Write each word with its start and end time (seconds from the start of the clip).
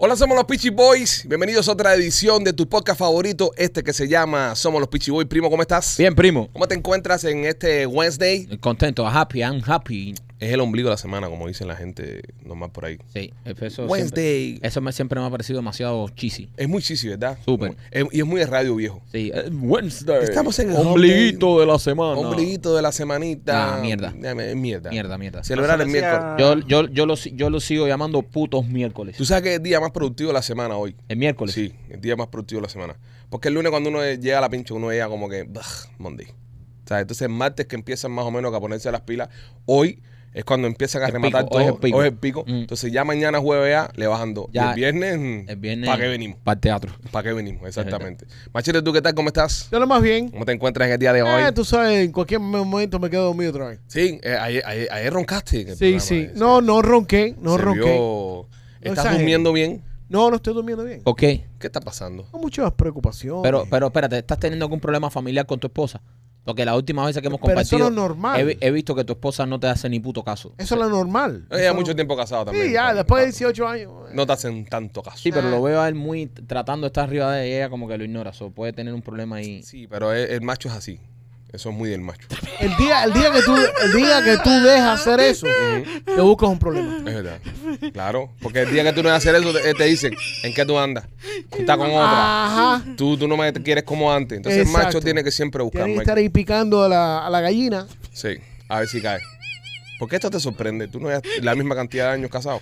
Hola, 0.00 0.14
somos 0.14 0.36
los 0.36 0.44
Peachy 0.44 0.70
Boys. 0.70 1.24
Bienvenidos 1.26 1.68
a 1.68 1.72
otra 1.72 1.92
edición 1.92 2.44
de 2.44 2.52
tu 2.52 2.68
podcast 2.68 3.00
favorito, 3.00 3.50
este 3.56 3.82
que 3.82 3.92
se 3.92 4.06
llama 4.06 4.54
Somos 4.54 4.78
los 4.78 4.88
Peachy 4.88 5.10
Boys. 5.10 5.26
Primo, 5.26 5.50
¿cómo 5.50 5.60
estás? 5.60 5.96
Bien, 5.98 6.14
primo. 6.14 6.48
¿Cómo 6.52 6.68
te 6.68 6.76
encuentras 6.76 7.24
en 7.24 7.44
este 7.44 7.84
Wednesday? 7.84 8.46
Contento, 8.60 9.04
happy, 9.08 9.40
I'm 9.40 9.60
happy. 9.66 10.14
Es 10.40 10.52
el 10.52 10.60
ombligo 10.60 10.88
de 10.88 10.92
la 10.92 10.98
semana, 10.98 11.28
como 11.28 11.48
dicen 11.48 11.66
la 11.66 11.74
gente 11.74 12.22
normal 12.44 12.70
por 12.70 12.84
ahí. 12.84 12.98
Sí, 13.12 13.32
eso 13.60 13.86
Wednesday. 13.86 14.46
Siempre, 14.50 14.68
eso 14.68 14.80
me, 14.80 14.92
siempre 14.92 15.20
me 15.20 15.26
ha 15.26 15.30
parecido 15.30 15.58
demasiado 15.58 16.08
cheesy. 16.10 16.48
Es 16.56 16.68
muy 16.68 16.80
cheesy, 16.80 17.08
¿verdad? 17.08 17.36
Súper. 17.44 17.76
Es- 17.90 18.04
y 18.12 18.20
es 18.20 18.24
muy 18.26 18.38
de 18.38 18.46
radio 18.46 18.76
viejo. 18.76 19.02
Sí, 19.10 19.32
eh, 19.34 19.50
Wednesday. 19.50 20.22
Estamos 20.22 20.56
en 20.60 20.70
el 20.70 20.76
ombliguito 20.76 21.58
de 21.58 21.66
la 21.66 21.78
semana. 21.80 22.12
Ombliguito 22.20 22.76
de 22.76 22.82
la 22.82 22.92
semanita. 22.92 23.78
Ah, 23.78 23.80
mierda. 23.80 24.14
Dame, 24.16 24.54
Mierda. 24.54 24.90
Mierda, 24.90 25.18
mierda. 25.18 25.42
Celebrar 25.42 25.80
el 25.80 25.88
decía- 25.90 26.36
miércoles. 26.36 26.64
Yo, 26.68 26.84
yo, 26.84 26.88
yo, 26.92 27.06
lo, 27.06 27.16
si- 27.16 27.32
yo 27.34 27.50
lo 27.50 27.58
sigo 27.58 27.88
llamando 27.88 28.22
putos 28.22 28.66
miércoles. 28.68 29.16
Tú 29.16 29.24
sabes 29.24 29.42
que 29.42 29.50
es 29.50 29.56
el 29.56 29.62
día 29.64 29.80
más 29.80 29.90
productivo 29.90 30.28
de 30.28 30.34
la 30.34 30.42
semana 30.42 30.76
hoy. 30.76 30.94
El 31.08 31.16
miércoles. 31.16 31.52
Sí, 31.54 31.72
el 31.90 32.00
día 32.00 32.14
más 32.14 32.28
productivo 32.28 32.60
de 32.60 32.66
la 32.68 32.72
semana. 32.72 32.96
Porque 33.28 33.48
el 33.48 33.54
lunes 33.54 33.70
cuando 33.70 33.90
uno 33.90 34.04
llega 34.04 34.38
a 34.38 34.40
la 34.40 34.48
pincha, 34.48 34.72
uno 34.72 34.90
llega 34.92 35.08
como 35.08 35.28
que, 35.28 35.42
"Bah, 35.42 35.62
Monday. 35.98 36.26
O 36.28 36.88
sea, 36.88 37.00
entonces 37.00 37.22
el 37.22 37.28
martes 37.32 37.66
que 37.66 37.74
empiezan 37.76 38.12
más 38.12 38.24
o 38.24 38.30
menos 38.30 38.54
a 38.54 38.60
ponerse 38.60 38.90
las 38.92 39.00
pilas, 39.02 39.28
hoy 39.66 40.00
es 40.38 40.44
cuando 40.44 40.68
empiezan 40.68 41.02
a 41.02 41.06
El 41.06 41.12
rematar 41.12 41.44
pico, 41.44 41.50
todo. 41.50 41.58
hoy 41.58 41.64
es 41.66 41.72
el 41.74 41.78
pico. 41.80 41.96
Hoy 41.98 42.06
es 42.06 42.12
el 42.12 42.18
pico. 42.18 42.44
Mm. 42.46 42.54
Entonces 42.54 42.92
ya 42.92 43.04
mañana 43.04 43.40
jueves 43.40 43.70
ya 43.72 43.90
le 43.96 44.06
bajan 44.06 44.34
dos. 44.34 44.46
Ya, 44.52 44.66
y 44.66 44.68
el 44.68 44.74
viernes, 44.76 45.18
mm, 45.18 45.50
El 45.50 45.56
viernes. 45.56 45.88
¿para 45.88 46.00
qué 46.02 46.08
venimos? 46.08 46.38
Para 46.44 46.54
el 46.54 46.60
teatro. 46.60 46.92
¿Para 47.10 47.28
qué 47.28 47.32
venimos? 47.34 47.66
Exactamente. 47.66 48.26
Machete, 48.52 48.80
¿tú 48.82 48.92
qué 48.92 49.02
tal? 49.02 49.14
¿Cómo 49.14 49.28
estás? 49.28 49.68
Yo 49.72 49.80
lo 49.80 49.86
más 49.86 50.00
bien. 50.00 50.28
¿Cómo 50.30 50.44
te 50.44 50.52
encuentras 50.52 50.86
en 50.86 50.92
el 50.92 50.98
día 51.00 51.12
de 51.12 51.22
hoy? 51.22 51.42
Eh, 51.42 51.52
tú 51.52 51.64
sabes, 51.64 52.04
en 52.04 52.12
cualquier 52.12 52.40
momento 52.40 52.98
me 53.00 53.10
quedo 53.10 53.24
dormido 53.24 53.50
otra 53.50 53.66
vez. 53.68 53.80
Sí, 53.88 54.20
eh, 54.22 54.36
ayer, 54.40 54.62
ayer- 54.64 54.88
ayer 54.92 55.12
roncaste. 55.12 55.62
en 55.62 55.68
el 55.70 55.74
Sí, 55.74 55.78
programa, 55.80 56.00
sí. 56.00 56.14
eh, 56.16 56.32
No, 56.36 56.60
no 56.60 56.82
ronqué, 56.82 57.34
no 57.40 57.56
Se 57.56 57.62
ronqué. 57.62 57.80
vio- 57.80 58.46
¿Estás 58.80 59.12
durmiendo 59.12 59.52
bien? 59.52 59.82
No, 60.08 60.30
no 60.30 60.36
estoy 60.36 60.54
durmiendo 60.54 60.84
bien. 60.84 61.02
¿Por 61.02 61.16
qué? 61.16 61.44
¿Qué 61.58 61.66
está 61.66 61.80
pasando? 61.80 62.22
Tengo 62.22 62.38
muchas 62.38 62.72
preocupaciones. 62.72 63.42
Pero, 63.42 63.66
pero 63.68 63.86
espérate, 63.88 64.16
¿estás 64.18 64.38
teniendo 64.38 64.64
algún 64.64 64.80
problema 64.80 65.10
familiar 65.10 65.44
con 65.46 65.58
tu 65.58 65.66
esposa? 65.66 66.00
Porque 66.48 66.64
la 66.64 66.74
última 66.74 67.04
vez 67.04 67.14
que 67.20 67.26
hemos 67.26 67.40
Pero 67.42 67.60
eso 67.60 67.76
compartido. 67.76 67.78
no 67.78 67.86
es 67.88 68.08
normal. 68.08 68.40
He, 68.40 68.44
vi- 68.44 68.58
he 68.62 68.70
visto 68.70 68.94
que 68.94 69.04
tu 69.04 69.12
esposa 69.12 69.44
no 69.44 69.60
te 69.60 69.66
hace 69.66 69.86
ni 69.90 70.00
puto 70.00 70.24
caso. 70.24 70.54
Eso 70.56 70.76
es 70.76 70.80
lo 70.80 70.88
normal. 70.88 71.46
Ella 71.50 71.66
Eso 71.66 71.74
mucho 71.74 71.94
tiempo 71.94 72.16
casado 72.16 72.46
también. 72.46 72.68
Sí, 72.68 72.72
ya, 72.72 72.94
después 72.94 73.20
de 73.20 73.26
pa- 73.26 73.30
18 73.32 73.68
años. 73.68 73.92
No 74.14 74.26
te 74.26 74.32
hacen 74.32 74.64
tanto 74.64 75.02
caso. 75.02 75.18
Sí, 75.18 75.30
pero 75.30 75.50
lo 75.50 75.60
veo 75.60 75.82
a 75.82 75.88
él 75.88 75.94
muy 75.94 76.26
tratando 76.26 76.86
de 76.86 76.88
estar 76.88 77.04
arriba 77.04 77.32
de 77.34 77.54
ella, 77.54 77.68
como 77.68 77.86
que 77.86 77.98
lo 77.98 78.04
ignora. 78.04 78.32
So, 78.32 78.50
puede 78.50 78.72
tener 78.72 78.94
un 78.94 79.02
problema 79.02 79.36
ahí. 79.36 79.62
Sí, 79.62 79.86
pero 79.86 80.10
el, 80.14 80.30
el 80.30 80.40
macho 80.40 80.68
es 80.68 80.74
así. 80.74 80.98
Eso 81.52 81.70
es 81.70 81.74
muy 81.76 81.88
del 81.88 82.02
macho. 82.02 82.28
El 82.60 82.76
día, 82.76 83.04
el 83.04 83.12
día 83.14 83.32
que 83.32 83.40
tú, 83.42 83.56
el 83.56 83.92
día 83.94 84.22
que 84.22 84.36
tú 84.44 84.50
dejas 84.50 85.00
hacer 85.00 85.18
eso, 85.20 85.46
te 86.04 86.20
buscas 86.20 86.50
un 86.50 86.58
problema. 86.58 86.98
Es 86.98 87.04
verdad. 87.04 87.40
Claro. 87.92 88.34
Porque 88.42 88.60
el 88.62 88.70
día 88.72 88.84
que 88.84 88.92
tú 88.92 89.02
no 89.02 89.08
a 89.08 89.14
hacer 89.14 89.34
eso, 89.34 89.52
te, 89.54 89.72
te 89.72 89.84
dicen, 89.84 90.14
¿en 90.42 90.52
qué 90.52 90.66
tú 90.66 90.78
andas? 90.78 91.06
Tú 91.50 91.58
estás 91.60 91.78
con 91.78 91.86
otra. 91.88 92.44
Ajá. 92.46 92.84
Tú, 92.96 93.16
tú 93.16 93.26
no 93.26 93.36
me 93.38 93.50
quieres 93.52 93.84
como 93.84 94.12
antes. 94.12 94.36
Entonces 94.36 94.66
el 94.66 94.72
macho 94.72 95.00
tiene 95.00 95.24
que 95.24 95.30
siempre 95.30 95.62
buscar. 95.62 95.82
Que 95.84 95.88
Michael. 95.88 96.02
estar 96.02 96.18
ahí 96.18 96.28
picando 96.28 96.82
a 96.82 96.88
la, 96.88 97.26
a 97.26 97.30
la 97.30 97.40
gallina. 97.40 97.86
Sí, 98.12 98.36
a 98.68 98.80
ver 98.80 98.88
si 98.88 99.00
cae. 99.00 99.20
¿Por 99.98 100.08
qué 100.08 100.16
esto 100.16 100.30
te 100.30 100.40
sorprende? 100.40 100.86
¿Tú 100.86 101.00
no 101.00 101.08
has 101.08 101.22
la 101.40 101.54
misma 101.54 101.74
cantidad 101.74 102.08
de 102.08 102.12
años 102.12 102.30
casado? 102.30 102.60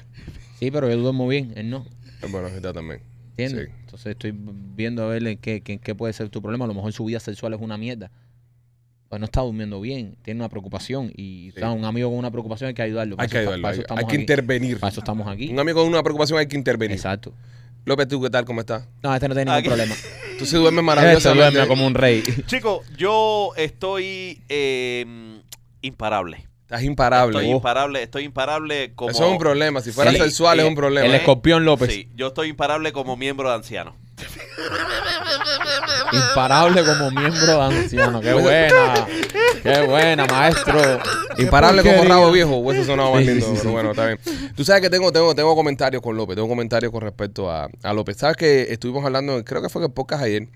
Sí, 0.61 0.71
pero 0.71 0.89
yo 0.89 0.97
duermo 0.97 1.27
bien, 1.27 1.53
él 1.57 1.69
no. 1.71 1.85
Eh, 2.23 2.27
Bueno, 2.31 2.47
es 2.47 2.55
verdad 2.55 2.73
también. 2.73 3.01
¿Entiendes? 3.37 3.67
Sí. 3.69 3.75
Entonces 3.81 4.07
estoy 4.13 4.33
viendo 4.35 5.03
a 5.05 5.09
ver 5.09 5.27
en 5.27 5.39
qué, 5.39 5.61
qué, 5.61 5.79
qué 5.79 5.95
puede 5.95 6.13
ser 6.13 6.29
tu 6.31 6.41
problema. 6.41 6.65
A 6.65 6.69
lo 6.69 6.75
mejor 6.75 6.93
su 6.93 7.05
vida 7.05 7.19
sexual 7.21 7.53
es 7.53 7.61
una 7.61 7.77
mierda. 7.77 8.11
Pues 9.09 9.21
no 9.21 9.25
está 9.27 9.41
durmiendo 9.43 9.81
bien, 9.81 10.17
tiene 10.23 10.41
una 10.41 10.49
preocupación 10.49 11.13
y 11.17 11.53
un 11.63 11.85
amigo 11.85 12.09
con 12.11 12.19
una 12.19 12.31
preocupación 12.33 12.69
hay 12.69 12.75
que 12.75 12.83
ayudarlo. 12.83 13.15
Hay 13.19 13.29
que 13.29 13.39
ayudarlo. 13.39 13.69
Hay, 13.69 13.79
que 13.79 13.85
aquí. 13.95 14.17
intervenir. 14.17 14.81
Para 14.81 14.91
eso 14.91 15.01
estamos 15.01 15.29
aquí. 15.29 15.49
Un 15.51 15.61
amigo 15.61 15.81
con 15.81 15.89
una 15.89 16.03
preocupación 16.03 16.39
hay 16.41 16.49
que 16.49 16.57
intervenir. 16.57 16.97
Exacto. 16.97 17.33
López, 17.85 18.09
¿tú 18.09 18.21
qué 18.21 18.31
tal? 18.31 18.45
¿Cómo 18.45 18.61
estás? 18.61 18.89
No, 19.05 19.15
este 19.15 19.29
no 19.29 19.35
tiene 19.37 19.45
ningún 19.53 19.59
Aquí. 19.61 19.69
problema. 19.69 19.95
Tú 20.41 20.45
sí 20.45 20.57
duermes 20.57 20.73
Este 20.81 20.83
maravillosamente. 20.83 21.51
duerme 21.53 21.69
como 21.69 21.87
un 21.87 21.95
rey. 21.95 22.25
Chico, 22.47 22.83
yo 22.99 23.53
estoy 23.57 24.43
eh, 24.49 25.07
imparable. 25.83 26.45
Estás 26.63 26.83
imparable. 26.83 27.39
Estoy 27.39 27.53
Oh. 27.53 27.57
imparable, 27.59 28.03
estoy 28.03 28.25
imparable 28.25 28.93
como. 28.97 29.13
Eso 29.13 29.25
es 29.27 29.31
un 29.31 29.39
problema. 29.39 29.81
Si 29.83 29.93
fuera 29.93 30.11
Sí, 30.11 30.17
sexual 30.19 30.59
es 30.59 30.67
un 30.67 30.75
problema. 30.75 31.07
El 31.07 31.15
¿eh? 31.15 31.19
escorpión 31.19 31.65
López. 31.65 31.93
Sí, 31.95 32.09
yo 32.17 32.27
estoy 32.27 32.49
imparable 32.49 32.91
como 32.91 33.17
miembro 33.17 33.49
de 33.51 33.55
anciano. 33.55 33.95
Imparable 36.13 36.85
como 36.85 37.11
miembro 37.11 37.63
anciano. 37.63 38.21
Qué 38.21 38.33
buena. 38.33 39.07
Qué 39.63 39.87
buena, 39.87 40.27
maestro. 40.27 41.01
Imparable 41.39 41.83
como 41.83 42.05
rabo 42.05 42.31
viejo. 42.31 42.73
Eso 42.73 42.85
sonaba 42.85 43.13
más 43.13 43.25
lindo, 43.25 43.53
pero 43.57 43.73
bueno, 43.73 43.91
está 43.91 44.07
bien. 44.07 44.19
Tú 44.55 44.65
sabes 44.65 44.83
que 44.83 44.91
tengo, 44.91 45.13
tengo, 45.13 45.35
tengo 45.35 45.55
comentarios 45.55 46.03
con 46.03 46.17
López. 46.17 46.37
Tengo 46.37 46.49
comentarios 46.49 46.93
con 46.93 47.03
respecto 47.03 47.51
a, 47.51 47.69
a 47.83 47.93
López. 47.93 48.17
Sabes 48.17 48.37
que 48.37 48.63
estuvimos 48.73 49.05
hablando, 49.05 49.45
creo 49.45 49.63
que 49.63 49.69
fue 49.69 49.83
en 49.83 49.87
el 49.87 49.93
podcast 49.93 50.23
ayer, 50.23 50.49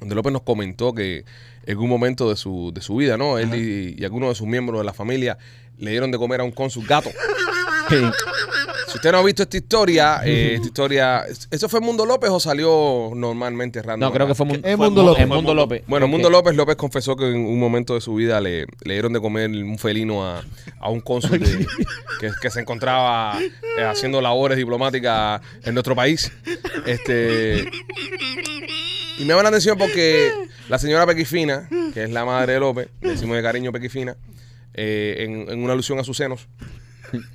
donde 0.00 0.14
López 0.14 0.32
nos 0.32 0.42
comentó 0.42 0.92
que 0.94 1.24
en 1.64 1.70
algún 1.70 1.88
momento 1.88 2.30
de 2.30 2.36
su, 2.36 2.70
de 2.72 2.80
su 2.80 2.96
vida, 2.96 3.16
¿no? 3.16 3.38
Él 3.38 3.54
y, 3.54 4.00
y 4.00 4.04
algunos 4.04 4.30
de 4.30 4.34
sus 4.34 4.46
miembros 4.46 4.80
de 4.80 4.84
la 4.84 4.92
familia 4.92 5.38
le 5.78 5.90
dieron 5.90 6.10
de 6.10 6.18
comer 6.18 6.40
a 6.40 6.44
un 6.44 6.52
cónsul 6.52 6.86
gato. 6.86 7.10
Si 7.88 8.96
usted 8.96 9.12
no 9.12 9.18
ha 9.18 9.22
visto 9.22 9.42
esta 9.42 9.56
historia, 9.56 10.20
eh, 10.24 10.54
esta 10.54 10.66
historia, 10.66 11.24
¿eso 11.50 11.68
fue 11.68 11.80
Mundo 11.80 12.04
López 12.06 12.30
o 12.30 12.40
salió 12.40 13.10
normalmente 13.14 13.82
random? 13.82 14.08
No, 14.08 14.14
creo 14.14 14.26
que 14.26 14.34
fue, 14.34 14.46
Es 14.62 14.78
Mundo 14.78 15.02
López. 15.02 15.22
en 15.22 15.28
Mundo 15.28 15.54
López. 15.54 15.82
Bueno. 15.86 16.08
Mundo 16.08 16.30
López 16.30 16.54
López 16.56 16.76
confesó 16.76 17.16
que 17.16 17.28
en 17.30 17.36
un 17.44 17.58
momento 17.60 17.94
de 17.94 18.00
su 18.00 18.14
vida 18.14 18.40
le, 18.40 18.66
le 18.82 18.94
dieron 18.94 19.12
de 19.12 19.20
comer 19.20 19.50
un 19.50 19.78
felino 19.78 20.26
a, 20.26 20.42
a 20.80 20.88
un 20.90 21.00
cónsul 21.00 21.38
de- 21.38 21.66
que, 22.20 22.30
que 22.40 22.50
se 22.50 22.60
encontraba 22.60 23.38
eh, 23.40 23.84
haciendo 23.84 24.20
labores 24.20 24.56
diplomáticas 24.58 25.40
en 25.64 25.74
nuestro 25.74 25.94
país. 25.94 26.32
Este 26.86 27.68
y 29.18 29.22
me 29.22 29.28
llama 29.28 29.42
la 29.42 29.48
atención 29.48 29.76
porque 29.76 30.32
la 30.68 30.78
señora 30.78 31.06
Pequifina, 31.06 31.68
que 31.92 32.04
es 32.04 32.10
la 32.10 32.24
madre 32.24 32.54
de 32.54 32.60
López, 32.60 32.88
le 33.00 33.10
decimos 33.10 33.36
de 33.36 33.42
cariño 33.42 33.72
Pequifina, 33.72 34.16
eh, 34.74 35.16
en, 35.20 35.50
en 35.50 35.62
una 35.62 35.72
alusión 35.72 35.98
a 35.98 36.04
sus 36.04 36.16
senos, 36.16 36.46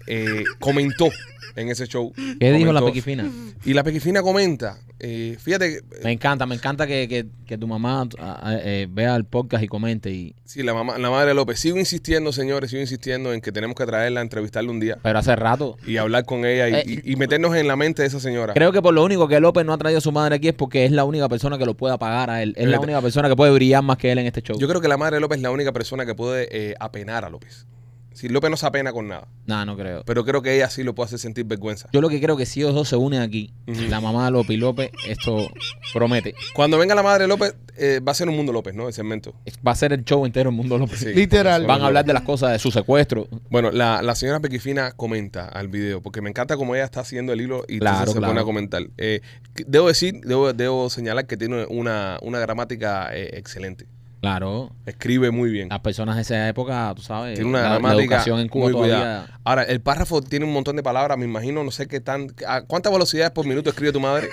eh, 0.07 0.44
comentó 0.59 1.09
en 1.56 1.69
ese 1.69 1.85
show. 1.88 2.11
¿Qué 2.39 2.51
dijo 2.51 2.73
la 2.73 2.84
pequifina? 2.84 3.29
Y 3.66 3.73
la 3.73 3.84
Pequifina 3.84 4.22
comenta, 4.22 4.78
eh, 5.00 5.38
fíjate, 5.39 5.75
que, 5.75 6.03
Me 6.03 6.11
encanta, 6.11 6.45
me 6.45 6.56
encanta 6.56 6.85
que, 6.88 7.07
que, 7.07 7.28
que 7.45 7.57
tu 7.57 7.66
mamá 7.67 8.07
ah, 8.19 8.57
eh, 8.61 8.88
vea 8.89 9.16
el 9.16 9.23
podcast 9.25 9.63
y 9.63 9.67
comente. 9.67 10.11
Y, 10.11 10.35
Sí, 10.44 10.63
la, 10.63 10.73
mamá, 10.73 10.97
la 10.97 11.09
madre 11.09 11.34
López. 11.34 11.59
Sigo 11.59 11.78
insistiendo, 11.79 12.34
señores, 12.34 12.72
sigo 12.72 12.81
insistiendo 12.81 13.31
en 13.34 13.39
que 13.39 13.51
tenemos 13.51 13.75
que 13.78 13.85
traerla, 13.85 14.22
entrevistarla 14.22 14.69
un 14.72 14.79
día 14.79 14.97
pero 15.01 15.19
hace 15.19 15.35
rato. 15.35 15.78
y 15.88 15.97
hablar 15.97 16.25
con 16.25 16.45
ella 16.45 16.67
y, 16.69 16.73
Eh, 16.73 17.01
y- 17.05 17.13
y 17.13 17.16
meternos 17.16 17.55
en 17.55 17.67
la 17.67 17.75
mente 17.75 18.01
de 18.01 18.07
esa 18.09 18.19
señora. 18.19 18.53
Creo 18.53 18.72
que 18.72 18.81
por 18.81 18.94
lo 18.94 19.03
único 19.03 19.28
que 19.28 19.40
López 19.40 19.66
no 19.66 19.73
ha 19.73 19.78
traído 19.78 20.00
a 20.00 20.01
su 20.01 20.11
madre 20.11 20.35
aquí 20.35 20.50
es 20.50 20.53
porque 20.55 20.84
es 20.85 20.91
la 20.91 21.05
única 21.05 21.29
persona 21.29 21.57
que 21.57 21.66
lo 21.66 21.75
pueda 21.78 21.97
pagar 21.97 22.29
a 22.29 22.41
él. 22.44 22.53
Es 22.57 22.67
la 22.67 22.79
única 22.79 23.01
persona 23.01 23.29
que 23.29 23.35
puede 23.35 23.53
brillar 23.53 23.84
más 23.84 23.97
que 23.97 24.11
él 24.11 24.17
en 24.17 24.25
este 24.25 24.41
show. 24.41 24.57
Yo 24.59 24.67
creo 24.67 24.81
que 24.81 24.88
la 24.88 24.97
madre 24.97 25.19
López 25.19 25.38
es 25.38 25.44
la 25.44 25.51
única 25.51 25.72
persona 25.72 26.05
que 26.05 26.16
puede 26.16 26.47
eh, 26.51 26.75
apenar 26.79 27.23
a 27.25 27.29
López. 27.29 27.66
Si 28.13 28.29
López 28.29 28.50
no 28.51 28.57
se 28.57 28.66
apena 28.66 28.91
con 28.94 29.07
nada, 29.07 29.28
No, 29.46 29.66
no 29.66 29.75
creo. 29.75 30.03
pero 30.06 30.24
creo 30.24 30.41
que 30.41 30.56
ella 30.56 30.69
sí 30.69 30.84
lo 30.84 30.94
puede 30.96 31.07
hacer 31.07 31.19
sentir 31.19 31.46
vergüenza. 31.46 31.90
Yo 31.94 32.01
lo 32.01 32.09
que 32.09 32.22
creo 32.22 32.38
que 32.38 32.46
si 32.46 32.62
ellos 32.62 32.74
dos 32.75 32.88
se 32.90 32.96
unen 32.96 33.22
aquí, 33.22 33.53
la 33.68 34.00
mamá 34.01 34.25
de 34.25 34.31
López 34.31 34.51
y 34.56 34.57
López, 34.57 34.91
esto 35.07 35.50
promete. 35.94 36.34
Cuando 36.56 36.78
venga 36.78 36.96
la 36.96 37.03
madre 37.03 37.23
de 37.23 37.28
López, 37.28 37.56
eh, 37.78 38.00
va 38.07 38.12
a 38.12 38.16
ser 38.16 38.29
un 38.29 38.35
mundo 38.35 38.52
López, 38.53 38.73
¿no? 38.75 38.88
El 38.88 38.94
segmento. 38.94 39.34
Va 39.66 39.72
a 39.72 39.75
ser 39.75 39.94
el 39.94 40.03
show 40.06 40.25
entero 40.25 40.50
el 40.52 40.56
mundo 40.56 40.78
López. 40.78 41.00
Sí. 41.00 41.06
Literal. 41.13 41.66
Van 41.66 41.81
a 41.81 41.88
hablar 41.88 42.06
de 42.06 42.13
las 42.13 42.22
cosas 42.23 42.52
de 42.52 42.59
su 42.59 42.69
secuestro. 42.72 43.28
Bueno, 43.50 43.72
la, 43.72 44.02
la 44.02 44.16
señora 44.16 44.40
Pequifina 44.40 44.91
comenta 44.91 45.47
al 45.47 45.68
video, 45.69 46.02
porque 46.02 46.22
me 46.22 46.29
encanta 46.29 46.56
cómo 46.56 46.75
ella 46.75 46.85
está 46.85 47.00
haciendo 47.02 47.34
el 47.34 47.41
hilo 47.41 47.63
y 47.68 47.79
Claro, 47.79 47.96
entonces 47.96 48.13
se 48.13 48.19
claro. 48.19 48.31
pone 48.31 48.41
a 48.41 48.44
comentar. 48.46 48.84
Eh, 48.97 49.22
debo 49.68 49.88
decir, 49.88 50.22
debo, 50.23 50.53
debo 50.53 50.90
señalar 50.90 51.25
que 51.25 51.35
tiene 51.38 51.66
una, 51.66 52.19
una 52.22 52.40
gramática 52.40 53.09
eh, 53.16 53.31
excelente. 53.38 53.88
Claro. 54.23 54.72
Escribe 54.85 55.31
muy 55.31 55.50
bien. 55.51 55.67
Las 55.67 55.81
personas 55.81 56.16
de 56.16 56.22
esa 56.22 56.47
época, 56.47 56.94
tú 56.95 57.01
sabes, 57.01 57.34
Tiene 57.35 57.50
una 57.50 57.57
la, 57.59 57.63
la 57.66 57.69
gramática 57.73 58.01
educación 58.03 58.39
en 58.39 58.47
Cuba 58.47 58.63
muy 58.63 58.72
todavía. 58.72 58.95
cuidada. 58.95 59.39
Ahora, 59.44 59.63
el 59.63 59.81
párrafo 59.81 60.22
tiene 60.22 60.45
un 60.45 60.53
montón 60.53 60.78
de 60.78 60.81
palabras, 60.84 61.17
me 61.17 61.25
imagino, 61.25 61.61
no 61.61 61.72
sé 61.72 61.88
qué 61.89 62.00
tan... 62.00 62.34
¿a 62.47 62.61
¿Cuántas 62.61 62.94
velocidades 62.94 63.31
por 63.31 63.45
minuto 63.45 63.69
escribe 63.69 63.91
tu 63.91 64.00
madre? 64.00 64.29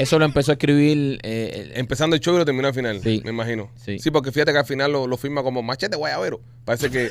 Eso 0.00 0.18
lo 0.18 0.24
empezó 0.24 0.50
a 0.50 0.54
escribir 0.54 1.20
eh, 1.22 1.68
el- 1.70 1.78
Empezando 1.78 2.16
el 2.16 2.20
show 2.20 2.34
y 2.34 2.38
lo 2.38 2.44
termina 2.44 2.66
al 2.66 2.74
final, 2.74 3.00
Sí. 3.00 3.22
me 3.24 3.30
imagino. 3.30 3.70
Sí. 3.76 3.98
porque 4.10 4.32
fíjate 4.32 4.50
que 4.50 4.58
al 4.58 4.66
final 4.66 4.90
lo, 4.90 5.06
lo 5.06 5.16
firma 5.16 5.44
como 5.44 5.62
machete 5.62 5.94
guayabero. 5.96 6.40
Parece 6.64 6.90
que 6.90 7.08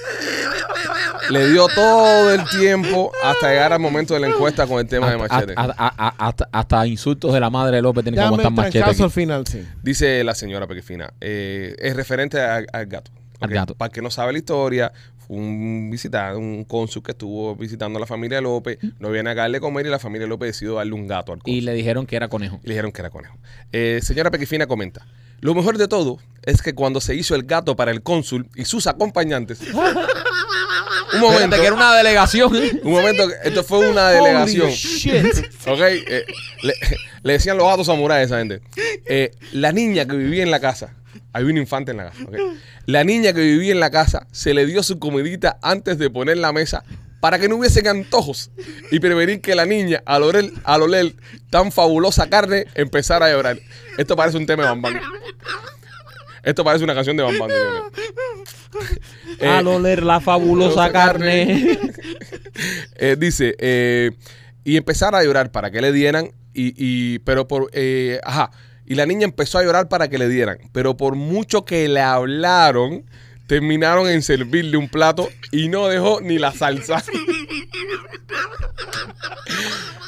le 1.29 1.49
dio 1.51 1.67
todo 1.73 2.31
el 2.33 2.41
tiempo 2.49 3.11
hasta 3.23 3.49
llegar 3.49 3.71
al 3.71 3.79
momento 3.79 4.13
de 4.13 4.19
la 4.19 4.27
encuesta 4.27 4.67
con 4.67 4.79
el 4.79 4.87
tema 4.87 5.09
de 5.09 5.17
machete. 5.17 5.53
hasta- 5.55 5.73
hasta- 5.77 6.15
hasta- 6.17 6.49
hasta 6.51 6.87
insultos 6.87 7.31
de 7.33 7.39
la 7.39 7.49
madre 7.49 7.77
de 7.77 7.81
López 7.81 8.03
tienen 8.03 8.19
que 8.19 8.25
aguantar 8.25 8.51
el 8.51 8.55
machete. 8.83 9.03
al 9.03 9.11
final, 9.11 9.47
sí. 9.47 9.63
Dice 9.81 10.21
la 10.25 10.35
señora 10.35 10.67
Pequifina, 10.67 11.13
eh, 11.21 11.75
es 11.79 11.92
referente 11.93 12.39
a- 12.39 12.63
al 12.71 12.85
gato. 12.87 13.11
Al 13.39 13.49
¿ok? 13.49 13.53
gato. 13.55 13.75
Para 13.75 13.87
el 13.87 13.93
que 13.93 14.01
no 14.01 14.09
sabe 14.11 14.31
la 14.33 14.39
historia, 14.39 14.91
fue 15.25 15.37
un 15.37 15.89
visitante, 15.91 16.37
un 16.37 16.63
cónsul 16.65 17.01
que 17.03 17.11
estuvo 17.11 17.55
visitando 17.55 17.97
a 17.97 17.99
la 18.01 18.05
familia 18.05 18.41
López, 18.41 18.77
no 18.99 19.09
viene 19.09 19.29
a 19.31 19.35
darle 19.35 19.59
comer 19.59 19.85
y 19.85 19.89
la 19.89 19.99
familia 19.99 20.27
López 20.27 20.47
decidió 20.49 20.75
darle 20.75 20.93
un 20.93 21.07
gato 21.07 21.31
al 21.31 21.39
cónsul. 21.39 21.57
Y 21.57 21.61
le 21.61 21.73
dijeron 21.73 22.05
que 22.05 22.15
era 22.15 22.27
conejo. 22.27 22.59
Y 22.63 22.67
le 22.67 22.73
dijeron 22.73 22.91
que 22.91 23.01
era 23.01 23.09
conejo. 23.09 23.37
Eh, 23.71 23.99
señora 24.03 24.31
Pequifina 24.31 24.67
comenta. 24.67 25.05
Lo 25.39 25.53
mejor 25.53 25.77
de 25.77 25.87
todo 25.89 26.19
es 26.43 26.61
que 26.61 26.73
cuando 26.73 27.01
se 27.01 27.15
hizo 27.15 27.35
el 27.35 27.43
gato 27.43 27.75
para 27.75 27.91
el 27.91 28.01
cónsul 28.01 28.47
y 28.55 28.63
sus 28.65 28.87
acompañantes, 28.87 29.59
un 31.13 31.19
momento. 31.19 31.43
Espérate, 31.55 31.57
que 31.61 31.65
era 31.67 31.75
una 31.75 31.95
delegación. 31.95 32.53
Un 32.83 32.91
momento, 32.91 33.27
que 33.27 33.47
esto 33.49 33.63
fue 33.63 33.89
una 33.89 34.09
delegación. 34.09 34.67
Holy 34.67 34.73
shit. 34.73 35.25
¿Ok? 35.67 35.79
Eh, 35.81 36.25
le, 36.63 36.73
le 37.23 37.33
decían 37.33 37.57
los 37.57 37.67
gatos 37.67 37.87
samuráis 37.87 38.23
a 38.23 38.23
esa 38.25 38.37
gente. 38.39 38.61
Eh, 39.05 39.31
la 39.53 39.71
niña 39.71 40.05
que 40.05 40.15
vivía 40.15 40.43
en 40.43 40.51
la 40.51 40.59
casa, 40.59 40.93
había 41.33 41.51
un 41.51 41.57
infante 41.57 41.91
en 41.91 41.97
la 41.97 42.05
casa. 42.11 42.25
La 42.85 43.03
niña 43.03 43.33
que 43.33 43.41
vivía 43.41 43.71
en 43.73 43.79
la 43.79 43.89
casa 43.91 44.27
se 44.31 44.53
le 44.53 44.65
dio 44.65 44.83
su 44.83 44.99
comidita 44.99 45.57
antes 45.61 45.97
de 45.97 46.09
poner 46.09 46.37
la 46.37 46.53
mesa 46.53 46.83
para 47.19 47.39
que 47.39 47.47
no 47.47 47.55
hubiesen 47.55 47.87
antojos 47.87 48.51
y 48.91 48.99
prevenir 48.99 49.41
que 49.41 49.55
la 49.55 49.65
niña, 49.65 50.03
al 50.05 50.23
oler, 50.23 50.51
al 50.63 50.81
oler 50.81 51.15
tan 51.49 51.71
fabulosa 51.71 52.29
carne, 52.29 52.65
empezara 52.75 53.27
a 53.27 53.31
llorar. 53.31 53.59
Esto 53.97 54.15
parece 54.15 54.37
un 54.37 54.45
tema 54.45 54.63
de 54.63 54.69
Bambán. 54.69 54.99
Esto 56.43 56.63
parece 56.63 56.83
una 56.83 56.93
canción 56.93 57.15
de 57.15 57.23
Bambán. 57.23 57.49
Al 59.41 59.67
oler 59.67 60.03
la 60.03 60.19
fabulosa 60.19 60.89
fabulosa 60.89 60.91
carne. 60.91 61.79
Eh, 62.97 63.15
dice, 63.17 63.55
eh, 63.57 64.11
y 64.63 64.77
empezar 64.77 65.15
a 65.15 65.23
llorar 65.23 65.51
para 65.51 65.71
que 65.71 65.81
le 65.81 65.91
dieran, 65.91 66.31
y, 66.53 66.73
y- 66.77 67.19
pero 67.19 67.47
por, 67.47 67.69
eh, 67.73 68.19
ajá, 68.23 68.51
y 68.85 68.95
la 68.95 69.05
niña 69.05 69.25
empezó 69.25 69.57
a 69.57 69.63
llorar 69.63 69.87
para 69.89 70.09
que 70.09 70.17
le 70.17 70.27
dieran, 70.29 70.57
pero 70.71 70.97
por 70.97 71.15
mucho 71.15 71.65
que 71.65 71.87
le 71.87 72.01
hablaron, 72.01 73.05
terminaron 73.47 74.07
en 74.09 74.21
servirle 74.21 74.77
un 74.77 74.89
plato 74.89 75.29
y 75.51 75.69
no 75.69 75.87
dejó 75.87 76.21
ni 76.21 76.37
la 76.39 76.51
salsa. 76.51 77.03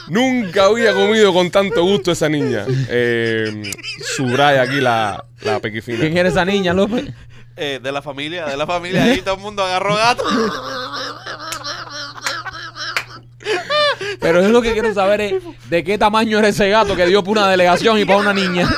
Nunca 0.08 0.66
había 0.66 0.94
comido 0.94 1.34
con 1.34 1.50
tanto 1.50 1.84
gusto 1.84 2.12
esa 2.12 2.30
niña. 2.30 2.66
Eh, 2.90 3.74
subraya 4.16 4.62
aquí 4.62 4.80
la, 4.80 5.26
la 5.42 5.60
pequifina. 5.60 6.00
¿Quién 6.00 6.16
era 6.18 6.30
esa 6.30 6.46
niña, 6.46 6.74
López? 6.74 7.06
Eh, 7.58 7.80
de 7.82 7.92
la 7.92 8.02
familia, 8.02 8.46
de 8.46 8.58
la 8.58 8.68
familia. 8.68 9.04
Ahí 9.04 9.22
todo 9.22 9.36
el 9.36 9.42
mundo 9.42 9.64
agarró 9.64 9.96
gato. 9.96 10.24
Pero 14.20 14.42
yo 14.42 14.50
lo 14.50 14.62
que 14.62 14.74
quiero 14.74 14.94
saber 14.94 15.22
es 15.22 15.44
de 15.70 15.84
qué 15.84 15.98
tamaño 15.98 16.40
era 16.40 16.48
ese 16.48 16.70
gato 16.70 16.96
que 16.96 17.06
dio 17.06 17.24
para 17.24 17.32
una 17.32 17.50
delegación 17.50 18.00
y 18.00 18.06
para 18.06 18.20
una 18.20 18.34
niña. 18.34 18.70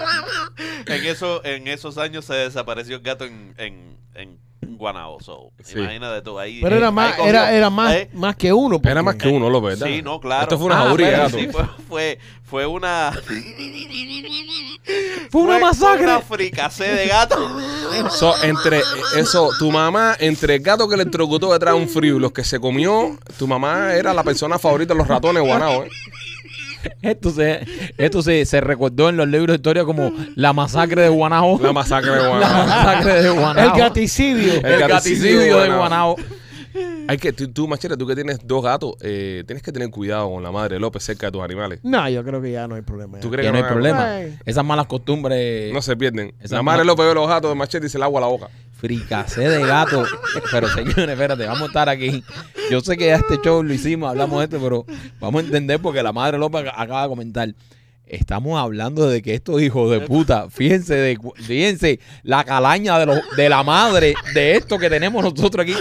En, 0.86 1.06
eso, 1.06 1.44
en 1.44 1.68
esos 1.68 1.98
años 1.98 2.26
se 2.26 2.34
desapareció 2.34 2.96
el 2.96 3.02
gato 3.02 3.26
en, 3.26 3.54
en, 3.58 3.98
en 4.16 4.40
Guanao. 4.66 5.20
So, 5.22 5.52
Sí. 5.64 5.80
Imagínate 5.80 6.22
tú 6.22 6.38
ahí. 6.40 6.60
Pero 6.62 6.76
era 6.76 6.92
más, 6.92 7.16
cogió. 7.16 7.30
era, 7.30 7.52
era 7.54 7.70
más, 7.70 7.94
Eh, 7.94 8.10
más 8.14 8.36
que 8.36 8.52
uno. 8.54 8.80
Era 8.84 9.02
más 9.04 9.16
que 9.16 9.28
uno, 9.28 9.50
López, 9.50 9.80
¿verdad? 9.80 9.96
Sí, 9.96 10.02
no, 10.02 10.20
claro. 10.20 10.44
Esto 10.44 10.58
fue 10.58 10.68
una 10.68 10.82
Ah, 10.82 10.86
jauría. 10.86 11.30
Sí, 11.30 11.48
fue, 11.52 11.64
fue, 11.88 12.20
fue 12.44 12.66
una. 12.66 13.12
Fue 15.30 15.42
una 15.42 15.60
masacre. 15.60 16.06
Una 16.06 16.22
fricacé 16.22 16.86
de 16.86 17.08
gato. 17.08 17.36
So, 18.12 18.34
entre 18.44 18.82
eso, 19.18 19.50
tu 19.60 19.72
mamá, 19.72 20.16
entre 20.20 20.56
el 20.56 20.62
gato 20.62 20.88
que 20.88 20.96
le 20.96 21.02
electrocutó 21.04 21.52
detrás 21.52 21.74
de 21.74 21.82
un 21.82 21.90
frío 21.90 22.18
y 22.18 22.20
los 22.20 22.32
que 22.32 22.44
se 22.44 22.60
comió, 22.60 23.18
tu 23.38 23.48
mamá 23.48 23.94
era 23.94 24.14
la 24.14 24.24
persona 24.24 24.58
favorita 24.60 24.94
de 24.94 25.00
los 25.00 25.08
ratones 25.08 25.42
guanaos, 25.44 25.86
¿eh? 25.88 25.90
Esto 27.02 27.32
se, 27.32 27.66
esto 27.98 28.22
se, 28.22 28.46
se 28.46 28.62
recordó 28.62 29.10
en 29.10 29.18
los 29.18 29.28
libros 29.28 29.48
de 29.50 29.56
historia 29.56 29.84
como 29.86 30.12
la 30.36 30.54
masacre 30.54 31.02
de 31.04 31.10
Guanao. 31.10 31.60
La 31.62 31.74
masacre 31.74 32.12
de 32.12 32.18
La 32.22 32.28
Guanao. 32.30 32.68
masacre 32.68 33.24
de 33.24 33.30
Guanao. 33.30 33.66
El 33.74 33.80
gaticidio. 33.80 34.54
El 34.54 34.66
El 34.66 34.80
gaticidio 34.88 35.38
gaticidio 35.38 35.58
de. 35.60 35.70
Guanao. 35.70 36.16
Hay 37.10 37.18
que, 37.18 37.32
tú, 37.34 37.48
tú, 37.48 37.68
Machete, 37.68 37.96
tú 37.98 38.06
que 38.06 38.14
tienes 38.16 38.40
dos 38.46 38.62
gatos, 38.64 38.96
eh, 39.02 39.44
tienes 39.48 39.64
que 39.64 39.72
tener 39.72 39.90
cuidado 39.90 40.30
con 40.30 40.44
la 40.44 40.52
madre 40.52 40.78
López 40.78 41.02
cerca 41.04 41.28
de 41.28 41.32
tus 41.32 41.42
animales. 41.42 41.80
No, 41.82 42.08
yo 42.10 42.24
creo 42.24 42.42
que 42.42 42.52
ya 42.52 42.68
no 42.68 42.76
hay 42.76 42.82
problema. 42.82 43.20
¿Tú 43.20 43.28
ya. 43.30 43.32
crees 43.32 43.48
Que 43.48 43.52
no 43.54 43.58
hay 43.58 43.64
hay- 43.64 43.70
problema. 43.72 44.14
Ay. 44.16 44.38
Esas 44.46 44.66
malas 44.66 44.86
costumbres. 44.88 45.74
No 45.74 45.82
se 45.82 45.96
pierden. 45.96 46.34
La 46.50 46.62
madre 46.62 46.80
ma- 46.80 46.84
López 46.88 47.06
ve 47.08 47.14
los 47.16 47.28
gatos 47.28 47.50
de 47.50 47.56
Machete 47.56 47.88
y 47.88 47.90
se 47.90 47.98
le 47.98 48.04
agua 48.04 48.20
la 48.22 48.28
boca. 48.28 48.50
Fricacé 48.80 49.48
de 49.50 49.66
gato. 49.66 50.06
Pero 50.52 50.68
señores, 50.70 51.10
espérate, 51.10 51.46
vamos 51.46 51.64
a 51.64 51.66
estar 51.68 51.90
aquí. 51.90 52.24
Yo 52.70 52.82
sé 52.82 52.98
que 52.98 53.08
ya 53.08 53.16
este 53.16 53.38
show 53.44 53.64
lo 53.64 53.74
hicimos, 53.74 54.10
hablamos 54.10 54.40
de 54.40 54.46
esto, 54.46 54.60
pero 54.62 54.86
vamos 55.20 55.42
a 55.42 55.46
entender 55.46 55.80
porque 55.82 56.04
la 56.04 56.12
madre 56.14 56.38
López 56.38 56.64
ac- 56.66 56.74
acaba 56.76 57.04
de 57.04 57.08
comentar. 57.10 57.50
Estamos 58.06 58.58
hablando 58.58 59.10
de 59.10 59.22
que 59.22 59.34
estos 59.34 59.62
hijos 59.62 59.92
de 59.92 60.00
puta, 60.00 60.50
fíjense, 60.50 60.96
de, 60.96 61.20
fíjense 61.36 62.00
la 62.24 62.46
calaña 62.46 62.98
de, 63.00 63.06
los, 63.06 63.20
de 63.36 63.50
la 63.50 63.64
madre 63.64 64.14
de 64.34 64.56
esto 64.56 64.78
que 64.80 64.90
tenemos 64.90 65.22
nosotros 65.24 65.64
aquí. 65.64 65.74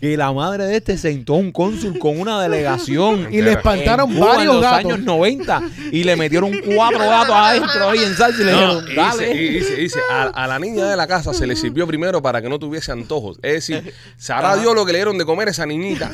Que 0.00 0.16
la 0.16 0.32
madre 0.32 0.64
de 0.66 0.76
este 0.76 0.98
sentó 0.98 1.34
a 1.34 1.36
un 1.38 1.52
cónsul 1.52 1.98
con 1.98 2.18
una 2.20 2.40
delegación. 2.42 3.28
Y 3.32 3.42
le 3.42 3.52
espantaron 3.52 4.10
en 4.10 4.16
Cuba 4.16 4.26
varios 4.36 4.42
en 4.42 4.60
los 4.60 4.62
gatos. 4.62 4.78
años 4.92 5.00
90 5.00 5.62
y 5.92 6.04
le 6.04 6.16
metieron 6.16 6.52
cuatro 6.74 6.98
gatos 6.98 7.34
adentro 7.34 7.90
ahí 7.90 7.98
en 8.04 8.14
salsa 8.16 8.42
y 8.42 8.44
le 8.44 8.52
No, 8.52 8.80
dijeron, 8.80 8.84
y 8.90 8.94
dale. 8.94 9.26
dice, 9.28 9.42
y 9.42 9.48
dice, 9.48 9.76
dice, 9.76 9.98
a, 10.10 10.22
a 10.24 10.46
la 10.46 10.58
niña 10.58 10.86
de 10.86 10.96
la 10.96 11.06
casa 11.06 11.32
se 11.34 11.46
le 11.46 11.56
sirvió 11.56 11.86
primero 11.86 12.20
para 12.22 12.40
que 12.42 12.48
no 12.48 12.58
tuviese 12.58 12.92
antojos. 12.92 13.38
Es 13.42 13.66
decir, 13.66 13.92
sabrá 14.16 14.56
Dios 14.56 14.74
lo 14.74 14.84
que 14.84 14.92
le 14.92 14.98
dieron 14.98 15.18
de 15.18 15.24
comer 15.24 15.48
a 15.48 15.50
esa 15.52 15.66
niñita 15.66 16.12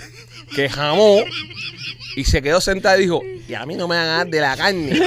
que 0.55 0.69
jamó 0.69 1.19
y 2.17 2.25
se 2.25 2.43
quedó 2.43 2.61
sentada 2.61 2.97
y 2.99 3.03
dijo, 3.03 3.23
y 3.49 3.55
a 3.55 3.64
mí 3.67 3.75
no 3.75 3.88
me 3.88 3.97
van 3.97 4.06
a 4.06 4.17
dar 4.19 4.26
de 4.29 4.41
la 4.41 4.56
carne. 4.56 5.00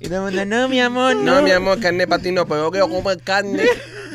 Y 0.00 0.08
todo 0.08 0.28
el 0.28 0.34
mundo, 0.34 0.46
no, 0.46 0.68
mi 0.68 0.80
amor, 0.80 1.14
no. 1.16 1.36
No, 1.36 1.42
mi 1.42 1.50
amor, 1.50 1.78
carne 1.78 2.06
para 2.06 2.22
ti 2.22 2.32
no, 2.32 2.46
pero 2.46 2.64
yo 2.64 2.70
quiero 2.70 2.88
comer 2.88 3.20
carne. 3.22 3.64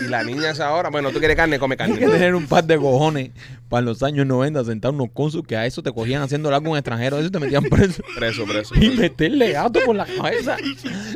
Y 0.03 0.09
la 0.09 0.23
niña 0.23 0.49
esa 0.49 0.67
ahora, 0.67 0.89
bueno, 0.89 1.11
tú 1.11 1.19
quieres 1.19 1.37
carne, 1.37 1.57
come 1.59 1.77
Hay 1.79 1.93
que 1.93 1.99
carne. 1.99 2.13
tener 2.13 2.35
un 2.35 2.47
par 2.47 2.63
de 2.65 2.77
cojones 2.77 3.29
para 3.69 3.81
los 3.81 4.03
años 4.03 4.25
90 4.25 4.63
sentar 4.65 4.91
unos 4.91 5.07
cónsuls 5.13 5.47
que 5.47 5.55
a 5.55 5.65
eso 5.65 5.81
te 5.83 5.91
cogían 5.93 6.21
haciendo 6.21 6.53
algo 6.53 6.69
con 6.71 6.77
extranjero, 6.77 7.15
a 7.17 7.19
eso 7.21 7.31
te 7.31 7.39
metían 7.39 7.63
preso. 7.63 8.03
Preso, 8.15 8.45
preso. 8.45 8.75
Y 8.75 8.79
preso. 8.89 9.01
meterle 9.01 9.51
gato 9.53 9.79
por 9.85 9.95
la 9.95 10.05
cabeza. 10.05 10.57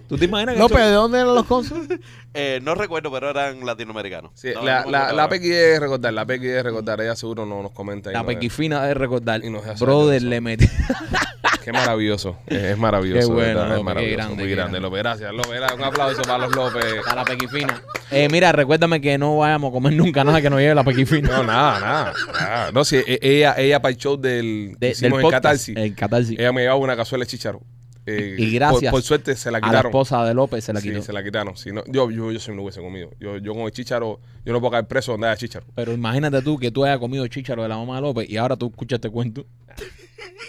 ¿Tú 0.07 0.17
te 0.17 0.25
imaginas 0.25 0.53
que 0.55 0.59
López, 0.61 0.77
eso- 0.77 0.87
¿de 0.87 0.93
dónde 0.93 1.19
eran 1.19 1.35
los 1.35 1.45
cónsules? 1.45 1.99
Eh, 2.35 2.59
no 2.61 2.75
recuerdo, 2.75 3.11
pero 3.11 3.31
eran 3.31 3.65
latinoamericanos. 3.65 4.29
Sí, 4.35 4.49
No, 4.53 4.61
la, 4.63 4.81
no 4.81 4.85
me 4.85 4.91
la, 4.91 4.99
acuerdo 4.99 5.15
la 5.15 5.23
ahora. 5.23 5.29
Pequi 5.29 5.47
debe 5.49 5.79
recordar, 5.79 6.13
la 6.13 6.25
Pequi 6.27 6.45
debe 6.45 6.61
recordar, 6.61 7.01
ella 7.01 7.15
seguro 7.15 7.47
no 7.47 7.63
nos 7.63 7.71
comenta. 7.71 8.11
y 8.11 8.13
La 8.13 8.19
nos- 8.19 8.27
pequifina 8.27 8.85
de 8.85 8.93
recordar. 8.93 9.43
Y 9.43 9.49
nos 9.49 9.65
hace 9.65 9.83
Brother, 9.83 10.17
eso. 10.17 10.27
le 10.27 10.39
metí. 10.39 10.67
Qué 11.71 11.77
maravilloso, 11.77 12.37
es, 12.47 12.57
es 12.63 12.77
maravilloso. 12.77 13.27
Qué 13.27 13.33
bueno, 13.33 13.65
es 13.71 13.77
qué 13.77 13.83
maravilloso, 13.83 14.17
grande, 14.17 14.35
muy 14.35 14.45
qué 14.45 14.55
grande. 14.55 14.79
López, 14.79 14.99
gracias, 14.99 15.33
López. 15.33 15.61
Un 15.75 15.83
aplauso 15.83 16.21
para 16.23 16.37
los 16.47 16.55
López. 16.55 16.83
A 17.07 17.15
la 17.15 17.25
pequifina. 17.25 17.81
Eh, 18.11 18.27
mira, 18.31 18.51
recuérdame 18.51 18.99
que 19.01 19.17
no 19.17 19.37
vayamos 19.37 19.69
a 19.69 19.71
comer 19.73 19.93
nunca 19.93 20.23
nada 20.23 20.41
que 20.41 20.49
nos 20.49 20.59
lleve 20.59 20.73
la 20.75 20.83
pequifina. 20.83 21.29
No, 21.29 21.43
nada, 21.43 21.79
nada. 21.79 22.13
nada. 22.33 22.71
No, 22.71 22.83
sí, 22.83 22.97
e- 23.05 23.19
ella, 23.21 23.53
ella 23.57 23.81
para 23.81 23.91
el 23.91 23.97
show 23.97 24.17
del 24.17 24.75
De- 24.79 24.93
del 24.95 25.05
en 25.05 25.11
podcast, 25.11 25.31
Catarsis, 25.43 25.77
En 25.77 25.93
Catarsis. 25.93 26.39
ella 26.39 26.51
me 26.51 26.61
llevaba 26.61 26.79
una 26.79 26.95
cazuela 26.95 27.23
de 27.25 27.29
chícharo. 27.29 27.61
Eh, 28.05 28.35
Y 28.39 28.51
gracias 28.55 28.89
Por, 28.91 29.01
por 29.01 29.01
suerte 29.03 29.35
se 29.35 29.51
la 29.51 29.59
a 29.59 29.61
la 29.61 29.67
quitaron. 29.67 29.89
esposa 29.91 30.25
de 30.25 30.33
López 30.33 30.63
se 30.63 30.73
la 30.73 30.81
Sí, 30.81 30.89
quitó. 30.89 31.03
se 31.03 31.13
la 31.13 31.23
quitaron. 31.23 31.55
Si 31.55 31.71
no, 31.71 31.83
yo, 31.85 32.09
yo, 32.09 32.31
yo 32.31 32.39
sí 32.39 32.49
me 32.49 32.57
lo 32.57 32.63
hubiese 32.63 32.81
comido. 32.81 33.11
Yo, 33.19 33.37
yo 33.37 33.53
con 33.53 33.63
el 33.63 33.71
chícharo, 33.71 34.19
yo 34.43 34.53
no 34.53 34.59
puedo 34.59 34.71
caer 34.71 34.87
preso 34.87 35.11
donde 35.11 35.27
haya 35.27 35.37
chícharo. 35.37 35.67
Pero 35.75 35.93
imagínate 35.93 36.41
tú 36.41 36.57
que 36.57 36.71
tú 36.71 36.83
hayas 36.85 36.97
comido 36.97 37.27
chícharo 37.27 37.61
de 37.61 37.69
la 37.69 37.77
mamá 37.77 37.97
de 37.97 38.01
López 38.01 38.27
y 38.27 38.37
ahora 38.37 38.55
tú 38.55 38.67
escuchas 38.69 38.97
este 38.97 39.11
cuento. 39.11 39.45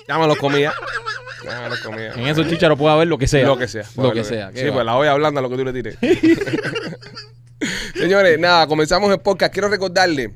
Ya 0.09 0.19
me 0.19 0.27
los 0.27 0.37
comía. 0.39 0.73
Ya 1.45 1.61
me 1.63 1.69
los 1.69 1.81
comía. 1.81 2.13
En 2.13 2.27
esos 2.27 2.49
chícharos 2.49 2.79
puede 2.79 2.95
haber 2.95 3.09
lo 3.09 3.19
que 3.19 3.27
sea. 3.27 3.47
Lo 3.47 3.57
que 3.57 3.69
sea. 3.69 3.85
Lo 3.97 4.13
que 4.13 4.25
sea. 4.25 4.51
Sí, 4.55 4.65
pues 4.73 4.85
la 4.85 4.97
olla 4.97 5.15
blanda, 5.15 5.41
lo 5.41 5.51
que 5.51 5.57
tú 5.57 5.65
le 5.65 5.73
tires. 5.73 5.97
Señores, 7.95 8.39
nada, 8.39 8.67
comenzamos 8.67 9.11
el 9.11 9.21
podcast. 9.21 9.53
Quiero 9.53 9.69
recordarle 9.69 10.35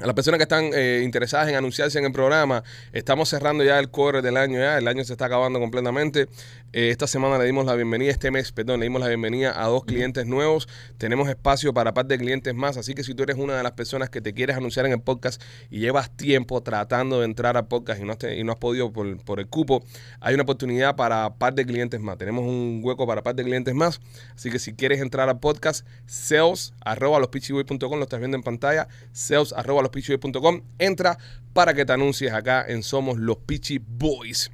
a 0.00 0.06
las 0.06 0.14
personas 0.14 0.38
que 0.38 0.44
están 0.44 0.70
eh, 0.74 1.02
interesadas 1.04 1.48
en 1.48 1.56
anunciarse 1.56 1.98
en 1.98 2.04
el 2.04 2.12
programa, 2.12 2.62
estamos 2.92 3.28
cerrando 3.28 3.64
ya 3.64 3.78
el 3.80 3.90
core 3.90 4.22
del 4.22 4.36
año 4.36 4.60
ya, 4.60 4.78
el 4.78 4.86
año 4.86 5.02
se 5.04 5.12
está 5.12 5.26
acabando 5.26 5.58
completamente. 5.58 6.28
Eh, 6.72 6.90
esta 6.90 7.06
semana 7.06 7.38
le 7.38 7.46
dimos 7.46 7.66
la 7.66 7.74
bienvenida, 7.74 8.10
este 8.10 8.30
mes, 8.30 8.52
perdón, 8.52 8.78
le 8.78 8.86
dimos 8.86 9.00
la 9.00 9.08
bienvenida 9.08 9.60
a 9.60 9.66
dos 9.66 9.84
clientes 9.84 10.26
nuevos. 10.26 10.68
Tenemos 10.98 11.28
espacio 11.28 11.74
para 11.74 11.94
par 11.94 12.06
de 12.06 12.16
clientes 12.16 12.54
más, 12.54 12.76
así 12.76 12.94
que 12.94 13.02
si 13.02 13.14
tú 13.14 13.24
eres 13.24 13.36
una 13.36 13.56
de 13.56 13.62
las 13.62 13.72
personas 13.72 14.08
que 14.08 14.20
te 14.20 14.34
quieres 14.34 14.56
anunciar 14.56 14.86
en 14.86 14.92
el 14.92 15.00
podcast 15.00 15.42
y 15.70 15.80
llevas 15.80 16.10
tiempo 16.16 16.60
tratando 16.62 17.18
de 17.18 17.24
entrar 17.24 17.56
al 17.56 17.66
podcast 17.66 18.00
y 18.00 18.04
no 18.04 18.12
has, 18.12 18.18
y 18.22 18.44
no 18.44 18.52
has 18.52 18.58
podido 18.58 18.92
por, 18.92 19.18
por 19.24 19.40
el 19.40 19.48
cupo, 19.48 19.82
hay 20.20 20.34
una 20.34 20.44
oportunidad 20.44 20.94
para 20.94 21.34
par 21.34 21.54
de 21.54 21.66
clientes 21.66 22.00
más. 22.00 22.18
Tenemos 22.18 22.44
un 22.44 22.82
hueco 22.84 23.04
para 23.04 23.22
par 23.22 23.34
de 23.34 23.42
clientes 23.42 23.74
más, 23.74 24.00
así 24.36 24.50
que 24.50 24.60
si 24.60 24.74
quieres 24.74 25.00
entrar 25.00 25.28
al 25.28 25.40
podcast, 25.40 25.84
sales 26.06 26.72
arroba 26.84 27.18
lospitchyboy.com, 27.18 27.98
lo 27.98 28.04
estás 28.04 28.20
viendo 28.20 28.36
en 28.36 28.44
pantalla, 28.44 28.86
sales 29.12 29.52
arroba 29.52 29.87
lospitchyboy.com, 29.88 30.60
entra 30.78 31.18
para 31.52 31.74
que 31.74 31.84
te 31.84 31.92
anuncies 31.92 32.32
acá 32.32 32.64
en 32.68 32.82
Somos 32.82 33.18
los 33.18 33.38
Pitchy 33.38 33.78
Boys. 33.78 34.50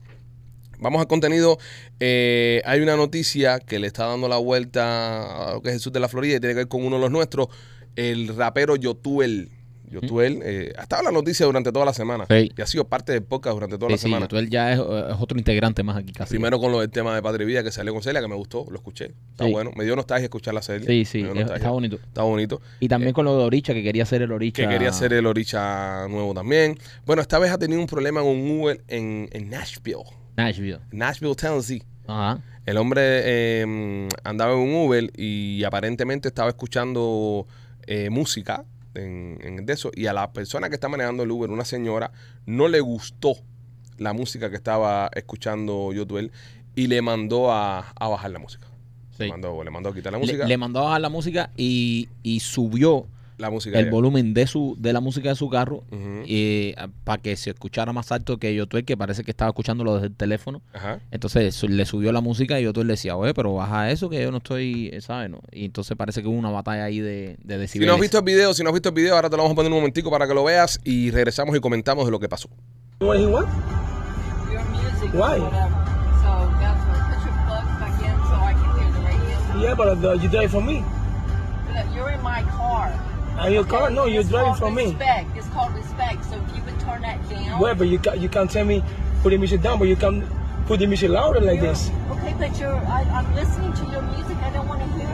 Vamos 0.78 1.00
al 1.00 1.06
contenido. 1.06 1.58
Eh, 2.00 2.62
hay 2.64 2.80
una 2.80 2.96
noticia 2.96 3.60
que 3.60 3.78
le 3.78 3.86
está 3.86 4.06
dando 4.06 4.28
la 4.28 4.38
vuelta 4.38 5.50
a 5.50 5.54
lo 5.54 5.62
que 5.62 5.70
es 5.70 5.74
el 5.74 5.80
sur 5.80 5.92
de 5.92 6.00
la 6.00 6.08
Florida 6.08 6.36
y 6.36 6.40
tiene 6.40 6.54
que 6.54 6.60
ver 6.60 6.68
con 6.68 6.84
uno 6.84 6.96
de 6.96 7.02
los 7.02 7.10
nuestros, 7.10 7.48
el 7.96 8.28
rapero 8.36 8.76
Yotuel. 8.76 9.50
Yotuel, 9.90 10.40
eh, 10.42 10.72
ha 10.78 10.82
estado 10.82 11.00
en 11.02 11.06
la 11.06 11.12
noticia 11.12 11.46
durante 11.46 11.70
toda 11.72 11.84
la 11.84 11.92
semana 11.94 12.26
Sí. 12.28 12.50
y 12.56 12.62
ha 12.62 12.66
sido 12.66 12.84
parte 12.88 13.12
del 13.12 13.22
podcast 13.22 13.54
durante 13.54 13.76
toda 13.76 13.88
Sí, 13.90 13.92
la 13.92 13.98
sí, 13.98 14.02
semana. 14.02 14.28
él 14.30 14.50
ya 14.50 14.72
es, 14.72 14.78
es 14.78 15.16
otro 15.20 15.38
integrante 15.38 15.82
más 15.82 15.96
aquí 15.96 16.12
casi. 16.12 16.30
Primero 16.30 16.58
con 16.58 16.72
lo 16.72 16.80
del 16.80 16.90
tema 16.90 17.14
de 17.14 17.22
Padre 17.22 17.44
Vida 17.44 17.62
que 17.62 17.70
salió 17.70 17.92
con 17.92 18.02
Celia, 18.02 18.20
que 18.20 18.28
me 18.28 18.34
gustó, 18.34 18.66
lo 18.70 18.76
escuché. 18.76 19.12
Está 19.32 19.46
bueno. 19.46 19.70
Me 19.76 19.84
dio 19.84 19.94
nostalgia 19.96 20.24
escuchar 20.24 20.54
la 20.54 20.62
serie. 20.62 20.86
Sí, 20.86 21.04
sí, 21.04 21.20
es- 21.22 21.50
está 21.50 21.70
bonito. 21.70 21.96
Está 21.96 22.22
bonito. 22.22 22.60
Y 22.80 22.88
también 22.88 23.12
con 23.12 23.24
lo 23.24 23.36
de 23.38 23.44
Oricha, 23.44 23.74
que 23.74 23.82
quería 23.82 24.02
hacer 24.04 24.22
el 24.22 24.32
Oricha. 24.32 24.62
Que 24.62 24.68
quería 24.68 24.88
hacer 24.88 25.12
el 25.12 25.26
Oricha 25.26 26.08
nuevo 26.08 26.34
también. 26.34 26.78
Bueno, 27.06 27.22
esta 27.22 27.38
vez 27.38 27.50
ha 27.50 27.58
tenido 27.58 27.80
un 27.80 27.86
problema 27.86 28.20
con 28.20 28.30
un 28.30 28.60
Uber 28.60 28.82
en, 28.88 29.28
en 29.32 29.50
Nashville. 29.50 30.04
Nashville. 30.36 30.78
Nashville, 30.90 31.34
Tennessee. 31.36 31.82
Ajá. 32.06 32.42
El 32.66 32.78
hombre 32.78 33.00
eh, 33.24 34.08
andaba 34.24 34.54
en 34.54 34.58
un 34.60 34.74
Uber 34.86 35.10
y 35.16 35.62
aparentemente 35.64 36.28
estaba 36.28 36.48
escuchando 36.48 37.46
eh, 37.86 38.08
música 38.10 38.64
en, 38.94 39.64
eso 39.68 39.90
y 39.94 40.06
a 40.06 40.12
la 40.12 40.32
persona 40.32 40.68
que 40.68 40.74
está 40.74 40.88
manejando 40.88 41.22
el 41.22 41.30
Uber, 41.30 41.50
una 41.50 41.64
señora, 41.64 42.12
no 42.46 42.68
le 42.68 42.80
gustó 42.80 43.36
la 43.98 44.12
música 44.12 44.50
que 44.50 44.56
estaba 44.56 45.10
escuchando 45.14 45.92
Yotuel 45.92 46.32
y 46.74 46.86
le 46.88 47.00
mandó 47.02 47.52
a, 47.52 47.80
a 47.94 48.08
bajar 48.08 48.30
la 48.30 48.38
música. 48.38 48.66
Sí. 49.16 49.24
Le, 49.24 49.28
mandó, 49.30 49.62
le 49.62 49.70
mandó 49.70 49.90
a 49.90 49.94
quitar 49.94 50.12
la 50.12 50.18
Le, 50.18 50.24
música. 50.26 50.44
le 50.46 50.56
mandó 50.56 50.80
a 50.80 50.84
bajar 50.84 51.00
la 51.00 51.08
música 51.08 51.50
y, 51.56 52.08
y 52.22 52.40
subió 52.40 53.06
la 53.38 53.50
música. 53.50 53.78
el 53.78 53.90
volumen 53.90 54.32
de 54.34 54.46
su 54.46 54.76
de 54.78 54.92
la 54.92 55.00
música 55.00 55.28
de 55.30 55.34
su 55.34 55.48
carro 55.50 55.84
Ujú. 55.90 56.22
para 57.04 57.20
que 57.22 57.36
se 57.36 57.50
escuchara 57.50 57.92
más 57.92 58.12
alto 58.12 58.38
que 58.38 58.54
Yotuel, 58.54 58.84
que 58.84 58.96
parece 58.96 59.24
que 59.24 59.30
estaba 59.30 59.48
escuchándolo 59.50 59.94
desde 59.94 60.06
el 60.08 60.14
teléfono. 60.14 60.62
Ajá. 60.72 61.00
Entonces 61.10 61.54
su- 61.54 61.68
le 61.68 61.84
subió 61.86 62.12
la 62.12 62.20
música 62.20 62.60
y 62.60 62.64
Yotuel 62.64 62.86
le 62.86 62.92
decía, 62.94 63.16
oye, 63.16 63.34
pero 63.34 63.54
baja 63.54 63.90
eso 63.90 64.08
que 64.08 64.22
yo 64.22 64.30
no 64.30 64.38
estoy, 64.38 64.90
eh, 64.92 65.00
¿sabes? 65.00 65.30
No? 65.30 65.40
Y 65.52 65.64
entonces 65.64 65.96
parece 65.96 66.22
que 66.22 66.28
hubo 66.28 66.36
una 66.38 66.50
batalla 66.50 66.84
ahí 66.84 67.00
de, 67.00 67.36
de 67.42 67.68
Si 67.68 67.78
no 67.80 67.94
has 67.94 68.00
visto 68.00 68.18
el 68.18 68.24
video, 68.24 68.54
si 68.54 68.62
no 68.62 68.68
has 68.70 68.74
visto 68.74 68.88
el 68.90 68.94
video, 68.94 69.14
ahora 69.16 69.28
te 69.30 69.36
lo 69.36 69.42
vamos 69.42 69.52
a 69.54 69.56
poner 69.56 69.70
un 69.72 69.78
momentico 69.78 70.10
para 70.10 70.26
que 70.28 70.34
lo 70.34 70.44
veas 70.44 70.78
y 70.84 71.10
regresamos 71.10 71.56
y 71.56 71.60
comentamos 71.60 72.04
de 72.04 72.10
lo 72.10 72.20
que 72.20 72.28
pasó. 72.28 72.48
Yeah, 79.60 79.74
but 79.74 80.02
uh, 80.04 80.12
you 80.18 80.28
drive 80.28 80.50
for 80.50 80.60
me. 80.60 80.84
Look, 81.74 81.86
You're 81.94 82.10
in 82.10 82.22
my 82.22 82.42
car. 82.42 82.92
Are 83.38 83.50
you 83.50 83.64
car? 83.64 83.90
No, 83.90 84.06
you're 84.06 84.22
driving 84.22 84.54
for 84.54 84.70
me. 84.70 84.84
Respect. 84.86 85.36
It's 85.36 85.48
called 85.48 85.74
respect. 85.74 86.24
So 86.24 86.36
if 86.36 86.56
you 86.56 86.62
would 86.62 86.80
turn 86.80 87.02
that 87.02 87.28
down. 87.28 87.60
Where, 87.60 87.74
but 87.74 87.88
you 87.88 87.98
can 87.98 88.20
you 88.20 88.28
can't 88.28 88.50
tell 88.50 88.64
me 88.64 88.82
put 89.22 89.30
the 89.30 89.36
music 89.38 89.62
down, 89.62 89.78
but 89.78 89.88
you 89.88 89.96
can 89.96 90.26
put 90.66 90.78
the 90.80 90.86
music 90.86 91.10
louder 91.10 91.40
like 91.40 91.56
you're- 91.60 91.68
this. 91.68 91.90
Okay, 92.10 92.34
but 92.38 92.58
you're. 92.58 92.74
I, 92.76 93.02
I'm 93.12 93.34
listening 93.34 93.72
to 93.72 93.84
your 93.92 94.02
music. 94.02 94.36
I 94.38 94.50
don't 94.50 94.68
want 94.68 94.80
to 94.82 94.88
hear 94.98 95.10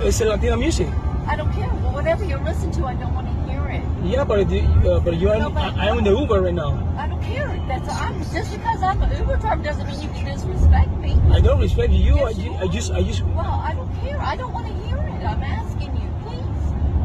it. 0.00 0.06
It's 0.06 0.20
a 0.20 0.24
Latino 0.26 0.56
music. 0.56 0.88
I 1.26 1.36
don't 1.36 1.52
care. 1.52 1.68
Well, 1.82 1.94
whatever 1.94 2.24
you're 2.24 2.42
listening 2.44 2.72
to, 2.72 2.84
I 2.86 2.94
don't 2.94 3.14
want 3.14 3.26
to 3.26 3.50
hear 3.50 3.64
it. 3.70 3.82
Yeah, 4.04 4.24
but 4.24 4.40
it, 4.40 4.64
uh, 4.86 5.00
but 5.00 5.16
you 5.16 5.30
are 5.30 5.38
No, 5.38 5.48
I, 5.56 5.88
I'm 5.88 5.98
in 5.98 6.04
the 6.04 6.10
Uber 6.10 6.42
right 6.42 6.52
now. 6.54 6.72
I 6.98 7.08
don't 7.08 7.22
care. 7.22 7.48
That's 7.66 7.88
I'm 7.88 8.18
just 8.32 8.52
because 8.52 8.82
I'm 8.82 9.02
an 9.02 9.18
Uber 9.18 9.36
driver 9.38 9.62
doesn't 9.62 9.86
mean 9.86 10.00
you 10.02 10.08
can 10.10 10.24
disrespect 10.36 10.90
me. 10.98 11.16
I 11.32 11.40
don't 11.40 11.58
respect 11.60 11.92
you. 11.92 12.16
I, 12.18 12.30
Yes, 12.30 12.36
ju- 12.36 12.42
you 12.44 12.54
I 12.56 12.66
just 12.68 12.92
I 12.92 13.02
just 13.02 13.22
Well, 13.22 13.40
I 13.64 13.72
don't 13.74 13.90
care. 14.02 14.20
I 14.20 14.36
don't 14.36 14.52
want 14.52 14.66
to 14.68 14.74
hear 14.86 14.96
it. 14.98 15.24
I'm 15.24 15.42
asking 15.42 15.93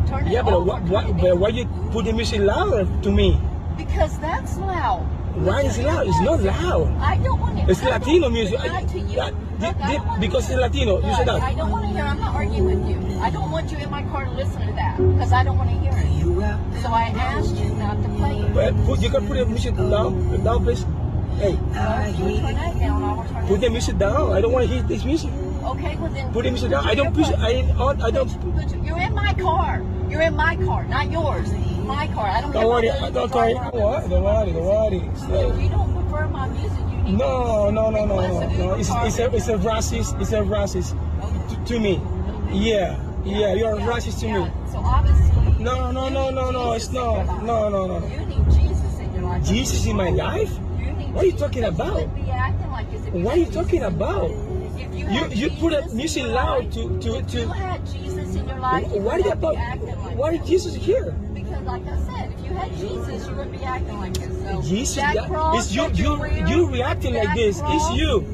turn 0.10 0.28
it 0.28 0.32
yeah, 0.32 0.42
but 0.42 0.54
over. 0.54 0.66
what, 0.66 0.82
what, 0.84 1.06
but 1.18 1.38
why 1.38 1.50
you 1.50 1.66
put 1.92 2.06
the 2.06 2.14
music 2.14 2.42
louder 2.42 2.86
to 3.04 3.12
me? 3.12 3.40
Because 3.78 4.18
that's 4.20 4.58
loud. 4.58 5.06
Why 5.36 5.62
is 5.62 5.78
it 5.78 5.86
loud? 5.86 6.08
It's 6.08 6.20
not 6.22 6.42
loud. 6.42 6.88
I 7.00 7.16
don't 7.18 7.40
want 7.40 7.58
to. 7.58 7.72
It's 7.72 7.82
I 7.84 7.90
Latino 7.98 8.30
music. 8.30 8.60
lie 8.60 8.84
to 8.84 9.00
you. 9.00 9.16
That- 9.16 9.34
Look, 9.60 9.76
thi- 9.76 9.84
I 9.84 9.98
don't 9.98 10.22
because 10.22 10.50
it's 10.50 10.60
Latino. 10.60 10.96
You 11.04 11.14
said 11.16 11.28
that. 11.28 11.42
I 11.44 11.54
don't 11.54 11.70
want 11.70 11.84
to 11.86 11.92
hear. 11.92 12.04
I'm 12.04 12.20
not 12.20 12.34
arguing 12.34 12.64
with 12.66 13.12
you. 13.12 13.20
I 13.20 13.30
don't 13.30 13.52
want 13.52 13.70
you 13.72 13.78
in 13.78 13.90
my 13.92 14.04
car 14.04 14.24
to 14.24 14.32
listen 14.32 14.66
to 14.68 14.74
that 14.74 14.96
because 14.98 15.34
I 15.34 15.44
don't 15.44 15.58
want 15.58 15.70
to 15.70 15.76
hear 15.80 15.92
it. 15.94 16.82
So 16.82 16.88
I 16.88 17.12
asked 17.12 17.56
you 17.56 17.68
not 17.76 18.02
to 18.02 18.10
play 18.16 18.40
it. 18.40 18.54
But 18.54 18.72
put, 18.86 19.02
you 19.02 19.10
can 19.10 19.28
put 19.28 19.36
the 19.38 19.46
music 19.46 19.76
down, 19.76 20.44
down, 20.44 20.64
please. 20.64 20.84
Hey, 21.44 21.56
Well, 21.56 22.10
if 22.10 22.20
you 22.20 22.40
turn 22.40 22.56
that 22.56 22.80
down, 22.80 23.04
I 23.04 23.14
will 23.14 23.24
turn 23.26 23.48
put 23.48 23.60
the 23.62 23.70
music 23.70 23.98
down. 23.98 24.32
I 24.32 24.40
don't 24.42 24.52
want 24.54 24.68
to 24.68 24.74
hear 24.74 24.84
this 24.84 25.04
music. 25.04 25.32
Okay, 25.32 25.96
well 25.98 26.12
then. 26.12 26.32
Put 26.32 26.44
the 26.46 26.52
music 26.52 26.72
down. 26.72 26.88
I 26.88 26.96
don't 26.96 27.14
push. 27.14 27.28
I 27.28 27.68
I 28.00 28.12
don't. 28.12 28.32
Put- 28.32 28.56
put 28.72 28.86
You're 28.86 29.00
in 29.00 29.14
my 29.14 29.34
car. 29.36 29.84
You're 30.10 30.22
in 30.22 30.36
my 30.36 30.56
car, 30.56 30.86
not 30.86 31.12
yours. 31.12 31.52
My 31.86 32.08
car. 32.08 32.28
I 32.28 32.42
don't. 32.42 32.52
Don't 32.52 32.68
worry. 32.68 32.88
Don't 32.88 33.32
worry. 33.32 33.54
Don't 33.54 33.74
worry. 33.74 34.10
Don't 34.10 34.24
worry. 34.24 34.52
Don't 34.52 34.66
worry. 34.66 34.98
If 34.98 35.62
you 35.64 35.70
don't 35.70 35.94
prefer 35.94 36.28
my 36.28 36.48
music, 36.50 36.80
you 36.80 37.04
need 37.04 37.18
No, 37.18 37.70
no, 37.70 37.90
no, 37.90 38.06
no, 38.06 38.16
no, 38.22 38.50
no. 38.50 38.74
It's, 38.74 38.90
it's 38.92 39.20
a 39.20 39.36
it's 39.36 39.48
a 39.48 39.58
racist. 39.58 40.20
It's 40.20 40.32
a 40.32 40.42
racist 40.42 40.98
to, 41.50 41.66
to 41.66 41.80
me. 41.80 42.02
Yeah, 42.52 43.00
yeah. 43.24 43.54
You're 43.54 43.78
a 43.78 43.82
racist 43.82 44.20
to 44.22 44.28
Yeah, 44.28 44.46
me. 44.46 44.52
So 44.72 44.78
obviously. 44.80 45.64
No, 45.64 45.92
no, 45.92 46.10
no, 46.10 46.30
no, 46.32 46.52
no. 46.52 46.74
It's 46.74 46.88
in 46.88 46.94
no, 46.94 47.24
no, 47.44 47.70
no, 47.70 48.00
no. 48.00 48.08
You 48.08 48.26
need 48.26 48.46
Jesus 48.52 49.00
in 49.00 49.14
your 49.14 49.24
life. 49.24 49.44
Jesus 49.46 49.86
in 49.86 49.96
my 49.96 50.10
life? 50.10 50.52
What 51.14 51.24
are 51.24 51.28
you 51.28 51.34
talking 51.34 51.64
about? 51.66 51.94
wouldn't 51.94 52.16
be 52.16 52.32
acting 52.32 52.72
like 52.72 52.92
this 52.92 53.06
if 53.06 53.14
What 53.14 53.36
are 53.36 53.40
you 53.40 53.46
talking 53.48 53.84
about? 53.84 54.30
You, 55.10 55.28
You 55.32 55.50
put 55.50 55.74
a 55.74 55.88
music 55.94 56.26
loud 56.26 56.72
to 56.74 57.00
to 57.00 57.22
to. 57.24 57.40
Jesus 58.34 58.42
in 58.42 58.48
your 58.50 58.60
life, 58.60 58.94
you 58.94 59.02
Why 59.02 59.16
would 59.18 59.26
you 59.26 59.36
be 59.36 59.56
acting 59.58 59.88
like 59.88 60.16
Why 60.18 60.32
is 60.34 60.48
Jesus 60.48 60.76
here? 60.76 61.16
Because, 61.34 61.62
like 61.66 61.88
I 61.88 61.98
said, 62.00 62.34
if 62.38 62.46
you 62.46 62.54
had 62.54 62.72
Jesus, 62.78 63.28
you 63.28 63.36
wouldn't 63.36 63.52
be 63.58 63.64
acting 63.64 64.00
like 64.00 64.14
this. 64.14 64.44
So 64.44 64.62
Jesus, 64.62 64.96
that 64.98 65.16
that- 65.16 65.28
cross 65.30 65.66
it's 65.66 65.76
you- 65.76 65.90
you- 65.94 66.48
you 66.48 66.70
reacting 66.70 67.14
like 67.16 67.34
this. 67.36 67.58
It's 67.58 67.60
cross- 67.62 67.96
you. 67.96 68.26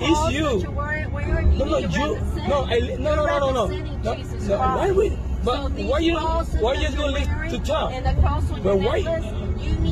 It's 0.00 0.32
you. 0.32 0.70
Wearing, 0.72 1.12
wearing, 1.12 1.58
No, 1.58 1.64
no, 1.64 1.78
you. 1.78 2.18
No, 2.48 2.64
I. 2.64 2.96
No, 2.98 3.14
no, 3.14 3.26
no, 3.26 3.38
no, 3.38 3.50
no. 3.52 3.66
No, 4.02 4.14
Jesus 4.14 4.48
no. 4.48 4.56
Christ. 4.56 4.78
Why 4.78 4.90
would? 4.90 5.18
But 5.44 5.76
these 5.76 5.86
why 5.90 5.98
you? 6.00 6.16
Why 6.18 6.72
you 6.74 6.88
this 6.88 7.52
to 7.52 7.58
talk? 7.60 7.92
And 7.92 8.06
the 8.06 8.20
cross 8.20 8.50
on 8.50 8.62
But 8.62 8.78
why- 8.80 8.96
you 8.96 9.38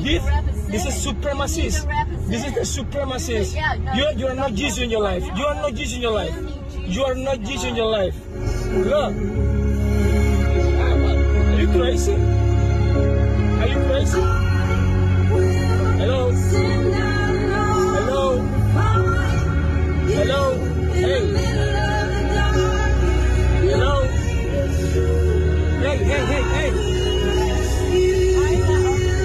This, 0.02 0.22
this 0.68 0.86
is 0.86 1.04
You 1.06 1.12
supremacist. 1.12 1.56
need 1.56 1.72
to 1.72 1.86
represent. 1.86 2.28
This 2.28 2.44
is 2.46 2.52
the 2.54 2.82
supremacist. 2.82 3.54
Yeah, 3.54 3.75
no, 3.76 3.92
You, 3.94 4.06
you 4.18 4.26
are 4.28 4.34
not 4.34 4.54
Jesus 4.54 4.78
in 4.78 4.90
your 4.90 5.02
life. 5.02 5.25
You 5.36 5.44
are 5.44 5.54
not 5.54 5.75
Jesus 5.75 5.96
in 5.96 6.02
your 6.02 6.12
life. 6.12 6.34
You 6.87 7.05
are 7.05 7.14
not 7.14 7.40
Jesus 7.43 7.64
in 7.64 7.76
your 7.76 7.90
life. 7.90 8.14
Look. 8.73 9.14
Are 11.47 11.61
you 11.61 11.69
crazy? 11.69 12.14
Are 12.14 13.66
you 13.66 13.78
crazy? 13.87 14.21
Hello? 15.99 16.31
Hello? 17.97 18.38
Hello? 20.07 20.43
Hey. 20.93 21.21
Hello? 23.66 24.02
Hey, 25.83 25.97
hey, 25.99 26.25
hey, 26.25 26.43
hey. 26.55 26.71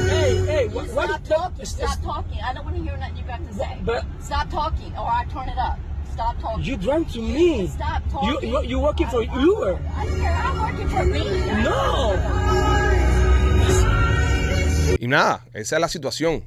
Hey, 0.10 0.32
hey, 0.46 0.68
what, 0.70 0.86
Stop 0.90 0.96
what? 1.10 1.26
talking. 1.26 1.66
Stop 1.66 2.02
talking. 2.02 2.40
I 2.44 2.54
don't 2.54 2.66
want 2.66 2.76
to 2.78 2.82
hear 2.84 2.98
nothing 2.98 3.18
you 3.18 3.24
got 3.24 3.48
to 3.48 3.54
say. 3.54 3.78
But- 3.86 4.06
Stop 4.20 4.50
talking, 4.50 4.92
or 4.98 5.08
I 5.08 5.26
turn 5.32 5.48
it 5.48 5.58
up. 5.58 5.80
Stop 6.14 6.40
talking. 6.42 6.64
You 6.64 6.78
drive 6.78 7.06
to 7.14 7.22
me. 7.22 7.68
Stop 7.68 8.02
You, 8.24 8.34
talking. 8.34 8.50
you, 8.50 8.62
you 8.64 8.80
working 8.80 9.08
for 9.08 9.24
Uber. 9.24 9.80
I 9.98 10.06
don't 10.06 10.20
care. 10.20 10.32
I'm 10.34 10.60
working 10.62 10.90
for 10.90 11.06
me. 11.06 11.20
No. 11.64 12.14
Y 15.00 15.08
nada, 15.08 15.46
esa 15.54 15.76
es 15.78 15.82
la 15.82 15.88
situación. 15.88 16.44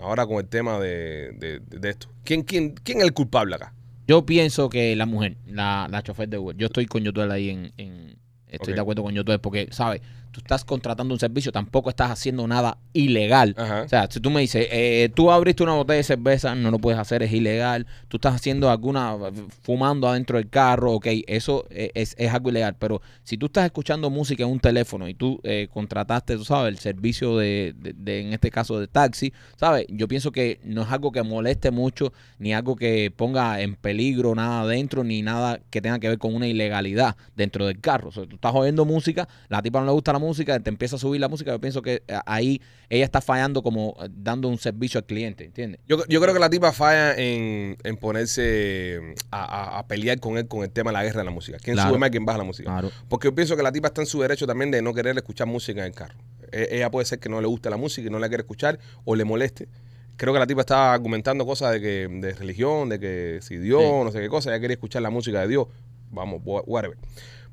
Ahora 0.00 0.26
con 0.26 0.36
el 0.36 0.46
tema 0.48 0.78
de, 0.78 1.32
de- 1.38 1.60
de 1.60 1.88
esto. 1.90 2.08
¿Quién, 2.24 2.42
quién, 2.42 2.74
¿Quién 2.84 2.98
es 2.98 3.04
el 3.04 3.12
culpable 3.14 3.54
acá? 3.56 3.72
Yo 4.06 4.24
pienso 4.26 4.68
que 4.68 4.94
la 4.94 5.06
mujer, 5.06 5.36
la, 5.46 5.88
la 5.90 6.02
chofer 6.02 6.28
de 6.28 6.38
Uber, 6.38 6.56
yo 6.56 6.66
estoy 6.66 6.86
con 6.86 7.02
Yotuel 7.02 7.30
ahí 7.32 7.50
en, 7.50 7.72
en- 7.78 8.16
estoy 8.46 8.72
Ok. 8.72 8.76
de 8.76 8.80
acuerdo 8.80 9.02
con 9.02 9.14
Yotuel 9.14 9.40
porque, 9.40 9.68
¿sabes? 9.72 10.02
Tú 10.36 10.40
estás 10.40 10.66
contratando 10.66 11.14
un 11.14 11.18
servicio, 11.18 11.50
tampoco 11.50 11.88
estás 11.88 12.10
haciendo 12.10 12.46
nada 12.46 12.76
ilegal. 12.92 13.54
Ajá. 13.56 13.82
O 13.84 13.88
sea, 13.88 14.06
si 14.10 14.20
tú 14.20 14.28
me 14.30 14.42
dices, 14.42 14.68
eh, 14.70 15.10
tú 15.14 15.30
abriste 15.30 15.62
una 15.62 15.72
botella 15.72 15.96
de 15.96 16.02
cerveza, 16.02 16.54
no 16.54 16.70
lo 16.70 16.78
puedes 16.78 17.00
hacer, 17.00 17.22
es 17.22 17.32
ilegal. 17.32 17.86
Tú 18.08 18.18
estás 18.18 18.34
haciendo 18.34 18.68
alguna, 18.70 19.16
fumando 19.62 20.06
adentro 20.08 20.36
del 20.36 20.50
carro, 20.50 20.92
ok, 20.92 21.06
eso 21.26 21.64
eh, 21.70 21.90
es, 21.94 22.14
es 22.18 22.34
algo 22.34 22.50
ilegal. 22.50 22.76
Pero 22.78 23.00
si 23.22 23.38
tú 23.38 23.46
estás 23.46 23.64
escuchando 23.64 24.10
música 24.10 24.42
en 24.42 24.50
un 24.50 24.60
teléfono 24.60 25.08
y 25.08 25.14
tú 25.14 25.40
eh, 25.42 25.68
contrataste, 25.72 26.36
tú 26.36 26.44
sabes, 26.44 26.70
el 26.70 26.78
servicio 26.78 27.38
de, 27.38 27.74
de- 27.78 27.94
de, 27.94 28.20
en 28.20 28.32
este 28.34 28.50
caso, 28.50 28.78
de 28.78 28.88
taxi, 28.88 29.32
¿sabes? 29.56 29.86
Yo 29.88 30.06
pienso 30.06 30.32
que 30.32 30.60
no 30.64 30.82
es 30.82 30.90
algo 30.90 31.12
que 31.12 31.22
moleste 31.22 31.70
mucho, 31.70 32.12
ni 32.38 32.52
algo 32.52 32.76
que 32.76 33.10
ponga 33.16 33.62
en 33.62 33.74
peligro 33.74 34.34
nada 34.34 34.60
adentro, 34.60 35.02
ni 35.02 35.22
nada 35.22 35.60
que 35.70 35.80
tenga 35.80 35.98
que 35.98 36.10
ver 36.10 36.18
con 36.18 36.34
una 36.34 36.46
ilegalidad 36.46 37.16
dentro 37.36 37.66
del 37.66 37.80
carro. 37.80 38.10
O 38.10 38.12
sea, 38.12 38.26
tú 38.26 38.34
estás 38.36 38.52
oyendo 38.54 38.84
música, 38.84 39.26
la 39.48 39.62
tipa 39.62 39.80
no 39.80 39.86
le 39.86 39.92
gusta 39.92 40.12
la 40.12 40.18
música, 40.18 40.25
te 40.34 40.68
empieza 40.70 40.96
a 40.96 40.98
subir 40.98 41.20
la 41.20 41.28
música, 41.28 41.50
yo 41.52 41.60
pienso 41.60 41.82
que 41.82 42.02
eh, 42.06 42.18
ahí 42.26 42.60
ella 42.88 43.04
está 43.04 43.20
fallando 43.20 43.62
como 43.62 43.96
eh, 44.02 44.08
dando 44.10 44.48
un 44.48 44.58
servicio 44.58 44.98
al 44.98 45.04
cliente, 45.04 45.44
¿entiendes? 45.44 45.80
Yo, 45.86 46.04
yo 46.08 46.20
creo 46.20 46.32
que 46.34 46.40
la 46.40 46.50
tipa 46.50 46.72
falla 46.72 47.14
en, 47.16 47.76
en 47.82 47.96
ponerse 47.96 49.14
a, 49.30 49.44
a- 49.44 49.78
a 49.78 49.86
pelear 49.86 50.18
con 50.20 50.38
él 50.38 50.46
con 50.48 50.62
el 50.62 50.70
tema 50.70 50.90
de 50.90 50.94
la 50.94 51.04
guerra 51.04 51.20
de 51.20 51.24
la 51.24 51.30
música. 51.30 51.58
¿Quién 51.62 51.74
Claro. 51.76 51.90
sube 51.90 51.98
más, 51.98 52.10
quién 52.10 52.24
baja 52.24 52.38
la 52.38 52.44
música? 52.44 52.70
Claro. 52.70 52.90
Porque 53.08 53.28
yo 53.28 53.34
pienso 53.34 53.56
que 53.56 53.62
la 53.62 53.72
tipa 53.72 53.88
está 53.88 54.00
en 54.00 54.06
su 54.06 54.20
derecho 54.20 54.46
también 54.46 54.70
de 54.70 54.82
no 54.82 54.92
querer 54.94 55.16
escuchar 55.16 55.46
música 55.46 55.80
en 55.80 55.86
el 55.86 55.92
carro. 55.94 56.18
E- 56.52 56.68
ella 56.72 56.90
puede 56.90 57.06
ser 57.06 57.18
que 57.18 57.28
no 57.28 57.40
le 57.40 57.46
guste 57.46 57.70
la 57.70 57.76
música 57.76 58.06
y 58.06 58.10
no 58.10 58.18
la 58.18 58.28
quiere 58.28 58.42
escuchar 58.42 58.78
o 59.04 59.14
le 59.16 59.24
moleste. 59.24 59.68
Creo 60.16 60.32
que 60.32 60.38
la 60.38 60.46
tipa 60.46 60.62
estaba 60.62 60.94
argumentando 60.94 61.44
cosas 61.44 61.72
de 61.72 61.80
que 61.80 62.08
de 62.10 62.32
religión, 62.34 62.88
de 62.88 62.98
que 62.98 63.38
si 63.42 63.58
Dios, 63.58 63.82
Sí. 63.82 63.88
no 64.04 64.10
sé 64.12 64.20
qué 64.20 64.28
cosa, 64.28 64.50
ella 64.50 64.60
quería 64.60 64.74
escuchar 64.74 65.02
la 65.02 65.10
música 65.10 65.40
de 65.42 65.48
Dios. 65.48 65.66
Vamos, 66.10 66.40
wha- 66.44 66.62
whatever. 66.66 66.96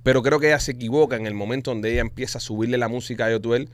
Pero 0.04 0.22
creo 0.22 0.40
que 0.40 0.48
ella 0.48 0.60
se 0.60 0.72
equivoca 0.74 1.16
en 1.16 1.26
el 1.26 1.34
momento 1.34 1.72
donde 1.72 1.92
ella 1.92 2.02
empieza 2.02 2.38
a 2.38 2.42
subirle 2.42 2.78
la 2.78 2.88
música 2.90 3.26
a 3.26 3.32
Yotuel. 3.32 3.70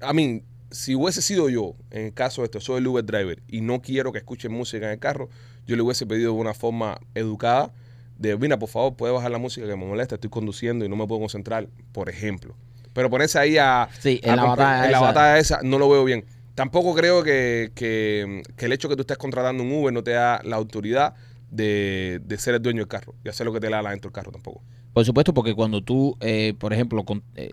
A 0.00 0.12
mí, 0.12 0.42
si 0.70 0.94
hubiese 0.94 1.22
sido 1.22 1.48
yo, 1.48 1.74
en 1.90 2.06
el 2.06 2.14
caso 2.14 2.42
de 2.42 2.46
esto, 2.46 2.60
soy 2.60 2.78
el 2.78 2.86
Uber 2.86 3.04
driver 3.04 3.42
y 3.48 3.60
no 3.60 3.80
quiero 3.80 4.10
que 4.12 4.18
escuchen 4.18 4.52
música 4.52 4.86
en 4.86 4.92
el 4.92 4.98
carro, 4.98 5.28
yo 5.66 5.76
le 5.76 5.82
hubiese 5.82 6.06
pedido 6.06 6.32
de 6.34 6.40
una 6.40 6.54
forma 6.54 6.98
educada 7.14 7.72
de, 8.18 8.36
mira, 8.36 8.58
por 8.58 8.68
favor, 8.68 8.94
puede 8.94 9.12
bajar 9.12 9.30
la 9.30 9.38
música 9.38 9.66
que 9.66 9.76
me 9.76 9.84
molesta, 9.86 10.16
estoy 10.16 10.30
conduciendo 10.30 10.84
y 10.84 10.88
no 10.88 10.96
me 10.96 11.06
puedo 11.06 11.20
concentrar, 11.20 11.68
por 11.92 12.08
ejemplo. 12.08 12.54
Pero 12.92 13.08
ponerse 13.08 13.38
ahí 13.38 13.56
a... 13.58 13.88
Sí, 14.00 14.20
en 14.22 14.36
la 14.36 14.44
batalla 14.44 14.84
en 14.86 14.92
la 14.92 14.98
esa. 14.98 15.06
batalla 15.06 15.38
esa 15.38 15.60
no 15.62 15.78
lo 15.78 15.88
veo 15.88 16.04
bien. 16.04 16.24
Tampoco 16.54 16.94
creo 16.94 17.22
que, 17.22 17.72
que- 17.74 18.42
que 18.56 18.66
el 18.66 18.72
hecho 18.72 18.88
que 18.88 18.96
tú 18.96 19.00
estés 19.02 19.16
contratando 19.16 19.62
un 19.62 19.72
Uber 19.72 19.92
no 19.92 20.02
te 20.02 20.10
da 20.10 20.40
la 20.44 20.56
autoridad 20.56 21.14
de, 21.50 22.20
de 22.24 22.38
ser 22.38 22.54
el 22.54 22.62
dueño 22.62 22.80
del 22.80 22.88
carro 22.88 23.14
y 23.24 23.28
hacer 23.28 23.46
lo 23.46 23.52
que 23.52 23.60
te 23.60 23.68
da 23.70 23.80
la 23.82 23.90
dentro 23.90 24.10
del 24.10 24.14
carro 24.14 24.30
tampoco. 24.32 24.62
Por 24.92 25.04
supuesto, 25.04 25.32
porque 25.34 25.54
cuando 25.54 25.82
tú, 25.82 26.16
eh, 26.20 26.54
por 26.58 26.72
ejemplo, 26.72 27.04
con- 27.04 27.22
eh, 27.36 27.50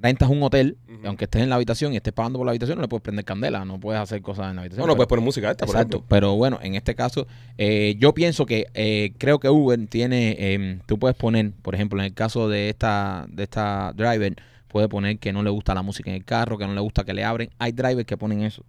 rentas 0.00 0.28
un 0.28 0.42
hotel, 0.42 0.76
aunque 1.04 1.24
estés 1.24 1.42
en 1.42 1.48
la 1.48 1.56
habitación 1.56 1.92
y 1.92 1.96
estés 1.96 2.12
pagando 2.12 2.38
por 2.38 2.46
la 2.46 2.50
habitación, 2.52 2.76
no 2.78 2.82
le 2.82 2.88
puedes 2.88 3.02
prender 3.02 3.24
candela, 3.24 3.64
no 3.64 3.80
puedes 3.80 4.00
hacer 4.00 4.20
cosas 4.22 4.48
en 4.50 4.56
la 4.56 4.62
habitación. 4.62 4.82
No, 4.86 4.92
no 4.92 4.96
puedes 4.96 5.08
poner 5.08 5.24
música 5.24 5.50
esta, 5.50 5.66
por 5.66 5.74
Exacto, 5.74 5.96
ejemplo. 5.96 6.06
pero 6.08 6.36
bueno, 6.36 6.58
en 6.62 6.74
este 6.76 6.94
caso, 6.94 7.26
eh, 7.56 7.96
yo 7.98 8.14
pienso 8.14 8.46
que 8.46 8.66
eh, 8.74 9.12
creo 9.18 9.40
que 9.40 9.48
Uber 9.48 9.86
tiene, 9.88 10.36
eh, 10.38 10.78
tú 10.86 10.98
puedes 10.98 11.16
poner, 11.16 11.50
por 11.62 11.74
ejemplo, 11.74 11.98
en 12.00 12.06
el 12.06 12.14
caso 12.14 12.48
de 12.48 12.68
esta, 12.68 13.26
de 13.28 13.42
esta 13.44 13.92
driver, 13.96 14.36
puede 14.68 14.88
poner 14.88 15.18
que 15.18 15.32
no 15.32 15.42
le 15.42 15.50
gusta 15.50 15.74
la 15.74 15.82
música 15.82 16.10
en 16.10 16.16
el 16.16 16.24
carro, 16.24 16.56
que 16.58 16.66
no 16.66 16.74
le 16.74 16.80
gusta 16.80 17.04
que 17.04 17.14
le 17.14 17.24
abren. 17.24 17.50
Hay 17.58 17.72
drivers 17.72 18.06
que 18.06 18.16
ponen 18.16 18.42
eso. 18.42 18.64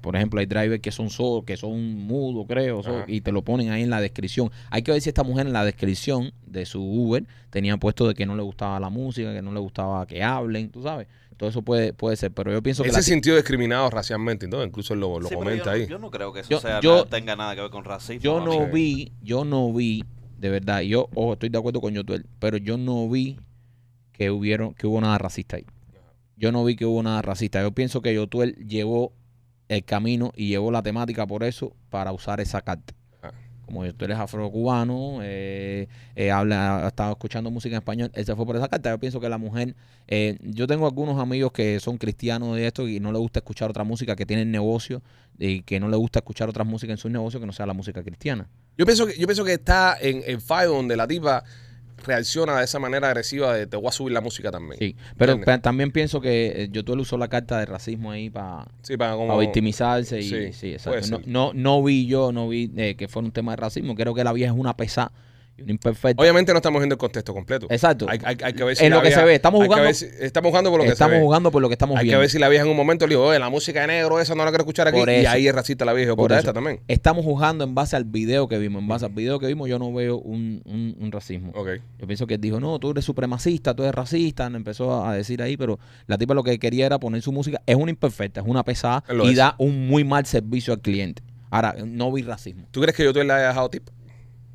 Por 0.00 0.16
ejemplo, 0.16 0.40
hay 0.40 0.46
drivers 0.46 0.80
que 0.80 0.90
son 0.90 1.10
sordos, 1.10 1.44
que 1.44 1.56
son 1.56 1.94
mudos, 1.96 2.46
creo, 2.48 2.82
so- 2.82 3.04
y 3.06 3.20
te 3.20 3.30
lo 3.32 3.42
ponen 3.42 3.70
ahí 3.70 3.82
en 3.82 3.90
la 3.90 4.00
descripción. 4.00 4.50
Hay 4.70 4.82
que 4.82 4.92
ver 4.92 5.00
si 5.00 5.08
esta 5.10 5.22
mujer 5.22 5.46
en 5.46 5.52
la 5.52 5.64
descripción 5.64 6.32
de 6.46 6.66
su 6.66 6.82
Uber 6.82 7.24
tenía 7.50 7.76
puesto 7.76 8.08
de 8.08 8.14
que 8.14 8.26
no 8.26 8.34
le 8.34 8.42
gustaba 8.42 8.80
la 8.80 8.88
música, 8.90 9.32
que 9.32 9.42
no 9.42 9.52
le 9.52 9.60
gustaba 9.60 10.06
que 10.06 10.22
hablen, 10.22 10.70
tú 10.70 10.82
sabes. 10.82 11.06
Todo 11.36 11.48
eso 11.50 11.62
puede, 11.62 11.92
puede 11.92 12.16
ser, 12.16 12.30
pero 12.30 12.52
yo 12.52 12.62
pienso 12.62 12.82
que 12.82 12.90
Él 12.90 12.94
se 12.94 13.02
sintió 13.02 13.34
discriminado 13.34 13.90
racialmente, 13.90 14.44
entonces 14.44 14.68
incluso 14.68 14.94
él 14.94 15.00
lo, 15.00 15.18
lo 15.18 15.28
Sí, 15.28 15.34
comenta 15.34 15.64
yo, 15.64 15.64
no- 15.64 15.70
ahí. 15.72 15.86
yo 15.88 15.98
no 15.98 16.10
creo 16.10 16.32
que 16.32 16.40
eso 16.40 16.50
Yo- 16.50 16.60
sea 16.60 16.80
yo- 16.80 16.92
nada- 16.92 17.04
tenga 17.06 17.34
nada 17.36 17.54
que 17.56 17.62
ver 17.62 17.70
con 17.70 17.84
racismo. 17.84 18.20
Yo 18.22 18.40
no 18.44 18.68
vi, 18.68 19.10
yo 19.22 19.44
no 19.44 19.72
vi, 19.72 20.04
de 20.38 20.50
verdad, 20.50 20.80
yo 20.82 21.08
ojo, 21.14 21.32
estoy 21.32 21.48
de 21.48 21.58
acuerdo 21.58 21.80
con 21.80 21.92
Yotuel, 21.94 22.26
pero 22.38 22.58
yo 22.58 22.76
no 22.78 23.08
vi 23.08 23.38
que 24.12 24.30
hubieron, 24.30 24.74
que 24.74 24.86
hubo 24.86 25.00
nada 25.00 25.18
racista 25.18 25.56
ahí. 25.56 25.66
Yo 26.36 26.52
no 26.52 26.64
vi 26.64 26.76
que 26.76 26.86
hubo 26.86 27.02
nada 27.02 27.22
racista. 27.22 27.62
Yo 27.62 27.72
pienso 27.72 28.02
que 28.02 28.14
Yotuel 28.14 28.56
llevó 28.66 29.12
el 29.68 29.84
camino 29.84 30.32
y 30.36 30.48
llevó 30.48 30.70
la 30.70 30.82
temática 30.82 31.26
por 31.26 31.44
eso 31.44 31.74
para 31.88 32.12
usar 32.12 32.40
esa 32.40 32.62
carta. 32.62 32.94
Ajá. 33.22 33.32
Como 33.64 33.86
Yotuel 33.86 34.10
es 34.10 34.18
afrocubano, 34.18 35.20
eh, 35.22 35.88
eh, 36.16 36.30
habla, 36.30 36.84
estaba 36.88 37.12
escuchando 37.12 37.50
música 37.50 37.76
en 37.76 37.78
español, 37.80 38.10
él 38.14 38.24
se 38.24 38.34
fue 38.34 38.44
por 38.44 38.56
esa 38.56 38.68
carta. 38.68 38.90
Yo 38.90 38.98
pienso 38.98 39.20
que 39.20 39.28
la 39.28 39.38
mujer, 39.38 39.76
eh, 40.08 40.36
yo 40.42 40.66
tengo 40.66 40.86
algunos 40.86 41.20
amigos 41.20 41.52
que 41.52 41.78
son 41.80 41.96
cristianos 41.96 42.56
de 42.56 42.66
esto 42.66 42.88
y 42.88 42.98
no 42.98 43.12
les 43.12 43.20
gusta 43.20 43.38
escuchar 43.38 43.70
otra 43.70 43.84
música, 43.84 44.16
que 44.16 44.26
tienen 44.26 44.50
negocio 44.50 45.02
y 45.38 45.62
que 45.62 45.78
no 45.80 45.88
les 45.88 45.98
gusta 45.98 46.18
escuchar 46.18 46.48
otras 46.48 46.66
músicas 46.66 46.94
en 46.94 46.98
sus 46.98 47.10
negocios 47.10 47.40
que 47.40 47.46
no 47.46 47.52
sea 47.52 47.66
la 47.66 47.72
música 47.72 48.02
cristiana. 48.02 48.48
Yo 48.76 48.84
pienso 48.84 49.06
que, 49.06 49.16
yo 49.16 49.26
pienso 49.26 49.44
que 49.44 49.52
está 49.52 49.96
en 50.00 50.40
fallo 50.40 50.72
donde 50.72 50.96
la 50.96 51.06
tipa 51.06 51.44
reacciona 52.04 52.58
de 52.58 52.64
esa 52.64 52.78
manera 52.78 53.08
agresiva 53.08 53.54
de 53.54 53.66
te 53.66 53.76
voy 53.76 53.88
a 53.88 53.92
subir 53.92 54.12
la 54.12 54.20
música 54.20 54.50
también. 54.50 54.78
Sí, 54.78 54.96
pero 55.16 55.38
también 55.60 55.90
pienso 55.90 56.20
que 56.20 56.64
eh, 56.64 56.68
Yotuel 56.70 57.00
usó 57.00 57.16
la 57.18 57.28
carta 57.28 57.58
de 57.58 57.66
racismo 57.66 58.10
ahí 58.10 58.30
para 58.30 58.66
Sí, 58.82 58.96
para 58.96 59.14
como... 59.14 59.38
victimizarse 59.38 60.20
y 60.20 60.28
Sí, 60.28 60.52
sí, 60.52 60.72
exacto. 60.72 61.20
No, 61.26 61.52
no, 61.52 61.52
no 61.54 61.82
vi 61.82 62.06
yo, 62.06 62.32
no 62.32 62.48
vi 62.48 62.70
eh, 62.76 62.94
que 62.96 63.08
fuera 63.08 63.26
un 63.26 63.32
tema 63.32 63.52
de 63.52 63.56
racismo. 63.56 63.94
Creo 63.94 64.14
que 64.14 64.24
la 64.24 64.32
vieja 64.32 64.52
es 64.52 64.58
una 64.58 64.76
pesada 64.76 65.12
imperfecta. 65.58 66.20
Obviamente 66.20 66.52
no 66.52 66.58
estamos 66.58 66.80
viendo 66.80 66.94
el 66.94 66.98
contexto 66.98 67.32
completo. 67.32 67.66
Exacto. 67.70 68.06
Hay, 68.08 68.18
hay- 68.24 68.36
hay 68.42 68.52
que 68.52 68.64
ver 68.64 68.76
si 68.76 68.84
En 68.84 68.90
la 68.90 68.96
lo 68.96 69.02
que 69.02 69.08
vieja- 69.08 69.20
se 69.20 69.26
ve, 69.26 69.34
estamos 69.34 69.60
hay 69.60 69.64
que 69.64 69.68
jugando- 69.68 69.84
ver 69.86 69.94
si- 69.94 70.06
estamos 70.20 70.48
jugando 70.50 70.70
por 70.70 70.78
lo 70.80 70.84
que 70.84 70.90
Estamos 70.92 71.12
se 71.12 71.18
ve. 71.18 71.22
jugando 71.24 71.50
por 71.52 71.62
lo 71.62 71.68
que 71.68 71.74
estamos 71.74 71.96
Hay 71.96 72.00
que 72.00 72.04
viendo. 72.06 72.20
ver 72.20 72.30
si 72.30 72.38
la 72.38 72.48
vieja 72.48 72.64
en 72.64 72.70
un 72.70 72.76
momento 72.76 73.06
le 73.06 73.14
dijo, 73.14 73.24
oye, 73.26 73.38
la 73.38 73.48
música 73.50 73.80
de 73.82 73.86
negro, 73.88 74.18
esa 74.20 74.34
no 74.34 74.44
la 74.44 74.50
quiero 74.50 74.62
escuchar 74.62 74.88
aquí. 74.88 74.98
Por 74.98 75.08
Y 75.10 75.26
ahí 75.26 75.46
es 75.46 75.54
racista 75.54 75.84
la 75.84 75.92
vieja, 75.92 76.16
Por 76.16 76.32
eso. 76.32 76.38
esta 76.40 76.52
también. 76.52 76.80
Estamos 76.88 77.24
jugando 77.24 77.64
en 77.64 77.74
base 77.74 77.96
al 77.96 78.04
video 78.04 78.48
que 78.48 78.58
vimos. 78.58 78.82
En 78.82 78.88
base 78.88 79.04
al 79.04 79.12
video 79.12 79.38
que 79.38 79.46
vimos, 79.46 79.68
yo 79.68 79.78
no 79.78 79.92
veo 79.92 80.18
un, 80.18 80.62
un- 80.64 80.96
un 80.98 81.12
racismo. 81.12 81.52
Ok. 81.54 81.68
Yo 81.98 82.06
pienso 82.06 82.26
que 82.26 82.34
él 82.34 82.40
dijo, 82.40 82.58
no, 82.58 82.78
tú 82.78 82.90
eres 82.90 83.04
supremacista, 83.04 83.74
tú 83.74 83.82
eres 83.82 83.94
racista, 83.94 84.46
empezó 84.46 85.04
a 85.04 85.14
decir 85.14 85.42
ahí, 85.42 85.56
pero 85.56 85.78
la 86.06 86.18
tipa 86.18 86.34
lo 86.34 86.42
que 86.42 86.58
quería 86.58 86.86
era 86.86 86.98
poner 86.98 87.22
su 87.22 87.30
música. 87.32 87.60
Es 87.66 87.76
una 87.76 87.90
imperfecta, 87.90 88.40
es 88.40 88.46
una 88.46 88.64
pesada 88.64 89.04
Lo 89.08 89.26
y 89.26 89.30
es. 89.30 89.36
da 89.36 89.54
un 89.58 89.86
muy 89.88 90.04
mal 90.04 90.26
servicio 90.26 90.72
al 90.72 90.80
cliente. 90.80 91.22
Ahora, 91.50 91.76
no 91.86 92.10
vi 92.10 92.22
racismo. 92.22 92.66
¿Tú 92.70 92.80
crees 92.80 92.96
que 92.96 93.04
yo 93.04 93.12
te 93.12 93.22
le 93.22 93.32
haya 93.32 93.48
dejado 93.48 93.68
tip? 93.68 93.86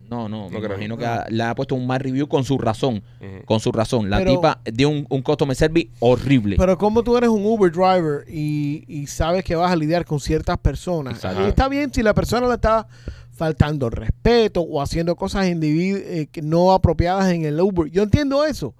No, 0.10 0.30
no, 0.30 0.46
me 0.50 0.52
No 0.56 0.60
creo. 0.60 0.74
imagino 0.74 0.98
que 0.98 1.06
ha- 1.06 1.26
le 1.30 1.44
ha 1.44 1.54
puesto 1.54 1.76
un 1.76 1.86
mal 1.86 2.00
review 2.00 2.28
con 2.28 2.44
su 2.44 2.58
razón. 2.58 3.04
Con 3.46 3.60
su 3.60 3.72
razón. 3.72 4.10
La 4.10 4.18
Pero- 4.20 4.32
tipa 4.36 4.60
dio 4.72 4.90
un, 4.90 5.06
un 5.10 5.22
customer 5.22 5.56
service 5.56 5.90
horrible. 6.00 6.56
Pero 6.58 6.78
como 6.78 7.04
tú 7.04 7.18
eres 7.18 7.30
un 7.30 7.46
Uber 7.46 7.72
driver 7.72 8.24
y, 8.30 8.84
y 8.88 9.08
sabes 9.08 9.44
que 9.44 9.56
vas 9.56 9.72
a 9.72 9.76
lidiar 9.76 10.06
con 10.06 10.20
ciertas 10.20 10.58
personas, 10.58 11.16
Exacto. 11.16 11.42
y 11.46 11.50
está 11.50 11.68
bien 11.68 11.94
si 11.94 12.02
la 12.04 12.14
persona 12.14 12.48
le 12.48 12.54
está 12.56 12.88
faltando 13.34 13.90
respeto 13.90 14.62
o 14.62 14.82
haciendo 14.82 15.16
cosas 15.16 15.46
eh, 15.46 16.28
que 16.32 16.42
no 16.42 16.72
apropiadas 16.72 17.32
en 17.32 17.46
el 17.46 17.60
Uber. 17.62 17.90
Yo 17.92 18.02
entiendo 18.04 18.44
eso, 18.46 18.74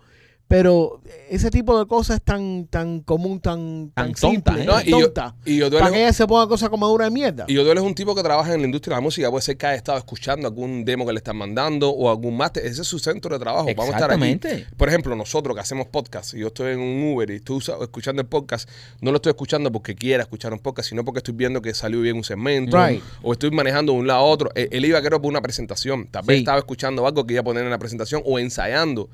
pero 0.48 1.02
ese 1.30 1.52
tipo 1.52 1.78
de 1.78 1.86
cosas 1.88 2.18
es 2.18 2.22
tan, 2.24 2.68
tan 2.68 3.02
común, 3.02 3.40
tan, 3.42 3.92
Tan 3.94 4.14
tan, 4.14 4.14
tonta, 4.14 4.54
simple, 4.54 4.64
¿eh? 4.64 4.66
No, 4.66 4.82
y 4.82 4.90
yo, 4.92 5.00
tonta. 5.12 5.36
y 5.46 5.58
yo 5.58 5.70
tú 5.70 5.78
para 5.78 5.92
que 5.92 6.02
ella 6.04 6.14
se 6.14 6.26
ponga 6.26 6.48
cosas 6.48 6.70
como 6.70 6.88
dura 6.88 7.06
de 7.06 7.12
mierda. 7.12 7.46
Y 7.48 7.54
Yotuel 7.56 7.78
es 7.80 7.84
un 7.84 7.94
tipo 7.94 8.16
que 8.16 8.24
trabaja 8.24 8.54
en 8.54 8.62
la 8.62 8.66
industria 8.68 8.96
de 8.96 8.98
la 8.98 9.02
música. 9.02 9.30
Puede 9.30 9.42
ser 9.42 9.58
que 9.58 9.66
haya 9.68 9.76
estado 9.76 9.98
escuchando 9.98 10.48
algún 10.48 10.86
demo 10.86 11.06
que 11.06 11.12
le 11.12 11.18
están 11.18 11.36
mandando 11.36 11.90
o 11.90 12.10
algún 12.10 12.38
máster. 12.38 12.66
Ese 12.66 12.82
es 12.82 12.88
su 12.88 12.98
centro 13.00 13.34
de 13.38 13.40
trabajo. 13.44 13.68
Vamos 13.76 13.94
a 13.94 13.98
estar 13.98 14.12
aquí. 14.12 14.24
Exactamente. 14.24 14.68
Por 14.78 14.88
ejemplo, 14.88 15.16
nosotros 15.16 15.54
que 15.54 15.62
hacemos 15.62 15.88
podcast 15.88 16.34
y 16.34 16.40
yo 16.40 16.48
estoy 16.48 16.72
en 16.74 16.80
un 16.80 17.14
Uber 17.14 17.30
y 17.30 17.36
estoy 17.36 17.60
escuchando 17.82 18.22
el 18.22 18.28
podcast, 18.28 18.70
no 19.02 19.12
lo 19.12 19.18
estoy 19.18 19.32
escuchando 19.32 19.72
porque 19.72 19.96
quiera 19.96 20.24
escuchar 20.24 20.54
un 20.54 20.60
podcast, 20.60 20.90
sino 20.90 21.04
porque 21.04 21.18
estoy 21.20 21.34
viendo 21.34 21.62
que 21.62 21.74
salió 21.74 22.00
bien 22.02 22.16
un 22.16 22.24
segmento 22.24 22.78
Right. 22.78 23.02
o 23.22 23.34
estoy 23.34 23.52
manejando 23.52 23.92
de 23.92 24.00
un 24.00 24.08
lado 24.08 24.20
a 24.22 24.24
otro. 24.24 24.50
Él, 24.56 24.70
él 24.72 24.86
iba, 24.86 25.02
creo, 25.02 25.22
por 25.22 25.30
una 25.30 25.42
presentación. 25.42 26.08
Tal 26.08 26.24
vez 26.26 26.36
Sí. 26.38 26.40
estaba 26.40 26.58
escuchando 26.60 27.06
algo 27.06 27.26
que 27.28 27.34
iba 27.34 27.42
a 27.42 27.44
poner 27.44 27.64
en 27.66 27.70
la 27.70 27.80
presentación 27.80 28.22
o 28.26 28.40
ensayando. 28.40 29.10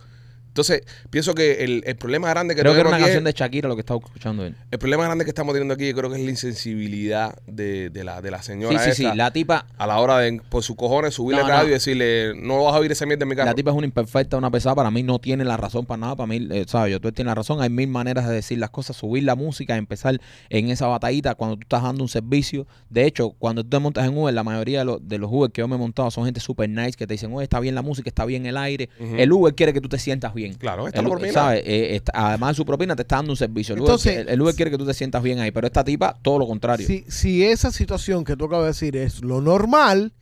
Entonces, 0.53 0.83
pienso 1.09 1.33
que 1.33 1.63
el, 1.63 1.81
el 1.87 1.95
problema 1.95 2.29
grande 2.29 2.53
que 2.53 2.61
Creo 2.61 2.73
que 2.73 2.81
era 2.81 2.89
tenemos 2.91 2.99
una 2.99 3.07
es- 3.07 3.15
canción 3.15 3.23
de 3.23 3.31
Shakira 3.31 3.67
lo 3.67 3.75
que 3.75 3.79
estaba 3.79 3.99
escuchando 4.05 4.45
él. 4.45 4.55
el 4.69 4.77
problema 4.77 5.03
grande 5.05 5.23
que 5.25 5.31
estamos 5.31 5.51
teniendo 5.53 5.73
aquí, 5.73 5.87
yo 5.89 5.95
creo 5.95 6.11
que 6.11 6.17
es 6.17 6.23
la 6.23 6.29
insensibilidad 6.29 7.35
de, 7.47 7.89
de 7.89 8.03
la, 8.03 8.21
de 8.21 8.29
la 8.31 8.37
Sí, 8.43 8.47
señora 8.47 8.77
sí, 8.79 8.91
sí. 8.93 9.03
esa 9.05 9.15
La 9.15 9.31
tipa, 9.31 9.65
a 9.77 9.87
la 9.87 9.99
hora 9.99 10.19
de, 10.19 10.39
por 10.49 10.61
sus 10.63 10.75
cojones, 10.75 11.15
subirle 11.15 11.41
No, 11.41 11.47
radio 11.47 11.63
no. 11.63 11.69
y 11.69 11.71
decirle, 11.71 12.33
no 12.35 12.63
vas 12.65 12.75
a 12.75 12.79
oír 12.79 12.91
esa 12.91 13.05
mierda 13.07 13.23
en 13.23 13.29
mi 13.29 13.35
carro. 13.35 13.47
la 13.49 13.55
tipa 13.55 13.71
es 13.71 13.77
una 13.77 13.85
imperfecta, 13.87 14.37
una 14.37 14.51
pesada. 14.51 14.75
Para 14.75 14.91
mí 14.91 15.01
no 15.01 15.17
tiene 15.19 15.43
la 15.43 15.57
razón 15.57 15.85
para 15.87 15.97
nada. 15.99 16.15
Para 16.15 16.27
mí, 16.27 16.47
eh, 16.51 16.65
¿sabes? 16.67 16.91
Yo 16.91 16.99
tú 16.99 17.11
tienes 17.11 17.29
la 17.31 17.35
razón. 17.35 17.61
Hay 17.61 17.69
mil 17.69 17.87
maneras 17.87 18.27
de 18.27 18.35
decir 18.35 18.57
las 18.59 18.69
cosas. 18.69 18.95
Subir 18.95 19.23
la 19.23 19.35
música, 19.35 19.75
empezar 19.75 20.19
en 20.49 20.69
esa 20.69 20.85
batallita 20.87 21.35
cuando 21.35 21.55
tú 21.55 21.61
estás 21.63 21.81
dando 21.81 22.03
un 22.03 22.09
servicio. 22.09 22.67
De 22.89 23.05
hecho, 23.05 23.31
cuando 23.31 23.63
tú 23.63 23.69
te 23.71 23.79
montas 23.79 24.05
en 24.07 24.15
Uber, 24.17 24.33
la 24.33 24.43
mayoría 24.43 24.79
de 24.79 24.85
los, 24.85 25.07
de 25.07 25.17
los 25.17 25.31
Uber 25.31 25.49
que 25.51 25.61
yo 25.61 25.67
me 25.67 25.75
he 25.75 25.79
montado 25.79 26.11
son 26.11 26.25
gente 26.25 26.39
super 26.39 26.69
nice 26.69 26.93
que 26.93 27.07
te 27.07 27.15
dicen, 27.15 27.33
oye, 27.33 27.43
está 27.43 27.59
bien 27.59 27.73
la 27.75 27.81
música, 27.81 28.09
está 28.09 28.25
bien 28.25 28.45
el 28.45 28.57
aire. 28.57 28.89
El 28.99 29.31
Uber 29.31 29.55
quiere 29.55 29.73
que 29.73 29.81
tú 29.81 29.89
te 29.89 29.97
sientas 29.97 30.33
bien. 30.33 30.42
Claro, 30.57 30.87
está 30.87 30.99
El- 30.99 31.05
por. 31.07 31.27
¿sabes? 31.31 31.63
Eh, 31.65 31.95
está- 31.95 32.11
además 32.13 32.51
de 32.51 32.55
su 32.55 32.65
propina 32.65 32.95
te 32.95 33.01
está 33.03 33.15
dando 33.17 33.31
un 33.31 33.37
servicio. 33.37 33.75
El, 33.75 33.81
Entonces- 33.81 34.15
Uber, 34.15 34.29
el 34.29 34.41
Uber 34.41 34.55
quiere 34.55 34.71
que 34.71 34.77
tú 34.77 34.85
te 34.85 34.93
sientas 34.93 35.23
bien 35.23 35.39
ahí, 35.39 35.51
pero 35.51 35.67
esta 35.67 35.83
tipa 35.83 36.17
todo 36.21 36.39
lo 36.39 36.47
contrario. 36.47 36.85
Si, 36.85 37.05
si 37.07 37.43
esa 37.45 37.71
situación 37.71 38.23
que 38.23 38.35
tú 38.35 38.45
acabas 38.45 38.65
de 38.65 38.67
decir 38.69 38.97
es 38.97 39.21
lo 39.23 39.41
normal 39.41 40.13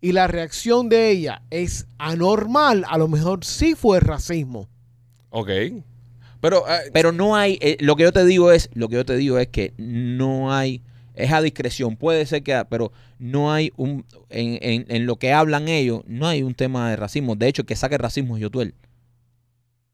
y 0.00 0.12
la 0.12 0.26
reacción 0.26 0.88
de 0.88 1.10
ella 1.10 1.42
es 1.50 1.86
anormal, 1.98 2.84
a 2.88 2.98
lo 2.98 3.08
mejor 3.08 3.44
sí 3.44 3.74
fue 3.74 4.00
racismo. 4.00 4.68
Ok. 5.30 5.48
Pero, 6.40 6.68
eh, 6.68 6.90
Pero 6.92 7.10
no 7.12 7.36
hay, 7.36 7.58
eh, 7.62 7.78
lo 7.80 7.96
que 7.96 8.02
yo 8.02 8.12
te 8.12 8.24
digo 8.26 8.52
es, 8.52 8.68
lo 8.74 8.88
que 8.88 8.96
yo 8.96 9.04
te 9.06 9.16
digo 9.16 9.38
es 9.38 9.48
que 9.48 9.72
no 9.78 10.52
hay, 10.52 10.82
es 11.14 11.32
a 11.32 11.40
discreción, 11.40 11.96
puede 11.96 12.26
ser 12.26 12.42
que, 12.42 12.62
pero 12.68 12.92
no 13.18 13.50
hay 13.52 13.72
un, 13.76 14.04
en, 14.28 14.58
en, 14.60 14.84
en 14.88 15.06
lo 15.06 15.16
que 15.16 15.32
hablan 15.32 15.68
ellos, 15.68 16.02
no 16.06 16.26
hay 16.28 16.42
un 16.42 16.54
tema 16.54 16.90
de 16.90 16.96
racismo. 16.96 17.34
De 17.34 17.48
hecho, 17.48 17.62
el 17.62 17.66
que 17.66 17.76
saque 17.76 17.96
racismo 17.96 18.36
es 18.36 18.42
Yotuel. 18.42 18.74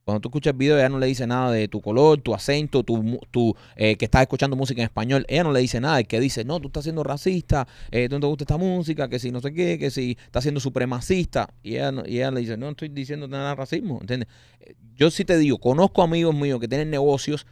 Cuando 0.04 0.20
tú 0.20 0.28
escuchas 0.28 0.52
el 0.52 0.58
video, 0.58 0.78
ella 0.78 0.88
no 0.88 0.98
le 0.98 1.06
dice 1.06 1.26
nada 1.26 1.52
de 1.52 1.68
tu 1.68 1.80
color, 1.80 2.20
tu 2.20 2.34
acento, 2.34 2.82
tu, 2.82 3.20
tu 3.30 3.54
eh, 3.76 3.96
que 3.96 4.06
estás 4.06 4.22
escuchando 4.22 4.56
música 4.56 4.80
en 4.80 4.86
español. 4.86 5.24
Ella 5.28 5.44
no 5.44 5.52
le 5.52 5.60
dice 5.60 5.80
nada. 5.80 5.98
El 6.00 6.06
que 6.06 6.18
dice, 6.18 6.44
no, 6.44 6.58
tú 6.58 6.68
estás 6.68 6.84
siendo 6.84 7.04
racista, 7.04 7.68
eh, 7.90 8.08
tú 8.08 8.16
no 8.16 8.20
te 8.20 8.26
gusta 8.26 8.44
esta 8.44 8.56
música, 8.56 9.08
que 9.08 9.18
si 9.18 9.30
no 9.30 9.40
sé 9.40 9.52
qué, 9.52 9.78
que 9.78 9.90
si 9.90 10.16
estás 10.24 10.42
siendo 10.42 10.60
supremacista. 10.60 11.52
Y 11.62 11.74
ella, 11.74 11.92
y 12.06 12.16
ella 12.16 12.30
le 12.30 12.40
dice, 12.40 12.56
no 12.56 12.70
estoy 12.70 12.88
diciendo 12.88 13.28
nada 13.28 13.50
de 13.50 13.54
racismo. 13.56 13.98
¿Entiendes? 14.00 14.28
Eh, 14.60 14.74
Yo 14.96 15.10
sí 15.10 15.24
te 15.24 15.38
digo, 15.38 15.58
conozco 15.58 16.02
amigos 16.02 16.34
míos 16.34 16.60
que 16.60 16.68
tienen 16.68 16.90
negocios, 16.90 17.46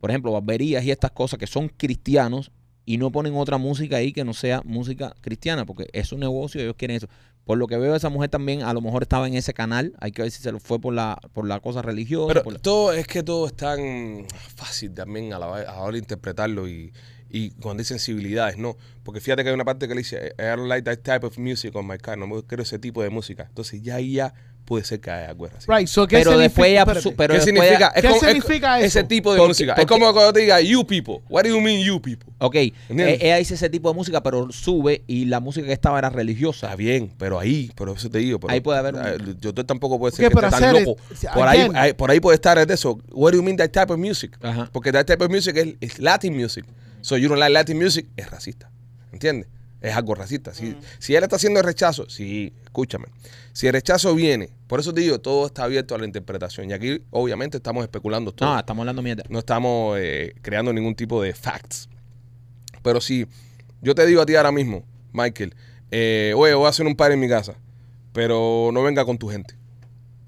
por 0.00 0.10
ejemplo, 0.10 0.32
barberías 0.32 0.84
y 0.84 0.90
estas 0.90 1.12
cosas 1.12 1.38
que 1.38 1.46
son 1.46 1.68
cristianos 1.68 2.50
y 2.84 2.98
no 2.98 3.12
ponen 3.12 3.34
otra 3.36 3.58
música 3.58 3.96
ahí 3.96 4.12
que 4.12 4.24
no 4.24 4.34
sea 4.34 4.60
música 4.64 5.14
cristiana, 5.20 5.64
porque 5.64 5.88
es 5.92 6.12
un 6.12 6.20
negocio 6.20 6.60
ellos 6.60 6.74
quieren 6.76 6.96
eso. 6.96 7.08
Por 7.44 7.58
lo 7.58 7.66
que 7.66 7.76
veo, 7.76 7.94
esa 7.96 8.08
mujer 8.08 8.30
también 8.30 8.62
a 8.62 8.72
lo 8.72 8.80
mejor 8.80 9.02
estaba 9.02 9.26
en 9.26 9.34
ese 9.34 9.52
canal. 9.52 9.94
Hay 10.00 10.12
que 10.12 10.22
ver 10.22 10.30
si 10.30 10.42
se 10.42 10.52
lo 10.52 10.60
fue 10.60 10.80
por 10.80 10.94
la, 10.94 11.18
por 11.32 11.46
la 11.46 11.58
cosa 11.60 11.82
religiosa. 11.82 12.28
pero 12.32 12.44
por 12.44 12.52
la- 12.52 12.58
todo 12.60 12.92
es 12.92 13.06
que 13.06 13.22
todo 13.22 13.46
es 13.46 13.54
tan 13.54 14.26
fácil 14.54 14.94
también 14.94 15.32
a 15.32 15.38
la, 15.38 15.46
a 15.56 15.62
la 15.62 15.80
hora 15.80 15.92
de 15.92 15.98
interpretarlo 15.98 16.68
y, 16.68 16.92
y 17.28 17.50
cuando 17.52 17.80
hay 17.80 17.84
sensibilidades, 17.84 18.58
¿no? 18.58 18.76
Porque 19.02 19.20
fíjate 19.20 19.42
que 19.42 19.48
hay 19.48 19.54
una 19.54 19.64
parte 19.64 19.88
que 19.88 19.94
le 19.94 20.02
dice, 20.02 20.34
I 20.38 20.42
don't 20.56 20.68
like 20.68 20.82
that 20.84 20.98
type 21.02 21.26
of 21.26 21.36
music 21.38 21.74
on 21.74 21.86
my 21.86 21.98
car, 21.98 22.16
no 22.16 22.26
me 22.28 22.42
quiero 22.44 22.62
ese 22.62 22.78
tipo 22.78 23.02
de 23.02 23.10
música. 23.10 23.44
Entonces 23.48 23.82
ya 23.82 23.96
ahí 23.96 24.12
ya 24.14 24.34
puede 24.64 24.84
ser 24.84 25.00
que 25.00 25.10
haya 25.10 25.28
algo 25.30 25.46
así. 25.46 25.66
Right, 25.70 25.86
so, 25.86 26.06
¿qué 26.06 26.18
pero 26.18 26.38
después 26.38 26.70
ella, 26.70 26.84
su- 27.00 27.14
pero 27.14 27.34
¿Qué 27.34 27.40
después 27.40 27.44
significa? 27.44 27.86
Es 27.88 28.02
¿Qué 28.02 28.08
como- 28.08 28.20
es- 28.22 28.26
significa 28.28 28.78
eso? 28.78 28.86
Ese 28.86 29.04
tipo 29.04 29.32
de 29.32 29.38
Porque- 29.38 29.48
música. 29.50 29.74
porque- 29.74 29.82
es 29.82 29.88
como 30.00 30.12
cuando 30.12 30.32
te 30.32 30.40
diga 30.40 30.60
you 30.60 30.86
people. 30.86 31.20
What 31.28 31.42
do 31.44 31.48
you 31.50 31.60
mean 31.60 31.80
you 31.84 32.00
people? 32.00 32.32
ok, 32.38 32.54
eh, 32.56 32.72
ella 33.20 33.36
dice 33.36 33.54
ese 33.54 33.68
tipo 33.68 33.88
de 33.88 33.94
música, 33.94 34.22
pero 34.22 34.50
sube 34.52 35.02
y 35.06 35.24
la 35.26 35.40
música 35.40 35.66
que 35.66 35.72
estaba 35.72 35.98
era 35.98 36.10
religiosa. 36.10 36.66
Está 36.66 36.76
bien, 36.76 37.12
pero 37.18 37.38
ahí, 37.38 37.70
pero 37.76 37.92
eso 37.94 38.08
te 38.10 38.18
digo. 38.18 38.38
Pero, 38.40 38.52
Ahí 38.52 38.60
puede 38.60 38.78
haber 38.78 38.94
un- 38.94 39.06
eh, 39.06 39.34
Yo 39.40 39.52
tampoco 39.54 39.98
puede 39.98 40.14
ser 40.16 40.26
Ok, 40.26 40.32
que 40.32 40.38
esté 40.46 40.50
tan 40.50 40.64
hacer 40.70 40.80
loco. 40.86 41.00
it- 41.10 41.30
Por 41.34 41.48
ahí, 41.48 41.68
ahí- 41.74 41.92
por 41.92 42.10
ahí 42.10 42.20
puede 42.20 42.36
estar 42.36 42.58
eso. 42.70 42.98
What 43.12 43.32
do 43.32 43.38
you 43.38 43.42
mean 43.42 43.56
that 43.56 43.70
type 43.70 43.92
of 43.92 43.98
music? 43.98 44.36
Ajá. 44.42 44.68
Porque 44.72 44.92
that 44.92 45.06
type 45.06 45.22
of 45.24 45.30
music 45.30 45.56
es, 45.56 45.74
es 45.80 45.98
Latin 45.98 46.36
music. 46.36 46.64
So 47.00 47.16
you 47.16 47.28
don't 47.28 47.40
like 47.40 47.52
Latin 47.52 47.78
music, 47.78 48.06
es 48.16 48.30
racista. 48.30 48.70
¿Entiendes? 49.12 49.48
Es 49.82 49.96
algo 49.96 50.14
racista. 50.14 50.54
Si, 50.54 50.76
si 50.98 51.14
él 51.14 51.24
está 51.24 51.36
haciendo 51.36 51.58
el 51.60 51.66
rechazo, 51.66 52.08
sí, 52.08 52.52
escúchame. 52.64 53.06
Si 53.52 53.66
el 53.66 53.72
rechazo 53.72 54.14
viene, 54.14 54.50
por 54.68 54.80
eso 54.80 54.94
te 54.94 55.00
digo, 55.00 55.20
todo 55.20 55.46
está 55.46 55.64
abierto 55.64 55.94
a 55.94 55.98
la 55.98 56.06
interpretación. 56.06 56.70
Y 56.70 56.72
aquí, 56.72 57.02
obviamente, 57.10 57.56
estamos 57.56 57.82
especulando 57.82 58.32
todo. 58.32 58.48
No, 58.48 58.58
estamos 58.58 58.82
hablando 58.82 59.02
mierda. 59.02 59.24
No 59.28 59.40
estamos 59.40 59.98
eh, 60.00 60.34
creando 60.40 60.72
ningún 60.72 60.94
tipo 60.94 61.20
de 61.20 61.34
facts. 61.34 61.88
Pero 62.82 63.00
si 63.00 63.26
yo 63.80 63.94
te 63.94 64.06
digo 64.06 64.22
a 64.22 64.26
ti 64.26 64.36
ahora 64.36 64.52
mismo, 64.52 64.84
Michael, 65.12 65.54
eh, 65.90 66.32
oye, 66.36 66.54
voy 66.54 66.66
a 66.66 66.68
hacer 66.68 66.86
un 66.86 66.94
par 66.94 67.10
en 67.10 67.20
mi 67.20 67.28
casa, 67.28 67.54
pero 68.12 68.70
no 68.72 68.82
venga 68.82 69.04
con 69.04 69.18
tu 69.18 69.28
gente. 69.28 69.56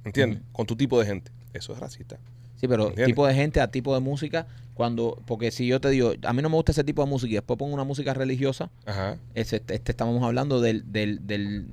¿Entiendes? 0.04 0.42
Con 0.52 0.66
tu 0.66 0.76
tipo 0.76 0.98
de 0.98 1.06
gente. 1.06 1.30
Eso 1.52 1.72
es 1.72 1.78
racista. 1.78 2.18
Sí, 2.64 2.68
pero 2.68 2.84
¿Entiendes? 2.88 3.06
tipo 3.06 3.26
de 3.26 3.34
gente 3.34 3.60
a 3.60 3.70
tipo 3.70 3.92
de 3.94 4.00
música, 4.00 4.46
cuando, 4.74 5.18
porque 5.26 5.50
si 5.50 5.66
yo 5.66 5.80
te 5.80 5.90
digo, 5.90 6.12
a 6.24 6.32
mí 6.32 6.40
no 6.42 6.48
me 6.48 6.56
gusta 6.56 6.72
ese 6.72 6.82
tipo 6.84 7.02
de 7.04 7.08
música 7.10 7.30
y 7.30 7.34
después 7.34 7.58
pongo 7.58 7.74
una 7.74 7.84
música 7.84 8.14
religiosa, 8.14 8.70
Ajá. 8.86 9.16
ese, 9.34 9.56
este 9.68 9.92
estamos 9.92 10.22
hablando 10.22 10.60
del, 10.60 10.90
del, 10.90 11.26
del, 11.26 11.66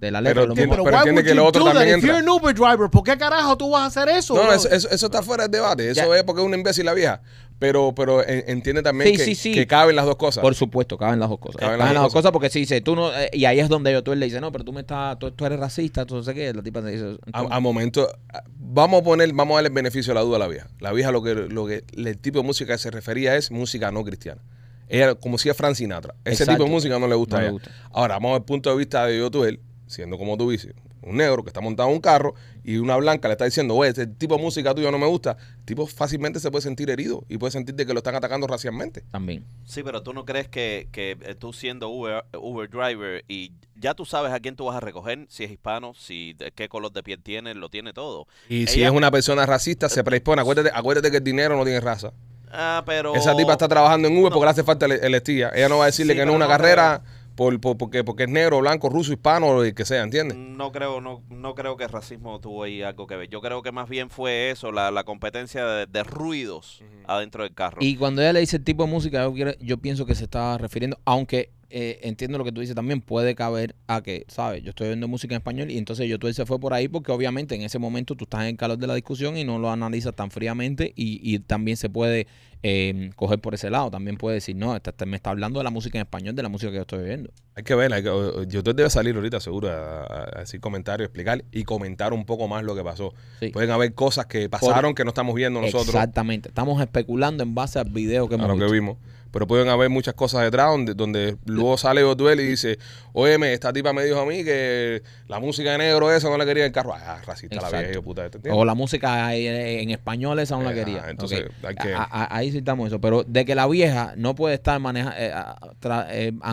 de 0.00 0.10
la 0.10 0.20
Pero 0.22 0.42
letra. 0.42 0.46
lo 0.46 0.54
tiene- 0.54 0.66
mismo. 0.68 0.72
Pero, 0.72 0.84
pero 0.84 0.96
entiende 0.98 1.24
que 1.24 1.34
lo 1.34 1.44
otro 1.46 1.64
también 1.64 2.00
you're 2.00 2.16
an 2.18 2.28
Uber 2.28 2.54
driver? 2.54 2.88
¿Por 2.90 3.02
qué 3.02 3.16
carajo 3.18 3.56
tú 3.56 3.70
vas 3.70 3.82
a 3.82 3.86
hacer 3.86 4.08
eso? 4.16 4.34
No, 4.34 4.44
no, 4.44 4.52
eso, 4.52 4.68
eso- 4.70 4.88
eso 4.90 5.06
está 5.06 5.22
fuera 5.22 5.42
del 5.44 5.50
debate. 5.52 5.90
Eso 5.90 6.12
Ya. 6.12 6.16
es 6.18 6.22
porque 6.24 6.40
es 6.40 6.46
una 6.46 6.56
imbécil 6.56 6.84
la 6.86 6.94
vieja. 6.94 7.20
Pero, 7.58 7.92
pero 7.94 8.24
en- 8.26 8.44
entiende 8.46 8.82
también 8.82 9.10
Sí, 9.10 9.16
que, 9.16 9.24
sí, 9.24 9.34
sí. 9.34 9.52
que 9.52 9.66
caben 9.66 9.96
las 9.96 10.06
dos 10.06 10.14
cosas. 10.16 10.42
Por 10.42 10.54
supuesto, 10.54 10.96
caben 10.96 11.18
las 11.18 11.28
dos 11.28 11.38
cosas. 11.40 11.56
Caben 11.60 11.78
Caben, 11.78 11.94
las 11.94 12.02
dos 12.04 12.12
dos 12.12 12.20
cosas 12.20 12.30
porque 12.32 12.50
si 12.50 12.60
dice, 12.60 12.80
tú 12.80 12.94
no, 12.94 13.12
eh, 13.12 13.30
y 13.32 13.46
ahí 13.46 13.58
es 13.58 13.68
donde 13.68 13.92
yo, 13.92 14.04
tú 14.04 14.12
él 14.12 14.20
le 14.20 14.26
dice, 14.26 14.40
no, 14.40 14.52
pero 14.52 14.62
tú 14.64 14.72
me 14.72 14.80
estás, 14.82 15.18
tú, 15.18 15.30
tú 15.32 15.44
eres 15.44 15.58
racista, 15.58 16.06
tú 16.06 16.14
no 16.14 16.22
sé 16.22 16.34
qué, 16.34 16.54
la 16.54 16.62
tipa 16.62 16.80
te 16.82 16.90
dice, 16.90 17.16
a, 17.32 17.40
a 17.56 17.60
momento, 17.60 18.08
a- 18.32 18.44
vamos 18.56 19.00
a 19.00 19.04
poner, 19.04 19.32
vamos 19.32 19.54
a 19.54 19.56
darle 19.56 19.68
el 19.68 19.74
beneficio 19.74 20.12
de 20.12 20.14
la 20.14 20.20
duda 20.24 20.36
a 20.36 20.38
la 20.40 20.46
vieja. 20.48 20.68
La 20.78 20.92
vieja 20.92 21.10
lo 21.10 21.20
que, 21.22 21.34
lo 21.34 21.66
que, 21.66 21.82
el 21.96 22.16
tipo 22.18 22.38
de 22.38 22.44
música 22.44 22.74
que 22.74 22.78
se 22.78 22.92
refería 22.92 23.34
es 23.34 23.50
música 23.50 23.90
no 23.90 24.04
cristiana. 24.04 24.40
Ella, 24.88 25.16
como 25.16 25.36
si 25.36 25.48
es 25.48 25.56
Frank 25.56 25.74
Sinatra. 25.74 26.14
Ese 26.24 26.44
Exacto. 26.44 26.52
tipo 26.52 26.64
de 26.64 26.70
música 26.70 26.98
no 26.98 27.08
le 27.08 27.14
gusta 27.16 27.36
No 27.36 27.40
a 27.40 27.42
ella. 27.42 27.52
gusta. 27.52 27.70
Ahora, 27.90 28.14
vamos 28.14 28.36
al 28.36 28.44
punto 28.44 28.70
de 28.70 28.76
vista 28.76 29.04
de 29.06 29.18
Yotuel, 29.18 29.60
siendo 29.86 30.16
como 30.16 30.36
tú 30.36 30.48
dices, 30.50 30.74
un 31.02 31.16
negro 31.16 31.42
que 31.42 31.50
está 31.50 31.60
montado 31.60 31.88
en 31.88 31.96
un 31.96 32.00
carro 32.00 32.34
y 32.68 32.76
una 32.76 32.96
blanca 32.96 33.28
le 33.28 33.32
está 33.32 33.46
diciendo, 33.46 33.74
oye, 33.74 33.88
este 33.88 34.06
tipo 34.06 34.36
de 34.36 34.42
música 34.42 34.74
tuya 34.74 34.90
no 34.90 34.98
me 34.98 35.06
gusta. 35.06 35.38
El 35.60 35.64
tipo 35.64 35.86
fácilmente 35.86 36.38
se 36.38 36.50
puede 36.50 36.60
sentir 36.60 36.90
herido 36.90 37.24
y 37.26 37.38
puede 37.38 37.50
sentir 37.50 37.74
de 37.74 37.86
que 37.86 37.94
lo 37.94 38.00
están 38.00 38.14
atacando 38.14 38.46
racialmente. 38.46 39.04
también. 39.10 39.46
Sí, 39.64 39.82
pero 39.82 40.02
tú 40.02 40.12
no 40.12 40.26
crees 40.26 40.48
que, 40.48 40.86
que 40.92 41.16
eh, 41.22 41.34
tú 41.34 41.54
siendo 41.54 41.88
Uber, 41.88 42.26
Uber 42.38 42.68
driver 42.68 43.24
y 43.26 43.52
ya 43.74 43.94
tú 43.94 44.04
sabes 44.04 44.32
a 44.32 44.40
quién 44.40 44.54
tú 44.54 44.66
vas 44.66 44.76
a 44.76 44.80
recoger, 44.80 45.24
si 45.30 45.44
es 45.44 45.50
hispano, 45.50 45.94
si 45.94 46.34
de 46.34 46.52
qué 46.52 46.68
color 46.68 46.92
de 46.92 47.02
piel 47.02 47.22
tiene, 47.22 47.54
lo 47.54 47.70
tiene 47.70 47.94
todo. 47.94 48.26
Y 48.50 48.66
si 48.66 48.82
es 48.82 48.90
una 48.90 49.10
persona 49.10 49.46
racista, 49.46 49.88
se 49.88 50.04
predispone. 50.04 50.42
Acuérdate, 50.42 50.70
acuérdate 50.74 51.10
que 51.10 51.16
el 51.16 51.24
dinero 51.24 51.56
no 51.56 51.64
tiene 51.64 51.80
raza. 51.80 52.12
Ah, 52.52 52.82
pero... 52.84 53.14
Esa 53.14 53.34
tipa 53.34 53.52
está 53.52 53.66
trabajando 53.66 54.08
en 54.08 54.14
Uber 54.14 54.24
No. 54.24 54.34
porque 54.34 54.44
le 54.44 54.50
hace 54.50 54.62
falta 54.64 54.84
el, 54.84 54.92
el 54.92 55.14
estía. 55.14 55.50
Ella 55.54 55.70
no 55.70 55.78
va 55.78 55.84
a 55.84 55.86
decirle 55.86 56.12
Sí, 56.12 56.18
que 56.18 56.26
no 56.26 56.32
es 56.32 56.36
una 56.36 56.44
no 56.44 56.50
carrera 56.50 57.02
por, 57.38 57.60
por- 57.60 57.78
porque, 57.78 58.02
porque 58.02 58.24
es 58.24 58.28
negro, 58.28 58.58
blanco, 58.58 58.88
ruso, 58.88 59.12
hispano 59.12 59.46
o 59.46 59.62
el 59.62 59.72
que 59.72 59.84
sea, 59.84 60.02
¿entiendes? 60.02 60.36
No 60.36 60.72
creo, 60.72 61.00
no, 61.00 61.22
no 61.30 61.54
creo 61.54 61.76
que 61.76 61.84
el 61.84 61.90
racismo 61.90 62.40
tuvo 62.40 62.64
ahí 62.64 62.82
algo 62.82 63.06
que 63.06 63.14
ver. 63.14 63.28
Yo 63.28 63.40
creo 63.40 63.62
que 63.62 63.70
más 63.70 63.88
bien 63.88 64.10
fue 64.10 64.50
eso, 64.50 64.72
la, 64.72 64.90
la 64.90 65.04
competencia 65.04 65.64
de, 65.64 65.86
de 65.86 66.02
ruidos 66.02 66.82
adentro 67.06 67.44
del 67.44 67.54
carro. 67.54 67.78
Y 67.80 67.94
cuando 67.94 68.22
ella 68.22 68.32
le 68.32 68.40
dice 68.40 68.56
el 68.56 68.64
tipo 68.64 68.84
de 68.84 68.90
música, 68.90 69.30
yo, 69.32 69.52
yo 69.60 69.78
pienso 69.78 70.04
que 70.04 70.16
se 70.16 70.24
está 70.24 70.58
refiriendo, 70.58 70.98
aunque 71.04 71.52
eh, 71.70 72.00
entiendo 72.02 72.38
lo 72.38 72.44
que 72.44 72.52
tú 72.52 72.60
dices 72.60 72.74
también, 72.74 73.00
puede 73.00 73.34
caber 73.34 73.74
a 73.86 74.02
que, 74.02 74.24
¿sabes? 74.28 74.62
Yo 74.62 74.70
estoy 74.70 74.86
oyendo 74.88 75.06
música 75.08 75.34
en 75.34 75.40
español 75.40 75.70
y 75.70 75.78
entonces 75.78 76.08
yo 76.08 76.18
tú 76.18 76.32
se 76.32 76.46
fue 76.46 76.58
por 76.58 76.72
ahí 76.74 76.88
porque 76.88 77.12
obviamente 77.12 77.54
en 77.54 77.62
ese 77.62 77.78
momento 77.78 78.14
tú 78.14 78.24
estás 78.24 78.42
en 78.42 78.46
el 78.48 78.56
calor 78.56 78.78
de 78.78 78.86
la 78.86 78.94
discusión 78.94 79.36
y 79.36 79.44
no 79.44 79.58
lo 79.58 79.70
analizas 79.70 80.14
tan 80.14 80.30
fríamente 80.30 80.92
y, 80.96 81.20
y 81.22 81.38
también 81.40 81.76
se 81.76 81.90
puede 81.90 82.26
eh, 82.62 83.10
coger 83.16 83.38
por 83.38 83.54
ese 83.54 83.70
lado. 83.70 83.90
También 83.90 84.16
puede 84.16 84.34
decir, 84.36 84.56
no, 84.56 84.74
esta- 84.74 84.90
esta- 84.90 85.06
me 85.06 85.16
está 85.16 85.30
hablando 85.30 85.60
de 85.60 85.64
la 85.64 85.70
música 85.70 85.98
en 85.98 86.02
español, 86.02 86.34
de 86.34 86.42
la 86.42 86.48
música 86.48 86.70
que 86.70 86.76
yo 86.76 86.82
estoy 86.82 87.00
oyendo. 87.04 87.30
Hay 87.54 87.62
que 87.64 87.74
ver, 87.74 87.92
hay 87.92 88.02
que, 88.02 88.08
YouTube 88.48 88.74
debe 88.74 88.90
salir 88.90 89.14
ahorita 89.14 89.38
seguro 89.40 89.68
a, 89.70 90.02
a- 90.04 90.30
a 90.36 90.40
decir 90.40 90.60
comentarios, 90.60 91.06
explicar 91.06 91.44
y 91.52 91.62
comentar 91.64 92.12
un 92.12 92.24
poco 92.24 92.48
más 92.48 92.64
lo 92.64 92.74
que 92.74 92.82
pasó. 92.82 93.14
Sí. 93.40 93.48
Pueden 93.50 93.70
haber 93.70 93.94
cosas 93.94 94.26
que 94.26 94.48
pasaron 94.48 94.94
que 94.94 95.04
no 95.04 95.10
estamos 95.10 95.34
viendo 95.34 95.60
nosotros 95.60 95.86
Exactamente. 95.88 96.48
Estamos 96.48 96.80
especulando 96.80 97.42
en 97.44 97.54
base 97.54 97.78
al 97.78 97.90
video 97.90 98.28
que 98.28 98.34
a 98.34 98.38
lo 98.38 98.58
que 98.58 98.72
vimos. 98.72 98.96
Pero 99.30 99.46
pueden 99.46 99.68
haber 99.68 99.90
muchas 99.90 100.14
cosas 100.14 100.42
detrás 100.42 100.68
donde, 100.70 100.94
donde 100.94 101.36
luego 101.44 101.76
sale 101.76 102.02
Otuel 102.02 102.40
y 102.40 102.44
dice, 102.46 102.78
óyeme, 103.12 103.52
esta 103.52 103.72
tipa 103.72 103.92
me 103.92 104.02
dijo 104.04 104.18
a 104.20 104.24
mí 104.24 104.42
que 104.42 105.02
la 105.26 105.38
música 105.38 105.72
de 105.72 105.78
negro 105.78 106.10
esa 106.10 106.30
no 106.30 106.38
la 106.38 106.46
quería 106.46 106.64
en 106.64 106.68
el 106.68 106.72
carro. 106.72 106.94
Ah, 106.94 107.20
racista 107.26 107.60
la 107.60 107.68
vieja, 107.70 107.92
yo 107.92 108.02
puta. 108.02 108.30
O 108.50 108.64
la 108.64 108.74
música 108.74 109.34
eh, 109.34 109.82
en 109.82 109.90
español 109.90 110.38
esa 110.38 110.56
no 110.56 110.62
la 110.62 110.72
Eh, 110.72 110.74
quería. 110.76 111.04
entonces, 111.10 111.44
hay 111.62 111.74
que- 111.74 111.92
A- 111.92 112.04
a- 112.10 112.36
ahí 112.36 112.50
sí 112.50 112.58
estamos 112.58 112.86
eso. 112.88 113.00
Pero 113.00 113.22
de 113.24 113.44
que 113.44 113.54
la 113.54 113.66
vieja 113.66 114.14
no 114.16 114.34
puede 114.34 114.54
estar 114.54 114.80
manejando, 114.80 115.14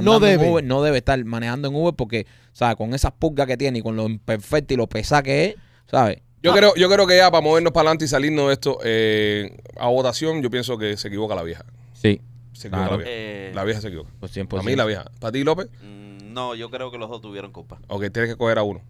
No 0.02 0.20
debe. 0.20 0.50
Uber, 0.50 0.64
no 0.64 0.82
debe 0.84 0.98
estar 0.98 1.24
manejando 1.26 1.68
en 1.70 1.76
Uber 1.76 1.94
porque, 1.96 2.26
¿sabes? 2.54 2.76
Con 2.76 2.94
esas 2.94 3.12
pulgas 3.14 3.48
que 3.48 3.58
tiene 3.58 3.80
y 3.80 3.82
con 3.82 3.96
lo 3.96 4.06
imperfecto 4.06 4.74
y 4.74 4.78
lo 4.78 4.88
pesada 4.88 5.24
que 5.24 5.46
es, 5.46 5.56
¿sabes? 5.90 6.18
Yo 6.44 6.54
creo, 6.54 6.76
yo 6.76 6.90
creo 6.90 7.08
que 7.08 7.18
ya 7.18 7.32
para 7.32 7.42
movernos 7.42 7.74
para 7.74 7.90
adelante 7.90 8.06
y 8.06 8.08
salirnos 8.08 8.48
de 8.48 8.54
esto 8.54 8.78
eh, 8.84 9.58
a 9.78 9.88
votación, 9.88 10.44
yo 10.44 10.50
pienso 10.52 10.78
que 10.78 10.96
se 10.98 11.08
equivoca 11.08 11.34
la 11.34 11.42
vieja. 11.42 11.66
Sí. 11.94 12.22
Se 12.56 12.68
equivoca 12.70 12.88
Claro. 12.88 12.92
la 12.92 13.04
vieja. 13.04 13.12
Eh, 13.12 13.52
La 13.54 13.64
vieja 13.64 13.82
se 13.82 13.88
equivoca. 13.90 14.10
Pues 14.20 14.32
100%. 14.36 14.48
Para 14.50 14.64
mí 14.64 14.76
la 14.76 14.86
vieja. 14.86 15.06
Para 15.20 15.32
ti, 15.32 15.44
López, 15.44 15.68
mm, 15.84 16.34
no, 16.34 16.56
yo 16.56 16.70
creo 16.70 16.90
que 16.92 16.98
los 16.98 17.10
dos 17.10 17.22
tuvieron 17.22 17.52
culpa. 17.52 17.80
ok, 17.88 18.06
tienes 18.12 18.32
que 18.32 18.36
coger 18.38 18.58
a 18.58 18.64
uno. 18.64 18.82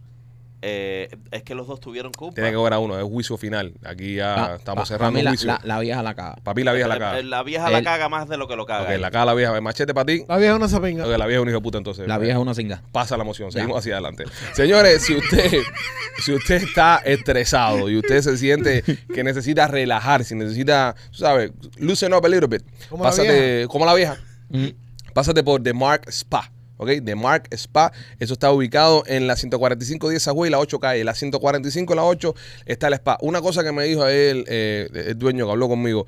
Eh, 0.67 1.09
es 1.29 1.43
que 1.43 1.53
los 1.53 1.67
dos 1.67 1.79
tuvieron 1.79 2.11
culpa. 2.11 2.33
Tienes 2.33 2.51
que 2.51 2.57
a 2.57 2.79
uno. 2.79 2.97
Es 2.97 3.03
juicio 3.03 3.37
final. 3.37 3.73
Aquí 3.85 4.15
ya 4.15 4.53
Ah, 4.53 4.55
estamos 4.55 4.81
pa- 4.81 4.85
cerrando 4.87 5.21
la, 5.21 5.29
juicio. 5.29 5.45
la- 5.47 5.61
la 5.63 5.79
vieja 5.79 6.01
la 6.01 6.15
caga. 6.15 6.37
Mí 6.55 6.63
la 6.63 6.73
vieja 6.73 6.87
la 6.87 6.95
Eh, 6.95 6.99
caga. 6.99 7.19
eh, 7.19 7.23
La 7.23 7.43
vieja 7.43 7.69
la 7.69 7.77
El- 7.77 7.83
caga 7.83 8.09
más 8.09 8.27
de 8.27 8.37
lo 8.37 8.47
que 8.47 8.55
lo 8.55 8.65
caga. 8.65 8.91
Ok, 8.91 8.99
la 8.99 9.11
caga 9.11 9.25
la 9.25 9.33
vieja. 9.35 9.61
Machete 9.61 9.93
para 9.93 10.05
ti. 10.07 10.23
La 10.27 10.37
vieja 10.37 10.57
no 10.57 10.67
se 10.67 10.79
venga. 10.79 11.05
Ok, 11.05 11.15
la 11.19 11.27
vieja 11.27 11.39
es 11.39 11.43
un 11.43 11.49
hijo 11.49 11.57
de 11.59 11.61
puta 11.61 11.77
entonces. 11.77 12.07
La 12.07 12.17
vieja 12.17 12.37
es 12.37 12.41
una 12.41 12.55
singa. 12.55 12.81
Pasa 12.91 13.15
la 13.15 13.23
moción, 13.23 13.49
Ya. 13.51 13.59
seguimos 13.59 13.77
hacia 13.77 13.93
adelante. 13.93 14.23
Señores, 14.53 15.03
si 15.03 15.15
usted, 15.15 15.51
si 16.25 16.33
usted 16.33 16.63
está 16.63 16.97
estresado 17.05 17.87
y 17.87 17.97
usted 17.97 18.21
se 18.21 18.35
siente 18.35 18.83
que 19.13 19.23
necesita 19.23 19.67
relajarse, 19.67 20.33
necesita, 20.33 20.95
tú 21.11 21.19
sabes, 21.19 21.51
loosen 21.77 22.11
up 22.15 22.25
a 22.25 22.29
little 22.29 22.47
bit. 22.47 22.63
Como 22.89 23.03
la 23.03 23.11
Pásate, 23.11 23.67
como 23.69 23.85
la 23.85 23.93
vieja. 23.93 24.17
Mm. 24.49 24.69
Pásate 25.13 25.43
por 25.43 25.61
The 25.61 25.73
Mark 25.73 26.05
Spa. 26.09 26.51
¿Ok? 26.77 26.89
The 27.03 27.15
Mark 27.15 27.47
Spa. 27.51 27.91
Eso 28.19 28.33
está 28.33 28.51
ubicado 28.51 29.03
en 29.07 29.27
la 29.27 29.35
145 29.35 30.09
10 30.09 30.23
Sagüey, 30.23 30.51
la 30.51 30.59
8 30.59 30.79
calle. 30.79 31.03
La 31.03 31.15
145 31.15 31.95
la 31.95 32.03
8 32.03 32.35
está 32.65 32.87
el 32.87 32.93
spa. 32.95 33.17
Una 33.21 33.41
cosa 33.41 33.63
que 33.63 33.71
me 33.71 33.83
dijo 33.85 34.07
él, 34.07 34.45
eh, 34.47 34.89
el 34.93 35.17
dueño 35.17 35.45
que 35.45 35.51
habló 35.51 35.67
conmigo. 35.67 36.05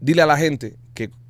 Dile 0.00 0.22
a 0.22 0.26
la 0.26 0.36
gente 0.36 0.76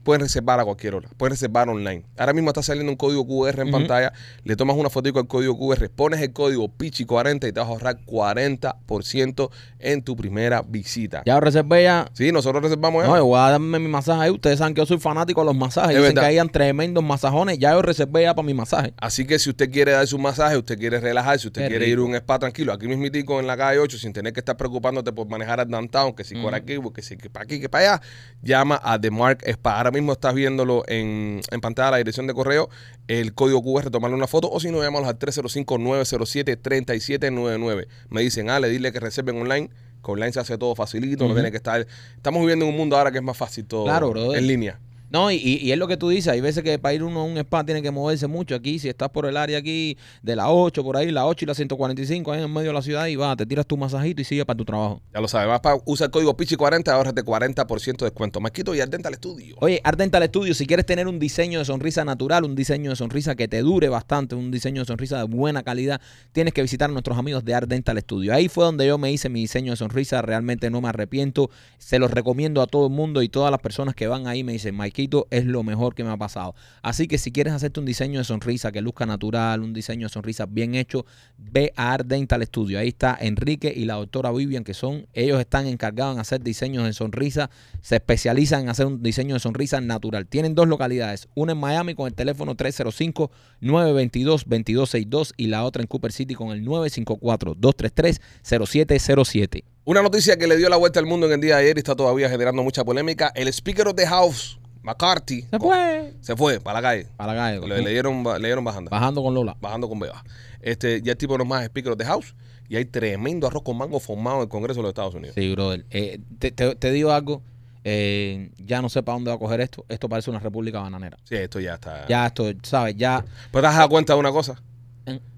pueden 0.07 0.21
reservar 0.21 0.61
a 0.61 0.65
cualquier 0.65 0.95
hora. 0.95 1.09
Pueden 1.17 1.33
reservar 1.33 1.69
online. 1.69 2.05
Ahora 2.17 2.33
mismo 2.33 2.49
está 2.51 2.63
saliendo 2.63 2.93
un 2.93 2.97
código 2.97 3.27
QR 3.27 3.61
en 3.61 3.73
pantalla. 3.73 4.13
Le 4.45 4.55
tomas 4.55 4.77
una 4.77 4.89
fotico 4.89 5.19
al 5.19 5.27
código 5.27 5.59
QR, 5.59 5.91
pones 5.91 6.21
el 6.23 6.33
código 6.33 6.69
PICHI40 6.69 7.49
y 7.49 7.53
te 7.53 7.59
vas 7.59 7.69
a 7.69 7.73
ahorrar 7.73 7.99
40% 8.05 9.51
en 9.81 10.03
tu 10.03 10.17
primera 10.17 10.63
visita. 10.63 11.23
Ya 11.27 11.41
reservé 11.41 11.83
ya. 11.83 12.09
Sí, 12.13 12.31
nosotros 12.31 12.63
reservamos 12.63 13.03
ya. 13.03 13.09
No, 13.11 13.17
yo 13.17 13.25
voy 13.27 13.39
a 13.41 13.51
darme 13.51 13.81
mi 13.81 13.89
masaje 13.89 14.23
ahí. 14.23 14.31
Ustedes 14.31 14.59
saben 14.61 14.75
que 14.75 14.81
yo 14.81 14.87
soy 14.87 14.99
fanático 14.99 15.41
de 15.41 15.47
los 15.47 15.57
masajes. 15.57 15.91
Es 15.91 15.97
Dicen 15.97 16.15
verdad. 16.15 16.23
que 16.23 16.29
hayan 16.29 16.49
tremendos 16.51 17.03
masajones. 17.03 17.59
Ya 17.59 17.73
yo 17.73 17.83
reservé 17.83 18.23
ya 18.23 18.35
para 18.35 18.47
mi 18.47 18.55
masaje. 18.55 18.95
Así 18.99 19.27
que 19.27 19.41
si 19.41 19.51
usted 19.51 19.73
quiere 19.73 19.91
dar 19.91 20.07
su 20.07 20.19
masaje, 20.19 20.57
usted 20.57 20.79
quiere 20.79 21.01
relajarse, 21.01 21.49
usted 21.49 21.63
Qué 21.63 21.69
quiere 21.69 21.89
ir 21.89 21.99
a 21.99 22.03
un 22.03 22.15
spa 22.15 22.39
tranquilo, 22.39 22.73
aquí 22.73 22.87
mismitico 22.87 23.41
en 23.41 23.49
la 23.49 23.57
calle 23.57 23.81
8, 23.81 23.99
sin 23.99 24.13
tener 24.13 24.33
que 24.33 24.39
estar 24.39 24.57
preocupándote 24.57 25.13
por 25.13 25.29
manejar 25.29 25.59
al 25.59 25.69
downtown, 25.69 26.15
que 26.15 26.23
si 26.23 26.35
por 26.35 26.47
Ujú. 26.53 26.55
aquí, 26.55 26.79
que 26.95 27.03
si 27.03 27.17
que 27.17 27.29
para 27.29 27.43
aquí, 27.43 27.59
que 27.61 27.69
para 27.69 27.95
allá, 27.95 28.03
llama 28.41 28.81
a 28.85 29.01
The 29.01 29.11
Mark 29.11 29.43
Spa. 29.47 29.79
Ahora 29.79 29.91
mismo 29.97 30.13
estás 30.13 30.35
viéndolo 30.35 30.85
en, 30.87 31.41
en 31.51 31.61
pantalla 31.61 31.93
la 31.93 31.97
dirección 31.99 32.27
de 32.27 32.35
correo, 32.35 32.69
el 33.09 33.35
código 33.35 33.63
QR, 33.63 33.91
tomarle 33.91 34.17
una 34.17 34.27
foto, 34.27 34.51
o 34.51 34.61
si 34.61 34.71
no, 34.71 34.83
llámalos 34.83 35.09
al 35.09 35.19
305-907-3799. 35.19 37.87
Me 38.11 38.23
dicen, 38.23 38.51
ah, 38.51 38.61
le 38.61 38.69
dile 38.69 38.93
que 38.93 39.01
reserven 39.01 39.41
online, 39.41 39.71
que 40.05 40.11
online 40.11 40.33
se 40.33 40.41
hace 40.41 40.59
todo 40.59 40.75
facilito, 40.75 41.27
no 41.27 41.35
tiene 41.35 41.51
que 41.51 41.57
estar... 41.57 41.87
Estamos 42.17 42.41
viviendo 42.41 42.65
en 42.65 42.71
un 42.71 42.77
mundo 42.77 42.97
ahora 42.97 43.11
que 43.11 43.19
es 43.19 43.25
más 43.25 43.37
fácil 43.37 43.67
todo 43.67 43.85
Claro, 43.85 44.35
en 44.35 44.47
línea. 44.47 44.79
No, 45.11 45.31
y, 45.31 45.37
y- 45.37 45.71
es 45.73 45.79
lo 45.79 45.87
que 45.87 45.97
tú 45.97 46.09
dices, 46.09 46.29
hay 46.29 46.41
veces 46.41 46.63
que 46.65 46.79
para 46.79 46.95
ir 46.95 47.03
uno 47.03 47.21
a 47.21 47.25
un 47.25 47.39
spa 47.39 47.65
tiene 47.65 47.81
que 47.81 47.91
moverse 47.91 48.27
mucho 48.27 48.55
aquí, 48.55 48.79
si 48.79 48.89
estás 48.89 49.09
por 49.11 49.27
el 49.27 49.37
área 49.37 49.59
aquí 49.59 49.97
de 50.23 50.35
la 50.35 50.51
8, 50.51 50.83
por 50.83 50.97
ahí, 50.97 51.11
la 51.13 51.27
8 51.27 51.45
y 51.45 51.47
la 51.47 51.55
145, 51.55 52.33
ahí 52.33 52.43
en 52.43 52.53
medio 52.53 52.69
de 52.69 52.75
la 52.75 52.83
ciudad 52.83 53.07
y 53.07 53.17
va, 53.17 53.37
te 53.37 53.47
tiras 53.47 53.67
tu 53.67 53.77
masajito 53.77 54.21
y 54.21 54.25
sigue 54.25 54.45
para 54.45 54.57
tu 54.57 54.65
trabajo. 54.65 55.01
Ya 55.15 55.21
lo 55.21 55.29
sabes, 55.29 55.49
vas 55.49 55.61
para, 55.61 55.77
usa 55.85 56.07
el 56.07 56.11
código 56.11 56.37
PICHI40, 56.37 56.89
ahorrate 56.89 57.23
40% 57.23 57.97
de 57.99 58.07
descuento. 58.07 58.41
Marquito 58.41 58.75
y 58.75 58.81
al 58.81 58.91
Dental 58.91 59.15
Studio. 59.15 59.57
Oye, 59.61 59.81
Art 59.85 59.99
Dental 59.99 60.25
Studio, 60.25 60.55
si 60.55 60.67
quieres 60.67 60.87
tener 60.87 61.07
un 61.07 61.19
diseño 61.19 61.59
de 61.61 61.65
sonrisa 61.65 62.05
natural, 62.05 62.45
un 62.45 62.55
diseño 62.57 62.91
de 62.91 62.97
sonrisa 62.97 63.35
que 63.37 63.47
te 63.49 63.61
dure 63.63 63.89
bastante, 63.89 64.35
un 64.35 64.51
diseño 64.51 64.83
de 64.83 64.87
sonrisa 64.87 65.19
de 65.19 65.25
buena 65.25 65.63
calidad, 65.63 66.01
tienes 66.33 66.53
que 66.53 66.63
visitar 66.63 66.91
a 66.91 66.93
nuestros 66.93 67.17
amigos 67.17 67.45
de 67.45 67.55
Art 67.55 67.69
Dental 67.69 67.99
Studio. 68.01 68.35
Ahí 68.35 68.49
fue 68.49 68.65
donde 68.65 68.87
yo 68.87 68.99
me 68.99 69.13
hice 69.13 69.29
mi 69.29 69.41
diseño 69.41 69.71
de 69.73 69.77
sonrisa, 69.77 70.21
realmente 70.23 70.69
no 70.69 70.81
me 70.81 70.89
arrepiento, 70.89 71.51
se 71.79 71.99
los 71.99 72.11
recomiendo 72.11 72.61
a 72.61 72.67
todo 72.67 72.87
el 72.89 72.93
mundo 72.93 73.23
y 73.23 73.29
todas 73.29 73.51
las 73.51 73.61
personas 73.61 73.95
que 73.95 74.09
van 74.09 74.27
ahí 74.27 74.43
me 74.43 74.53
dicen, 74.53 74.77
Mike, 74.77 74.96
es 75.31 75.45
lo 75.45 75.63
mejor 75.63 75.95
que 75.95 76.03
me 76.05 76.11
ha 76.11 76.17
pasado. 76.17 76.55
Así 76.83 77.07
que 77.07 77.19
si 77.19 77.31
quieres 77.33 77.53
hacerte 77.53 77.81
un 77.81 77.87
diseño 77.87 78.21
de 78.21 78.25
sonrisa 78.25 78.73
que 78.73 78.81
luzca 78.81 79.05
natural, 79.07 79.63
un 79.63 79.73
diseño 79.73 80.07
de 80.07 80.13
sonrisa 80.13 80.47
bien 80.47 80.75
hecho, 80.75 81.07
ve 81.37 81.73
a 81.77 81.93
Art 81.93 82.07
Dental 82.07 82.43
Studio. 82.45 82.79
Ahí 82.79 82.89
está 82.89 83.17
Enrique 83.21 83.73
y 83.75 83.85
la 83.85 83.95
doctora 83.95 84.33
Vivian, 84.33 84.65
que 84.65 84.75
son, 84.75 85.07
ellos 85.13 85.39
están 85.41 85.67
encargados 85.67 86.15
en 86.15 86.21
hacer 86.21 86.43
diseños 86.43 86.85
de 86.85 86.93
sonrisa, 86.93 87.51
se 87.81 87.97
especializan 87.97 88.63
en 88.63 88.69
hacer 88.71 88.87
un 88.87 89.03
diseño 89.03 89.35
de 89.35 89.41
sonrisa 89.41 89.81
natural. 89.81 90.27
Tienen 90.27 90.55
dos 90.55 90.69
localidades, 90.69 91.29
una 91.35 91.53
en 91.53 91.59
Miami 91.59 91.95
con 91.95 92.07
el 92.07 92.15
teléfono 92.15 92.57
305-922-2262 92.57 95.33
y 95.37 95.49
la 95.49 95.65
otra 95.65 95.83
en 95.83 95.89
Cooper 95.89 96.13
City 96.13 96.35
con 96.35 96.51
el 96.51 96.65
954-233-0707. 96.65 99.65
Una 99.89 100.03
noticia 100.03 100.37
que 100.37 100.49
le 100.49 100.57
dio 100.57 100.69
la 100.69 100.77
vuelta 100.77 100.99
al 100.99 101.07
mundo 101.07 101.27
en 101.27 101.35
el 101.35 101.41
día 101.41 101.59
de 101.59 101.63
ayer 101.63 101.77
y 101.77 101.79
está 101.79 101.95
todavía 101.95 102.29
generando 102.29 102.61
mucha 102.65 102.85
polémica. 102.85 103.31
El 103.37 103.47
Speaker 103.47 103.87
of 103.87 103.95
the 103.95 104.05
House, 104.05 104.59
McCarthy, 104.87 105.43
Se 105.51 105.59
fue. 105.59 106.15
se 106.21 106.37
fue 106.37 106.61
para 106.61 106.81
la 106.81 106.89
calle. 106.89 107.09
Para 107.17 107.35
la 107.35 107.41
calle. 107.41 107.67
Le, 107.67 107.83
le 107.83 107.91
dieron, 107.91 108.23
le 108.25 108.47
dieron 108.49 108.65
bajando. 108.65 108.91
Bajando 108.91 109.23
con 109.23 109.35
Lola. 109.35 109.57
Bajando 109.61 109.89
con 109.89 109.99
Beba. 109.99 110.25
Este, 110.61 111.03
ya 111.03 111.13
el 111.13 111.19
tipo 111.19 111.37
no 111.37 111.45
es 111.45 111.49
más 111.51 111.65
Speaker 111.65 111.93
of 111.93 111.99
the 111.99 112.05
House 112.05 112.35
y 112.69 112.77
hay 112.77 112.85
tremendo 112.85 113.47
arroz 113.47 113.63
con 113.63 113.77
mango 113.77 114.01
formado 114.01 114.37
en 114.39 114.43
el 114.45 114.49
Congreso 114.49 114.79
de 114.79 114.83
los 114.85 114.91
Estados 114.91 115.15
Unidos. 115.15 115.35
Sí, 115.35 115.53
brother. 115.53 115.85
Eh, 115.91 116.21
te, 116.39 116.51
te- 116.53 116.75
te 116.77 116.91
digo 116.93 117.13
algo. 117.13 117.43
eh, 117.85 118.51
ya 118.59 118.83
no 118.83 118.89
sé 118.89 119.03
para 119.03 119.15
dónde 119.15 119.31
va 119.31 119.37
a 119.37 119.39
coger 119.39 119.61
esto. 119.61 119.85
Esto 119.89 120.09
parece 120.09 120.31
una 120.31 120.41
república 120.41 120.81
bananera. 120.81 121.17
Sí, 121.25 121.37
esto 121.37 121.61
ya 121.61 121.75
está. 121.75 122.07
Ya 122.09 122.27
esto, 122.27 122.45
¿sabes? 122.63 122.97
Ya. 122.97 123.25
Pero 123.53 123.63
te 123.63 123.69
has 123.69 123.77
dado 123.77 123.89
cuenta 123.89 124.15
de 124.15 124.19
una 124.21 124.33
cosa. 124.33 124.61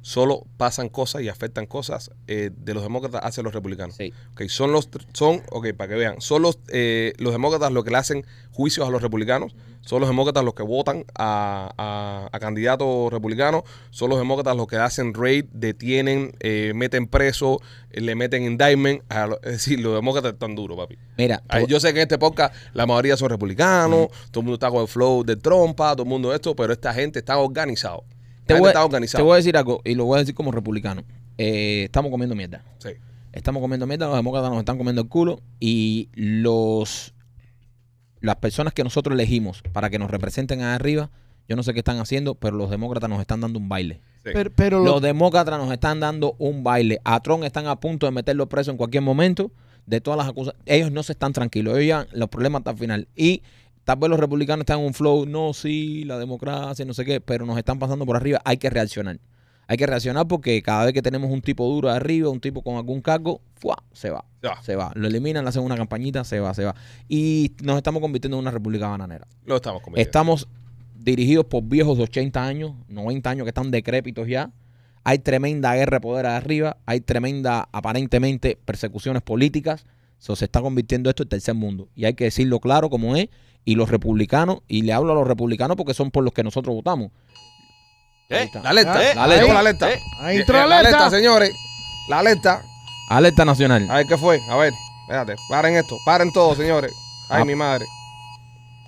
Solo 0.01 0.47
pasan 0.57 0.89
cosas 0.89 1.21
y 1.23 1.29
afectan 1.29 1.67
cosas 1.67 2.11
eh, 2.27 2.51
de 2.57 2.73
los 2.75 2.83
demócratas 2.83 3.21
hacia 3.25 3.43
los 3.43 3.53
republicanos. 3.53 3.97
Sí. 3.97 4.13
Ok, 4.33 4.45
son 4.49 4.73
los, 4.73 4.89
son, 5.13 5.43
ok, 5.51 5.75
para 5.77 5.89
que 5.91 5.95
vean, 5.97 6.21
son 6.21 6.41
los, 6.43 6.59
eh, 6.69 7.13
los 7.19 7.33
demócratas 7.33 7.71
los 7.73 7.85
que 7.85 7.91
le 7.91 7.99
hacen 7.99 8.25
juicios 8.53 8.89
a 8.89 8.91
los 8.91 9.03
republicanos, 9.03 9.55
son 9.83 10.01
los 10.01 10.09
demócratas 10.09 10.43
los 10.45 10.55
que 10.55 10.63
votan 10.63 11.05
a, 11.15 11.71
a- 11.77 12.29
a 12.35 12.39
candidatos 12.41 13.13
republicanos, 13.13 13.63
son 13.91 14.09
los 14.11 14.19
demócratas 14.19 14.57
los 14.57 14.67
que 14.67 14.77
hacen 14.77 15.13
raid, 15.13 15.45
detienen, 15.53 16.33
eh, 16.41 16.73
meten 16.75 17.07
preso, 17.07 17.61
eh, 17.91 18.01
le 18.01 18.15
meten 18.15 18.45
indictment, 18.45 19.03
a 19.13 19.29
es 19.43 19.53
decir, 19.53 19.81
los 19.81 19.95
demócratas 19.95 20.33
están 20.33 20.55
duros, 20.55 20.79
papi. 20.79 20.97
Mira, 21.19 21.43
Ay, 21.49 21.67
yo 21.69 21.79
sé 21.81 21.93
que 21.93 21.99
en 22.01 22.03
este 22.05 22.19
podcast 22.19 22.55
la 22.73 22.87
mayoría 22.87 23.17
son 23.19 23.29
republicanos, 23.29 24.09
todo 24.31 24.41
el 24.41 24.45
mundo 24.47 24.55
está 24.55 24.71
con 24.71 24.81
el 24.83 24.89
flow 24.89 25.25
de 25.25 25.37
trompa, 25.37 25.93
todo 25.93 26.05
el 26.05 26.09
mundo 26.09 26.35
esto, 26.35 26.57
pero 26.57 26.73
esta 26.73 26.95
gente 26.95 27.19
está 27.19 27.37
organizado. 27.37 28.05
Te 28.55 28.61
voy, 28.61 28.73
te 28.73 29.23
a 29.33 29.37
decir 29.37 29.57
algo 29.57 29.81
y 29.85 29.95
lo 29.95 30.05
voy 30.05 30.17
a 30.17 30.21
decir 30.21 30.35
como 30.35 30.51
republicano. 30.53 31.05
Eh, 31.39 31.85
estamos 31.85 32.11
comiendo 32.11 32.35
mierda. 32.35 32.65
Sí. 32.79 32.91
Estamos 33.33 33.61
comiendo 33.61 33.87
mierda, 33.87 34.07
los 34.07 34.17
demócratas 34.17 34.51
nos 34.51 34.59
están 34.59 34.79
comiendo 34.79 35.03
el 35.03 35.09
culo 35.09 35.41
y 35.61 36.09
los 36.15 37.15
las 38.21 38.37
personas 38.37 38.73
que 38.75 38.83
nosotros 38.83 39.15
elegimos 39.15 39.63
para 39.73 39.91
que 39.91 39.99
nos 39.99 40.11
representen 40.11 40.61
ahí 40.61 40.75
arriba, 40.75 41.11
yo 41.49 41.55
no 41.57 41.63
sé 41.63 41.73
qué 41.73 41.79
están 41.81 41.99
haciendo, 42.01 42.35
pero 42.35 42.57
los 42.57 42.69
demócratas 42.69 43.09
nos 43.09 43.21
están 43.21 43.41
dando 43.41 43.59
un 43.61 43.69
baile. 43.69 44.01
Sí. 44.25 44.31
Pero, 44.35 44.51
pero 44.55 44.79
lo- 44.81 44.85
Los 44.93 45.03
demócratas 45.03 45.57
nos 45.59 45.71
están 45.73 46.01
dando 46.01 46.35
un 46.39 46.65
baile. 46.65 47.01
A 47.05 47.21
Trump 47.21 47.45
están 47.45 47.67
a 47.69 47.77
punto 47.79 48.07
de 48.07 48.13
meterlo 48.13 48.49
preso 48.49 48.71
en 48.73 48.77
cualquier 48.77 49.03
momento 49.05 49.53
de 49.87 50.01
todas 50.01 50.19
las 50.19 50.29
acusaciones. 50.29 50.61
Ellos 50.67 50.91
no 50.91 51.03
se 51.05 51.13
están 51.13 51.33
tranquilos. 51.33 51.79
Ellos 51.79 51.87
ya 51.87 52.07
los 52.19 52.29
problemas 52.29 52.61
hasta 52.61 52.73
el 52.73 52.77
final. 52.79 53.09
Y 53.15 53.43
tal 53.89 53.97
vez 53.97 54.11
los 54.11 54.21
republicanos 54.21 54.65
están 54.65 54.81
en 54.81 54.85
un 54.85 54.93
flow. 54.93 55.25
No, 55.25 55.55
sí, 55.55 56.05
la 56.05 56.19
democracia, 56.19 56.85
no 56.85 56.93
sé 56.93 57.07
qué. 57.07 57.23
Pero 57.23 57.47
nos 57.47 57.57
están 57.57 57.79
pasando 57.79 58.05
por 58.05 58.17
arriba. 58.17 58.39
Hay 58.45 58.59
que 58.59 58.69
reaccionar. 58.69 59.19
Hay 59.67 59.79
que 59.79 59.87
reaccionar 59.87 60.29
porque 60.29 60.61
cada 60.61 60.85
vez 60.85 60.93
que 60.93 61.01
tenemos 61.01 61.31
un 61.31 61.41
tipo 61.41 61.67
duro 61.67 61.89
de 61.89 61.97
arriba, 61.97 62.29
un 62.29 62.39
tipo 62.39 62.61
con 62.63 62.77
algún 62.77 63.01
cargo, 63.01 63.41
¡fua! 63.55 63.83
se 63.95 64.11
va. 64.11 64.27
Se 64.43 64.49
va. 64.49 64.63
Se 64.63 64.77
va. 64.77 64.93
Lo 64.95 65.09
eliminan, 65.09 65.43
le 65.43 65.49
hacen 65.49 65.63
una 65.63 65.75
campañita, 65.75 66.23
se 66.25 66.39
va, 66.39 66.53
se 66.53 66.67
va. 66.67 66.75
Y 67.09 67.53
nos 67.63 67.79
estamos 67.79 68.03
convirtiendo 68.03 68.37
en 68.37 68.43
una 68.43 68.51
república 68.51 68.89
bananera. 68.89 69.27
Lo 69.47 69.57
estamos 69.57 69.81
convirtiendo. 69.81 70.07
Estamos 70.07 70.49
dirigidos 70.95 71.47
por 71.47 71.63
viejos 71.63 71.97
de 71.97 72.05
80 72.05 72.45
años, 72.45 72.73
90 72.89 73.31
años 73.31 73.45
que 73.45 73.51
están 73.51 73.71
decrépitos 73.71 74.29
ya. 74.29 74.51
Hay 75.03 75.21
tremenda 75.21 75.75
guerra 75.75 75.97
de 75.97 76.01
poder 76.03 76.27
arriba, 76.27 76.77
hay 76.85 77.01
tremenda, 77.01 77.71
aparentemente, 77.73 78.59
persecuciones 78.67 79.23
políticas. 79.23 79.87
So, 80.19 80.37
se 80.37 80.45
está 80.45 80.61
convirtiendo 80.61 81.09
esto 81.09 81.23
en 81.23 81.31
tercer 81.31 81.55
mundo. 81.55 81.89
Y 81.95 82.05
hay 82.05 82.13
que 82.13 82.25
decirlo 82.25 82.61
claro 82.61 82.91
como 82.91 83.17
es. 83.17 83.29
Y 83.65 83.75
los 83.75 83.91
republicanos, 83.91 84.61
y 84.67 84.83
le 84.83 84.93
hablo 84.93 85.13
a 85.13 85.15
los 85.15 85.27
republicanos 85.29 85.77
porque 85.77 85.95
son 85.95 86.11
por 86.11 86.25
los 86.25 86.33
que 86.33 86.43
nosotros 86.43 86.75
votamos. 86.75 87.11
¿Eh? 88.31 88.51
La 88.63 88.71
alerta, 88.71 89.11
¿Eh? 89.11 89.15
la 89.15 89.25
alerta, 89.25 89.45
¿Eh? 89.45 89.53
la 89.53 89.59
alerta. 89.61 89.93
¿Eh? 89.93 90.01
Ahí 90.21 90.37
Eh, 90.37 90.41
entró 90.41 90.57
la 90.57 90.65
alerta. 90.65 90.89
alerta, 90.99 91.11
señores. 91.11 91.51
La 92.09 92.19
alerta. 92.21 92.63
Alerta 93.11 93.45
nacional. 93.45 93.91
A 93.91 93.97
ver 93.97 94.07
qué 94.07 94.17
fue. 94.19 94.39
A 94.51 94.57
ver, 94.57 94.73
espérate. 95.03 95.35
Paren 95.49 95.77
esto. 95.77 95.97
Paren 96.05 96.33
todo, 96.33 96.55
señores. 96.55 96.93
Ay, 97.31 97.43
Ah. 97.43 97.45
mi 97.45 97.55
madre. 97.55 97.87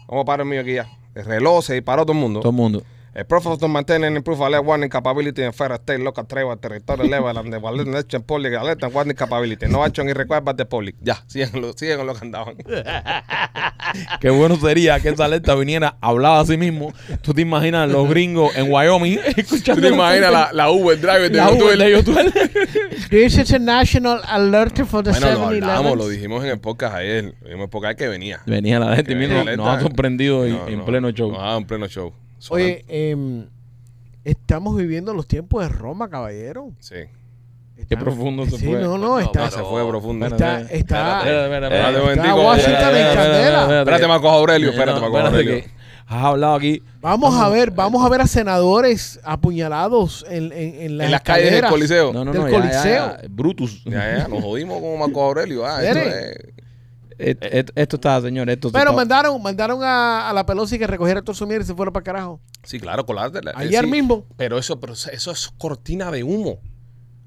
Vamos 0.08 0.22
a 0.22 0.26
parar 0.26 0.40
el 0.44 0.50
mío 0.50 0.60
aquí 0.60 0.74
ya. 0.74 0.86
El 1.14 1.24
reloj 1.24 1.64
se 1.64 1.74
disparó 1.74 2.04
todo 2.04 2.12
el 2.12 2.18
mundo. 2.18 2.40
Todo 2.40 2.50
el 2.50 2.56
mundo. 2.56 2.82
El 3.12 3.24
prophet 3.26 3.60
of 3.60 3.68
maintaining 3.70 4.14
and 4.14 4.24
proof 4.24 4.38
alert 4.40 4.64
warning 4.64 4.88
capability 4.88 5.42
in 5.42 5.52
federal 5.52 5.80
state 5.80 5.98
local 5.98 6.24
travel 6.24 6.56
territory 6.56 7.08
level 7.08 7.36
and 7.36 7.52
the 7.52 7.58
valid 7.58 7.92
action 7.92 8.22
public 8.22 8.54
alert 8.54 8.80
and 8.84 8.94
warning 8.94 9.16
capability. 9.16 9.66
No 9.66 9.82
action 9.84 10.08
is 10.08 10.14
required 10.14 10.44
by 10.44 10.52
the 10.52 10.64
public. 10.64 10.94
Ya, 11.02 11.16
sigan 11.26 11.60
lo, 11.60 11.72
sigan 11.72 11.98
con 11.98 12.06
lo 12.06 12.14
que 12.14 12.24
andaban. 12.24 12.54
Qué 14.20 14.30
bueno 14.30 14.54
sería 14.56 15.00
que 15.00 15.08
esa 15.08 15.24
alerta 15.24 15.56
viniera, 15.56 15.96
hablaba 16.00 16.38
a 16.38 16.46
sí 16.46 16.56
mismo. 16.56 16.92
Tú 17.22 17.34
te 17.34 17.42
imaginas 17.42 17.90
los 17.90 18.08
gringos 18.08 18.54
en 18.56 18.70
Wyoming 18.72 19.18
¿Tú 19.34 19.40
escuchando 19.40 19.82
te 19.82 19.88
imaginas 19.88 20.30
la, 20.30 20.50
la 20.52 20.70
Uber 20.70 21.00
driver 21.00 21.30
de 21.32 21.36
la? 21.38 21.50
Uber 21.50 21.76
de 21.76 21.90
YouTube. 21.90 22.16
This 23.10 23.38
is 23.38 23.52
a 23.52 23.58
national 23.58 24.20
alert 24.28 24.78
for 24.86 25.02
the 25.02 25.10
Bueno, 25.10 25.26
lo 25.26 25.50
7-Eleven. 25.50 25.64
hablamos, 25.64 25.98
lo 25.98 26.08
dijimos 26.08 26.44
en 26.44 26.50
el 26.50 26.60
podcast 26.60 26.94
ayer. 26.94 27.24
Lo 27.24 27.30
dijimos 27.30 27.50
en 27.54 27.60
el 27.62 27.68
podcast 27.70 27.98
que 27.98 28.06
venía. 28.08 28.40
Venía 28.46 28.78
la 28.78 28.94
gente 28.94 29.16
Que 29.16 29.24
y 29.24 29.56
nos 29.56 29.66
ha 29.66 29.80
sorprendido 29.80 30.44
en, 30.46 30.52
No, 30.52 30.68
en 30.68 30.78
no, 30.78 30.84
pleno 30.84 31.10
show. 31.10 31.34
Ah, 31.36 31.56
en 31.58 31.64
pleno 31.64 31.88
show. 31.88 32.12
Oye, 32.48 32.84
em, 32.88 33.46
estamos 34.24 34.76
viviendo 34.76 35.12
los 35.14 35.26
tiempos 35.26 35.62
de 35.62 35.68
Roma, 35.68 36.08
caballero. 36.08 36.72
Sí. 36.80 36.96
Qué 37.88 37.96
profundo 37.96 38.44
se 38.44 38.58
sí, 38.58 38.66
fue. 38.66 38.78
no, 38.80 38.98
no, 38.98 39.08
No, 39.08 39.18
está, 39.20 39.50
se 39.50 39.62
fue 39.62 39.86
profundo. 39.88 40.26
está, 40.26 40.60
Espérate, 40.60 40.78
está, 40.78 41.18
Espérate, 41.20 41.44
espérate, 41.44 41.74
espérate. 41.76 41.96
Espérate 41.96 42.02
un 42.02 42.10
está. 42.10 42.34
Washington 42.34 42.74
en 42.74 42.96
Espérate, 43.06 43.16
candela. 43.30 43.78
Espérate, 43.80 44.06
Marcos 44.08 44.30
Aurelio. 44.32 44.70
Espérate, 44.70 45.00
Marcos 45.00 45.20
Aurelio. 45.24 45.52
que 45.62 45.70
has 46.06 46.24
hablado 46.24 46.54
aquí. 46.56 46.82
Vamos 47.00 47.34
a 47.40 47.48
ver, 47.48 47.70
vamos 47.70 48.04
a 48.04 48.08
ver 48.10 48.20
a 48.20 48.26
senadores 48.26 49.18
apuñalados 49.24 50.26
en, 50.28 50.52
en, 50.52 50.74
en 50.82 50.98
las, 50.98 51.04
En 51.06 51.10
las 51.12 51.20
calles 51.22 51.52
del. 51.52 51.64
Coliseo. 51.66 52.12
No, 52.12 52.24
no, 52.24 52.32
Del 52.32 52.42
no, 52.42 52.48
ya, 52.50 52.54
Coliseo. 52.60 52.82
ya, 53.16 53.20
Brutus. 53.30 53.82
Ya, 53.84 54.18
ya, 54.18 54.28
nos 54.28 54.42
jodimos 54.42 54.78
con 54.80 54.98
Marco 54.98 55.22
Aurelio. 55.22 55.64
Ah, 55.66 55.82
esto 55.82 55.98
es- 56.00 56.36
Et- 57.20 57.38
et- 57.42 57.70
Esto 57.74 57.96
está, 57.96 58.20
señor, 58.22 58.48
esto 58.50 58.70
Pero 58.72 58.84
está- 58.84 58.92
mandaron, 58.96 59.42
mandaron 59.42 59.82
a, 59.82 60.30
a 60.30 60.32
la 60.32 60.46
Pelosi 60.46 60.78
que 60.78 60.86
recogiera 60.86 61.22
todo 61.22 61.34
su 61.34 61.46
mierda 61.46 61.64
y 61.64 61.66
se 61.66 61.74
fuera 61.74 61.92
para 61.92 62.02
carajo. 62.04 62.40
Sí, 62.64 62.80
claro, 62.80 63.04
colarte. 63.06 63.40
Ayer 63.54 63.86
mismo. 63.86 64.26
Pero 64.36 64.58
eso, 64.58 64.80
pero 64.80 64.94
eso- 64.94 65.30
es 65.30 65.50
cortina 65.58 66.10
de 66.10 66.22
humo. 66.24 66.60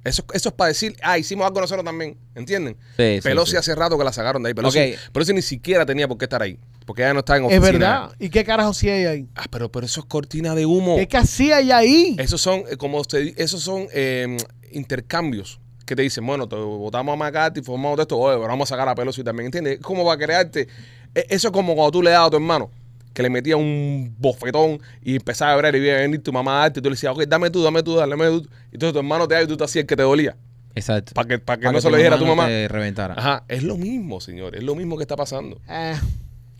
Eso, 0.04 0.22
eso 0.34 0.50
es 0.50 0.56
para 0.56 0.68
decir, 0.68 0.98
ah, 1.02 1.18
hicimos 1.18 1.48
algo 1.48 1.62
nosotros 1.62 1.86
también. 1.86 2.18
¿Entienden? 2.36 2.76
Sí, 2.98 3.20
Pelosi 3.24 3.52
sí. 3.52 3.58
hace 3.58 3.74
rato 3.74 3.98
que 3.98 4.04
la 4.04 4.12
sacaron 4.12 4.44
de 4.44 4.50
ahí. 4.50 4.54
Pelosi, 4.54 4.78
Ok. 4.80 5.12
Pelosi 5.14 5.34
ni 5.34 5.42
siquiera 5.42 5.86
tenía 5.86 6.10
por 6.10 6.18
qué 6.18 6.26
estar 6.26 6.42
ahí. 6.42 6.60
Porque 6.86 7.04
ella 7.04 7.14
no 7.14 7.20
está 7.20 7.38
en 7.38 7.46
Es 7.46 7.58
oficina. 7.60 7.80
verdad. 8.02 8.16
¿Y 8.20 8.30
qué 8.30 8.44
carajo 8.44 8.74
sí 8.74 8.90
hay 8.90 9.06
ahí? 9.06 9.30
Ah, 9.36 9.46
pero, 9.50 9.72
pero 9.72 9.86
eso 9.86 10.02
es 10.02 10.06
cortina 10.08 10.56
de 10.56 10.66
humo. 10.66 10.98
¿Qué 10.98 11.08
que 11.08 11.16
hacía 11.16 11.62
ella 11.62 11.78
ahí? 11.78 12.18
Esos 12.20 12.42
son, 12.42 12.64
eh, 12.70 12.76
como 12.76 13.00
usted, 13.00 13.34
esos 13.38 13.62
son 13.62 13.88
eh, 13.94 14.36
intercambios 14.74 15.62
que 15.86 15.96
te 15.96 16.02
dicen, 16.02 16.26
bueno, 16.26 16.48
te 16.48 16.56
votamos 16.56 17.14
a 17.14 17.16
McCarthy, 17.18 17.62
formamos 17.62 17.98
de 17.98 18.04
esto, 18.04 18.18
oye, 18.18 18.36
pero 18.38 18.48
vamos 18.48 18.70
a 18.72 18.76
sacar 18.76 18.88
a 18.90 18.96
Pelosi 18.96 19.24
también, 19.24 19.46
¿entiendes? 19.48 19.80
¿Cómo 19.82 20.04
va 20.06 20.14
a 20.14 20.18
crearte? 20.18 20.68
E- 21.14 21.26
Eso 21.30 21.48
es 21.50 21.52
como 21.52 21.76
cuando 21.76 21.92
tú 21.92 22.02
le 22.04 22.12
das 22.12 22.28
a 22.28 22.30
tu 22.30 22.38
hermano, 22.38 22.70
que 23.14 23.22
le 23.22 23.30
metía 23.30 23.58
un 23.58 24.16
bofetón 24.18 24.80
y 25.04 25.16
empezaba 25.16 25.52
a 25.52 25.54
hablar 25.56 25.76
y 25.76 25.80
iba 25.80 25.94
a 25.96 26.00
venir 26.02 26.24
tu 26.24 26.32
mamá 26.34 26.58
a 26.58 26.60
darte 26.62 26.80
y 26.80 26.84
tú 26.84 26.90
le 26.90 26.96
decías, 26.96 27.14
ok, 27.16 27.24
dame 27.28 27.50
tú, 27.50 27.62
dame 27.62 27.84
tú, 27.84 27.96
dame 27.96 28.16
tú. 28.28 28.48
Y 28.72 28.76
entonces 28.76 28.94
tu 28.94 29.00
hermano 29.00 29.28
te 29.28 29.36
da 29.36 29.44
y 29.44 29.48
tú 29.48 29.56
te 29.58 29.64
hacías 29.66 29.84
el 29.84 29.88
que 29.88 29.96
te 29.96 30.04
dolía, 30.04 30.36
Exacto. 30.74 31.14
para 31.14 31.28
que, 31.28 31.38
para 31.40 31.58
que 31.58 31.64
Para 31.64 31.72
no 31.74 31.78
que 31.78 31.82
se 31.82 31.90
lo 31.92 31.98
dijera 31.98 32.16
a 32.16 32.20
tu 32.20 32.26
no 32.26 32.36
mamá. 32.36 32.48
te 32.48 32.68
reventara. 32.68 33.14
Ajá, 33.18 33.44
es 33.48 33.62
lo 33.64 33.78
mismo, 33.78 34.20
señor, 34.22 34.56
es 34.56 34.64
lo 34.64 34.74
mismo 34.76 34.98
que 34.98 35.04
está 35.04 35.16
pasando. 35.16 35.60
Eh, 35.70 35.96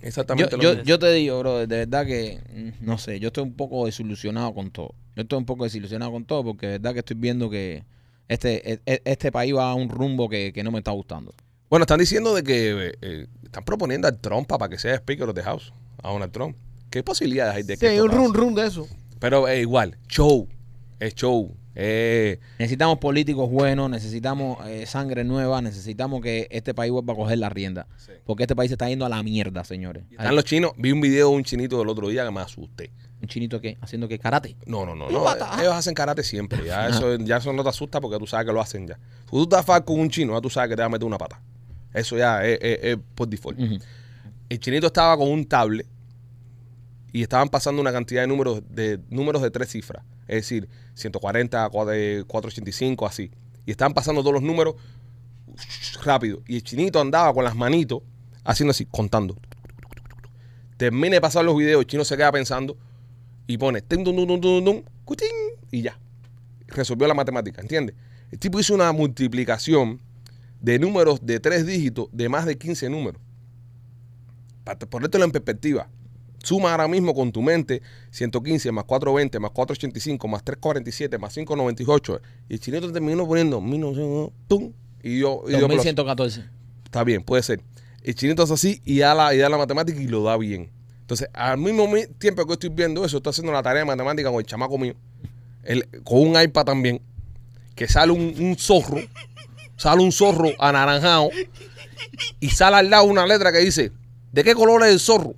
Yo, 0.02 0.08
Exactamente 0.08 0.58
lo 0.58 0.64
yo, 0.64 0.70
mismo. 0.72 0.84
yo 0.84 1.00
te 1.00 1.12
digo, 1.14 1.40
bro, 1.40 1.60
de 1.60 1.66
verdad 1.78 2.06
que, 2.06 2.40
no 2.82 2.98
sé, 2.98 3.20
yo 3.22 3.28
estoy 3.28 3.44
un 3.46 3.54
poco 3.54 3.86
desilusionado 3.86 4.54
con 4.54 4.70
todo. 4.70 4.94
Yo 5.16 5.22
estoy 5.24 5.38
un 5.40 5.46
poco 5.46 5.64
desilusionado 5.64 6.12
con 6.12 6.26
todo 6.26 6.44
porque 6.44 6.66
de 6.68 6.72
verdad 6.74 6.92
que 6.94 7.00
estoy 7.00 7.16
viendo 7.18 7.50
que 7.50 7.84
este, 8.28 8.74
e- 8.74 8.80
e- 8.86 9.02
este 9.06 9.32
país 9.32 9.56
va 9.56 9.72
a 9.72 9.74
un 9.76 9.90
rumbo 9.90 10.30
que, 10.30 10.52
que 10.54 10.64
no 10.64 10.72
me 10.72 10.80
está 10.80 10.92
gustando. 10.92 11.34
Bueno, 11.70 11.84
están 11.84 12.00
diciendo 12.00 12.34
de 12.36 12.44
que 12.44 12.88
eh, 12.88 12.94
eh, 13.02 13.28
están 13.44 13.64
proponiendo 13.64 14.08
al 14.08 14.20
Trump 14.20 14.48
para 14.48 14.70
que 14.70 14.78
sea 14.78 14.96
Speaker 14.96 15.30
of 15.30 15.36
the 15.36 15.44
House, 15.44 15.74
a 16.04 16.12
Donald 16.12 16.32
Trump. 16.32 16.56
¿Qué 16.90 17.02
posibilidades 17.04 17.56
hay 17.56 17.64
de 17.64 17.74
sí, 17.76 17.80
que 17.80 17.88
hay 17.88 17.96
esto 17.96 18.06
un 18.06 18.12
pase? 18.12 18.22
run 18.24 18.34
run 18.34 18.56
de 18.56 18.68
eso. 18.68 18.88
Pero 19.20 19.48
es 19.48 19.62
igual, 19.62 19.98
show, 20.08 20.48
es 21.00 21.16
show. 21.16 21.56
Eh, 21.76 22.40
Necesitamos 22.60 23.00
políticos 23.00 23.50
buenos, 23.50 23.90
necesitamos 23.90 24.58
eh, 24.68 24.86
sangre 24.86 25.24
nueva, 25.24 25.62
necesitamos 25.62 26.22
que 26.22 26.48
este 26.52 26.74
país 26.74 26.92
vuelva 26.92 27.14
a 27.14 27.16
coger 27.16 27.40
la 27.40 27.50
rienda. 27.50 27.88
Porque 28.26 28.44
este 28.44 28.56
país 28.56 28.70
se 28.70 28.76
está 28.76 28.88
yendo 28.90 29.06
a 29.06 29.10
la 29.10 29.22
mierda, 29.24 29.64
señores. 29.64 30.04
están 30.12 30.36
los 30.36 30.46
chinos. 30.46 30.72
Vi 30.78 30.92
un 30.92 31.02
video 31.02 31.30
de 31.30 31.36
un 31.36 31.44
chinito 31.44 31.80
del 31.80 31.90
otro 31.90 32.10
día 32.10 32.26
que 32.26 32.32
me 32.32 32.42
asusté. 32.42 32.92
Un 33.22 33.28
chinito 33.28 33.60
que 33.62 33.78
haciendo 33.82 34.08
que 34.08 34.20
karate. 34.20 34.56
No, 34.66 34.86
no, 34.86 34.96
no, 34.96 35.10
no. 35.10 35.24
Ellos 35.62 35.74
hacen 35.74 35.94
karate 35.94 36.24
siempre. 36.24 36.64
Ya 36.66 36.88
eso, 36.90 37.16
ya 37.18 37.38
eso 37.38 37.54
no 37.54 37.64
te 37.64 37.70
asusta 37.70 38.02
porque 38.02 38.18
tú 38.20 38.28
sabes 38.28 38.46
que 38.46 38.54
lo 38.54 38.62
hacen 38.62 38.88
ya. 38.88 39.00
Si 39.26 39.32
tú 39.32 39.48
vas 39.50 39.82
con 39.82 40.00
un 40.00 40.10
chino, 40.10 40.34
ya 40.34 40.42
tú 40.42 40.50
sabes 40.50 40.70
que 40.70 40.76
te 40.76 40.82
va 40.82 40.88
a 40.88 40.90
meter 40.90 41.06
una 41.06 41.18
pata. 41.18 41.42
Eso 41.94 42.18
ya 42.18 42.44
es, 42.46 42.60
es- 42.62 42.80
es 42.84 42.98
por 43.16 43.28
default. 43.28 43.58
El 44.50 44.60
chinito 44.60 44.88
estaba 44.88 45.18
con 45.18 45.30
un 45.32 45.46
tablet 45.46 45.88
y 47.14 47.22
estaban 47.22 47.48
pasando 47.48 47.80
una 47.80 47.94
cantidad 47.94 48.22
de 48.22 48.28
números 48.28 48.64
de 48.70 49.00
números 49.10 49.44
de 49.44 49.52
tres 49.52 49.70
cifras, 49.70 50.04
es 50.28 50.38
decir, 50.38 50.68
140, 50.96 51.70
485, 51.70 53.06
así. 53.06 53.32
Y 53.68 53.72
estaban 53.72 53.94
pasando 53.94 54.22
todos 54.22 54.34
los 54.34 54.42
números 54.42 54.76
rápido. 56.04 56.42
Y 56.48 56.56
el 56.56 56.64
chinito 56.64 57.00
andaba 57.00 57.32
con 57.32 57.44
las 57.44 57.56
manitos 57.56 58.02
haciendo 58.44 58.72
así, 58.72 58.86
contando. 58.86 59.38
Termina 60.78 61.16
de 61.16 61.22
pasar 61.22 61.46
los 61.46 61.56
videos, 61.56 61.82
el 61.82 61.88
chino 61.88 62.04
se 62.04 62.18
queda 62.18 62.32
pensando 62.32 62.76
y 63.46 63.60
pone 63.60 63.82
tum, 63.84 64.04
tum, 64.04 64.28
tum, 64.28 64.42
tum, 64.42 64.84
y 65.72 65.84
ya. 65.84 65.98
Resolvió 66.68 67.08
la 67.08 67.14
matemática, 67.14 67.62
¿entiendes? 67.62 67.96
El 68.32 68.40
tipo 68.40 68.60
hizo 68.60 68.74
una 68.74 68.92
multiplicación 68.92 70.02
de 70.60 70.80
números 70.80 71.24
de 71.24 71.40
tres 71.40 71.68
dígitos 71.68 72.08
de 72.12 72.28
más 72.28 72.48
de 72.48 72.58
15 72.58 72.90
números. 72.90 73.22
Para 74.64 74.80
ponértelo 74.80 75.26
en 75.26 75.32
perspectiva. 75.32 75.88
Suma 76.44 76.72
ahora 76.72 76.88
mismo 76.88 77.16
con 77.16 77.32
tu 77.32 77.42
mente 77.42 77.82
115 78.12 78.72
más 78.72 78.84
420 78.84 79.40
más 79.40 79.50
485 79.52 80.28
más 80.28 80.44
347 80.44 81.18
más 81.18 81.34
598. 81.34 82.22
Y 82.50 82.54
el 82.54 82.60
chinito 82.60 82.92
terminó 82.92 83.26
poniendo 83.26 83.60
1900, 83.62 84.32
tum, 84.48 84.74
y 85.02 85.20
yo, 85.20 85.42
y 85.48 85.54
yo 85.54 85.68
plus. 85.68 85.78
2114. 85.78 86.44
Está 86.84 87.04
bien, 87.06 87.24
puede 87.24 87.42
ser. 87.44 87.62
El 88.04 88.14
chinito 88.16 88.44
hace 88.44 88.54
así 88.54 88.82
y 88.84 89.00
da 89.00 89.16
la, 89.16 89.34
y 89.34 89.38
da 89.38 89.48
la 89.50 89.58
matemática 89.58 90.00
y 90.00 90.08
lo 90.08 90.22
da 90.24 90.38
bien. 90.38 90.70
Entonces, 91.00 91.30
al 91.34 91.58
mismo 91.58 91.88
mi- 91.88 92.06
tiempo 92.08 92.46
que 92.46 92.54
estoy 92.54 92.70
viendo 92.70 93.04
eso, 93.06 93.18
estoy 93.18 93.32
haciendo 93.32 93.52
la 93.54 93.64
tarea 93.64 93.80
de 93.82 93.86
matemática 93.86 94.30
con 94.30 94.40
el 94.40 94.46
chamaco 94.46 94.78
mío, 94.78 94.96
el- 95.64 95.88
con 96.04 96.28
un 96.28 96.42
iPad 96.42 96.66
también, 96.66 97.02
que 97.76 97.88
sale 97.88 98.12
un, 98.12 98.36
un 98.38 98.56
zorro, 98.58 99.00
sale 99.78 100.04
un 100.04 100.12
zorro 100.12 100.50
anaranjado 100.60 101.30
y 102.40 102.50
sale 102.50 102.76
al 102.78 102.90
lado 102.90 103.06
una 103.06 103.26
letra 103.26 103.52
que 103.52 103.60
dice, 103.60 103.92
¿de 104.34 104.44
qué 104.44 104.54
color 104.56 104.84
es 104.84 104.92
el 104.94 105.00
zorro? 105.00 105.36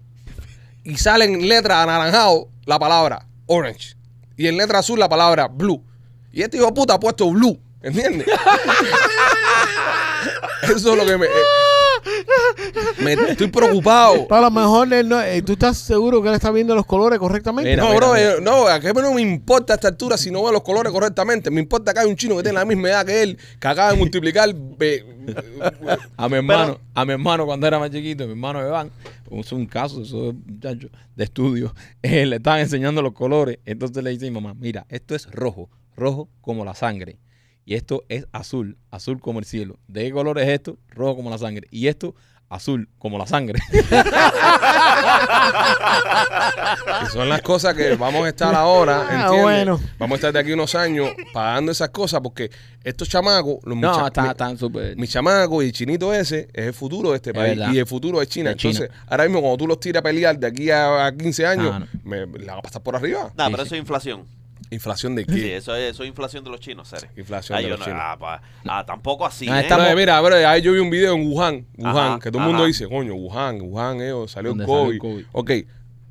Y 0.86 0.98
sale 0.98 1.26
en 1.26 1.48
letra 1.50 1.84
anaranjado 1.84 2.48
la 2.66 2.80
palabra 2.80 3.28
orange 3.48 3.96
y 4.38 4.48
en 4.48 4.58
letra 4.58 4.80
azul 4.80 5.00
la 5.00 5.10
palabra 5.10 5.48
blue. 5.48 5.84
Y 6.32 6.44
este 6.44 6.58
hijo 6.58 6.68
de 6.68 6.74
puta 6.74 6.94
ha 6.94 7.00
puesto 7.00 7.30
blue, 7.32 7.60
¿entiendes? 7.82 8.28
Eso 10.64 10.92
es 10.94 10.98
lo 10.98 11.06
que 11.06 11.18
me... 11.18 11.26
eh, 11.26 11.30
me 13.04 13.14
estoy 13.14 13.48
preocupado. 13.48 14.26
Pero 14.28 14.36
a 14.36 14.42
lo 14.42 14.52
mejor 14.52 14.92
él 14.94 15.08
no- 15.10 15.22
eh, 15.22 15.42
tú 15.42 15.54
estás 15.54 15.78
seguro 15.78 16.22
que 16.22 16.30
él 16.30 16.36
está 16.36 16.52
viendo 16.52 16.76
los 16.76 16.86
colores 16.86 17.20
correctamente. 17.20 17.70
Mira, 17.72 17.84
no, 17.84 17.90
mira, 17.90 18.00
bro, 18.06 18.14
mira. 18.14 18.32
eh, 18.34 18.42
no, 18.42 18.68
a 18.68 18.80
qué 18.80 18.94
no 18.94 19.14
me 19.14 19.22
importa 19.22 19.74
a 19.74 19.76
esta 19.76 19.88
altura 19.88 20.18
si 20.18 20.32
no 20.32 20.44
veo 20.44 20.52
los 20.52 20.64
colores 20.64 20.92
correctamente. 20.92 21.52
Me 21.52 21.62
importa 21.62 21.94
que 21.94 22.00
hay 22.00 22.08
un 22.08 22.16
chino 22.16 22.36
que 22.38 22.44
tiene 22.44 22.58
la 22.60 22.66
misma 22.66 22.90
edad 22.90 23.06
que 23.06 23.22
él, 23.24 23.38
que 23.60 23.68
acaba 23.68 23.92
de 23.92 23.98
multiplicar. 23.98 24.50
A 26.18 26.30
mi 26.30 26.36
hermano, 26.36 26.80
a 26.94 27.06
mi 27.06 27.14
hermano 27.14 27.46
cuando 27.46 27.66
era 27.66 27.80
más 27.80 27.90
chiquito, 27.90 28.26
mi 28.26 28.32
hermano 28.32 28.66
Iván, 28.66 28.92
es 29.32 29.52
un 29.52 29.66
caso, 29.66 30.02
eso 30.02 30.30
es 30.30 30.36
muchacho, 30.46 30.90
de 31.16 31.24
estudio. 31.24 31.74
eh, 32.04 32.26
le 32.26 32.36
estaban 32.38 32.60
enseñando 32.60 33.02
los 33.02 33.14
colores. 33.14 33.60
Entonces 33.66 34.04
le 34.04 34.12
dice 34.12 34.28
a 34.28 34.30
mi 34.30 34.36
mamá, 34.36 34.54
mira, 34.60 34.86
esto 34.90 35.16
es 35.16 35.30
rojo, 35.32 35.70
rojo 35.96 36.30
como 36.42 36.64
la 36.64 36.76
sangre. 36.76 37.18
Y 37.66 37.74
esto 37.74 38.04
es 38.10 38.28
azul, 38.32 38.78
azul 38.92 39.20
como 39.20 39.40
el 39.40 39.46
cielo. 39.46 39.80
¿De 39.88 40.04
qué 40.04 40.12
color 40.12 40.38
es 40.40 40.48
esto? 40.50 40.78
Rojo 40.90 41.16
como 41.16 41.32
la 41.32 41.40
sangre. 41.40 41.68
Y 41.72 41.88
esto, 41.88 42.14
azul 42.48 42.90
como 43.00 43.18
la 43.18 43.26
sangre. 43.26 43.60
que 43.72 43.84
son 47.12 47.30
las 47.30 47.42
cosas 47.42 47.74
que 47.74 47.96
vamos 47.96 48.26
a 48.26 48.30
estar 48.30 48.54
ahora, 48.54 49.08
Ah, 49.10 49.14
¿entiendes? 49.24 49.42
bueno. 49.42 49.80
Vamos 49.98 50.14
a 50.14 50.18
estar 50.18 50.34
de 50.34 50.40
aquí 50.40 50.52
unos 50.54 50.76
años 50.76 51.10
pagando 51.34 51.72
esas 51.72 51.90
cosas 51.90 52.22
porque 52.22 52.52
estos 52.84 53.10
chamacos, 53.10 53.58
los 53.64 53.78
no, 53.78 53.92
mucha- 53.94 54.08
está, 54.08 54.22
mi- 54.24 54.30
están 54.30 54.58
súper... 54.58 54.96
mi 54.96 55.08
chamaco 55.08 55.64
y 55.64 55.68
el 55.68 55.72
chinito 55.72 56.14
ese 56.14 56.48
es 56.54 56.68
el 56.68 56.74
futuro 56.74 57.12
de 57.12 57.16
este 57.18 57.32
Es 57.32 57.36
país 57.36 57.58
verdad. 57.58 57.74
y 57.74 57.80
el 57.80 57.86
futuro 57.88 58.20
de 58.20 58.28
China. 58.28 58.52
De 58.52 58.56
China. 58.58 58.74
Entonces, 58.80 58.98
ahora 59.08 59.24
mismo 59.24 59.42
cuando 59.42 59.58
tú 59.58 59.68
los 59.68 59.80
tiras 59.80 60.02
a 60.02 60.04
pelear 60.04 60.38
de 60.38 60.48
aquí 60.48 60.70
a, 60.70 61.08
a 61.08 61.16
15 61.16 61.46
años, 61.48 61.72
Ah, 61.74 61.80
no. 61.80 61.88
me, 62.04 62.28
la 62.46 62.54
va 62.54 62.60
a 62.60 62.62
pasar 62.62 62.84
por 62.84 62.96
arriba. 62.96 63.32
Nah, 63.36 63.46
Sí, 63.48 63.52
pero 63.52 63.64
sí. 63.64 63.68
eso 63.68 63.76
es 63.76 63.80
inflación. 63.80 64.26
¿Inflación 64.76 65.16
de 65.16 65.24
Sí, 65.26 65.34
qué? 65.34 65.56
eso 65.58 65.76
es, 65.76 65.92
eso 65.94 66.04
es 66.04 66.10
inflación 66.10 66.44
de 66.44 66.50
los 66.52 66.60
chinos, 66.60 66.90
Cere. 66.90 67.10
Inflación 67.18 67.62
de 67.62 67.70
los 67.70 67.80
no- 67.80 67.86
chinos. 67.86 68.00
ah, 68.04 68.18
pa- 68.20 68.42
ah, 68.68 68.86
tampoco 68.86 69.26
así, 69.26 69.48
Ah, 69.50 69.60
¿eh? 69.60 69.64
estamos- 69.64 69.90
No, 69.90 69.96
mira, 69.96 70.22
bro, 70.22 70.36
ahí 70.36 70.62
yo 70.62 70.74
vi 70.74 70.80
un 70.80 70.90
video 70.90 71.16
en 71.16 71.28
Wuhan, 71.28 71.66
Wuhan, 71.78 71.96
Ajá, 72.12 72.20
que 72.22 72.30
todo 72.32 72.42
el 72.42 72.48
mundo 72.48 72.64
ajá. 72.64 72.68
dice, 72.68 72.88
coño, 72.88 73.16
Wuhan, 73.16 73.62
Wuhan, 73.62 74.02
eh, 74.02 74.12
salió 74.28 74.52
el 74.52 74.58
¿Dónde 74.58 74.66
salió 74.66 74.82
COVID. 74.84 74.94
el 74.94 75.00
COVID? 75.00 75.26
Ok, 75.32 75.52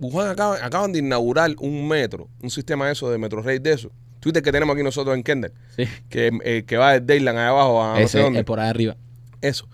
Wuhan 0.01 0.29
acaban, 0.29 0.63
acaban 0.63 0.93
de 0.93 0.99
inaugurar 0.99 1.51
un 1.59 1.87
metro, 1.87 2.29
un 2.43 2.51
sistema 2.51 2.87
de 2.87 2.93
eso 2.93 3.11
de 3.11 3.19
Metro 3.19 3.41
Rail 3.43 3.63
de 3.63 3.73
eso. 3.73 3.91
Twitter 4.21 4.43
que 4.43 4.51
tenemos 4.53 4.75
aquí 4.75 4.83
nosotros 4.83 5.15
en 5.15 5.23
Kendall, 5.23 5.53
Sí. 5.77 5.85
que, 6.09 6.31
eh, 6.45 6.65
que 6.67 6.77
va 6.79 6.93
de 6.93 7.01
Dayland 7.01 7.39
allá 7.39 7.49
abajo 7.51 7.83
a 7.83 7.89
no 7.91 7.97
sé 7.99 8.03
Ese 8.05 8.19
dónde. 8.21 8.39
es 8.41 8.45
por 8.47 8.59
ahí 8.59 8.69
arriba. 8.71 8.97
Eso. 9.43 9.69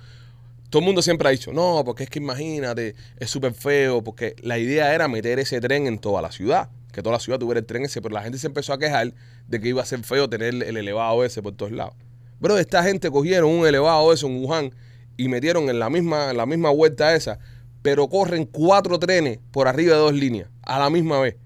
Todo 0.71 0.81
el 0.81 0.87
mundo 0.87 1.03
siempre 1.03 1.27
ha 1.29 1.31
dicho, 1.31 1.53
no, 1.53 1.83
porque 1.85 2.05
es 2.05 2.11
que 2.11 2.19
imagínate, 2.19 2.95
es 3.19 3.31
súper 3.31 3.55
feo, 3.55 4.03
porque 4.03 4.35
la 4.43 4.59
idea 4.59 4.95
era 4.95 5.09
meter 5.09 5.39
ese 5.39 5.61
tren 5.61 5.87
en 5.87 5.99
toda 5.99 6.21
la 6.23 6.31
ciudad, 6.33 6.69
que 6.93 7.03
toda 7.03 7.15
la 7.15 7.21
ciudad 7.21 7.39
tuviera 7.39 7.61
el 7.61 7.67
tren 7.67 7.85
ese, 7.85 8.01
pero 8.03 8.15
la 8.15 8.23
gente 8.23 8.39
se 8.39 8.47
empezó 8.47 8.73
a 8.73 8.79
quejar 8.79 9.13
de 9.49 9.61
que 9.61 9.69
iba 9.69 9.83
a 9.83 9.87
ser 9.87 10.03
feo 10.05 10.29
tener 10.29 10.55
el 10.55 10.77
elevado 10.77 11.25
ese 11.25 11.43
por 11.43 11.55
todos 11.55 11.73
lados. 11.73 11.95
Pero 12.41 12.57
esta 12.59 12.83
gente 12.83 13.11
cogieron 13.11 13.51
un 13.51 13.67
elevado 13.67 14.13
eso 14.13 14.27
en 14.27 14.43
Wuhan 14.43 14.73
y 15.17 15.29
metieron 15.29 15.69
en 15.69 15.79
la 15.79 15.91
misma, 15.91 16.33
la 16.33 16.47
misma 16.47 16.71
vuelta 16.71 17.15
esa, 17.15 17.39
pero 17.83 18.09
corren 18.09 18.47
cuatro 18.47 18.99
trenes 18.99 19.39
por 19.51 19.69
arriba 19.69 19.95
de 19.95 20.01
dos 20.01 20.15
líneas 20.15 20.49
a 20.63 20.79
la 20.79 20.91
misma 20.91 21.21
vez. 21.21 21.37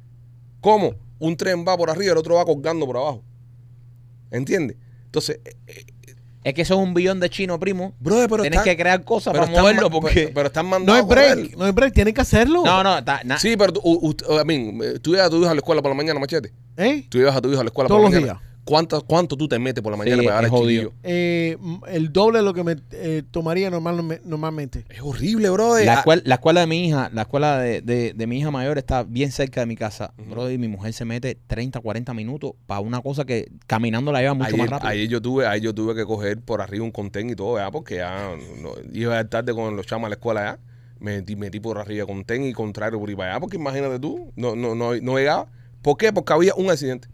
¿Cómo? 0.60 0.94
Un 1.18 1.36
tren 1.36 1.64
va 1.66 1.76
por 1.76 1.90
arriba 1.90 2.12
el 2.12 2.18
otro 2.18 2.36
va 2.36 2.44
colgando 2.44 2.86
por 2.86 2.96
abajo. 2.96 3.22
¿Entiendes? 4.30 4.76
Entonces, 5.06 5.40
eh, 5.44 5.56
eh, 5.66 5.84
Es 6.44 6.52
que 6.54 6.62
eso 6.62 6.74
es 6.74 6.80
un 6.80 6.92
billón 6.94 7.20
de 7.20 7.30
chino, 7.30 7.58
primo. 7.58 7.94
brother, 7.98 8.28
pero 8.28 8.42
Tienes 8.42 8.58
están- 8.60 8.76
que 8.76 8.80
crear 8.80 9.02
cosas 9.02 9.32
pero 9.32 9.44
para 9.46 9.52
están 9.52 9.62
moverlo 9.64 9.88
ma- 9.88 9.92
porque... 10.00 10.14
pero, 10.14 10.34
pero 10.34 10.46
están 10.48 10.64
No 10.66 10.70
mandando 10.70 10.94
hay 10.94 11.02
break, 11.34 11.56
no 11.56 11.64
hay 11.64 11.72
break, 11.72 11.94
tienen 11.94 12.12
que 12.14 12.20
hacerlo. 12.20 12.62
no, 12.64 12.82
no, 12.82 12.98
está, 12.98 13.22
na- 13.24 13.38
Sí, 13.38 13.56
pero 13.56 13.72
tú, 13.72 13.80
u- 13.82 14.10
u- 14.10 14.40
I 14.40 14.44
mean, 14.44 14.78
eh, 14.82 14.98
tú 15.00 15.12
llevas 15.12 15.26
a 15.28 15.30
tu 15.30 15.38
hijo 15.40 15.48
a 15.48 15.54
la 15.54 15.58
escuela 15.58 15.80
por 15.82 15.90
la 15.90 15.96
mañana, 15.96 16.20
machete. 16.20 16.52
¿Eh? 16.76 17.06
Tú 17.08 17.18
llevas 17.18 17.34
a 17.34 17.40
tu 17.40 17.50
hijo 17.50 17.60
a 17.60 17.64
la 17.64 17.68
escuela 17.68 17.88
Todos 17.88 18.02
por 18.02 18.10
la 18.12 18.16
los 18.20 18.26
mañana. 18.28 18.40
¿Cuánto, 18.64 19.02
¿Cuánto 19.04 19.36
tú 19.36 19.46
te 19.46 19.58
metes 19.58 19.82
por 19.82 19.90
la 19.92 19.98
mañana 19.98 20.22
Sí, 20.22 20.26
para 20.26 20.38
al 20.38 20.48
jodido. 20.48 20.84
chiquillo? 20.84 20.92
Eh, 21.02 21.56
el 21.88 22.12
doble 22.12 22.38
de 22.38 22.44
lo 22.44 22.54
que 22.54 22.64
me 22.64 22.76
eh, 22.92 23.22
tomaría 23.30 23.68
normal, 23.70 24.20
normalmente. 24.24 24.84
Es 24.88 25.00
horrible, 25.02 25.50
bro. 25.50 25.78
La 25.80 25.94
escuela, 25.94 26.22
la 26.24 26.34
escuela 26.36 26.60
de 26.60 26.66
mi 26.66 26.86
hija, 26.88 27.10
la 27.12 27.22
escuela 27.22 27.58
de, 27.58 27.82
de- 27.82 28.14
de 28.14 28.26
mi 28.26 28.38
hija 28.38 28.50
mayor 28.50 28.78
está 28.78 29.02
bien 29.02 29.30
cerca 29.32 29.60
de 29.60 29.66
mi 29.66 29.76
casa. 29.76 30.14
Ujú. 30.18 30.30
Bro, 30.30 30.50
y 30.50 30.56
mi 30.58 30.68
mujer 30.68 30.92
se 30.94 31.04
mete 31.04 31.36
30, 31.46 31.80
40 31.80 32.14
minutos 32.14 32.52
para 32.66 32.80
una 32.80 33.02
cosa 33.02 33.24
que 33.26 33.50
caminando 33.66 34.12
la 34.12 34.20
lleva 34.20 34.34
mucho 34.34 34.46
Ayer, 34.48 34.58
más 34.60 34.70
rápido. 34.70 34.88
ayer 34.88 35.08
yo 35.08 35.20
tuve, 35.20 35.46
ayer 35.46 35.62
yo 35.62 35.74
tuve 35.74 35.94
que 35.94 36.04
coger 36.06 36.40
por 36.40 36.62
arriba 36.62 36.84
un 36.84 36.90
contén 36.90 37.28
y 37.28 37.34
todo, 37.34 37.54
¿verdad? 37.54 37.70
Porque 37.70 37.96
ya 37.96 38.30
no- 38.62 38.72
iba 38.92 39.18
a 39.18 39.28
tarde 39.28 39.52
con 39.52 39.76
los 39.76 39.86
chamos 39.86 40.06
a 40.06 40.08
la 40.08 40.14
escuela 40.14 40.42
ya. 40.44 40.58
Me 41.00 41.16
metí, 41.16 41.36
metí 41.36 41.60
por 41.60 41.76
arriba 41.78 42.06
contén 42.06 42.44
y 42.44 42.52
contrario 42.54 42.98
por 42.98 43.10
ahí 43.10 43.14
para 43.14 43.32
allá. 43.32 43.40
Porque 43.40 43.56
imagínate 43.56 43.98
tú, 43.98 44.32
no, 44.36 44.56
no, 44.56 44.74
no, 44.74 44.94
no 44.94 45.18
llegaba. 45.18 45.48
¿Por 45.82 45.98
qué? 45.98 46.14
Porque 46.14 46.32
había 46.32 46.54
un 46.54 46.70
accidente. 46.70 47.08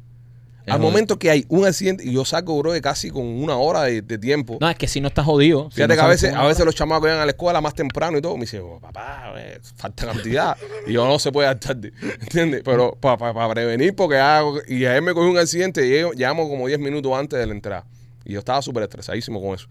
Al 0.71 0.81
momento 0.81 1.19
que 1.19 1.31
hay 1.31 1.45
un 1.49 1.67
accidente, 1.67 2.05
y 2.05 2.13
yo 2.13 2.25
saco, 2.25 2.59
bro, 2.59 2.73
de 2.73 2.81
casi 2.81 3.11
con 3.11 3.25
una 3.27 3.57
hora 3.57 3.83
de, 3.83 4.03
de 4.03 4.19
tiempo. 4.19 4.59
No, 4.61 4.69
es 4.69 4.77
que 4.77 4.89
si 4.89 5.01
no 5.01 5.09
estás 5.09 5.25
jodido. 5.25 5.71
si 5.71 5.77
Fíjate 5.77 5.95
no 5.95 6.01
que 6.01 6.07
a 6.07 6.09
veces, 6.09 6.35
a 6.35 6.47
veces 6.47 6.65
los 6.65 6.75
chamacos 6.75 7.05
llegan 7.05 7.21
a 7.21 7.25
la 7.25 7.33
escuela 7.33 7.61
más 7.61 7.75
temprano 7.75 8.19
y 8.19 8.23
todo. 8.23 8.35
Me 8.37 8.43
dicen, 8.43 8.63
oh, 8.65 8.79
papá, 8.81 9.35
eh, 9.37 9.59
falta 9.77 10.07
cantidad. 10.07 10.57
y 10.87 10.93
yo 10.93 11.07
no 11.07 11.19
se 11.19 11.33
puede 11.33 11.47
dar 11.49 11.59
tarde. 11.59 11.93
¿Entiendes? 12.21 12.63
Pero 12.65 12.97
para 13.01 13.49
prevenir, 13.51 13.95
porque 13.95 14.17
hago. 14.17 14.59
Y 14.67 14.85
ayer 14.87 15.03
me 15.03 15.15
cogí 15.15 15.29
un 15.29 15.39
accidente 15.39 15.87
y 15.87 16.17
llegamos 16.17 16.49
como 16.49 16.67
10 16.67 16.79
minutos 16.79 17.13
antes 17.13 17.39
de 17.39 17.47
la 17.47 17.53
entrada. 17.53 17.87
Y 18.25 18.33
yo 18.35 18.39
estaba 18.39 18.63
súper 18.63 18.85
estresadísimo 18.85 19.41
con 19.41 19.55
eso. 19.55 19.69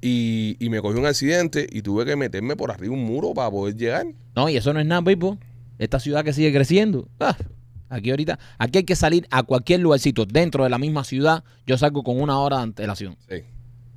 Y, 0.00 0.56
y 0.58 0.68
me 0.68 0.82
cogí 0.82 0.98
un 0.98 1.06
accidente 1.06 1.66
y 1.70 1.82
tuve 1.82 2.04
que 2.04 2.16
meterme 2.16 2.56
por 2.56 2.70
arriba 2.70 2.92
un 2.92 3.04
muro 3.04 3.32
para 3.32 3.50
poder 3.50 3.74
llegar. 3.76 4.06
No, 4.34 4.48
y 4.48 4.56
eso 4.56 4.72
no 4.72 4.80
es 4.80 4.86
nada, 4.86 5.02
Pipo. 5.02 5.38
Esta 5.78 5.98
ciudad 5.98 6.24
que 6.24 6.32
sigue 6.32 6.52
creciendo. 6.52 7.08
Ah, 7.20 7.36
aquí 7.88 8.10
ahorita, 8.10 8.38
aquí 8.58 8.78
hay 8.78 8.84
que 8.84 8.96
salir 8.96 9.26
a 9.30 9.42
cualquier 9.42 9.80
lugarcito 9.80 10.26
dentro 10.26 10.64
de 10.64 10.70
la 10.70 10.78
misma 10.78 11.04
ciudad. 11.04 11.44
Yo 11.66 11.76
salgo 11.78 12.02
con 12.02 12.20
una 12.20 12.38
hora 12.38 12.58
de 12.58 12.62
antelación. 12.64 13.16
Sí. 13.28 13.42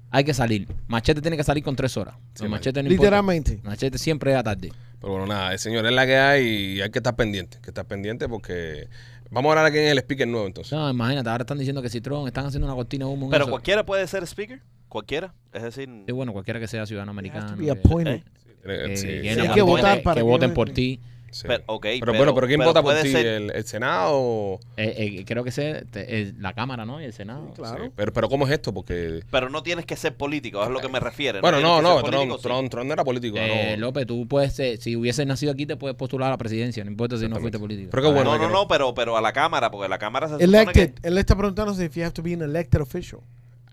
Hay 0.09 0.23
que 0.23 0.33
salir. 0.33 0.67
Machete 0.87 1.21
tiene 1.21 1.35
que 1.37 1.43
salir 1.43 1.63
con 1.63 1.75
tres 1.75 1.97
horas. 1.97 2.15
Sí, 2.33 2.47
machete 2.47 2.81
no 2.81 2.89
importa. 2.89 3.03
Literalmente. 3.03 3.59
Machete 3.63 3.97
siempre 3.97 4.31
es 4.31 4.37
a 4.37 4.43
tarde. 4.43 4.71
Pero 4.99 5.11
bueno, 5.13 5.27
nada, 5.27 5.51
el 5.53 5.59
señor 5.59 5.85
es 5.85 5.91
la 5.91 6.05
que 6.05 6.15
hay 6.17 6.45
y 6.47 6.81
hay 6.81 6.89
que 6.89 6.99
estar 6.99 7.15
pendiente. 7.15 7.57
Que 7.61 7.69
estar 7.71 7.85
pendiente 7.85 8.27
porque. 8.29 8.87
Vamos 9.29 9.49
a 9.49 9.51
hablar 9.51 9.65
aquí 9.65 9.77
en 9.79 9.89
el 9.89 9.97
speaker 9.97 10.25
nuevo 10.25 10.47
entonces. 10.47 10.71
No, 10.71 10.89
imagínate, 10.89 11.29
ahora 11.29 11.41
están 11.41 11.57
diciendo 11.57 11.81
que 11.81 11.89
Citrón 11.89 12.25
están 12.27 12.45
haciendo 12.45 12.65
una 12.65 12.75
cortina 12.75 13.05
de 13.05 13.11
humo. 13.11 13.29
Pero 13.29 13.43
eso. 13.43 13.51
cualquiera 13.51 13.85
puede 13.85 14.07
ser 14.07 14.23
speaker. 14.25 14.61
Cualquiera. 14.87 15.33
Es 15.51 15.63
decir, 15.63 15.89
Sí, 16.05 16.11
bueno, 16.13 16.31
cualquiera 16.31 16.61
que 16.61 16.67
sea 16.69 16.85
ciudadano 16.85 17.11
americano. 17.11 17.57
que-. 17.57 17.65
¿eh? 17.69 18.23
Eh, 18.63 18.83
que- 18.87 18.97
sí, 18.97 19.07
que 19.07 19.21
sí. 19.33 19.39
hay 19.41 19.47
no 19.49 19.53
que 19.53 19.61
voten- 19.61 19.65
votar 19.65 20.01
para 20.03 20.15
que 20.15 20.19
que 20.19 20.23
voten 20.23 20.53
por 20.53 20.69
ti. 20.69 21.01
Sí. 21.29 21.45
pero, 21.47 22.13
bueno, 22.13 22.33
pero 22.33 22.47
¿quién 22.47 22.59
pero 22.59 22.69
vota 22.69 22.81
por 22.81 22.95
ti? 23.01 23.11
ser- 23.11 23.25
¿El, 23.25 23.51
el 23.51 23.65
Senado? 23.65 24.59
Eh, 24.77 25.17
eh, 25.19 25.25
creo 25.25 25.43
que 25.43 25.51
sea 25.51 25.81
te- 25.83 26.21
eh, 26.21 26.33
la 26.39 26.53
Cámara, 26.53 26.85
¿no? 26.85 27.01
Y 27.01 27.05
el 27.05 27.13
Senado. 27.13 27.51
Claro. 27.53 27.83
Sí, 27.85 27.91
Pero, 27.95 28.13
pero 28.13 28.29
¿cómo 28.29 28.45
es 28.47 28.51
esto? 28.53 28.73
Porque. 28.73 29.21
Pero 29.29 29.49
no 29.49 29.61
tienes 29.63 29.85
que 29.85 29.95
ser 29.95 30.15
político, 30.15 30.63
es 30.63 30.69
lo 30.69 30.79
que 30.79 30.87
me 30.89 30.99
refiere. 30.99 31.41
Bueno, 31.41 31.59
no, 31.59 31.81
no, 31.81 32.01
ser 32.01 32.09
Trump, 32.11 32.31
sí. 32.37 32.41
Trump, 32.41 32.69
Trump 32.71 32.87
no 32.87 32.93
era 32.93 33.03
político. 33.03 33.37
Eh, 33.37 33.75
no. 33.77 33.87
López, 33.87 34.07
tú 34.07 34.27
puedes, 34.27 34.53
ser- 34.53 34.77
si 34.77 34.95
hubieses 34.95 35.27
nacido 35.27 35.51
aquí, 35.51 35.65
te 35.65 35.75
puedes 35.75 35.95
postular 35.97 36.27
a 36.27 36.31
la 36.31 36.37
presidencia, 36.37 36.83
no 36.83 36.89
importa 36.91 37.17
si 37.17 37.27
no 37.27 37.37
fuiste 37.39 37.59
político. 37.59 37.89
Pero 37.91 38.03
qué 38.03 38.09
bueno. 38.09 38.37
no, 38.37 38.47
no, 38.47 38.49
no, 38.49 38.67
pero, 38.67 38.93
pero 38.93 39.17
a 39.17 39.21
la 39.21 39.33
Cámara, 39.33 39.69
porque 39.69 39.89
la 39.89 39.97
Cámara 39.99 40.27
se 40.27 40.33
supone 40.35 40.45
Elected. 40.61 40.93
que... 40.93 41.07
Él 41.07 41.15
le 41.15 41.19
está 41.21 41.35
preguntando 41.35 41.73
si 41.73 41.87
you 41.89 42.03
have 42.03 42.11
to 42.13 42.23
be 42.23 42.33
an 42.33 42.41
elected 42.41 42.81
official. 42.81 43.21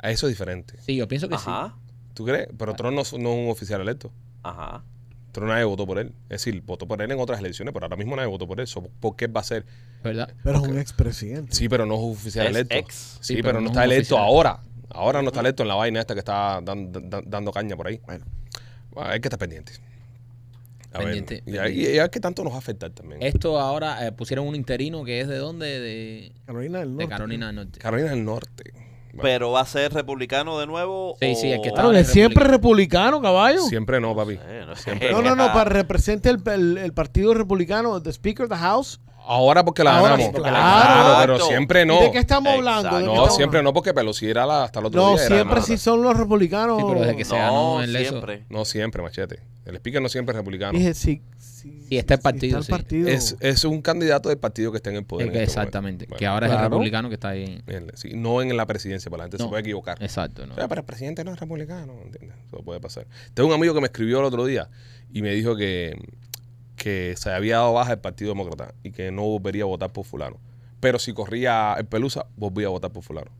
Eso 0.03 0.26
es 0.26 0.33
diferente. 0.33 0.74
Sí, 0.81 0.97
yo 0.97 1.09
pienso 1.09 1.28
que 1.28 1.37
sí. 1.39 1.45
Ajá, 1.47 1.76
¿Tú 2.14 2.24
crees? 2.24 2.49
Pero 2.57 2.74
Trump 2.74 2.91
no, 2.95 2.97
no 2.97 3.03
es 3.03 3.12
un 3.12 3.49
oficial 3.51 3.81
electo. 3.81 4.11
ajá. 4.43 4.83
Pero 5.35 5.47
nadie 5.49 5.64
votó 5.64 5.85
por 5.87 5.99
él. 5.99 6.12
Es 6.30 6.45
decir, 6.45 6.62
votó 6.64 6.87
por 6.89 7.03
él 7.03 7.11
en 7.11 7.18
otras 7.18 7.41
elecciones, 7.41 7.74
pero 7.74 7.87
ahora 7.87 7.97
mismo 7.97 8.14
nadie 8.16 8.28
votó 8.28 8.47
por 8.47 8.61
él. 8.61 8.66
So, 8.66 8.82
¿Por 9.01 9.16
qué 9.16 9.26
va 9.26 9.41
a 9.41 9.45
ser? 9.45 9.66
¿Verdad? 10.03 10.32
Pero 10.45 10.59
es 10.59 10.68
un 10.68 10.78
expresidente. 10.78 11.55
Sí, 11.55 11.68
pero 11.68 11.85
no 11.87 11.95
es 11.95 12.01
oficial 12.03 12.47
Es 12.47 12.53
electo. 12.53 12.74
ex. 12.76 12.95
Sí, 12.95 13.18
Sí, 13.20 13.35
pero, 13.43 13.45
pero 13.49 13.59
no 13.61 13.64
no 13.64 13.70
está 13.70 13.85
es 13.85 13.91
electo 13.91 14.14
oficial. 14.14 14.22
ahora. 14.28 14.61
Ahora 14.91 15.22
no 15.22 15.28
está 15.28 15.41
electo 15.41 15.62
en 15.64 15.68
la 15.68 15.74
vaina 15.74 16.01
esta 16.01 16.14
que 16.14 16.20
está 16.20 16.61
dan- 16.62 16.93
dan- 16.93 17.24
dando 17.26 17.51
caña 17.53 17.76
por 17.76 17.89
ahí. 17.89 18.01
Bueno. 18.07 18.24
Bueno, 18.93 19.11
hay 19.11 19.20
que 19.20 19.26
estar 19.26 19.39
pendiente. 19.41 19.72
A 20.93 20.99
ver, 20.99 21.07
Pendiente, 21.09 21.35
y, 21.35 21.41
pendiente. 21.43 21.72
y- 21.72 21.95
y 21.97 21.99
a 21.99 22.03
ver 22.03 22.11
qué 22.11 22.20
tanto 22.20 22.45
nos 22.45 22.53
va 22.53 22.57
a 22.57 22.59
afectar 22.61 22.91
también. 22.91 23.20
Esto 23.20 23.59
ahora 23.59 24.07
eh, 24.07 24.12
pusieron 24.12 24.47
un 24.47 24.55
interino 24.55 25.03
que 25.05 25.20
es 25.20 25.26
de 25.26 25.39
dónde? 25.39 25.66
De, 25.80 26.32
Carolina 26.47 26.78
del 26.78 26.91
Norte. 26.91 27.03
de 27.05 27.09
Carolina 27.09 27.47
del 27.49 27.57
Norte. 27.57 27.78
Carolina 27.80 28.11
del 28.11 28.24
Norte. 28.24 28.72
Bueno, 29.15 29.23
Pero 29.23 29.51
va 29.53 29.61
a 29.61 29.67
ser 29.67 29.93
republicano 29.95 30.59
de 30.59 30.67
nuevo. 30.67 31.17
Sí, 31.21 31.33
o- 31.33 31.35
sí, 31.37 31.53
el 31.53 31.61
que 31.61 31.69
está 31.69 31.83
Claro, 31.83 31.97
es 31.97 32.09
siempre 32.09 32.45
republicano, 32.45 33.21
caballo. 33.23 33.62
siempre 33.62 34.01
no, 34.01 34.15
papi. 34.15 34.39
No 34.67 34.75
sé. 34.77 34.83
Siempre 34.83 35.12
No, 35.12 35.23
no, 35.23 35.37
no, 35.37 35.47
para 35.53 35.71
represente 35.71 36.31
el, 36.31 36.43
el, 36.47 36.79
el 36.79 36.93
partido 36.93 37.33
republicano, 37.35 38.03
the 38.03 38.11
Speaker 38.12 38.45
of 38.45 38.51
the 38.51 38.57
House. 38.57 39.01
Ahora 39.27 39.64
porque 39.64 39.83
la 39.83 39.97
Ahora 39.99 40.11
ganamos. 40.16 40.27
sí, 40.27 40.33
Claro, 40.43 40.55
claro. 40.55 41.35
pero 41.35 41.47
siempre 41.47 41.87
no. 41.87 41.99
¿Y 42.01 42.05
¿De 42.05 42.11
qué 42.12 42.18
estamos 42.18 42.53
hablando? 42.53 42.91
¿De 42.97 43.01
qué 43.01 43.07
No, 43.07 43.12
estamos 43.12 43.37
siempre 43.37 43.59
hablando? 43.59 43.70
no, 43.70 43.75
porque 43.75 43.95
Pelosi 43.95 44.29
era 44.29 44.45
la- 44.47 44.64
hasta 44.64 44.81
el 44.81 44.87
otro 44.87 45.01
No, 45.01 45.14
día. 45.14 45.25
era 45.27 45.35
siempre 45.37 45.62
sí 45.62 45.79
son 45.79 46.03
los 46.03 46.16
republicanos. 46.16 46.79
Sí, 46.79 46.85
pero 46.87 47.01
desde 47.01 47.16
que 47.16 47.25
se 47.25 47.35
ganó 47.37 47.77
No, 47.79 47.83
el 47.83 47.97
eso. 47.97 48.11
siempre. 48.11 48.45
No 48.51 48.64
siempre, 48.64 49.03
machete. 49.03 49.41
El 49.64 49.77
speaker 49.77 50.03
no 50.03 50.09
siempre 50.11 50.33
es 50.33 50.37
republicano. 50.37 50.79
Dije, 50.79 50.93
sí. 50.95 51.22
sí 51.39 51.87
Sí, 51.89 51.97
está 51.97 52.14
el 52.14 52.20
partido, 52.20 52.59
el 52.59 52.64
sí. 52.64 52.70
partido. 52.70 53.09
Es, 53.09 53.37
es 53.41 53.64
un 53.64 53.81
candidato 53.81 54.29
del 54.29 54.37
partido 54.37 54.70
que 54.70 54.77
está 54.77 54.91
en 54.91 54.97
el 54.97 55.05
poder. 55.05 55.29
Es 55.29 55.33
que 55.33 55.39
en 55.39 55.45
este 55.45 55.59
exactamente. 55.61 56.07
que 56.07 56.27
ahora 56.27 56.47
es 56.47 56.53
el 56.53 56.59
republicano 56.61 57.09
que 57.09 57.14
está 57.14 57.31
ahí. 57.31 57.62
no 58.14 58.43
en 58.43 58.55
la 58.55 58.66
presidencia, 58.66 59.11
para 59.11 59.22
la 59.22 59.25
gente 59.25 59.39
se 59.39 59.43
No. 59.45 59.49
puede 59.49 59.62
equivocar. 59.62 59.97
Exacto. 60.03 60.47
¿no? 60.47 60.53
O 60.53 60.57
sea, 60.57 60.68
pero 60.68 60.81
el 60.83 60.85
presidente 60.85 61.25
no 61.25 61.33
es 61.33 61.41
republicano, 61.41 61.95
¿entiendes? 62.05 62.37
Eso 62.47 62.59
puede 62.62 62.81
pasar. 62.81 63.07
Tengo 63.33 63.49
un 63.49 63.55
amigo 63.55 63.72
que 63.72 63.81
me 63.81 63.87
escribió 63.87 64.18
el 64.18 64.27
otro 64.27 64.45
día 64.45 64.68
y 65.11 65.22
me 65.22 65.31
dijo 65.31 65.57
que, 65.57 65.97
que 66.77 67.14
se 67.16 67.31
había 67.31 67.57
dado 67.57 67.72
baja 67.72 67.93
el 67.93 67.99
Partido 67.99 68.31
Demócrata 68.31 68.75
y 68.83 68.93
que 68.93 69.11
no 69.11 69.22
volvería 69.22 69.64
a 69.64 69.66
votar 69.66 69.93
por 69.93 70.05
fulano. 70.05 70.39
Pero 70.81 70.99
si 70.99 71.12
corría 71.12 71.75
el 71.75 71.87
Pelusa, 71.87 72.27
volvía 72.37 72.66
a 72.66 72.70
votar 72.70 72.93
por 72.93 73.03
fulano. 73.03 73.31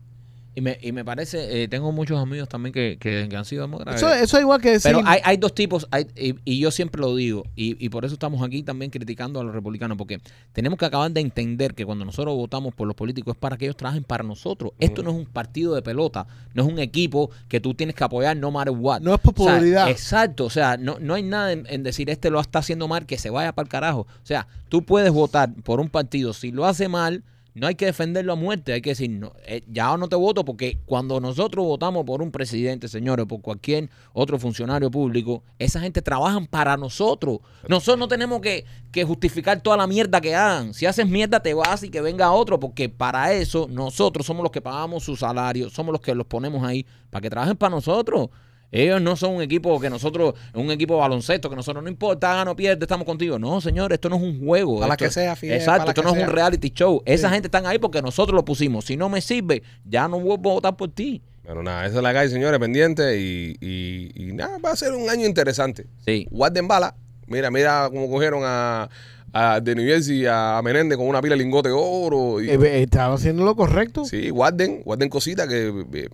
Y, 0.55 0.61
me, 0.61 0.77
y 0.81 0.93
me 0.93 1.03
parece, 1.03 1.63
eh, 1.63 1.67
tengo 1.67 1.91
muchos 1.91 2.17
amigos 2.17 2.47
también 2.47 2.71
que, 2.71 2.97
que, 2.97 3.27
que 3.29 3.35
han 3.35 3.43
sido 3.43 3.63
demócratas. 3.63 3.97
Eso, 4.01 4.13
eso 4.13 4.37
es 4.37 4.41
igual 4.43 4.61
que 4.61 4.71
decir. 4.71 4.89
Pero 4.93 5.05
hay, 5.05 5.19
hay 5.23 5.35
dos 5.35 5.53
tipos, 5.53 5.85
hay- 5.91 6.07
y, 6.15 6.35
y 6.45 6.59
yo 6.59 6.71
siempre 6.71 7.01
lo 7.01 7.13
digo, 7.13 7.43
y, 7.57 7.83
y 7.85 7.89
por 7.89 8.05
eso 8.05 8.13
estamos 8.13 8.41
aquí 8.41 8.63
también 8.63 8.89
criticando 8.89 9.41
a 9.41 9.43
los 9.43 9.53
republicanos, 9.53 9.97
porque 9.97 10.21
tenemos 10.53 10.79
que 10.79 10.85
acabar 10.85 11.11
de 11.11 11.19
entender 11.19 11.73
que 11.75 11.85
cuando 11.85 12.05
nosotros 12.05 12.33
votamos 12.35 12.73
por 12.73 12.87
los 12.87 12.95
políticos 12.95 13.33
es 13.35 13.37
para 13.39 13.57
que 13.57 13.65
ellos 13.65 13.75
trabajen 13.75 14.05
para 14.05 14.23
nosotros. 14.23 14.71
Esto 14.79 15.03
no 15.03 15.09
es 15.11 15.17
un 15.17 15.25
partido 15.25 15.75
de 15.75 15.81
pelota, 15.81 16.25
no 16.53 16.63
es 16.65 16.71
un 16.71 16.79
equipo 16.79 17.29
que 17.49 17.59
tú 17.59 17.73
tienes 17.73 17.93
que 17.95 18.05
apoyar 18.05 18.37
no 18.37 18.49
matter 18.49 18.73
what. 18.77 19.01
No 19.01 19.13
es 19.13 19.19
popularidad. 19.19 19.83
O 19.83 19.85
sea, 19.87 19.91
exacto, 19.91 20.45
o 20.45 20.49
sea, 20.49 20.77
no, 20.77 20.97
no 21.01 21.15
hay 21.15 21.23
nada 21.23 21.51
en, 21.51 21.65
en 21.69 21.83
decir 21.83 22.09
este 22.09 22.29
lo 22.29 22.39
está 22.39 22.59
haciendo 22.59 22.87
mal, 22.87 23.05
que 23.05 23.17
se 23.17 23.29
vaya 23.29 23.51
para 23.53 23.65
el 23.65 23.69
carajo. 23.69 24.01
O 24.01 24.25
sea, 24.25 24.47
tú 24.69 24.83
puedes 24.85 25.11
votar 25.11 25.53
por 25.63 25.81
un 25.81 25.89
partido, 25.89 26.31
si 26.33 26.51
lo 26.51 26.65
hace 26.65 26.87
mal, 26.87 27.23
no 27.55 27.67
hay 27.67 27.75
que 27.75 27.85
defenderlo 27.85 28.33
a 28.33 28.35
muerte, 28.35 28.73
hay 28.73 28.81
que 28.81 28.89
decir, 28.89 29.09
no, 29.09 29.31
eh, 29.45 29.63
ya 29.67 29.95
no 29.95 30.09
te 30.09 30.17
voto 30.17 30.43
porque 30.43 30.77
cuando 30.85 31.21
nosotros 31.21 31.65
votamos 31.65 32.03
por 32.03 32.21
un 32.21 32.29
presidente, 32.29 32.89
señores, 32.89 33.25
por 33.25 33.41
cualquier 33.41 33.89
otro 34.11 34.37
funcionario 34.37 34.91
público, 34.91 35.41
esa 35.57 35.79
gente 35.79 36.01
trabajan 36.01 36.47
para 36.47 36.75
nosotros. 36.75 37.39
Nosotros 37.69 37.97
no 37.97 38.09
tenemos 38.09 38.41
que, 38.41 38.65
que 38.91 39.05
justificar 39.05 39.61
toda 39.61 39.77
la 39.77 39.87
mierda 39.87 40.19
que 40.19 40.35
hagan. 40.35 40.73
Si 40.73 40.85
haces 40.85 41.07
mierda, 41.07 41.39
te 41.39 41.53
vas 41.53 41.81
y 41.83 41.89
que 41.89 42.01
venga 42.01 42.29
otro, 42.33 42.59
porque 42.59 42.89
para 42.89 43.31
eso 43.31 43.67
nosotros 43.71 44.25
somos 44.25 44.43
los 44.43 44.51
que 44.51 44.61
pagamos 44.61 45.05
su 45.05 45.15
salario, 45.15 45.69
somos 45.69 45.93
los 45.93 46.01
que 46.01 46.13
los 46.13 46.27
ponemos 46.27 46.61
ahí, 46.61 46.85
para 47.09 47.21
que 47.21 47.29
trabajen 47.29 47.55
para 47.55 47.73
nosotros. 47.73 48.31
Ellos 48.71 49.01
no 49.01 49.15
son 49.15 49.35
un 49.35 49.41
equipo 49.41 49.79
que 49.79 49.89
nosotros, 49.89 50.33
un 50.53 50.69
equipo 50.71 50.97
baloncesto, 50.97 51.49
que 51.49 51.55
nosotros 51.55 51.83
no 51.83 51.89
importa, 51.89 52.35
gana 52.35 52.51
o 52.51 52.55
pierde, 52.55 52.83
estamos 52.83 53.05
contigo. 53.05 53.39
No, 53.39 53.61
señor, 53.61 53.93
esto 53.93 54.09
no 54.09 54.17
es 54.17 54.21
un 54.21 54.45
juego. 54.45 54.79
Para 54.79 54.89
la 54.89 54.97
que 54.97 55.09
sea, 55.09 55.35
Fidel, 55.35 55.57
Exacto, 55.57 55.89
esto 55.89 56.03
no 56.03 56.15
es 56.15 56.23
un 56.23 56.29
reality 56.33 56.69
show. 56.71 57.01
Esa 57.05 57.29
gente 57.29 57.47
están 57.47 57.65
ahí 57.65 57.79
porque 57.79 58.01
nosotros 58.01 58.35
lo 58.35 58.43
pusimos. 58.43 58.85
Si 58.85 58.97
no 58.97 59.07
me 59.09 59.21
sirve, 59.21 59.63
ya 59.85 60.07
no 60.07 60.19
vuelvo 60.19 60.51
a 60.51 60.53
votar 60.55 60.75
por 60.75 60.89
ti. 60.89 61.21
Pero 61.43 61.61
nada, 61.61 61.85
esa 61.85 61.97
es 61.97 62.03
la 62.03 62.11
calle, 62.11 62.29
señores, 62.29 62.59
pendiente. 62.59 63.19
Y, 63.19 63.55
y, 63.61 64.11
y 64.15 64.33
nada, 64.33 64.57
va 64.57 64.71
a 64.71 64.75
ser 64.75 64.93
un 64.93 65.09
año 65.09 65.25
interesante. 65.27 65.85
Sí. 66.05 66.27
Guarden 66.31 66.67
bala. 66.67 66.95
Mira, 67.27 67.51
mira 67.51 67.87
cómo 67.91 68.09
cogieron 68.09 68.41
a, 68.43 68.89
a 69.31 69.59
de 69.59 69.75
New 69.75 69.85
Jersey 69.85 70.25
a 70.27 70.59
Menéndez 70.63 70.97
con 70.97 71.07
una 71.07 71.21
pila 71.21 71.35
de 71.35 71.43
lingote 71.43 71.69
de 71.69 71.75
oro. 71.77 72.41
Y, 72.41 72.49
Eh, 72.49 72.53
eh, 72.61 72.81
estaba 72.83 73.13
haciendo 73.15 73.43
lo 73.43 73.55
correcto. 73.55 74.05
Sí, 74.05 74.29
guarden, 74.29 74.81
guarden 74.83 75.09
cositas 75.09 75.47
que 75.47 75.67
eh, 75.93 76.09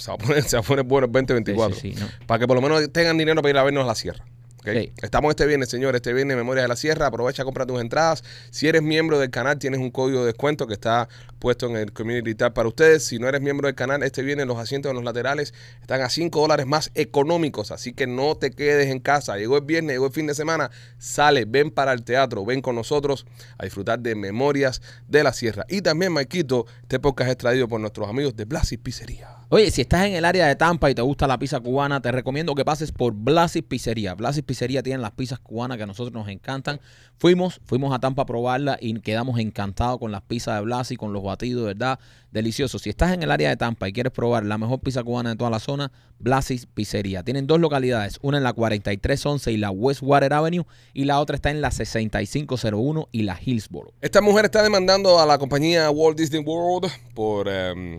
se 0.00 0.10
va 0.10 0.14
a 0.14 0.18
poner, 0.18 0.42
se 0.48 0.56
va 0.56 0.60
a 0.60 0.64
poner 0.64 0.84
bueno 0.84 1.06
el 1.06 1.12
2024. 1.12 1.74
Sí, 1.74 1.80
sí, 1.80 1.92
sí, 1.94 2.00
no. 2.00 2.08
Para 2.26 2.38
que 2.38 2.46
por 2.46 2.56
lo 2.56 2.62
menos 2.62 2.90
tengan 2.92 3.16
dinero 3.18 3.42
para 3.42 3.50
ir 3.50 3.58
a 3.58 3.62
vernos 3.62 3.84
a 3.84 3.86
la 3.86 3.94
sierra. 3.94 4.24
Estamos 4.62 5.30
este 5.30 5.46
viernes, 5.46 5.70
señores, 5.70 6.00
este 6.00 6.12
viernes 6.12 6.36
Memorias 6.36 6.64
de 6.64 6.68
la 6.68 6.76
Sierra. 6.76 7.06
Aprovecha, 7.06 7.44
compra 7.44 7.64
tus 7.64 7.80
entradas. 7.80 8.22
Si 8.50 8.68
eres 8.68 8.82
miembro 8.82 9.18
del 9.18 9.30
canal, 9.30 9.58
tienes 9.58 9.80
un 9.80 9.90
código 9.90 10.20
de 10.20 10.26
descuento 10.26 10.66
que 10.66 10.74
está 10.74 11.08
puesto 11.38 11.66
en 11.66 11.76
el 11.76 11.92
Community 11.94 12.34
Tab 12.34 12.52
para 12.52 12.68
ustedes. 12.68 13.06
Si 13.06 13.18
no 13.18 13.26
eres 13.26 13.40
miembro 13.40 13.68
del 13.68 13.74
canal, 13.74 14.02
este 14.02 14.22
viernes 14.22 14.46
los 14.46 14.58
asientos 14.58 14.90
en 14.90 14.96
los 14.96 15.04
laterales 15.04 15.54
están 15.80 16.02
a 16.02 16.10
5 16.10 16.38
dólares 16.38 16.66
más 16.66 16.90
económicos. 16.94 17.70
Así 17.70 17.94
que 17.94 18.06
no 18.06 18.34
te 18.34 18.50
quedes 18.50 18.88
en 18.88 19.00
casa. 19.00 19.38
Llegó 19.38 19.56
el 19.56 19.64
viernes, 19.64 19.94
llegó 19.94 20.06
el 20.06 20.12
fin 20.12 20.26
de 20.26 20.34
semana. 20.34 20.70
Sale, 20.98 21.46
ven 21.46 21.70
para 21.70 21.94
el 21.94 22.02
teatro, 22.02 22.44
ven 22.44 22.60
con 22.60 22.74
nosotros 22.74 23.24
a 23.56 23.64
disfrutar 23.64 24.00
de 24.00 24.14
Memorias 24.14 24.82
de 25.08 25.24
la 25.24 25.32
Sierra. 25.32 25.64
Y 25.70 25.80
también, 25.80 26.12
Maikito, 26.12 26.66
este 26.82 27.00
podcast 27.00 27.30
es 27.30 27.38
traído 27.38 27.66
por 27.66 27.80
nuestros 27.80 28.10
amigos 28.10 28.36
de 28.36 28.44
Blasis 28.44 28.78
Pizzería. 28.78 29.39
Oye, 29.52 29.68
si 29.72 29.80
estás 29.80 30.06
en 30.06 30.14
el 30.14 30.24
área 30.24 30.46
de 30.46 30.54
Tampa 30.54 30.92
y 30.92 30.94
te 30.94 31.02
gusta 31.02 31.26
la 31.26 31.36
pizza 31.36 31.58
cubana, 31.58 32.00
te 32.00 32.12
recomiendo 32.12 32.54
que 32.54 32.64
pases 32.64 32.92
por 32.92 33.12
Blasis 33.12 33.64
Pizzería. 33.64 34.14
Blasis 34.14 34.44
Pizzería 34.44 34.80
tiene 34.80 35.02
las 35.02 35.10
pizzas 35.10 35.40
cubanas 35.40 35.76
que 35.76 35.82
a 35.82 35.86
nosotros 35.86 36.14
nos 36.14 36.28
encantan. 36.28 36.78
Fuimos, 37.18 37.60
fuimos 37.64 37.92
a 37.92 37.98
Tampa 37.98 38.22
a 38.22 38.26
probarla 38.26 38.78
y 38.80 39.00
quedamos 39.00 39.40
encantados 39.40 39.98
con 39.98 40.12
las 40.12 40.22
pizzas 40.22 40.54
de 40.54 40.60
Blasis, 40.60 40.96
con 40.96 41.12
los 41.12 41.24
batidos, 41.24 41.64
¿verdad? 41.64 41.98
Delicioso. 42.30 42.78
Si 42.78 42.90
estás 42.90 43.12
en 43.12 43.24
el 43.24 43.30
área 43.32 43.48
de 43.48 43.56
Tampa 43.56 43.88
y 43.88 43.92
quieres 43.92 44.12
probar 44.12 44.44
la 44.44 44.56
mejor 44.56 44.78
pizza 44.78 45.02
cubana 45.02 45.30
de 45.30 45.36
toda 45.36 45.50
la 45.50 45.58
zona, 45.58 45.90
Blasis 46.20 46.66
Pizzería. 46.66 47.24
Tienen 47.24 47.48
dos 47.48 47.58
localidades, 47.58 48.20
una 48.22 48.38
en 48.38 48.44
la 48.44 48.52
4311 48.52 49.50
y 49.50 49.56
la 49.56 49.72
Westwater 49.72 50.32
Avenue 50.32 50.64
y 50.94 51.06
la 51.06 51.18
otra 51.18 51.34
está 51.34 51.50
en 51.50 51.60
la 51.60 51.72
6501 51.72 53.08
y 53.10 53.22
la 53.22 53.36
Hillsboro. 53.44 53.94
Esta 54.00 54.20
mujer 54.20 54.44
está 54.44 54.62
demandando 54.62 55.18
a 55.18 55.26
la 55.26 55.38
compañía 55.38 55.90
Walt 55.90 56.16
Disney 56.16 56.40
World 56.40 56.88
por... 57.14 57.48
em, 57.48 57.98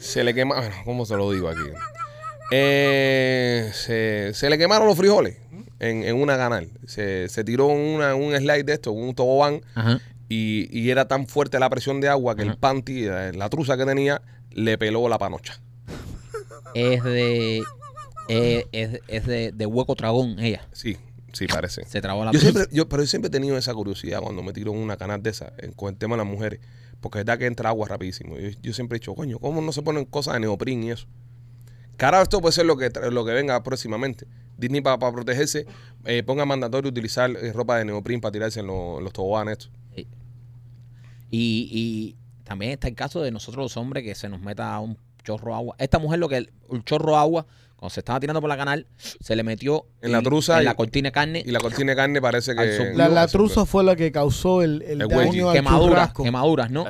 se 0.00 0.24
le 0.24 0.34
quema... 0.34 0.56
bueno, 0.56 0.74
¿Cómo 0.84 1.06
se 1.06 1.14
lo 1.16 1.30
digo 1.30 1.48
aquí? 1.48 1.60
Eh, 2.52 3.70
se, 3.72 4.32
se 4.34 4.50
le 4.50 4.58
quemaron 4.58 4.88
los 4.88 4.96
frijoles 4.96 5.36
en, 5.78 6.02
en 6.02 6.16
una 6.16 6.36
canal. 6.36 6.68
Se, 6.86 7.28
se 7.28 7.44
tiró 7.44 7.66
una, 7.66 8.14
un 8.14 8.34
slide 8.36 8.64
de 8.64 8.72
esto, 8.72 8.92
un 8.92 9.14
tobogán, 9.14 9.60
Ajá. 9.74 10.00
y, 10.28 10.68
y 10.76 10.90
era 10.90 11.06
tan 11.06 11.26
fuerte 11.28 11.58
la 11.60 11.70
presión 11.70 12.00
de 12.00 12.08
agua 12.08 12.34
que 12.34 12.42
el 12.42 12.56
panty, 12.56 13.04
eh, 13.06 13.32
la 13.34 13.48
truza 13.48 13.76
que 13.76 13.84
tenía, 13.86 14.20
le 14.50 14.76
peló 14.78 15.08
la 15.08 15.18
panocha. 15.18 15.60
Es 16.74 17.02
de... 17.04 17.62
eh, 18.28 18.66
es, 18.72 19.00
es 19.08 19.26
de, 19.26 19.52
de 19.52 19.66
hueco 19.66 19.94
tragón 19.94 20.38
ella. 20.40 20.66
Sí, 20.72 20.96
sí 21.32 21.46
parece. 21.46 21.84
Se 21.86 22.00
trabó 22.00 22.24
la 22.24 22.32
Yo 22.32 22.40
siempre, 22.40 22.64
yo, 22.72 22.88
pero 22.88 23.02
yo 23.02 23.06
siempre 23.06 23.28
he 23.28 23.30
tenido 23.32 23.56
esa 23.56 23.74
curiosidad 23.74 24.20
cuando 24.20 24.42
me 24.42 24.52
tiro 24.52 24.72
en 24.72 24.78
una 24.78 24.96
canal 24.96 25.22
de 25.22 25.30
esa, 25.30 25.52
en- 25.58 25.72
con 25.72 25.90
el 25.92 25.96
tema 25.98 26.16
de 26.16 26.24
las 26.24 26.26
mujeres, 26.32 26.58
porque 27.00 27.18
es 27.18 27.24
verdad 27.24 27.38
que 27.38 27.46
entra 27.46 27.68
agua 27.70 27.88
rapidísimo. 27.88 28.36
Yo, 28.38 28.50
yo 28.62 28.72
siempre 28.72 28.96
he 28.96 29.00
dicho, 29.00 29.14
coño, 29.14 29.38
¿cómo 29.38 29.60
no 29.60 29.72
se 29.72 29.82
ponen 29.82 30.04
cosas 30.04 30.34
de 30.34 30.40
neoprin 30.40 30.82
y 30.84 30.90
eso? 30.90 31.06
Cara, 31.96 32.22
esto 32.22 32.40
puede 32.40 32.52
ser 32.52 32.66
lo 32.66 32.76
que, 32.76 32.90
lo 33.10 33.24
que 33.24 33.32
venga 33.32 33.62
próximamente. 33.62 34.26
Disney 34.56 34.80
para 34.80 34.98
protegerse, 34.98 35.66
eh, 36.04 36.22
ponga 36.22 36.44
mandatorio 36.46 36.90
utilizar 36.90 37.30
eh, 37.30 37.52
ropa 37.52 37.78
de 37.78 37.84
neoprin 37.86 38.20
para 38.20 38.32
tirarse 38.32 38.60
en, 38.60 38.66
lo- 38.66 39.00
los 39.00 39.12
toboganes. 39.12 39.70
Y, 41.32 41.68
y 41.70 42.16
también 42.44 42.72
está 42.72 42.88
el 42.88 42.94
caso 42.94 43.20
de 43.22 43.30
nosotros 43.30 43.62
los 43.64 43.76
hombres 43.76 44.02
que 44.04 44.14
se 44.14 44.28
nos 44.28 44.40
meta 44.40 44.78
un 44.80 44.96
chorro 45.36 45.54
agua. 45.54 45.74
Esta 45.78 45.98
mujer 45.98 46.18
lo 46.18 46.28
que 46.28 46.48
un 46.68 46.82
chorro 46.84 47.16
agua, 47.16 47.46
cuando 47.76 47.90
se 47.94 48.00
estaba 48.00 48.20
tirando 48.20 48.40
por 48.40 48.48
la 48.48 48.56
canal, 48.56 48.86
se 48.98 49.34
le 49.36 49.42
metió 49.42 49.86
En 50.02 50.12
la 50.12 50.22
truza 50.22 50.56
en 50.56 50.62
y- 50.62 50.64
la 50.66 50.74
cortina 50.74 51.08
de 51.08 51.12
carne, 51.12 51.42
Y 51.46 51.50
la 51.50 51.60
cortina 51.60 51.92
de 51.92 51.96
carne 51.96 52.20
parece 52.20 52.54
que... 52.54 52.92
La, 52.94 53.08
la 53.08 53.24
Eso, 53.24 53.38
truza 53.38 53.64
fue 53.64 53.84
la 53.84 53.96
que 53.96 54.12
causó 54.12 54.62
el, 54.62 54.82
el 54.82 55.00
El 55.02 55.08
daño 55.08 55.18
wedgie. 55.18 55.42
al 55.48 55.52
quemaduras, 55.54 55.88
churrasco. 55.88 56.22
quemaduras, 56.24 56.70
¿no? 56.70 56.84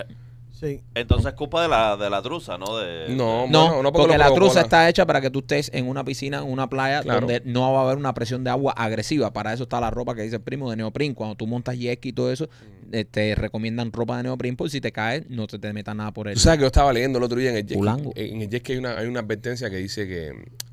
Sí. 0.61 0.83
Entonces 0.95 1.27
es 1.29 1.33
culpa 1.33 1.63
de 1.63 1.69
la, 1.69 1.97
de 1.97 2.11
la 2.11 2.21
truza, 2.21 2.59
¿no? 2.59 2.77
De, 2.77 3.07
No, 3.09 3.47
No, 3.49 3.69
bueno, 3.69 3.83
no 3.83 3.93
porque 3.93 4.09
porque 4.09 4.19
la 4.19 4.35
truza 4.35 4.57
la- 4.57 4.61
está 4.63 4.89
hecha 4.91 5.07
para 5.07 5.23
que 5.23 5.31
tú 5.31 5.39
estés 5.39 5.71
en 5.73 5.89
una 5.89 6.05
piscina, 6.05 6.39
en 6.39 6.51
una 6.53 6.69
playa, 6.69 7.03
Claro. 7.03 7.21
donde 7.21 7.41
no 7.47 7.73
va 7.73 7.81
a 7.81 7.85
haber 7.85 7.97
una 7.97 8.13
presión 8.13 8.45
de 8.45 8.51
agua 8.51 8.75
agresiva. 8.77 9.33
Para 9.33 9.55
eso 9.55 9.63
está 9.63 9.81
la 9.81 9.91
ropa 9.91 10.15
que 10.15 10.21
dice 10.23 10.37
el 10.37 10.43
primo 10.43 10.69
de 10.69 10.77
neoprin. 10.77 11.15
Cuando 11.15 11.35
tú 11.35 11.47
montas 11.47 11.79
jet 11.79 11.99
ski 11.99 12.11
y 12.11 12.13
todo 12.13 12.31
eso, 12.31 12.45
Mm. 12.47 12.95
eh, 12.95 13.05
te 13.07 13.35
recomiendan 13.37 13.91
ropa 13.91 14.19
de 14.19 14.25
neoprin 14.25 14.55
por 14.57 14.69
si 14.69 14.83
te 14.83 14.93
caes, 14.93 15.25
no 15.31 15.47
te, 15.47 15.59
te 15.59 15.73
metas 15.73 15.97
nada 15.97 16.13
por 16.13 16.29
el... 16.29 16.35
Tú 16.35 16.41
sabes 16.41 16.59
que 16.59 16.63
yo 16.63 16.67
estaba 16.67 16.93
leyendo 16.93 17.17
el 17.19 17.25
otro 17.25 17.39
día 17.39 17.51
en 17.51 17.57
el 17.57 17.67
jet. 17.67 17.79
En 18.17 18.43
el 18.43 18.51
jet 18.51 18.61
ski 18.63 18.73
hay 18.73 18.79
una, 18.79 18.99
hay 18.99 19.07
una 19.07 19.21
advertencia 19.21 19.71
que 19.71 19.77
dice 19.77 20.07
que 20.07 20.33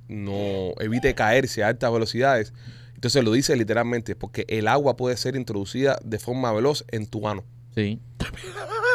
no 0.09 0.73
evite 0.81 1.15
caerse 1.15 1.63
a 1.63 1.69
altas 1.69 1.91
velocidades. 1.93 2.51
Entonces 2.95 3.23
lo 3.23 3.31
dice 3.31 3.55
literalmente, 3.55 4.15
porque 4.17 4.43
el 4.49 4.67
agua 4.67 4.97
puede 4.97 5.15
ser 5.15 5.35
introducida 5.37 5.97
de 6.03 6.19
forma 6.19 6.51
veloz 6.51 6.83
en 6.91 7.05
tu 7.07 7.27
ano. 7.27 7.45
Sí. 7.75 7.99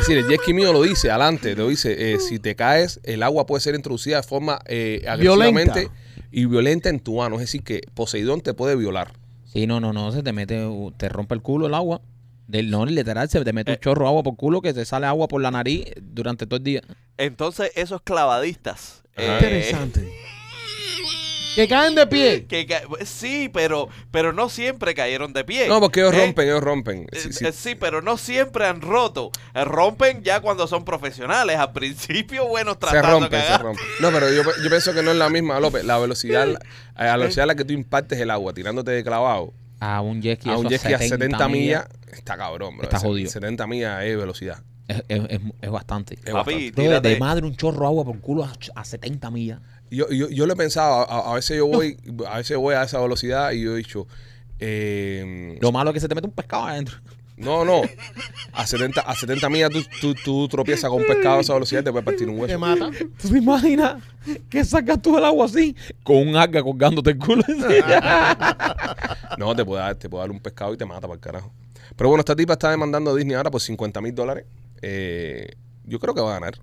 Es 0.00 0.06
decir, 0.06 0.18
el 0.18 0.28
jet 0.28 0.40
ski 0.42 0.54
mío 0.54 0.72
lo 0.72 0.82
dice 0.82 1.10
adelante, 1.10 1.56
lo 1.56 1.68
dice, 1.68 2.14
eh, 2.14 2.20
si 2.20 2.38
te 2.38 2.54
caes, 2.54 3.00
el 3.02 3.22
agua 3.22 3.46
puede 3.46 3.60
ser 3.60 3.74
introducida 3.74 4.16
de 4.18 4.22
forma 4.22 4.60
eh, 4.66 5.04
agresivamente 5.08 5.90
y 6.30 6.44
violenta 6.46 6.88
en 6.88 7.00
tu 7.00 7.22
ano. 7.22 7.34
Es 7.36 7.40
decir, 7.42 7.62
que 7.64 7.80
Poseidón 7.94 8.40
te 8.40 8.54
puede 8.54 8.76
violar. 8.76 9.12
Sí, 9.52 9.66
no, 9.66 9.80
no, 9.80 9.92
no, 9.92 10.12
se 10.12 10.22
te 10.22 10.32
mete, 10.32 10.64
te 10.96 11.08
rompe 11.08 11.34
el 11.34 11.42
culo 11.42 11.66
el 11.66 11.74
agua. 11.74 12.00
Del, 12.46 12.70
no, 12.70 12.86
literal, 12.86 13.28
se 13.28 13.44
te 13.44 13.52
mete 13.52 13.72
Eh. 13.72 13.74
un 13.74 13.80
chorro 13.80 14.02
de 14.04 14.08
agua 14.08 14.22
por 14.22 14.36
culo 14.36 14.62
que 14.62 14.72
te 14.72 14.84
sale 14.84 15.06
agua 15.06 15.26
por 15.28 15.42
la 15.42 15.50
nariz 15.50 15.86
durante 16.00 16.46
todo 16.46 16.58
el 16.58 16.64
día. 16.64 16.82
Entonces, 17.16 17.72
esos 17.74 18.00
clavadistas. 18.02 19.02
Eh, 19.16 19.28
Interesante. 19.34 20.08
Que 21.58 21.68
caen 21.68 21.94
de 21.96 22.06
pie. 22.06 22.46
que 22.48 22.66
ca- 22.66 22.82
sí, 23.04 23.50
pero, 23.52 23.88
pero 24.10 24.32
no 24.32 24.48
siempre 24.48 24.94
cayeron 24.94 25.32
de 25.32 25.44
pie. 25.44 25.66
No, 25.66 25.80
porque 25.80 26.00
ellos 26.00 26.14
¿eh? 26.14 26.24
rompen, 26.24 26.46
ellos 26.48 26.62
rompen. 26.62 27.06
Eh, 27.10 27.18
Sí, 27.18 27.32
sí. 27.32 27.44
eh, 27.46 27.52
sí, 27.52 27.74
pero 27.74 28.00
no 28.00 28.16
siempre 28.16 28.64
han 28.66 28.80
roto. 28.80 29.30
Rompen 29.54 30.22
ya 30.22 30.40
cuando 30.40 30.66
son 30.66 30.84
profesionales. 30.84 31.56
Al 31.56 31.72
principio, 31.72 32.46
bueno, 32.46 32.72
Se 32.74 32.78
tratando 32.78 33.06
de 33.06 33.20
rompe, 33.20 33.36
se 33.40 33.42
cagar. 33.42 33.62
rompe. 33.62 33.82
No, 34.00 34.10
pero 34.12 34.32
yo, 34.32 34.42
yo 34.62 34.68
pienso 34.68 34.94
que 34.94 35.02
no 35.02 35.10
es 35.10 35.16
la 35.16 35.28
misma, 35.30 35.58
López. 35.60 35.84
La 35.84 35.98
velocidad, 35.98 36.48
a 36.94 37.04
la 37.04 37.16
velocidad 37.16 37.42
a 37.44 37.46
la 37.46 37.54
que 37.56 37.64
tú 37.64 37.72
impartes 37.72 38.18
el 38.20 38.30
agua 38.30 38.52
tirándote 38.54 38.90
de 38.92 39.02
clavado 39.02 39.52
A 39.80 40.00
un 40.00 40.22
jet 40.22 40.40
ski, 40.40 40.50
a 40.50 40.56
un 40.58 40.68
jet 40.68 40.80
ski 40.80 40.92
a 40.94 40.98
70 40.98 41.48
millas, 41.48 41.86
está 42.12 42.36
cabrón, 42.36 42.76
bro. 42.76 42.84
Está 42.84 42.98
Se- 43.00 43.06
jodido. 43.06 43.30
70 43.30 43.66
millas 43.66 44.02
es 44.04 44.16
velocidad. 44.16 44.62
Es, 44.86 45.02
es- 45.08 45.20
es- 45.28 45.40
es 45.60 45.70
bastante. 45.70 46.18
Es 46.24 46.32
Papi. 46.32 46.70
Bro, 46.70 47.00
de 47.00 47.18
madre 47.18 47.44
un 47.46 47.54
chorro 47.56 47.80
de 47.80 47.86
agua 47.86 48.04
por 48.04 48.20
culo 48.20 48.44
a, 48.44 48.52
a 48.74 48.84
70 48.84 49.30
millas. 49.30 49.60
Yo, 49.90 50.08
yo, 50.10 50.28
yo 50.28 50.46
lo 50.46 50.52
he 50.52 50.56
pensado, 50.56 51.10
a, 51.10 51.30
a 51.32 51.34
veces 51.34 51.56
yo 51.56 51.66
voy, 51.66 51.96
a 52.28 52.38
veces 52.38 52.56
voy 52.56 52.74
a 52.74 52.82
esa 52.82 53.00
velocidad 53.00 53.52
y 53.52 53.62
yo 53.62 53.74
he 53.74 53.78
dicho, 53.78 54.06
eh, 54.60 55.56
Lo 55.60 55.72
malo 55.72 55.90
es 55.90 55.94
que 55.94 56.00
se 56.00 56.08
te 56.08 56.14
mete 56.14 56.26
un 56.26 56.32
pescado 56.34 56.64
adentro. 56.66 56.96
no, 57.36 57.64
no, 57.64 57.82
a 58.52 58.66
70, 58.66 59.00
a 59.00 59.14
70 59.14 59.48
millas 59.48 59.70
tú, 59.70 59.82
tú, 60.00 60.14
tú 60.14 60.48
tropiezas 60.48 60.90
con 60.90 61.00
un 61.00 61.06
pescado 61.06 61.38
a 61.38 61.40
esa 61.40 61.54
velocidad 61.54 61.82
y 61.82 61.84
te 61.84 61.92
puede 61.92 62.04
partir 62.04 62.28
un 62.28 62.34
Te 62.36 62.40
hueso. 62.42 62.58
mata. 62.58 62.90
¿Tú 63.20 63.28
te 63.28 63.38
imaginas 63.38 64.02
que 64.50 64.64
sacas 64.64 65.00
tú 65.00 65.16
el 65.16 65.24
agua 65.24 65.46
así 65.46 65.74
con 66.02 66.16
un 66.28 66.36
alga 66.36 66.62
colgándote 66.62 67.10
el 67.10 67.18
culo? 67.18 67.42
No, 69.38 69.54
te 69.54 69.64
puede, 69.64 69.82
dar, 69.82 69.94
te 69.94 70.08
puede 70.08 70.22
dar 70.22 70.30
un 70.30 70.40
pescado 70.40 70.74
y 70.74 70.76
te 70.76 70.84
mata 70.84 71.02
para 71.02 71.14
el 71.14 71.20
carajo. 71.20 71.52
Pero 71.96 72.08
bueno, 72.10 72.20
esta 72.20 72.34
tipa 72.34 72.54
está 72.54 72.70
demandando 72.70 73.10
a 73.12 73.14
Disney 73.14 73.36
ahora 73.36 73.50
por 73.50 73.60
50 73.60 74.00
mil 74.00 74.14
dólares. 74.14 74.44
Eh, 74.82 75.48
yo 75.84 75.98
creo 76.00 76.14
que 76.14 76.20
va 76.20 76.30
a 76.36 76.40
ganar. 76.40 76.54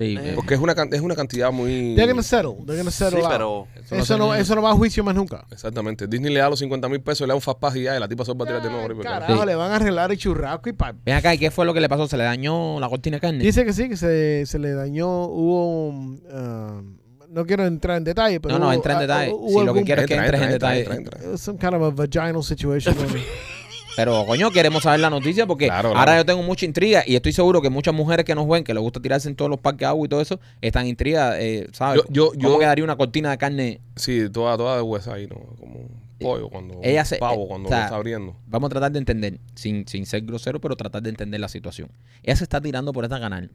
Sí, 0.00 0.16
Eh, 0.16 0.30
eh, 0.30 0.32
Porque 0.34 0.54
es 0.54 0.60
una, 0.60 0.74
can- 0.74 0.92
es 0.92 1.00
una 1.00 1.14
cantidad 1.14 1.52
muy... 1.52 1.94
They're 1.94 2.10
gonna 2.10 2.22
settle. 2.22 2.54
They're 2.66 2.78
gonna 2.78 2.90
settle 2.90 3.20
Sí, 3.20 3.24
out. 3.24 3.30
pero 3.32 3.66
Eso 3.90 4.18
no, 4.18 4.34
eso 4.34 4.54
no 4.56 4.62
va 4.62 4.70
a 4.70 4.74
juicio 4.74 5.04
más 5.04 5.14
nunca. 5.14 5.44
Exactamente. 5.52 6.06
Disney 6.08 6.32
le 6.32 6.40
da 6.40 6.48
los 6.50 6.58
50 6.58 6.88
mil 6.88 7.00
pesos, 7.00 7.26
le 7.26 7.32
da 7.32 7.34
un 7.36 7.40
fast 7.40 7.58
pass 7.60 7.76
y 7.76 7.82
ya, 7.82 7.96
y 7.96 8.00
la 8.00 8.08
tipa 8.08 8.24
solo 8.24 8.38
va 8.38 8.44
a 8.46 8.48
tirar 8.48 8.62
de 8.62 8.70
nuevo. 8.70 8.86
el 8.86 8.98
carajo. 9.06 9.40
Sí. 9.40 9.46
le 9.46 9.54
van 9.54 9.70
a 9.72 9.76
arreglar 9.76 10.10
el 10.10 10.18
churrasco 10.18 10.68
y 10.70 10.72
pa. 10.72 10.92
Ven 11.04 11.14
acá, 11.14 11.34
¿y 11.34 11.38
qué 11.38 11.50
fue 11.50 11.64
lo 11.66 11.72
que 11.74 11.80
le 11.80 11.88
pasó? 11.88 12.08
¿Se 12.08 12.16
le 12.16 12.24
dañó 12.24 12.80
la 12.80 12.88
cortina 12.88 13.18
de 13.18 13.20
carne? 13.20 13.44
Dice 13.44 13.64
que 13.64 13.72
sí, 13.72 13.88
que 13.88 13.96
se, 13.96 14.46
se 14.46 14.58
le 14.58 14.72
dañó, 14.72 15.24
hubo... 15.26 15.88
um, 15.90 16.96
no 17.28 17.46
quiero 17.46 17.64
entrar 17.64 17.96
en 17.96 18.02
detalle, 18.02 18.40
pero 18.40 18.54
no, 18.54 18.58
no, 18.58 18.66
hubo- 18.66 18.72
entra 18.74 18.92
en 18.94 18.98
ah, 18.98 19.02
detalle. 19.02 19.32
hubo 19.32 19.48
Sí, 19.48 19.54
lo 19.54 19.60
que 19.60 19.68
algún- 19.68 19.84
quiero 19.84 20.00
es 20.02 20.08
que 20.08 20.14
Entra, 20.14 20.26
entres 20.26 20.42
en 20.42 20.52
entra, 20.52 20.68
detalle. 20.70 20.80
entra, 20.80 20.96
entra, 20.96 21.18
entra. 21.22 21.38
Some 21.38 21.58
kind 21.60 21.74
of 21.74 21.82
a 21.82 21.90
vaginal 21.90 22.42
situation. 22.42 22.94
Pero, 23.96 24.24
coño, 24.26 24.50
queremos 24.50 24.82
saber 24.84 25.00
la 25.00 25.10
noticia 25.10 25.46
porque 25.46 25.66
Claro, 25.66 25.88
ahora 25.90 26.04
claro. 26.04 26.20
yo 26.20 26.26
tengo 26.26 26.42
mucha 26.42 26.64
intriga 26.64 27.02
y 27.06 27.16
estoy 27.16 27.32
seguro 27.32 27.60
que 27.60 27.70
muchas 27.70 27.92
mujeres 27.94 28.24
que 28.24 28.34
nos 28.34 28.48
ven, 28.48 28.64
que 28.64 28.72
les 28.72 28.82
gusta 28.82 29.00
tirarse 29.00 29.28
en 29.28 29.36
todos 29.36 29.50
los 29.50 29.60
parques 29.60 29.80
de 29.80 29.86
agua 29.86 30.06
y 30.06 30.08
todo 30.08 30.20
eso, 30.20 30.40
están 30.60 30.86
intrigadas, 30.86 31.36
eh, 31.40 31.68
¿sabes? 31.72 32.02
Yo- 32.08 32.32
yo- 32.32 32.38
¿Cómo 32.40 32.54
yo- 32.54 32.58
quedaría 32.58 32.84
una 32.84 32.96
cortina 32.96 33.30
de 33.30 33.38
carne? 33.38 33.80
Sí, 33.96 34.28
toda, 34.30 34.56
toda 34.56 34.76
de 34.76 34.82
hueso 34.82 35.12
ahí, 35.12 35.26
¿no? 35.26 35.36
Como 35.58 35.80
un 35.80 36.00
pollo 36.18 36.48
cuando... 36.48 36.80
Ella 36.82 37.00
un 37.00 37.06
se- 37.06 37.16
pavo 37.18 37.44
eh, 37.44 37.48
cuando 37.48 37.66
o 37.66 37.68
sea, 37.70 37.78
lo 37.78 37.84
está 37.84 37.96
abriendo. 37.96 38.36
Vamos 38.46 38.68
a 38.68 38.70
tratar 38.70 38.92
de 38.92 38.98
entender, 39.00 39.38
sin, 39.54 39.86
sin 39.86 40.06
ser 40.06 40.22
grosero, 40.22 40.60
pero 40.60 40.76
tratar 40.76 41.02
de 41.02 41.10
entender 41.10 41.40
la 41.40 41.48
situación. 41.48 41.90
Ella 42.22 42.36
se 42.36 42.44
está 42.44 42.60
tirando 42.60 42.92
por 42.92 43.04
esta 43.04 43.18
canal. 43.20 43.50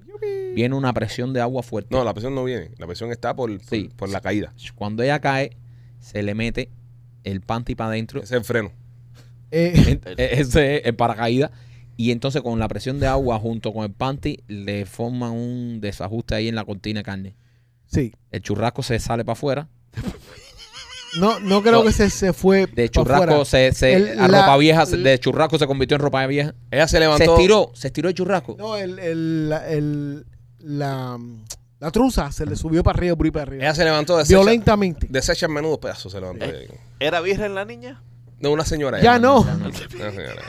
Viene 0.53 0.73
una 0.75 0.93
presión 0.93 1.33
de 1.33 1.41
agua 1.41 1.63
fuerte. 1.63 1.89
No, 1.95 2.03
la 2.03 2.13
presión 2.13 2.33
no 2.35 2.43
viene. 2.43 2.71
La 2.77 2.87
presión 2.87 3.11
está 3.11 3.35
por, 3.35 3.49
por, 3.57 3.65
Sí. 3.67 3.89
por 3.95 4.09
la 4.09 4.21
caída. 4.21 4.53
Cuando 4.75 5.03
ella 5.03 5.19
cae, 5.19 5.51
se 5.99 6.23
le 6.23 6.33
mete 6.33 6.69
el 7.23 7.41
panty 7.41 7.75
para 7.75 7.89
adentro. 7.89 8.21
Es 8.23 8.31
el 8.31 8.43
freno. 8.45 8.71
Eh, 9.51 9.73
En- 9.87 10.01
e- 10.17 10.39
ese 10.41 10.77
es 10.77 10.85
el 10.85 10.95
paracaídas. 10.95 11.51
Y 11.97 12.11
entonces 12.11 12.41
con 12.41 12.59
la 12.59 12.67
presión 12.67 12.99
de 12.99 13.07
agua 13.07 13.39
junto 13.39 13.71
con 13.73 13.83
el 13.85 13.91
panty 13.91 14.43
le 14.47 14.85
forman 14.85 15.31
un 15.31 15.79
desajuste 15.79 16.35
ahí 16.35 16.47
en 16.49 16.55
la 16.55 16.65
cortina 16.65 16.99
de 16.99 17.03
carne. 17.03 17.35
sí. 17.87 18.13
El 18.31 18.41
churrasco 18.41 18.83
se 18.83 18.99
sale 18.99 19.23
para 19.23 19.33
afuera. 19.33 19.69
No, 21.19 21.39
no 21.39 21.61
creo 21.63 21.81
que 21.85 21.93
se, 21.93 22.09
se 22.09 22.33
fue 22.33 22.65
De 22.67 22.89
churrasco 22.89 23.45
se, 23.45 23.71
se 23.71 23.93
El- 23.93 24.19
a 24.19 24.27
la- 24.27 24.41
ropa 24.41 24.57
vieja, 24.57 24.85
se- 24.85 24.97
de 24.97 25.17
churrasco 25.17 25.57
se 25.57 25.65
convirtió 25.65 25.95
en 25.95 26.01
ropa 26.01 26.27
vieja. 26.27 26.53
Ella 26.71 26.87
se 26.89 26.97
Se 26.97 26.99
levantó... 26.99 27.35
estiró, 27.35 27.71
se 27.73 27.87
estiró 27.87 28.09
el 28.09 28.15
churrasco. 28.15 28.55
No, 28.59 28.75
el, 28.75 28.99
el, 28.99 29.49
la, 29.49 29.69
el- 29.69 30.25
la, 30.59 31.17
la 31.79 31.91
truza 31.91 32.29
se 32.33 32.45
le 32.45 32.57
subió 32.57 32.83
para 32.83 32.97
arriba, 32.97 33.15
por 33.15 33.25
ahí 33.27 33.31
para 33.31 33.43
arriba. 33.43 33.63
Ella 33.63 33.73
se 33.75 33.85
levantó 33.85 34.17
deshecha, 34.17 34.35
Violentamente. 34.37 35.07
deshecha 35.09 35.45
en 35.45 35.53
menudos 35.53 35.79
pedazos. 35.79 36.11
Se 36.11 36.19
levantó. 36.19 36.43
ahí. 36.43 36.67
¿Era 36.99 37.21
virgen 37.21 37.55
la 37.55 37.63
niña? 37.63 38.03
No, 38.39 38.51
una 38.51 38.65
señora. 38.65 39.01
Ya 39.01 39.17
no. 39.19 39.41
Una 39.41 39.71
señora. 39.73 40.41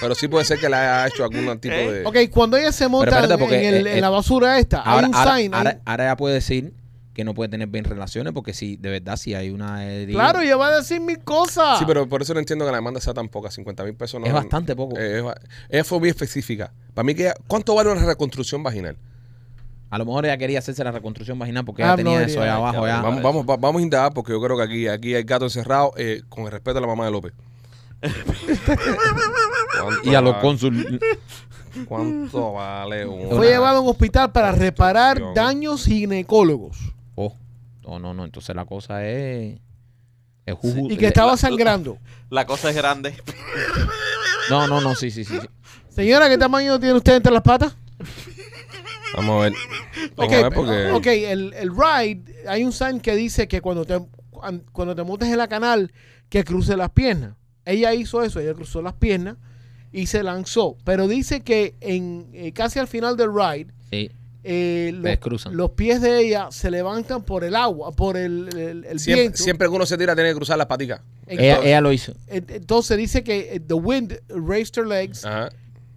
Pero 0.00 0.14
sí 0.14 0.28
puede 0.28 0.44
ser 0.44 0.58
que 0.58 0.68
le 0.68 0.76
haya 0.76 1.06
hecho 1.06 1.24
algún 1.24 1.58
tipo 1.60 1.74
¿Eh? 1.74 1.92
de... 1.92 2.06
Ok, 2.06 2.16
cuando 2.32 2.56
ella 2.56 2.72
se 2.72 2.88
monta 2.88 3.08
espérate, 3.10 3.34
en- 3.34 3.40
porque, 3.40 3.68
en, 3.68 3.74
el- 3.74 3.86
eh, 3.86 3.94
en 3.96 4.00
la 4.00 4.10
basura 4.10 4.58
esta, 4.58 4.78
Ahora, 4.80 5.06
hay 5.06 5.10
un 5.10 5.14
ahora, 5.14 5.36
sign. 5.36 5.54
ahí. 5.54 5.58
ahora- 5.58 5.78
ahora 5.84 6.04
ella 6.04 6.16
puede 6.16 6.34
decir 6.34 6.72
que 7.14 7.24
no 7.24 7.34
puede 7.34 7.50
tener 7.50 7.68
bien 7.68 7.84
relaciones 7.84 8.32
porque 8.32 8.54
si 8.54 8.76
de 8.76 8.88
verdad 8.90 9.16
si 9.16 9.34
hay 9.34 9.50
una 9.50 9.84
herida, 9.84 10.14
claro, 10.18 10.40
ella 10.40 10.56
va 10.56 10.68
a 10.68 10.76
decir 10.78 10.98
mil 11.00 11.18
cosas. 11.20 11.78
Sí, 11.78 11.84
pero 11.86 12.08
por 12.08 12.22
eso 12.22 12.32
no 12.32 12.40
entiendo 12.40 12.64
que 12.64 12.70
la 12.70 12.78
demanda 12.78 13.00
sea 13.00 13.12
tan 13.14 13.28
poca. 13.28 13.50
50 13.50 13.84
mil 13.84 13.94
pesos 13.94 14.18
no... 14.20 14.26
es 14.26 14.32
bastante 14.32 14.74
poco. 14.74 14.96
Eh, 14.98 15.18
es 15.18 15.22
ba- 15.22 15.36
ella 15.68 15.84
fue 15.84 16.00
muy 16.00 16.08
específica. 16.08 16.72
Para 16.94 17.04
mí, 17.04 17.14
que 17.14 17.24
ella- 17.24 17.34
¿cuánto 17.46 17.74
vale 17.74 17.90
una 17.92 18.04
reconstrucción 18.04 18.62
vaginal? 18.62 18.96
A 19.92 19.98
lo 19.98 20.06
mejor 20.06 20.24
ella 20.24 20.38
quería 20.38 20.58
hacerse 20.58 20.82
la 20.82 20.90
reconstrucción 20.90 21.38
vaginal 21.38 21.64
porque 21.66 21.82
Ah, 21.82 21.88
ella 21.88 21.96
tenía 21.96 22.22
eso 22.22 22.40
ahí 22.42 22.48
abajo 22.48 22.86
ya. 22.86 23.02
Vamos, 23.02 23.22
vamos, 23.22 23.46
va- 23.48 23.56
vamos 23.58 23.80
a 23.80 23.82
indagar 23.82 24.14
porque 24.14 24.32
yo 24.32 24.40
creo 24.40 24.56
que 24.56 24.62
aquí, 24.62 24.88
aquí 24.88 25.14
hay 25.14 25.22
gato 25.22 25.44
encerrado 25.44 25.92
eh, 25.98 26.22
con 26.30 26.44
el 26.46 26.50
respeto 26.50 26.78
a 26.78 26.80
la 26.80 26.86
mamá 26.86 27.04
de 27.04 27.10
López. 27.10 27.32
¿Cuánto 29.80 30.00
Y 30.10 30.14
a 30.14 30.20
los 30.20 30.34
va- 30.34 30.40
cónsul. 30.40 31.00
¿Cuánto 31.86 32.52
vale 32.54 33.06
un... 33.06 33.30
Fue 33.36 33.46
llevado 33.48 33.78
a 33.78 33.80
un 33.80 33.88
hospital 33.88 34.32
para 34.32 34.52
reparar 34.52 35.20
daños 35.34 35.84
ginecólogos. 35.84 36.78
Oh, 37.14 37.36
no, 37.86 37.98
no, 37.98 38.14
no. 38.14 38.24
Entonces 38.24 38.54
la 38.56 38.64
cosa 38.64 39.06
es. 39.06 39.58
es 40.46 40.54
juju- 40.54 40.90
Y 40.90 40.96
que 40.96 41.06
estaba 41.08 41.36
sangrando. 41.36 41.98
La 42.30 42.46
cosa 42.46 42.70
es 42.70 42.76
grande. 42.76 43.14
No, 44.48 44.66
no, 44.66 44.80
no, 44.80 44.94
sí, 44.94 45.10
sí, 45.10 45.22
sí. 45.26 45.38
sí. 45.38 45.46
Señora, 45.90 46.30
¿qué 46.30 46.38
tamaño 46.38 46.80
tiene 46.80 46.94
usted 46.94 47.16
entre 47.16 47.30
las 47.30 47.42
patas? 47.42 47.76
Vamos 49.14 49.40
a 49.40 49.44
ver. 49.44 49.52
Vamos 50.16 50.32
Ok, 50.32 50.38
a 50.38 50.42
ver 50.42 50.52
porque... 50.54 50.90
ok, 50.92 51.06
el, 51.06 51.52
el 51.54 51.70
ride, 51.70 52.22
hay 52.48 52.64
un 52.64 52.72
sign 52.72 53.00
que 53.00 53.14
dice 53.14 53.48
que 53.48 53.60
cuando 53.60 53.84
te, 53.84 53.98
cuan- 54.30 54.64
cuando 54.72 54.94
te 54.94 55.02
montes 55.02 55.28
en 55.28 55.38
la 55.38 55.48
canal, 55.48 55.92
que 56.28 56.44
cruce 56.44 56.76
las 56.76 56.90
piernas. 56.90 57.34
Ella 57.64 57.94
hizo 57.94 58.22
eso, 58.22 58.40
ella 58.40 58.54
cruzó 58.54 58.82
las 58.82 58.94
piernas 58.94 59.36
y 59.92 60.06
se 60.06 60.22
lanzó. 60.22 60.76
Pero 60.84 61.06
dice 61.08 61.42
que 61.42 61.74
en 61.80 62.30
eh, 62.32 62.52
casi 62.52 62.78
al 62.78 62.88
final 62.88 63.16
del 63.16 63.30
ride, 63.34 63.66
Sí. 63.90 64.10
eh, 64.42 64.92
los, 65.50 65.70
pies 65.72 66.00
de 66.00 66.18
ella 66.20 66.48
se 66.50 66.70
levantan 66.70 67.22
por 67.22 67.44
el 67.44 67.54
agua, 67.54 67.92
por 67.92 68.16
el, 68.16 68.48
el- 68.56 68.84
el 68.86 68.98
Siempre, 68.98 69.22
viento. 69.22 69.38
siempre 69.42 69.68
que 69.68 69.74
uno 69.74 69.86
se 69.86 69.96
tira 69.98 70.14
tiene 70.14 70.30
que 70.30 70.36
cruzar 70.36 70.58
las 70.58 70.66
paticas. 70.66 71.02
Ella, 71.26 71.42
Entonces, 71.50 71.66
ella 71.66 71.80
lo 71.80 71.92
hizo. 71.92 72.12
en- 72.26 72.46
entonces 72.48 72.96
dice 72.98 73.22
que 73.22 73.54
eh, 73.54 73.60
the 73.60 73.74
wind 73.74 74.18
raised 74.28 74.76
her 74.76 74.86
legs, 74.86 75.24
Ajá. 75.24 75.50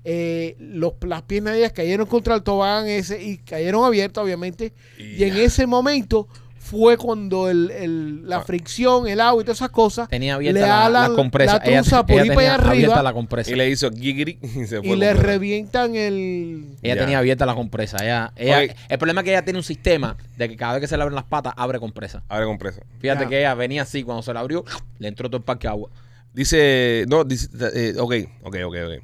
Eh, 0.05 0.55
los, 0.59 0.93
las 1.01 1.23
piernas 1.23 1.53
de 1.53 1.59
ellas 1.59 1.71
cayeron 1.73 2.05
contra 2.07 2.35
el 2.35 2.43
tobogán 2.43 2.87
ese 2.87 3.21
y 3.21 3.37
cayeron 3.39 3.83
abiertas, 3.83 4.23
obviamente. 4.23 4.71
Y 4.99 5.23
en 5.23 5.35
ese 5.37 5.65
momento 5.67 6.27
fue 6.59 6.97
cuando 6.97 7.47
el, 7.49 7.69
el- 7.69 8.27
la 8.27 8.37
Ah. 8.37 8.41
fricción, 8.43 9.07
el 9.07 9.19
agua 9.21 9.41
y 9.41 9.45
todas 9.45 9.59
esas 9.59 9.69
cosas 9.69 10.09
Tenía 10.09 10.33
abierta 10.33 10.59
le 10.61 10.65
la, 10.67 10.89
la 11.09 11.15
compresa. 11.15 11.59
la 11.59 11.65
ella 11.65 11.83
por 11.83 12.11
ella 12.11 12.21
ahí 12.23 12.29
para 12.29 12.35
tenía 12.39 12.53
allá 12.55 12.55
abierta 12.55 12.69
arriba 12.93 13.03
la 13.03 13.13
compresa. 13.13 13.51
Y 13.51 13.55
le 13.55 13.69
hizo 13.69 13.91
gigiri 13.91 14.39
y 14.43 14.65
se 14.65 14.79
fue. 14.79 14.87
y 14.87 14.95
le 14.95 15.13
revientan 15.13 15.95
el... 15.95 16.65
Ella 16.81 16.95
Ya. 16.95 17.01
tenía 17.01 17.19
abierta 17.19 17.45
la 17.45 17.53
compresa. 17.53 17.97
Ella, 18.03 18.33
ella, 18.35 18.75
el 18.89 18.97
problema 18.97 19.21
es 19.21 19.25
que 19.25 19.31
ella 19.31 19.43
tiene 19.43 19.59
un 19.59 19.63
sistema 19.63 20.17
de 20.37 20.49
que 20.49 20.55
cada 20.57 20.73
vez 20.73 20.81
que 20.81 20.87
se 20.87 20.97
le 20.97 21.03
abren 21.03 21.13
las 21.15 21.25
patas, 21.25 21.53
abre 21.55 21.79
compresa. 21.79 22.23
Abre 22.29 22.45
compresa. 22.47 22.81
Fíjate 22.99 23.25
Ya. 23.25 23.29
que 23.29 23.39
ella 23.39 23.53
venía 23.53 23.83
así, 23.83 24.01
cuando 24.03 24.23
se 24.23 24.33
la 24.33 24.39
abrió, 24.39 24.65
le 24.97 25.07
entró 25.07 25.29
todo 25.29 25.37
el 25.37 25.43
parque 25.43 25.67
de 25.67 25.71
agua. 25.71 25.91
Dice, 26.33 27.05
no, 27.07 27.23
dice, 27.23 27.47
eh, 27.75 27.93
ok, 27.99 28.13
ok, 28.43 28.55
ok, 28.65 28.75
ok. 28.87 29.03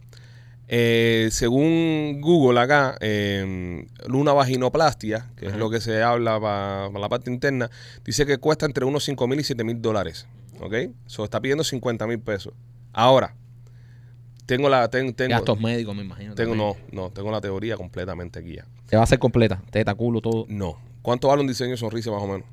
Eh, 0.73 1.27
según 1.31 2.21
Google 2.21 2.57
acá, 2.61 2.95
eh, 3.01 3.85
una 4.07 4.31
vaginoplastia, 4.31 5.29
que 5.35 5.47
es 5.47 5.55
lo 5.57 5.69
que 5.69 5.81
se 5.81 6.01
habla 6.01 6.39
para 6.39 6.89
la 6.97 7.09
parte 7.09 7.29
interna, 7.29 7.69
dice 8.05 8.25
que 8.25 8.37
cuesta 8.37 8.65
entre 8.65 8.85
unos 8.85 9.03
5 9.03 9.27
mil 9.27 9.37
y 9.41 9.43
7 9.43 9.65
mil 9.65 9.81
dólares. 9.81 10.27
¿Ok? 10.61 10.73
So, 11.07 11.25
está 11.25 11.41
pidiendo 11.41 11.65
50 11.65 12.07
mil 12.07 12.19
pesos. 12.19 12.53
Ahora, 12.93 13.35
tengo 14.45 14.69
la, 14.69 14.89
ten- 14.89 15.13
tengo, 15.13 15.31
Gastos 15.35 15.59
médicos, 15.59 15.93
me 15.93 16.03
imagino. 16.03 16.35
tengo, 16.35 16.55
no, 16.55 16.77
no, 16.93 17.09
tengo 17.09 17.31
la 17.31 17.41
teoría 17.41 17.75
completamente 17.75 18.39
aquí 18.39 18.55
ya. 18.55 18.65
Se 18.87 18.95
va 18.95 19.01
a 19.01 19.03
hacer 19.03 19.19
completa. 19.19 19.61
Teta, 19.71 19.93
culo, 19.93 20.21
todo. 20.21 20.45
No. 20.47 20.77
¿Cuánto 21.01 21.27
vale 21.27 21.41
un 21.41 21.47
diseño 21.47 21.71
de 21.71 21.77
sonrisa 21.77 22.11
más 22.11 22.21
o 22.21 22.27
menos? 22.27 22.43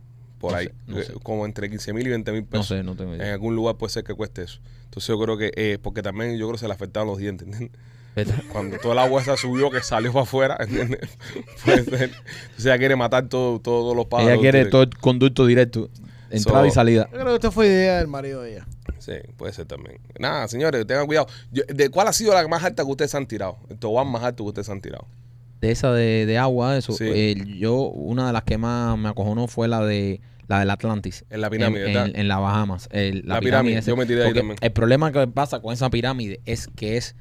Por 0.41 0.53
No 0.53 0.59
ahí. 0.59 0.66
sé, 0.66 0.75
no 0.89 0.99
Eh, 0.99 1.05
sé. 1.05 1.12
Como 1.23 1.47
entre 1.47 1.71
15 1.71 1.93
mil 1.93 2.05
y 2.07 2.11
20 2.11 2.33
mil 2.33 2.43
No 2.43 2.49
pesos. 2.49 2.66
sé, 2.69 2.83
no 2.83 2.97
tengo 2.97 3.14
En 3.14 3.21
idea. 3.21 3.33
algún 3.35 3.55
lugar 3.55 3.77
puede 3.77 3.93
ser 3.93 4.03
que 4.03 4.14
cueste 4.14 4.43
eso. 4.43 4.59
Entonces 4.87 5.07
yo 5.09 5.21
creo 5.21 5.37
que, 5.37 5.53
eh, 5.55 5.79
porque 5.81 6.03
también 6.03 6.33
yo 6.37 6.47
creo 6.47 6.53
que 6.53 6.59
se 6.59 6.66
le 6.69 6.75
afectaron 6.75 7.09
los 7.09 7.19
dientes, 7.19 7.47
¿entiendes? 7.47 7.79
¿Verdad? 8.25 8.43
Cuando 8.53 8.79
todo 8.79 8.93
el 8.93 8.99
agua 8.99 9.23
esa 9.23 9.37
subió, 9.37 9.71
que 9.71 9.81
salió 9.83 10.12
para 10.12 10.23
afuera, 10.25 10.57
¿entiendes? 10.61 11.01
Puede 11.64 11.85
ser. 11.85 12.03
Entonces 12.11 12.66
ella 12.66 12.79
quiere 12.79 12.97
matar 12.97 13.29
todo, 13.29 13.61
todos 13.61 13.95
los 13.97 14.07
pájaros. 14.07 14.33
Ella 14.33 14.41
quiere 14.41 14.64
todo 14.66 14.83
el 14.83 14.91
conducto 14.97 15.47
directo. 15.47 15.89
Entrada 16.31 16.61
So- 16.61 16.66
y 16.66 16.71
salida. 16.73 17.09
Yo 17.11 17.19
creo 17.21 17.27
que 17.29 17.35
esta 17.37 17.51
fue 17.51 17.66
idea 17.69 17.99
del 17.99 18.09
marido 18.09 18.43
de 18.43 18.53
ella. 18.53 18.66
Sí, 18.99 19.12
puede 19.37 19.53
ser 19.55 19.64
también. 19.66 19.99
Nada, 20.19 20.47
señores, 20.49 20.87
tengan 20.87 21.07
cuidado. 21.07 21.27
Yo- 21.53 21.62
¿De 21.69 21.89
cuál 21.89 22.09
ha 22.09 22.12
sido 22.12 22.35
la 22.35 22.47
más 22.49 22.62
alta 22.64 22.85
que 22.85 22.91
ustedes 22.91 23.14
han 23.14 23.27
tirado? 23.27 23.57
El 23.71 23.79
tobogán 23.79 24.09
más 24.09 24.23
alto 24.23 24.45
que 24.45 24.49
ustedes 24.49 24.69
han 24.69 24.81
tirado. 24.83 25.07
De 25.61 25.71
esa 25.71 25.91
de, 25.93 26.27
de 26.27 26.37
agua, 26.39 26.77
eso. 26.77 26.93
Sí. 26.93 27.05
eh, 27.09 27.35
yo, 27.59 27.75
una 27.89 28.27
de 28.27 28.33
las 28.35 28.43
que 28.45 28.59
más 28.59 28.99
me 28.99 29.09
acojonó 29.09 29.47
fue 29.49 29.69
la 29.69 29.85
de 29.85 30.21
la 30.49 30.61
del 30.61 30.71
Atlantis. 30.71 31.25
En 31.31 31.41
la 31.41 31.51
pirámide, 31.51 31.91
en, 31.91 31.97
en- 31.97 32.16
en 32.16 32.29
las 32.29 32.41
Bahamas. 32.41 32.89
El- 32.93 33.23
la, 33.27 33.35
La 33.37 33.41
pirámide. 33.41 33.73
pirámide, 33.81 33.83
yo 33.83 33.97
me 33.97 34.07
tiré 34.07 34.25
ahí 34.25 34.35
también. 34.35 34.59
El 34.61 34.73
problema 34.73 35.11
que 35.12 35.27
pasa 35.29 35.61
con 35.61 35.73
esa 35.73 35.89
pirámide 35.91 36.41
es 36.45 36.69
que 36.77 36.97
es 36.99 37.16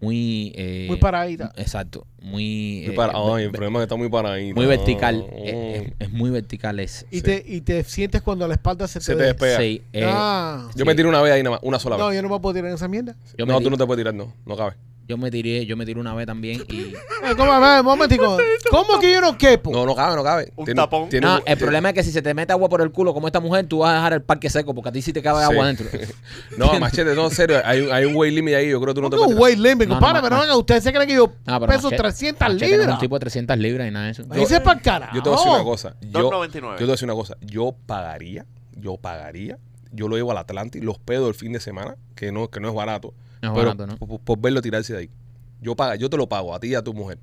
muy. 0.00 0.52
eh, 0.56 0.86
Muy 0.88 0.96
paradita. 0.98 1.52
Exacto. 1.56 2.06
Muy. 2.20 2.82
Muy 2.84 2.86
eh, 2.86 2.92
para- 2.96 3.12
Ay, 3.14 3.44
el 3.44 3.50
problema 3.50 3.78
es 3.78 3.80
que 3.80 3.84
está 3.84 3.96
muy 3.96 4.08
paradito. 4.08 4.54
muy 4.56 4.66
vertical. 4.66 5.24
Oh. 5.28 5.34
eh, 5.44 5.92
es, 5.98 6.06
es 6.08 6.12
muy 6.12 6.30
vertical. 6.30 6.78
Es, 6.80 7.06
Y, 7.10 7.16
Sí. 7.16 7.22
te, 7.22 7.44
y 7.46 7.60
te 7.62 7.82
sientes 7.84 8.22
cuando 8.22 8.46
la 8.48 8.54
espalda 8.54 8.86
se, 8.88 9.00
Se 9.00 9.12
te 9.12 9.18
te 9.18 9.24
despega. 9.24 9.58
sí, 9.58 9.82
eh, 9.92 10.04
Ah. 10.06 10.68
Yo 10.74 10.82
sí. 10.82 10.84
me 10.84 10.94
tiré 10.94 11.08
una 11.08 11.20
vez 11.22 11.32
ahí 11.32 11.42
nada 11.42 11.56
más, 11.56 11.60
una 11.62 11.78
sola 11.78 11.96
No, 11.96 12.08
vez. 12.08 12.16
yo 12.16 12.22
no 12.22 12.28
me 12.28 12.40
puedo 12.40 12.54
tirar 12.54 12.68
en 12.68 12.74
esa 12.76 12.88
mierda. 12.88 13.16
Yo 13.36 13.46
no, 13.46 13.60
tú 13.60 13.70
no 13.70 13.76
te 13.76 13.86
puedes 13.86 14.00
tirar, 14.00 14.14
no. 14.14 14.32
No 14.46 14.56
cabe. 14.56 14.74
Yo 15.08 15.16
me 15.16 15.30
tiré, 15.30 15.64
yo 15.64 15.74
me 15.76 15.86
tiré 15.86 15.98
una 15.98 16.14
vez 16.14 16.26
también 16.26 16.62
y 16.68 16.92
Eh, 17.24 17.34
¿Cómo, 17.36 17.50
a 17.50 17.58
ver, 17.58 17.80
un 17.80 17.86
momentico. 17.86 18.36
¿Cómo 18.70 19.00
que 19.00 19.10
yo 19.12 19.20
no 19.20 19.36
quepo? 19.36 19.72
No, 19.72 19.84
no 19.86 19.94
cabe, 19.96 20.14
no 20.14 20.22
cabe. 20.22 20.52
Un 20.54 20.66
tapón. 20.74 21.08
tiene 21.08 21.26
no, 21.26 21.36
un- 21.36 21.42
el 21.46 21.56
problema 21.58 21.88
es 21.88 21.94
que 21.94 22.02
si 22.04 22.12
se 22.12 22.22
te 22.22 22.32
mete 22.34 22.52
agua 22.52 22.68
por 22.68 22.80
el 22.82 22.90
culo 22.92 23.12
como 23.14 23.26
esta 23.26 23.40
mujer, 23.40 23.66
tú 23.66 23.78
vas 23.78 23.92
a 23.92 23.94
dejar 23.96 24.12
el 24.12 24.22
parque 24.22 24.48
seco 24.50 24.74
porque 24.74 24.90
a 24.90 24.92
ti 24.92 25.00
sí 25.02 25.12
te 25.12 25.20
cabe 25.22 25.44
Sí. 25.44 25.50
agua 25.50 25.64
adentro. 25.64 25.86
No, 26.58 26.78
machete, 26.78 27.14
no, 27.14 27.24
en 27.24 27.30
serio. 27.30 27.60
Hay, 27.64 27.80
un- 27.80 27.92
hay 27.92 28.04
un 28.04 28.14
weight 28.14 28.34
limit 28.34 28.54
ahí. 28.54 28.68
Yo 28.70 28.80
creo 28.80 28.92
que 28.94 28.98
tú 28.98 29.02
no 29.02 29.10
te 29.10 29.16
¿Cómo 29.16 29.34
puedes 29.36 29.36
un 29.36 29.42
weight 29.42 29.58
limit, 29.58 29.88
No, 29.88 29.94
no, 29.94 30.00
compadre? 30.00 30.14
no, 30.18 30.22
pero 30.22 30.36
no. 30.36 30.42
venga, 30.42 30.56
¿usted 30.56 30.80
se 30.80 30.92
cree 30.92 31.06
que 31.06 31.14
yo 31.14 31.32
Ah, 31.46 31.58
pero 31.58 31.72
peso 31.72 31.88
Machete- 31.90 31.96
300 32.02 32.40
Machete 32.48 32.58
no 32.60 32.64
es 32.66 32.78
libras? 32.80 32.94
un 32.94 33.00
tipo 33.00 33.16
de 33.16 33.20
300 33.20 33.58
libras 33.58 33.88
y 33.88 33.90
nada 33.90 34.04
de 34.06 34.10
eso. 34.12 34.24
Ahí 34.30 34.46
se 34.46 34.60
para 34.60 34.80
carajo. 34.80 35.16
Yo 35.16 35.22
te 35.22 35.28
voy 35.30 35.36
a 35.38 35.40
decir 35.40 35.52
una 35.54 35.64
cosa. 35.64 35.94
Yo, 36.02 36.08
yo 36.20 36.30
2.99. 36.30 36.76
te 36.76 36.84
voy 36.84 36.90
a 36.90 36.92
decir 36.92 37.04
una 37.06 37.14
cosa. 37.14 37.36
Yo 37.40 37.74
pagaría, 37.86 38.44
yo 38.76 38.96
pagaría, 38.98 39.58
yo 39.90 40.06
lo 40.08 40.16
llevo 40.16 40.30
al 40.32 40.38
Atlantic, 40.38 40.82
los 40.84 40.98
pedos 40.98 41.28
el 41.28 41.34
fin 41.34 41.52
de 41.52 41.60
semana, 41.60 41.96
que 42.14 42.30
no, 42.30 42.48
que 42.48 42.60
no 42.60 42.68
es 42.68 42.74
barato. 42.74 43.14
No 43.42 43.54
pero 43.54 43.74
barato, 43.74 43.86
¿no? 43.86 43.96
por, 43.96 44.20
por 44.20 44.38
verlo 44.40 44.60
tirarse 44.62 44.92
de 44.92 44.98
ahí. 45.00 45.10
Yo 45.60 45.74
paga, 45.76 45.96
yo 45.96 46.08
te 46.10 46.16
lo 46.16 46.28
pago 46.28 46.54
a 46.54 46.60
ti 46.60 46.68
y 46.68 46.74
a 46.74 46.82
tu 46.82 46.94
mujer. 46.94 47.18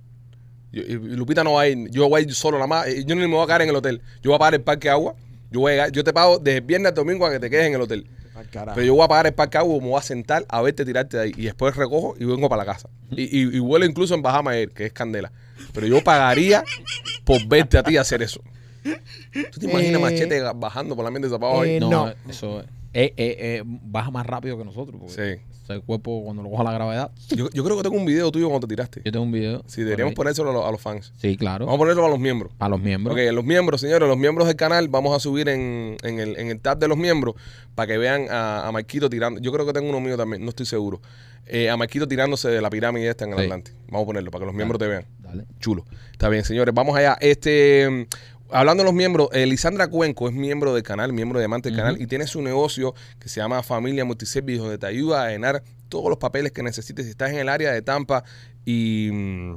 Yo- 0.72 0.82
y 0.84 0.93
Lupita 0.95 1.43
no 1.43 1.53
va 1.53 1.61
a 1.61 1.68
ir, 1.68 1.89
yo 1.91 2.07
voy 2.09 2.22
a 2.22 2.24
ir 2.26 2.34
solo 2.34 2.57
nada 2.57 2.68
más. 2.68 2.88
eh, 2.88 3.03
Yo 3.05 3.16
ni 3.16 3.22
me 3.22 3.28
voy 3.28 3.43
a 3.43 3.45
quedar 3.45 3.61
en 3.61 3.70
el 3.70 3.76
hotel. 3.76 4.01
Yo 4.22 4.32
voy 4.32 4.36
a 4.36 4.39
pagar 4.39 4.53
el 4.55 4.61
parque 4.61 4.89
agua. 4.89 5.16
Yo 5.51 5.59
voy 5.61 5.72
a 5.72 5.76
llegar- 5.76 5.91
yo 5.91 6.03
te 6.03 6.11
pago 6.11 6.38
desde 6.39 6.57
el 6.57 6.63
viernes 6.66 6.89
al 6.89 6.95
domingo 6.95 7.26
a 7.26 7.32
que 7.32 7.39
te 7.39 7.49
quedes 7.49 7.68
en 7.68 7.76
el 7.76 7.82
hotel. 7.82 8.07
Carajo. 8.51 8.76
Pero 8.76 8.86
yo 8.88 8.95
voy 8.95 9.05
a 9.05 9.07
pagar 9.07 9.28
el 9.28 9.34
parque 9.34 9.57
agua, 9.57 9.80
me 9.82 9.88
voy 9.89 9.97
a 9.97 10.01
sentar 10.01 10.45
a 10.49 10.61
verte 10.61 10.84
tirarte 10.86 11.16
de 11.18 11.24
ahí. 11.24 11.32
Y 11.38 11.43
después 11.43 11.76
recojo 11.76 12.16
y 12.20 12.26
vengo 12.26 12.49
para 12.49 12.63
la 12.66 12.72
casa. 12.74 12.89
Y, 13.11 13.24
y, 13.24 13.55
y 13.55 13.59
vuelo 13.59 13.86
incluso 13.86 14.13
en 14.13 14.22
Bahama 14.22 14.55
Air, 14.57 14.72
que 14.72 14.86
es 14.88 14.93
candela. 14.93 15.32
Pero 15.74 15.88
yo 15.88 16.03
pagaría 16.03 16.63
por 17.24 17.45
verte 17.47 17.78
a 17.78 17.84
ti 17.84 17.95
hacer 17.97 18.22
eso. 18.22 18.41
¿Tú 19.51 19.59
te 19.59 19.66
imaginas 19.66 19.95
Eh, 19.95 20.03
Machete 20.03 20.41
bajando 20.55 20.95
por 20.95 21.05
la 21.05 21.11
mente 21.11 21.28
de 21.28 21.34
zapatos 21.34 21.63
ahí? 21.63 21.76
eh, 21.76 21.80
No, 21.80 21.89
no. 21.89 22.13
eso 22.30 22.61
eh, 22.61 22.66
eh, 22.93 23.13
eh, 23.18 23.63
baja 23.66 24.11
más 24.11 24.26
rápido 24.26 24.57
que 24.57 24.66
nosotros. 24.66 24.99
Porque 24.99 25.13
Sí. 25.38 25.41
O 25.66 25.68
sea, 25.68 25.76
el 25.78 25.82
cuerpo, 25.82 26.22
cuando 26.24 26.43
lo 26.43 26.51
coja 26.51 26.63
la 26.63 26.74
gravedad. 26.74 27.09
Yo, 27.36 27.49
yo 27.51 27.63
creo 27.63 27.76
que 27.76 27.82
tengo 27.82 27.95
un 27.97 28.05
video 28.05 28.32
tuyo 28.32 28.49
cuando 28.49 28.68
te 28.68 28.76
tiraste. 28.76 29.01
Yo 29.03 29.11
tengo 29.11 29.26
un 29.26 29.32
video. 29.32 29.63
Sí, 29.66 29.82
deberíamos 29.82 30.13
por 30.13 30.28
ahí. 30.28 30.34
ponérselo 30.36 30.51
a 30.51 30.53
los, 30.53 30.66
a 30.66 30.72
los 30.72 30.80
fans. 30.80 31.11
Sí, 31.18 31.36
claro. 31.38 31.66
Vamos 31.66 31.80
a 31.80 31.82
ponerlo 31.82 32.05
a 32.05 32.09
los 32.09 32.20
miembros. 32.20 32.51
Para 32.55 32.70
los 32.70 32.80
miembros. 32.82 33.18
Ok, 33.18 33.34
los 33.34 33.43
miembros, 33.43 33.82
señores, 33.82 34.07
los 34.07 34.18
miembros 34.18 34.45
del 34.47 34.55
canal, 34.55 34.89
vamos 34.89 35.16
a 35.16 35.20
subir 35.20 35.49
en, 35.49 35.97
en 36.03 36.20
el, 36.20 36.38
en 36.38 36.51
el 36.51 36.59
tab 36.59 36.78
de 36.78 36.88
los 36.88 36.97
miembros 36.99 37.34
para 37.74 37.88
que 37.88 37.97
vean 37.97 38.28
a, 38.30 38.68
a 38.68 38.72
Marquito 38.72 39.09
tirando. 39.09 39.41
Yo 39.41 39.51
creo 39.51 39.66
que 39.66 39.74
tengo 39.74 39.89
uno 39.89 39.99
mío 39.99 40.16
también, 40.18 40.43
no 40.43 40.49
estoy 40.49 40.68
seguro. 40.68 41.01
Eh, 41.47 41.70
a 41.70 41.78
Marquito 41.78 42.07
tirándose 42.07 42.47
de 42.49 42.61
la 42.61 42.70
pirámide 42.70 43.09
esta 43.09 43.26
en 43.26 43.32
el 43.34 43.38
Sí. 43.38 43.43
Atlántico. 43.45 43.78
Vamos 43.88 44.03
a 44.03 44.05
ponerlo 44.05 44.30
para 44.32 44.41
que 44.41 44.45
los 44.45 44.55
miembros 44.55 44.78
te 44.80 44.88
vean. 44.88 45.05
Dale. 45.20 45.45
Chulo. 45.59 45.84
Está 46.11 46.30
bien, 46.30 46.43
señores. 46.43 46.74
Vamos 46.74 46.95
allá. 46.95 47.18
Este, 47.22 48.07
hablando 48.49 48.83
de 48.83 48.85
los 48.85 48.93
miembros, 48.93 49.29
eh, 49.31 49.45
Lisandra 49.45 49.87
Cuenco 49.87 50.27
es 50.27 50.33
miembro 50.33 50.73
del 50.73 50.83
canal, 50.83 51.13
miembro 51.13 51.39
de 51.39 51.43
diamante 51.43 51.69
del 51.69 51.77
canal 51.77 52.01
y 52.01 52.07
tiene 52.07 52.27
su 52.27 52.41
negocio 52.41 52.93
que 53.19 53.29
se 53.29 53.39
llama 53.39 53.63
Familia 53.63 54.05
Multiservice, 54.05 54.59
donde 54.59 54.77
te 54.77 54.85
ayuda 54.85 55.25
a 55.25 55.29
llenar 55.29 55.63
todos 55.89 56.09
los 56.09 56.17
papeles 56.17 56.51
que 56.51 56.63
necesites. 56.63 57.05
Si 57.05 57.11
estás 57.11 57.31
en 57.31 57.37
el 57.37 57.49
área 57.49 57.71
de 57.71 57.81
Tampa 57.81 58.23
y 58.65 59.09
mm, 59.11 59.55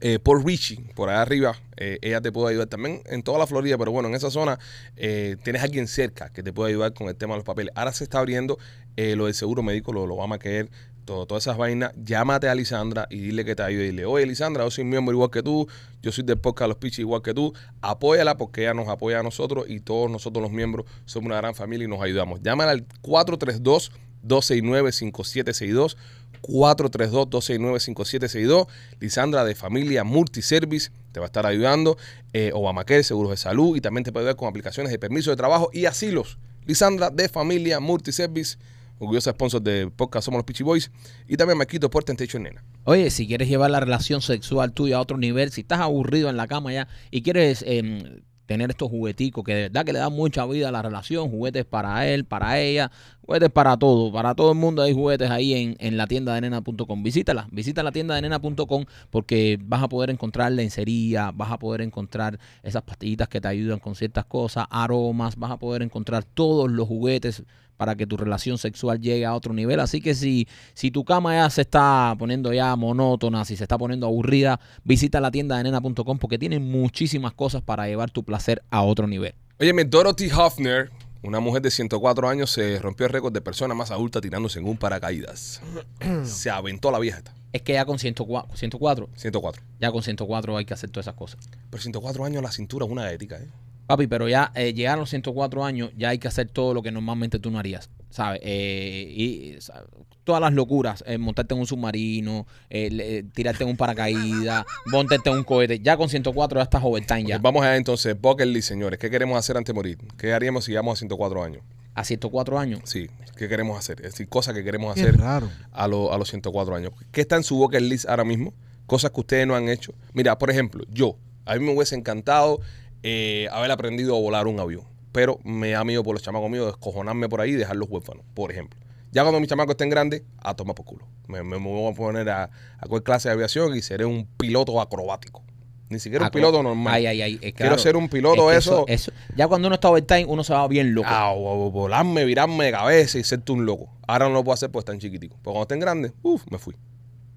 eh, 0.00 0.18
por 0.18 0.44
Richie, 0.44 0.84
por 0.94 1.08
allá 1.08 1.22
arriba, 1.22 1.56
eh, 1.76 1.98
ella 2.02 2.20
te 2.20 2.32
puede 2.32 2.50
ayudar 2.50 2.68
también 2.68 3.02
en 3.06 3.22
toda 3.22 3.38
la 3.38 3.46
Florida, 3.46 3.78
pero 3.78 3.92
bueno, 3.92 4.08
en 4.08 4.14
esa 4.14 4.30
zona 4.30 4.58
eh, 4.96 5.36
tienes 5.42 5.62
a 5.62 5.64
alguien 5.64 5.86
cerca 5.86 6.30
que 6.30 6.42
te 6.42 6.52
puede 6.52 6.70
ayudar 6.70 6.92
con 6.92 7.08
el 7.08 7.16
tema 7.16 7.34
de 7.34 7.38
los 7.38 7.44
papeles. 7.44 7.72
Ahora 7.74 7.92
se 7.92 8.04
está 8.04 8.18
abriendo 8.18 8.58
lo 8.96 9.26
del 9.26 9.34
seguro 9.34 9.62
médico, 9.62 9.92
lo, 9.92 10.06
lo 10.06 10.16
vamos 10.16 10.36
a 10.36 10.38
querer, 10.38 10.70
todo, 11.06 11.24
todas 11.24 11.44
esas 11.44 11.56
vainas. 11.56 11.92
Llámate 11.96 12.50
a 12.50 12.54
Lisandra 12.54 13.06
y 13.08 13.20
dile 13.20 13.46
que 13.46 13.56
te 13.56 13.62
ayude. 13.62 13.84
Dile, 13.84 14.04
oye, 14.04 14.26
Lisandra, 14.26 14.64
yo 14.64 14.70
soy 14.70 14.84
miembro 14.84 15.14
igual 15.14 15.30
que 15.30 15.42
tú, 15.42 15.66
yo 16.02 16.12
soy 16.12 16.24
del 16.24 16.36
podcast 16.36 16.68
Los 16.68 16.76
Pichis 16.76 16.98
igual 16.98 17.22
que 17.22 17.32
tú. 17.32 17.54
Apóyala 17.80 18.36
porque 18.36 18.62
ella 18.62 18.74
nos 18.74 18.88
apoya 18.88 19.20
a 19.20 19.22
nosotros 19.22 19.64
y 19.68 19.80
todos 19.80 20.10
nosotros 20.10 20.42
los 20.42 20.52
miembros 20.52 20.84
somos 21.06 21.26
una 21.26 21.36
gran 21.36 21.54
familia 21.54 21.86
y 21.86 21.88
nos 21.88 22.02
ayudamos. 22.02 22.42
Llámala 22.42 22.72
al 22.72 22.84
432 23.00 23.92
269 24.22 24.92
5762 24.92 25.96
432-269-5762. 26.42 28.66
Lisandra 29.00 29.44
de 29.44 29.54
Familia 29.54 30.04
Multiservice 30.04 30.90
te 31.12 31.20
va 31.20 31.26
a 31.26 31.28
estar 31.28 31.46
ayudando. 31.46 31.96
Eh, 32.32 32.50
Obamacare, 32.54 33.02
Seguros 33.02 33.30
de 33.30 33.36
Salud 33.36 33.76
y 33.76 33.80
también 33.80 34.04
te 34.04 34.12
puede 34.12 34.24
ayudar 34.24 34.36
con 34.36 34.48
aplicaciones 34.48 34.92
de 34.92 34.98
permiso 34.98 35.30
de 35.30 35.36
trabajo 35.36 35.70
y 35.72 35.86
asilos. 35.86 36.38
Lisandra 36.66 37.10
de 37.10 37.28
Familia 37.28 37.80
Multiservice, 37.80 38.58
orgullosa 38.98 39.32
sponsor 39.32 39.62
de 39.62 39.90
podcast 39.90 40.24
Somos 40.24 40.38
los 40.38 40.44
Pichi 40.44 40.62
Boys. 40.62 40.90
Y 41.28 41.36
también 41.36 41.58
Marquito 41.58 41.90
por 41.90 42.04
Tentation 42.04 42.42
Nena. 42.42 42.64
Oye, 42.84 43.10
si 43.10 43.26
quieres 43.26 43.48
llevar 43.48 43.70
la 43.70 43.80
relación 43.80 44.22
sexual 44.22 44.72
tuya 44.72 44.96
a 44.96 45.00
otro 45.00 45.18
nivel, 45.18 45.50
si 45.50 45.62
estás 45.62 45.80
aburrido 45.80 46.30
en 46.30 46.36
la 46.36 46.46
cama 46.46 46.72
ya 46.72 46.88
y 47.10 47.22
quieres 47.22 47.64
em, 47.66 48.20
tener 48.46 48.70
estos 48.70 48.88
jugueticos 48.88 49.44
que 49.44 49.54
de 49.54 49.62
verdad 49.62 49.84
que 49.84 49.92
le 49.92 49.98
dan 49.98 50.12
mucha 50.12 50.46
vida 50.46 50.68
a 50.68 50.72
la 50.72 50.82
relación, 50.82 51.28
juguetes 51.28 51.64
para 51.64 52.06
él, 52.08 52.24
para 52.24 52.60
ella, 52.60 52.90
juguetes 53.22 53.50
para 53.50 53.76
todo, 53.76 54.12
para 54.12 54.34
todo 54.34 54.52
el 54.52 54.58
mundo 54.58 54.82
hay 54.82 54.94
juguetes 54.94 55.30
ahí 55.30 55.54
en, 55.54 55.76
en 55.78 55.96
la 55.96 56.06
tienda 56.06 56.34
de 56.34 56.42
nena.com. 56.42 57.02
Visítala, 57.02 57.48
visita 57.50 57.82
la 57.82 57.92
tienda 57.92 58.14
de 58.14 58.22
nena.com 58.22 58.84
porque 59.10 59.58
vas 59.60 59.82
a 59.82 59.88
poder 59.88 60.10
encontrar 60.10 60.52
lencería, 60.52 61.32
vas 61.34 61.50
a 61.50 61.58
poder 61.58 61.80
encontrar 61.80 62.38
esas 62.62 62.82
pastillitas 62.82 63.28
que 63.28 63.40
te 63.40 63.48
ayudan 63.48 63.80
con 63.80 63.94
ciertas 63.94 64.24
cosas, 64.24 64.66
aromas, 64.70 65.36
vas 65.36 65.50
a 65.50 65.58
poder 65.58 65.82
encontrar 65.82 66.24
todos 66.24 66.70
los 66.70 66.86
juguetes 66.86 67.42
para 67.76 67.94
que 67.94 68.06
tu 68.06 68.16
relación 68.16 68.58
sexual 68.58 69.00
llegue 69.00 69.26
a 69.26 69.34
otro 69.34 69.52
nivel. 69.52 69.80
Así 69.80 70.00
que 70.00 70.14
si, 70.14 70.48
si 70.74 70.90
tu 70.90 71.04
cama 71.04 71.34
ya 71.34 71.50
se 71.50 71.62
está 71.62 72.14
poniendo 72.18 72.52
ya 72.52 72.74
monótona, 72.76 73.44
si 73.44 73.56
se 73.56 73.64
está 73.64 73.78
poniendo 73.78 74.06
aburrida, 74.06 74.60
visita 74.84 75.20
la 75.20 75.30
tienda 75.30 75.56
de 75.56 75.64
nena.com 75.64 76.18
porque 76.18 76.38
tienen 76.38 76.70
muchísimas 76.70 77.32
cosas 77.32 77.62
para 77.62 77.86
llevar 77.86 78.10
tu 78.10 78.24
placer 78.24 78.62
a 78.70 78.82
otro 78.82 79.06
nivel. 79.06 79.34
Oye, 79.58 79.72
Dorothy 79.84 80.30
Hoffner, 80.30 80.90
una 81.22 81.40
mujer 81.40 81.62
de 81.62 81.70
104 81.70 82.28
años, 82.28 82.50
se 82.50 82.78
rompió 82.78 83.06
el 83.06 83.12
récord 83.12 83.32
de 83.32 83.40
persona 83.40 83.74
más 83.74 83.90
adulta 83.90 84.20
tirándose 84.20 84.58
en 84.58 84.66
un 84.66 84.76
paracaídas. 84.76 85.60
se 86.24 86.50
aventó 86.50 86.90
la 86.90 86.98
vieja 86.98 87.18
esta. 87.18 87.34
Es 87.52 87.62
que 87.62 87.72
ya 87.72 87.86
con 87.86 87.98
104, 87.98 88.54
104, 88.54 89.08
104. 89.14 89.62
ya 89.80 89.90
con 89.90 90.02
104 90.02 90.56
hay 90.58 90.64
que 90.66 90.74
hacer 90.74 90.90
todas 90.90 91.06
esas 91.06 91.14
cosas. 91.14 91.40
Pero 91.70 91.82
104 91.82 92.24
años 92.24 92.42
la 92.42 92.52
cintura 92.52 92.84
es 92.84 92.92
una 92.92 93.10
ética, 93.10 93.36
¿eh? 93.36 93.48
Papi, 93.86 94.06
pero 94.08 94.28
ya 94.28 94.50
eh, 94.54 94.72
llegar 94.74 94.94
a 94.94 95.00
los 95.00 95.10
104 95.10 95.64
años, 95.64 95.90
ya 95.96 96.08
hay 96.10 96.18
que 96.18 96.28
hacer 96.28 96.48
todo 96.48 96.74
lo 96.74 96.82
que 96.82 96.90
normalmente 96.90 97.38
tú 97.38 97.50
no 97.50 97.58
harías, 97.58 97.88
¿sabes? 98.10 98.40
Eh, 98.42 99.06
y 99.16 99.60
¿sabes? 99.60 99.84
todas 100.24 100.40
las 100.40 100.52
locuras, 100.52 101.04
eh, 101.06 101.18
montarte 101.18 101.54
en 101.54 101.60
un 101.60 101.66
submarino, 101.68 102.48
eh, 102.68 102.90
le- 102.90 103.22
tirarte 103.22 103.62
en 103.62 103.70
un 103.70 103.76
paracaídas, 103.76 104.64
montarte 104.86 105.30
en 105.30 105.36
un 105.36 105.44
cohete. 105.44 105.78
Ya 105.78 105.96
con 105.96 106.08
104 106.08 106.58
ya 106.58 106.64
estás 106.64 106.82
overtime 106.84 107.24
ya. 107.26 107.38
Vamos 107.38 107.62
allá 107.62 107.76
entonces, 107.76 108.20
bucket 108.20 108.48
list, 108.48 108.68
señores. 108.68 108.98
¿Qué 108.98 109.08
queremos 109.08 109.38
hacer 109.38 109.56
antes 109.56 109.72
de 109.72 109.74
morir? 109.74 109.98
¿Qué 110.18 110.32
haríamos 110.32 110.64
si 110.64 110.72
llegamos 110.72 110.98
a 110.98 111.00
104 111.00 111.42
años? 111.44 111.62
A 111.94 112.02
104 112.04 112.58
años. 112.58 112.80
Sí, 112.84 113.08
¿qué 113.36 113.48
queremos 113.48 113.78
hacer? 113.78 113.98
Es 114.04 114.12
decir, 114.12 114.28
cosas 114.28 114.54
que 114.54 114.64
queremos 114.64 114.94
Qué 114.96 115.02
hacer 115.02 115.16
raro. 115.16 115.48
a, 115.72 115.86
lo- 115.86 116.12
a 116.12 116.18
los 116.18 116.28
104 116.28 116.74
años. 116.74 116.90
¿Qué 117.12 117.20
está 117.20 117.36
en 117.36 117.44
su 117.44 117.56
bucket 117.56 117.82
list 117.82 118.08
ahora 118.08 118.24
mismo? 118.24 118.52
Cosas 118.86 119.12
que 119.12 119.20
ustedes 119.20 119.46
no 119.46 119.54
han 119.54 119.68
hecho. 119.68 119.94
Mira, 120.12 120.36
por 120.38 120.50
ejemplo, 120.50 120.84
yo, 120.90 121.16
a 121.44 121.54
mí 121.54 121.64
me 121.64 121.72
hubiese 121.72 121.94
encantado 121.94 122.60
eh, 123.02 123.48
haber 123.52 123.70
aprendido 123.70 124.16
a 124.16 124.20
volar 124.20 124.46
un 124.46 124.60
avión. 124.60 124.82
Pero 125.12 125.38
me 125.44 125.70
da 125.70 125.84
miedo 125.84 126.02
por 126.02 126.14
los 126.14 126.22
chamacos 126.22 126.50
míos 126.50 126.66
descojonarme 126.66 127.28
por 127.28 127.40
ahí 127.40 127.50
y 127.50 127.54
dejarlos 127.54 127.88
huérfanos, 127.90 128.24
por 128.34 128.50
ejemplo. 128.52 128.78
Ya 129.12 129.22
cuando 129.22 129.40
mis 129.40 129.48
chamacos 129.48 129.72
estén 129.72 129.88
grandes, 129.88 130.22
a 130.38 130.54
tomar 130.54 130.74
por 130.74 130.84
culo. 130.84 131.06
Me, 131.26 131.42
me- 131.42 131.56
voy 131.56 131.90
a 131.90 131.94
poner 131.94 132.28
a, 132.28 132.44
a 132.44 132.80
cualquier 132.80 133.02
clase 133.04 133.28
de 133.28 133.34
aviación 133.34 133.74
y 133.74 133.80
seré 133.80 134.04
un 134.04 134.26
piloto 134.36 134.78
acrobático. 134.80 135.42
Ni 135.88 136.00
siquiera 136.00 136.24
un 136.26 136.30
piloto 136.32 136.62
normal. 136.62 136.92
Ay, 136.94 137.06
ay, 137.06 137.22
ay. 137.22 137.38
es 137.40 137.54
Quiero 137.54 137.78
ser 137.78 137.96
un 137.96 138.08
piloto, 138.08 138.50
Es 138.50 138.56
que 138.56 138.58
eso. 138.70 138.84
eso. 138.88 139.12
Ya 139.36 139.46
cuando 139.46 139.68
uno 139.68 139.76
está 139.76 139.88
overtime, 139.88 140.24
uno 140.26 140.42
se 140.42 140.52
va 140.52 140.66
bien 140.66 140.94
loco. 140.94 141.08
Ah, 141.10 141.32
volarme, 141.32 142.24
virarme 142.24 142.64
de 142.66 142.72
cabeza 142.72 143.18
y 143.18 143.24
serte 143.24 143.52
un 143.52 143.64
loco. 143.64 143.88
Ahora 144.06 144.26
no 144.28 144.34
lo 144.34 144.44
puedo 144.44 144.54
hacer 144.54 144.70
porque 144.70 144.90
están 144.90 144.98
chiquiticos. 144.98 145.38
Pero 145.42 145.52
cuando 145.52 145.62
estén 145.62 145.78
grandes, 145.80 146.12
uff, 146.22 146.42
me 146.50 146.58
fui. 146.58 146.74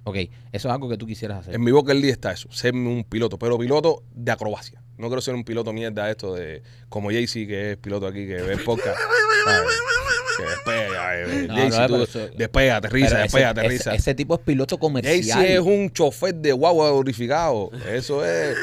Ok, 0.03 0.15
eso 0.51 0.67
es 0.67 0.73
algo 0.73 0.89
que 0.89 0.97
tú 0.97 1.05
quisieras 1.05 1.41
hacer. 1.41 1.53
En 1.55 1.61
mi 1.63 1.71
boca 1.71 1.91
el 1.91 2.01
día 2.01 2.11
está 2.11 2.31
eso, 2.31 2.51
serme 2.51 2.89
un 2.89 3.03
piloto, 3.03 3.37
pero 3.37 3.57
piloto 3.59 4.01
de 4.15 4.31
acrobacia. 4.31 4.81
No 4.99 5.07
quiero 5.07 5.21
ser 5.21 5.33
un 5.33 5.43
piloto 5.45 5.71
mierda 5.73 6.09
esto 6.11 6.35
de 6.35 6.61
como 6.89 7.09
Jaycee, 7.09 7.47
que 7.47 7.71
es 7.71 7.77
piloto 7.77 8.05
aquí, 8.05 8.27
que 8.27 8.35
ve 8.35 8.57
podcast. 8.57 8.99
despega, 10.39 11.19
eh, 11.21 11.45
No, 11.47 11.55
Jaycee, 11.55 11.79
no, 11.79 11.87
tú 11.87 11.93
pero 11.93 12.03
eso- 12.03 12.29
despega, 12.37 12.75
aterriza, 12.77 13.17
despega, 13.19 13.49
ese, 13.51 13.59
aterriza. 13.59 13.89
ese- 13.91 13.97
ese 13.99 14.15
tipo 14.15 14.35
es 14.35 14.41
piloto 14.41 14.77
comercial. 14.77 15.21
Jaycee 15.23 15.53
es 15.55 15.59
un 15.61 15.89
chofer 15.91 16.35
de 16.35 16.51
guagua 16.51 16.89
glorificado. 16.89 17.71
Eso 17.89 18.25
es. 18.25 18.55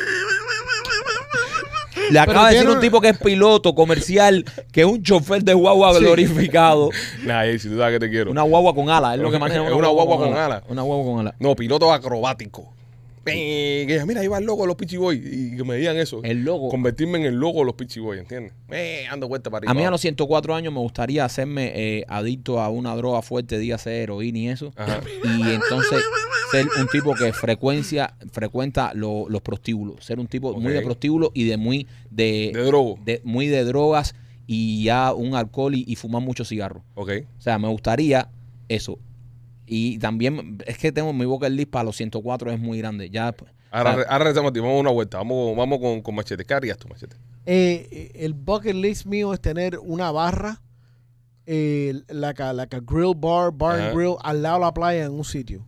Le 2.11 2.19
acaba 2.21 2.49
de 2.49 2.55
decir 2.55 2.59
tiene 2.61 2.71
un 2.71 2.77
una- 2.77 2.81
tipo 2.81 3.01
que 3.01 3.09
es 3.09 3.19
piloto 3.19 3.75
comercial, 3.75 4.45
que 4.73 4.83
es 4.83 4.87
un 4.87 5.03
chofer 5.03 5.43
de 5.43 5.55
guagua 5.55 5.99
glorificado. 5.99 6.91
Nah, 7.25 7.43
si 7.59 7.69
tú 7.69 7.77
sabes 7.79 7.95
que 7.95 8.01
te 8.07 8.11
quiero. 8.11 8.31
Una 8.31 8.43
guagua 8.43 8.75
con 8.75 8.89
alas, 8.91 9.15
es 9.17 9.21
lo 9.21 9.31
que 9.31 9.39
maneja 9.39 9.65
Es 9.67 9.73
una 9.73 9.89
guagua 9.89 10.17
con 10.19 10.37
alas. 10.37 10.63
Una 10.69 10.83
guagua 10.83 11.05
con 11.13 11.21
alas. 11.21 11.35
No, 11.41 11.57
piloto 11.57 11.93
acrobático. 11.93 12.73
Que 13.33 13.85
diga, 13.89 14.07
mira, 14.07 14.21
ahí 14.21 14.29
va 14.29 14.39
el 14.39 14.45
logo 14.45 14.63
de 14.63 14.69
los 14.69 14.77
Pichi 14.77 14.97
Boys. 14.97 15.21
Y 15.25 15.57
que 15.57 15.65
me 15.65 15.77
digan 15.77 15.97
eso. 15.97 16.21
El 16.23 16.45
logo. 16.45 16.69
Convertirme 16.69 17.19
en 17.19 17.25
el 17.25 17.35
logo 17.35 17.61
de 17.61 17.65
los 17.67 17.75
Pichi 17.75 18.01
Boys, 18.01 18.21
¿entiendes? 18.21 18.53
Eh, 18.71 19.05
ando 19.11 19.29
vuelta 19.29 19.51
para 19.51 19.59
arriba. 19.61 19.73
A 19.73 19.75
mí 19.75 19.85
a 19.85 19.91
los 19.91 20.01
104 20.01 20.55
años 20.55 20.73
me 20.73 20.81
gustaría 20.81 21.25
hacerme 21.25 21.73
eh, 21.75 22.05
adicto 22.09 22.61
a 22.61 22.69
una 22.71 22.95
droga 22.97 23.23
fuerte, 23.23 23.59
dígase 23.59 24.03
heroína 24.03 24.39
y 24.39 24.49
eso. 24.49 24.73
Ajá. 24.77 25.01
Y 25.25 25.43
entonces 25.53 26.03
ser 26.53 26.67
un 26.81 26.87
tipo 26.89 27.15
que 27.15 27.33
frecuencia, 27.33 28.15
frecuenta 28.33 28.93
lo- 28.95 29.29
los 29.29 29.43
prostíbulos. 29.43 30.05
Ser 30.05 30.21
un 30.21 30.27
tipo 30.29 30.55
muy 30.55 30.73
de 30.73 30.81
prostíbulos 30.83 31.31
y 31.35 31.45
de 31.45 31.57
muy 31.57 31.87
de, 32.11 32.53
De 32.55 32.63
drogo. 32.63 32.99
de- 33.05 33.21
muy 33.25 33.47
de 33.49 33.65
drogas 33.65 34.15
y 34.47 34.85
ya 34.85 35.13
un 35.13 35.35
alcohol 35.35 35.75
y, 35.75 35.85
y 35.89 35.97
fumar 35.97 36.23
mucho 36.23 36.45
cigarro. 36.45 36.85
Ok. 36.95 37.11
O 37.39 37.41
sea, 37.43 37.59
me 37.59 37.67
gustaría 37.69 38.29
eso. 38.69 38.99
Y 39.67 39.99
también 39.99 40.59
es 40.67 40.79
que 40.79 40.93
tengo 40.93 41.13
mi 41.13 41.25
boca 41.25 41.49
list 41.49 41.71
para 41.71 41.85
los 41.85 41.97
104 41.97 42.53
es 42.53 42.59
muy 42.61 42.79
grande. 42.79 43.11
Ya 43.11 43.33
pues, 43.33 43.51
Ahora, 43.71 43.91
o 43.91 43.95
sea, 43.97 44.05
ahora 44.05 44.19
regresamos 44.25 44.51
a 44.51 44.53
ti. 44.53 44.61
Vamos 44.61 44.77
a 44.77 44.81
una 44.81 44.91
vuelta. 44.91 45.19
Vamos, 45.19 45.57
vamos 45.57 45.79
con, 45.81 46.01
con 46.03 46.15
Machete. 46.15 46.45
¿Qué 46.45 46.55
harías 46.55 46.79
tú, 46.79 46.89
Machete? 46.89 47.17
Eh, 47.47 48.13
el 48.15 48.33
bucket 48.35 48.75
list 48.75 49.07
mío 49.07 49.35
es 49.35 49.41
tener 49.41 49.79
una 49.79 50.11
barra, 50.13 50.63
eh, 51.47 52.01
like, 52.09 52.43
a, 52.43 52.53
like 52.53 52.75
a 52.77 52.81
grill 52.81 53.15
bar, 53.17 53.53
bar 53.53 53.81
and 53.81 53.95
grill, 53.97 54.17
al 54.23 54.43
lado 54.43 54.57
de 54.59 54.65
la 54.67 54.75
playa 54.75 55.05
en 55.05 55.13
un 55.13 55.25
sitio. 55.25 55.65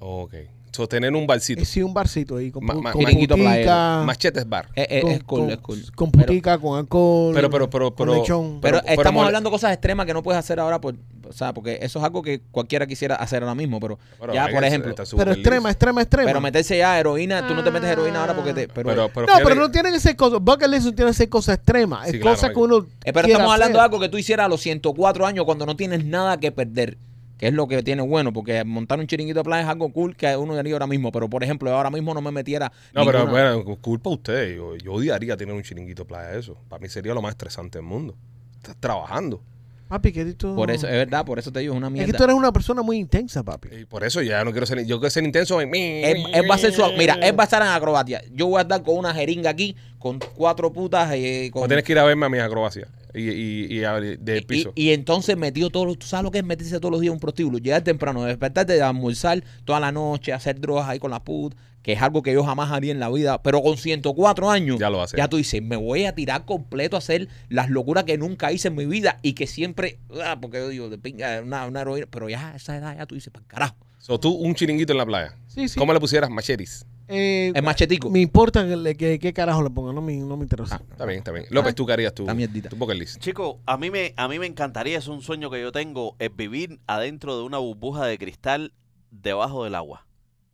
Ok. 0.00 0.34
So, 0.72 0.86
tener 0.86 1.12
un 1.14 1.26
barcito. 1.26 1.60
Es 1.62 1.68
sí, 1.70 1.82
un 1.82 1.92
barcito 1.94 2.36
ahí 2.36 2.50
con, 2.52 2.64
Ma- 2.64 2.74
ma- 2.74 2.92
con 2.92 3.02
putica, 3.02 4.02
Machete 4.04 4.40
es 4.40 4.48
bar. 4.48 4.68
es, 4.74 4.86
es- 4.90 5.02
con, 5.02 5.10
es 5.12 5.22
cool, 5.24 5.40
con- 5.40 5.50
es 5.50 5.56
cool. 5.58 5.92
con 5.94 6.10
Pero- 6.12 6.26
putica, 6.26 6.58
con 6.58 6.78
alcohol, 6.78 7.32
Pero, 7.34 7.50
pero, 7.50 7.70
pero, 7.70 7.94
con 7.94 8.06
pero. 8.06 8.20
lechón. 8.20 8.60
Pero, 8.60 8.80
pero 8.84 9.00
estamos 9.00 9.24
hablando 9.26 9.48
de 9.50 9.54
cosas 9.54 9.72
extremas 9.72 10.06
que 10.06 10.12
no 10.14 10.22
puedes 10.22 10.38
hacer 10.38 10.60
ahora, 10.60 10.80
por, 10.80 10.94
o 11.28 11.32
sea, 11.32 11.52
porque 11.52 11.78
eso 11.82 11.98
es 11.98 12.04
algo 12.04 12.22
que 12.22 12.40
cualquiera 12.50 12.86
quisiera 12.86 13.16
hacer 13.16 13.42
ahora 13.42 13.54
mismo, 13.54 13.78
pero 13.80 13.98
ya, 14.32 14.48
por 14.48 14.64
ejemplo, 14.64 14.94
pero 15.16 15.32
extrema, 15.32 15.70
extrema, 15.70 16.02
extrema. 16.02 16.26
pero 16.26 16.40
meterse 16.40 16.78
ya 16.78 16.98
heroína, 16.98 17.46
tú 17.46 17.54
no 17.54 17.62
te 17.62 17.70
metes 17.70 17.90
heroína 17.90 18.20
ahora 18.20 18.34
porque 18.34 18.54
te... 18.54 18.68
Pero, 18.68 18.88
Pero, 18.88 19.10
pero, 19.12 19.26
no, 19.26 19.32
pero 19.42 19.54
no 19.54 19.70
tienen 19.70 19.92
que 19.92 20.00
ser 20.00 20.16
cosas. 20.16 20.40
Bucket 20.40 20.68
list 20.68 20.86
no 20.86 20.94
tiene 20.94 21.10
que 21.10 21.16
ser 21.16 21.28
cosas 21.28 21.56
extremas. 21.56 22.08
Sí, 22.08 22.16
es 22.16 22.22
claro, 22.22 22.36
cosas 22.36 22.50
que 22.50 22.58
uno. 22.58 22.86
Eh, 23.04 23.12
pero 23.12 23.28
estamos 23.28 23.52
hablando 23.52 23.78
de 23.78 23.84
algo 23.84 24.00
que 24.00 24.08
tú 24.08 24.18
hicieras 24.18 24.46
a 24.46 24.48
los 24.48 24.60
104 24.60 25.26
años 25.26 25.44
cuando 25.44 25.66
no 25.66 25.76
tienes 25.76 26.04
nada 26.04 26.38
que 26.38 26.52
perder. 26.52 26.98
Que 27.38 27.48
es 27.48 27.54
lo 27.54 27.68
que 27.68 27.84
tiene 27.84 28.02
bueno, 28.02 28.32
porque 28.32 28.64
montar 28.64 28.98
un 28.98 29.06
chiringuito 29.06 29.38
de 29.38 29.44
playa 29.44 29.62
es 29.62 29.68
algo 29.68 29.92
cool 29.92 30.16
que 30.16 30.36
uno 30.36 30.54
haría 30.54 30.72
ahora 30.72 30.88
mismo. 30.88 31.12
Pero, 31.12 31.30
por 31.30 31.44
ejemplo, 31.44 31.72
ahora 31.72 31.88
mismo 31.88 32.12
no 32.12 32.20
me 32.20 32.32
metiera. 32.32 32.72
No, 32.92 33.04
pero 33.04 33.28
bueno, 33.28 33.64
culpa 33.80 34.10
a 34.10 34.14
ustedes. 34.14 34.56
Yo, 34.56 34.74
yo 34.76 34.92
odiaría 34.94 35.36
tener 35.36 35.54
un 35.54 35.62
chiringuito 35.62 36.02
de 36.02 36.08
playa 36.08 36.36
eso. 36.36 36.56
Para 36.68 36.80
mí 36.80 36.88
sería 36.88 37.14
lo 37.14 37.22
más 37.22 37.30
estresante 37.30 37.78
del 37.78 37.86
mundo. 37.86 38.16
Estás 38.56 38.76
trabajando. 38.80 39.40
Papi, 39.88 40.12
que 40.12 40.24
tú. 40.34 40.54
Por 40.54 40.70
eso, 40.70 40.86
es 40.86 40.92
verdad, 40.92 41.24
por 41.24 41.38
eso 41.38 41.50
te 41.50 41.60
digo, 41.60 41.72
es 41.72 41.78
una 41.78 41.86
es 41.86 41.92
mierda. 41.92 42.12
que 42.12 42.16
tú 42.18 42.24
eres 42.24 42.36
una 42.36 42.52
persona 42.52 42.82
muy 42.82 42.98
intensa, 42.98 43.42
papi. 43.42 43.68
Y 43.80 43.84
por 43.86 44.04
eso 44.04 44.20
ya 44.22 44.44
no 44.44 44.50
quiero 44.52 44.66
ser. 44.66 44.84
Yo 44.84 44.98
quiero 44.98 45.10
ser 45.10 45.24
intenso. 45.24 45.60
en- 45.60 45.74
Él, 45.74 46.24
él 46.34 46.42
va 46.48 46.54
a 46.54 46.56
hacer 46.56 46.72
su. 46.72 46.82
Mira, 46.98 47.14
él 47.14 47.38
va 47.38 47.42
a 47.42 47.46
estar 47.46 47.62
en 47.62 47.68
acrobacia. 47.68 48.22
Yo 48.32 48.46
voy 48.48 48.58
a 48.58 48.62
estar 48.62 48.82
con 48.82 48.98
una 48.98 49.14
jeringa 49.14 49.48
aquí, 49.50 49.74
con 49.98 50.18
cuatro 50.34 50.72
putas. 50.72 51.10
eh, 51.14 51.50
con, 51.52 51.62
O 51.64 51.66
tienes 51.66 51.84
que 51.84 51.92
ir 51.92 51.98
a 51.98 52.04
verme 52.04 52.26
a 52.26 52.28
mis 52.28 52.40
acrobacias. 52.40 52.88
Y, 53.14 53.30
y, 53.30 53.78
y 53.78 53.84
a- 53.84 53.94
del 53.98 54.44
piso. 54.44 54.72
Y, 54.74 54.88
y 54.88 54.92
entonces 54.92 55.36
metió 55.36 55.70
todos 55.70 55.86
los, 55.86 55.98
tú 55.98 56.06
sabes 56.06 56.24
lo 56.24 56.30
que 56.30 56.38
es 56.38 56.44
meterse 56.44 56.78
todos 56.78 56.92
los 56.92 57.00
días 57.00 57.10
en 57.12 57.14
un 57.14 57.20
prostíbulo, 57.20 57.56
llegar 57.58 57.82
temprano, 57.82 58.22
despertarte 58.24 58.74
de 58.74 58.82
almorzar 58.82 59.42
toda 59.64 59.80
la 59.80 59.90
noche, 59.90 60.32
hacer 60.34 60.60
drogas 60.60 60.86
ahí 60.88 60.98
con 60.98 61.10
la 61.10 61.24
put, 61.24 61.54
que 61.88 61.94
es 61.94 62.02
algo 62.02 62.22
que 62.22 62.34
yo 62.34 62.44
jamás 62.44 62.70
haría 62.70 62.92
en 62.92 63.00
la 63.00 63.08
vida, 63.08 63.42
pero 63.42 63.62
con 63.62 63.78
104 63.78 64.50
años, 64.50 64.78
Ya 64.78 64.90
lo 64.90 65.00
hace. 65.00 65.16
ya 65.16 65.26
tú 65.26 65.38
dices, 65.38 65.62
me 65.62 65.76
voy 65.76 66.04
a 66.04 66.14
tirar 66.14 66.44
completo 66.44 66.96
a 66.96 66.98
hacer 66.98 67.28
las 67.48 67.70
locuras 67.70 68.04
que 68.04 68.18
nunca 68.18 68.52
hice 68.52 68.68
en 68.68 68.74
mi 68.74 68.84
vida 68.84 69.18
y 69.22 69.32
que 69.32 69.46
siempre, 69.46 69.98
ah, 70.22 70.36
porque 70.38 70.58
yo 70.58 70.68
digo, 70.68 70.90
de 70.90 70.98
pinga, 70.98 71.40
una, 71.40 71.64
una 71.66 71.80
heroína, 71.80 72.06
pero 72.10 72.28
ya 72.28 72.50
a 72.50 72.56
esa 72.56 72.76
edad 72.76 72.94
ya 72.94 73.06
tú 73.06 73.14
dices, 73.14 73.32
para 73.32 73.46
carajo, 73.46 73.74
So, 73.96 74.20
tú, 74.20 74.34
un 74.34 74.54
chiringuito 74.54 74.92
en 74.92 74.98
la 74.98 75.06
playa. 75.06 75.34
Sí, 75.46 75.66
sí. 75.66 75.78
¿Cómo 75.78 75.94
le 75.94 75.98
pusieras 75.98 76.28
machetis? 76.28 76.84
Eh, 77.08 77.52
es 77.54 77.62
machetico. 77.62 78.10
me 78.10 78.20
importa 78.20 78.66
que, 78.94 79.18
qué 79.18 79.32
carajo 79.32 79.62
le 79.62 79.70
ponga, 79.70 79.94
no 79.94 80.02
me, 80.02 80.14
no 80.16 80.36
me 80.36 80.42
interesa. 80.42 80.82
Está 80.90 81.06
bien, 81.06 81.20
está 81.20 81.32
bien. 81.32 81.46
López, 81.48 81.74
¿tú 81.74 81.86
qué 81.86 81.94
harías 81.94 82.12
tú? 82.12 82.24
Está 82.24 82.34
mierdita. 82.34 82.68
Tu 82.68 82.76
bucket 82.76 82.98
list. 82.98 83.18
Chico, 83.18 83.60
a 83.64 83.78
mí 83.78 83.90
me 83.90 84.12
a 84.18 84.28
mí 84.28 84.38
me 84.38 84.44
encantaría, 84.44 84.98
es 84.98 85.08
un 85.08 85.22
sueño 85.22 85.48
que 85.50 85.58
yo 85.58 85.72
tengo, 85.72 86.16
es 86.18 86.36
vivir 86.36 86.80
adentro 86.86 87.38
de 87.38 87.44
una 87.44 87.56
burbuja 87.56 88.04
de 88.04 88.18
cristal 88.18 88.74
debajo 89.10 89.64
del 89.64 89.74
agua 89.74 90.04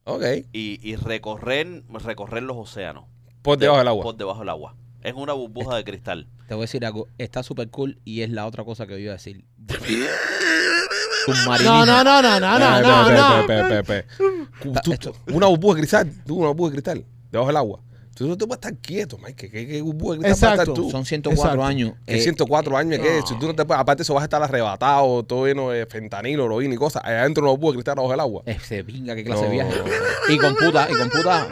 Ok. 0.04 0.22
y, 0.52 0.78
y 0.82 0.96
recorrer 0.96 1.82
recorrer 1.88 2.42
los 2.42 2.56
océanos. 2.56 3.04
Por 3.42 3.58
debajo 3.58 3.78
del 3.78 3.88
agua. 3.88 4.02
Por 4.02 4.16
debajo 4.16 4.40
del 4.40 4.48
agua. 4.48 4.74
Es 5.02 5.14
una 5.14 5.32
burbuja 5.34 5.76
de 5.76 5.84
cristal. 5.84 6.26
Te 6.48 6.54
voy 6.54 6.62
a 6.62 6.64
decir 6.64 6.84
algo, 6.84 7.08
está 7.18 7.42
súper 7.42 7.68
cool 7.70 7.98
y 8.04 8.22
es 8.22 8.30
la 8.30 8.46
otra 8.46 8.64
cosa 8.64 8.86
que 8.86 8.98
iba 8.98 9.12
a 9.12 9.16
decir. 9.16 9.44
Submarinismo. 11.26 11.86
No, 11.86 11.86
no, 11.86 12.04
no, 12.04 12.22
no, 12.22 12.40
no, 12.40 12.58
no, 12.58 12.80
no, 12.80 13.10
no. 13.10 13.44
Una 15.32 15.46
burbuja 15.46 15.74
de 15.74 15.80
cristal. 15.80 16.12
Tú, 16.26 16.36
una 16.36 16.48
burbuja 16.48 16.70
de 16.70 16.74
cristal. 16.74 17.04
Debajo 17.30 17.48
del 17.48 17.56
agua. 17.56 17.80
Tú 18.14 18.28
no 18.28 18.36
te 18.38 18.46
puedes 18.46 18.64
estar 18.64 18.76
quieto, 18.80 19.18
Mike. 19.18 19.50
¿Qué, 19.50 19.66
qué 19.66 19.82
burbuja 19.82 20.16
vas 20.18 20.24
a 20.26 20.30
estar 20.30 20.50
Exacto. 20.52 20.74
tú? 20.74 20.90
Son 20.90 21.04
104 21.04 21.42
Exacto. 21.42 21.64
años. 21.64 21.92
Que 22.06 22.16
eh, 22.16 22.20
104 22.20 22.76
años, 22.76 23.00
¿qué? 23.00 23.18
no. 23.20 23.26
Si 23.26 23.34
tú 23.38 23.46
no 23.48 23.54
te 23.54 23.64
puedes, 23.64 23.80
aparte 23.80 24.02
eso 24.04 24.14
vas 24.14 24.22
a 24.22 24.24
estar 24.26 24.42
arrebatado, 24.42 25.22
todo 25.24 25.46
lleno 25.46 25.70
de 25.70 25.84
fentanilo, 25.86 26.44
heroína 26.46 26.74
y 26.74 26.76
cosas. 26.76 27.02
Allá 27.04 27.22
adentro 27.22 27.44
no 27.44 27.56
de 27.56 27.72
cristal 27.72 27.96
bajo 27.96 28.14
el 28.14 28.20
agua. 28.20 28.42
Ese 28.46 28.84
pinga, 28.84 29.14
qué 29.16 29.24
clase 29.24 29.42
No. 29.42 29.48
de 29.48 29.54
viaje. 29.54 29.72
Y 30.28 30.38
con 30.38 30.54
puta, 30.54 30.88
y 30.90 30.94
con 30.94 31.10
puta. 31.10 31.48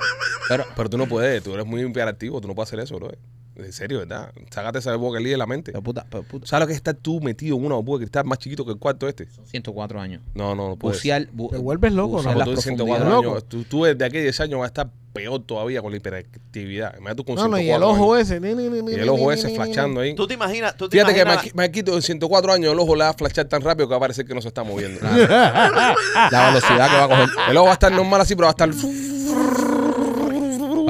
Pero, 0.49 0.65
Pero 0.77 0.91
tú 0.91 0.99
no 0.99 1.07
puedes, 1.07 1.43
tú 1.43 1.53
eres 1.55 1.67
muy 1.67 1.81
imperativo, 1.83 2.41
tú 2.41 2.49
no 2.49 2.55
puedes 2.55 2.69
hacer 2.69 2.81
eso, 2.81 2.97
bro. 2.97 3.11
En 3.55 3.73
serio, 3.73 3.99
¿verdad? 3.99 4.33
Sácate 4.51 4.79
esa 4.79 4.97
burbuja 4.97 5.21
de 5.21 5.37
la 5.37 5.47
mente. 5.47 5.73
pero 5.73 5.83
puta, 5.83 6.07
pero 6.09 6.23
puta. 6.23 6.47
¿Sabes 6.47 6.63
lo 6.63 6.67
que 6.69 6.73
es 6.73 6.77
estar 6.79 6.95
tú 6.95 7.21
metido 7.21 7.57
en 7.57 7.65
una 7.67 7.75
burbuja 7.77 7.99
de 7.99 8.05
cristal 8.07 8.25
más 8.25 8.39
chiquito 8.39 8.65
que 8.65 8.73
el 8.73 8.79
cuarto 8.79 9.07
este? 9.09 9.29
104 9.45 10.01
años. 10.01 10.23
No, 10.35 10.55
no, 10.55 10.69
no 10.71 10.77
puedes. 10.77 10.99
Bucear, 10.99 11.29
bu- 11.31 11.51
Te 11.51 11.59
vuelves 11.59 11.93
loco, 11.93 12.23
¿no? 12.23 12.33
Tú 12.45 12.51
de 12.51 12.57
104 12.57 12.63
profundidades. 12.87 13.09
Loco. 13.09 13.31
años, 13.33 13.45
tú, 13.49 13.65
tú 13.65 13.85
desde 13.85 14.05
aquí 14.05 14.19
10 14.19 14.41
años 14.41 14.59
vas 14.61 14.65
a 14.67 14.69
estar 14.69 14.91
peor 15.13 15.43
todavía 15.45 15.83
con 15.83 15.91
la 15.91 15.99
hiperactividad. 15.99 16.93
Imagínate 16.97 17.17
tú 17.17 17.25
con 17.27 17.35
No, 17.35 17.49
no, 17.49 17.59
y 17.59 17.65
104 17.65 17.77
el 17.77 17.83
ojo 18.03 18.15
años. 18.15 18.31
ese. 18.31 18.41
ni, 18.41 18.55
ni, 18.55 18.69
ni, 18.83 18.93
Y 18.93 18.95
el 18.95 19.09
ojo 19.11 19.29
ni, 19.29 19.35
ese 19.35 19.47
ni, 19.49 19.53
ni, 19.53 19.59
flashando 19.65 20.01
ahí. 20.01 20.15
¿Tú 20.15 20.27
te 20.27 20.33
imaginas? 20.35 20.75
¿Tú 20.77 20.89
te 20.89 20.97
Fíjate 20.97 21.15
que 21.15 21.21
imaginas- 21.21 21.55
Marquito 21.55 21.95
en 21.95 22.01
104 22.01 22.53
años 22.55 22.73
el 22.73 22.79
ojo 22.79 22.97
le 22.97 23.05
va 23.05 23.11
a 23.11 23.15
flashar 23.15 23.45
tan 23.45 23.61
rápido 23.61 23.87
que 23.87 23.91
va 23.93 23.99
a 23.99 24.01
parecer 24.01 24.25
que 24.25 24.35
no 24.35 24.41
se 24.41 24.49
está 24.49 24.65
moviendo. 24.65 24.99
La 25.07 26.47
velocidad 26.49 26.91
que 26.91 26.97
va 26.97 27.05
a 27.05 27.09
coger. 27.09 27.29
El 27.51 27.57
ojo 27.59 27.67
va 27.67 27.71
a 27.73 27.75
estar 27.75 27.93
normal 27.93 28.21
así, 28.23 28.35
pero 28.35 28.47
va 28.47 28.51
a 28.51 28.65
estar... 28.65 28.71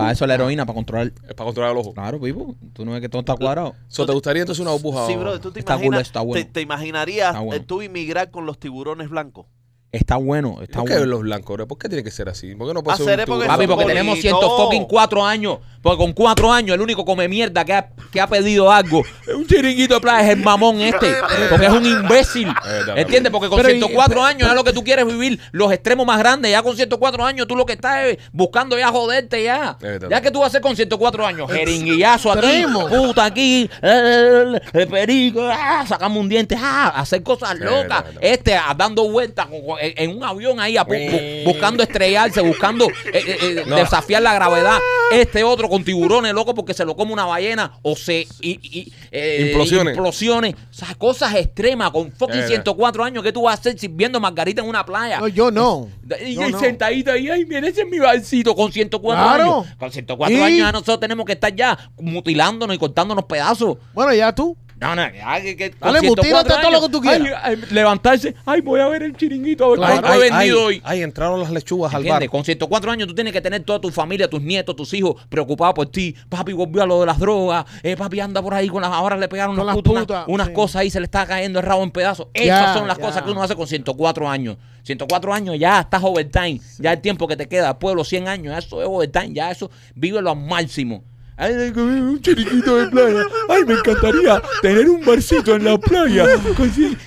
Es 0.03 0.07
Para 0.07 0.13
eso 0.13 0.27
la 0.27 0.35
heroína, 0.35 0.67
para 0.67 0.75
controlar. 0.75 1.13
para 1.13 1.45
controlar 1.45 1.73
el 1.73 1.79
ojo. 1.79 1.93
Claro, 1.95 2.21
Pipo. 2.21 2.55
Tú 2.73 2.85
no 2.85 2.93
ves 2.93 3.01
que 3.01 3.09
todo 3.09 3.21
está 3.21 3.35
cuadrado. 3.37 3.75
So, 3.89 4.07
¿Te 4.07 4.13
gustaría 4.13 4.43
entonces 4.43 4.61
una 4.63 4.73
burbuja? 4.73 5.07
Sí, 5.07 5.17
bro, 5.17 5.41
¿tú 5.41 5.51
te 5.53 5.61
Está 5.61 5.75
cool, 5.77 5.87
imaginas, 5.87 6.07
está 6.09 6.21
bueno. 6.21 6.45
te, 6.45 6.51
te 6.51 6.61
imaginarías 6.61 7.29
Está 7.29 7.41
bueno. 7.41 7.61
eh, 7.63 7.65
tú 7.67 7.83
inmigrar 7.83 8.31
con 8.31 8.47
los 8.47 8.59
tiburones 8.59 9.09
blancos? 9.09 9.47
Está 9.93 10.17
bueno, 10.17 10.57
está 10.63 10.79
¿Por 10.79 10.89
qué 10.89 10.95
bueno. 10.95 11.11
los 11.11 11.21
blancos, 11.21 11.55
bro? 11.55 11.69
¿Por 11.69 11.77
qué 11.77 11.87
tiene 11.87 12.03
que 12.03 12.11
ser 12.11 12.27
así? 12.27 12.55
¿Por 12.55 12.67
qué 12.67 12.73
no 12.73 12.83
puede 12.83 12.97
ser 12.97 13.21
Hacer 13.21 13.27
porque 13.69 13.85
tenemos 13.85 14.17
bonitos. 14.17 14.41
100 14.41 14.57
fucking 14.57 14.85
4 14.87 15.27
años. 15.27 15.59
Porque 15.83 15.99
con 15.99 16.13
4 16.13 16.51
años 16.53 16.75
el 16.77 16.81
único 16.81 17.05
come 17.05 17.27
mierda 17.29 17.63
que 17.65 17.73
ha, 17.75 17.89
que 18.13 18.21
ha 18.21 18.27
pedido 18.29 18.71
algo 18.71 19.03
es 19.27 19.35
un 19.35 19.45
chiringuito 19.47 19.95
de 19.97 20.01
playa, 20.01 20.25
es 20.31 20.39
el 20.39 20.43
mamón 20.45 20.81
este. 20.81 21.13
Porque 21.51 21.67
es 21.67 21.73
un 21.73 21.85
imbécil. 21.85 22.47
verdad, 22.65 22.97
¿Entiendes? 22.99 23.31
Porque 23.33 23.49
con 23.51 23.57
Pero 23.59 23.69
y- 23.69 23.73
104 23.81 24.09
pero- 24.15 24.25
años 24.25 24.49
es 24.49 24.55
lo 24.55 24.65
que 24.65 24.73
tú 24.73 24.83
quieres 24.85 25.05
vivir, 25.07 25.39
los 25.51 25.71
extremos 25.73 26.07
más 26.07 26.19
grandes. 26.21 26.53
Ya 26.53 26.63
con 26.63 26.75
104 26.75 27.25
años 27.27 27.47
tú 27.47 27.55
lo 27.57 27.67
que 27.67 27.73
estás 27.75 28.07
es 28.07 28.19
buscando 28.33 28.79
ya 28.79 28.89
joderte 28.89 29.43
ya. 29.43 29.77
Es 29.79 29.83
verdad. 29.83 30.09
Ya 30.09 30.21
que 30.23 30.31
tú 30.31 30.39
vas 30.39 30.47
a 30.47 30.49
hacer 30.49 30.61
con 30.63 30.75
104 30.75 31.27
años, 31.27 31.51
jeringuillazo 31.51 32.33
aquí, 32.33 32.47
Extremo. 32.47 32.89
puta 32.89 33.25
aquí, 33.27 33.69
eh, 33.83 34.61
eh, 34.73 34.87
perico, 34.87 35.43
ah, 35.53 35.85
sacamos 35.87 36.19
un 36.19 36.29
diente, 36.31 36.57
ah, 36.59 36.93
hacer 36.97 37.23
cosas 37.25 37.59
locas. 37.59 37.83
verdad, 37.83 38.05
verdad. 38.05 38.21
Este 38.23 38.55
ah, 38.55 38.73
dando 38.75 39.11
vueltas 39.11 39.47
con- 39.49 39.67
con- 39.67 39.82
en 39.83 39.93
en 40.11 40.17
un 40.17 40.25
avión 40.25 40.61
ahí 40.61 40.77
a 40.77 40.85
bu- 40.87 41.45
buscando 41.45 41.83
estrellarse, 41.83 42.41
buscando 42.41 42.87
eh, 42.89 42.93
eh, 43.15 43.37
eh, 43.43 43.65
No. 43.67 43.77
desafiar 43.77 44.23
la 44.23 44.35
gravedad. 44.35 44.79
Este 45.13 45.45
otro 45.45 45.69
con 45.69 45.85
tiburones, 45.85 46.33
loco, 46.33 46.55
porque 46.55 46.73
se 46.73 46.85
lo 46.87 46.97
come 46.97 47.13
una 47.13 47.27
ballena 47.27 47.73
o 47.83 47.95
se 47.95 48.27
y, 48.41 48.59
y, 48.63 48.93
eh, 49.11 49.49
Implosiones. 49.49 49.95
implosiones. 49.95 50.55
O 50.55 50.73
sea, 50.73 50.95
cosas 50.95 51.35
extremas 51.35 51.91
con 51.91 52.11
fucking 52.13 52.41
Eh, 52.41 52.47
104 52.47 53.05
años. 53.05 53.23
¿Qué 53.23 53.33
tú 53.33 53.43
vas 53.43 53.57
a 53.57 53.61
hacer 53.61 53.79
sirviendo 53.79 54.19
margarita 54.21 54.63
en 54.63 54.69
una 54.69 54.87
playa? 54.87 55.19
No, 55.21 55.29
yo 55.29 55.51
no. 55.51 55.89
Y, 56.27 56.37
No, 56.37 56.49
y 56.49 56.53
no. 56.53 56.59
sentadito 56.61 57.11
ahí, 57.13 57.29
ay, 57.29 57.45
mira, 57.45 57.67
ese 57.69 57.83
es 57.83 57.89
mi 57.89 57.99
barcito 57.99 58.55
con 58.55 58.73
104 58.73 59.23
Claro. 59.23 59.43
años. 59.61 59.67
Con 59.79 59.93
104 59.93 60.35
Y- 60.37 60.41
años 60.41 60.59
ya 60.61 60.73
nosotros 60.73 61.01
tenemos 61.01 61.27
que 61.27 61.33
estar 61.33 61.55
ya 61.55 61.77
mutilándonos 61.99 62.75
y 62.75 62.79
cortándonos 62.79 63.25
pedazos. 63.25 63.77
Bueno, 63.93 64.15
ya 64.15 64.35
tú. 64.35 64.57
No, 64.83 64.95
no, 64.97 65.03
que, 65.43 65.57
que 65.57 65.71
Dale, 65.81 66.01
104 66.01 66.07
mutírate 66.09 66.55
todo 66.61 66.71
lo 66.73 66.81
que 66.83 66.89
tú 66.93 67.01
quieras. 67.01 67.21
ay, 67.43 67.55
ay, 67.57 67.63
levantarse, 67.71 68.35
ay, 68.45 68.61
voy 68.61 68.81
a 68.81 68.89
ver 68.89 69.05
el 69.05 69.17
chiringuito, 69.17 69.65
a 69.65 69.69
ver 69.69 69.79
Claro. 69.79 69.93
cuánto 70.01 70.09
he 70.13 70.15
Ay, 70.15 70.31
vendido 70.31 70.59
ay, 70.59 70.65
hoy. 70.65 70.83
ay, 70.85 71.03
entraron 71.03 71.41
las 71.41 71.51
lechugas 71.51 71.95
al 71.95 72.01
¿Entiendes? 72.03 72.29
bar. 72.29 72.31
Con 72.31 72.45
104 72.45 72.91
años 72.91 73.07
tú 73.09 73.15
tienes 73.15 73.33
que 73.33 73.41
tener 73.41 73.63
toda 73.63 73.81
tu 73.81 73.91
familia, 73.91 74.29
tus 74.29 74.43
nietos, 74.43 74.75
tus 74.77 74.93
hijos 74.95 75.15
preocupados 75.29 75.75
por 75.75 75.87
ti. 75.87 76.15
Papi 76.29 76.53
volvió 76.53 76.83
a 76.83 76.87
lo 76.87 77.01
de 77.01 77.07
las 77.07 77.19
drogas. 77.19 77.65
Eh, 77.83 77.97
papi 77.97 78.21
anda 78.21 78.43
por 78.43 78.55
ahí 78.55 78.69
con 78.69 78.83
las. 78.83 78.91
Ahora 78.93 79.17
le 79.17 79.29
pegaron 79.29 79.55
las 79.57 79.75
putas, 79.77 79.93
unas, 79.93 80.03
putas, 80.07 80.25
unas 80.29 80.47
sí. 80.49 80.53
cosas 80.53 80.77
ahí, 80.77 80.91
se 80.91 80.99
le 81.01 81.05
está 81.05 81.27
cayendo 81.27 81.61
el 81.61 81.65
rabo 81.65 81.83
en 81.85 81.91
pedazos. 81.91 82.27
Esas 82.35 82.47
Ya, 82.47 82.75
son 82.75 82.89
las 82.89 82.99
ya. 82.99 83.05
cosas 83.05 83.23
que 83.23 83.31
uno 83.31 83.43
hace 83.43 83.55
con 83.55 83.67
104 83.67 84.29
años. 84.29 84.57
104 84.83 85.33
años 85.33 85.57
ya 85.59 85.81
estás 85.81 86.03
overtime. 86.03 86.61
Ya 86.79 86.93
el 86.93 87.01
tiempo 87.01 87.29
que 87.29 87.37
te 87.37 87.47
queda, 87.47 87.79
pueblo, 87.79 88.03
100 88.03 88.27
años, 88.27 88.59
eso 88.59 88.83
es 88.83 88.89
overtime. 88.89 89.31
Ya 89.33 89.51
eso, 89.51 89.71
vívelo 89.95 90.31
al 90.31 90.37
máximo. 90.39 91.05
Un 91.51 92.21
chiriquito 92.21 92.77
de 92.77 92.87
playa. 92.89 93.25
Ay, 93.49 93.65
me 93.67 93.75
encantaría 93.75 94.41
tener 94.61 94.89
un 94.89 95.05
barcito 95.05 95.57
en 95.57 95.65
la 95.65 95.77
playa 95.79 96.27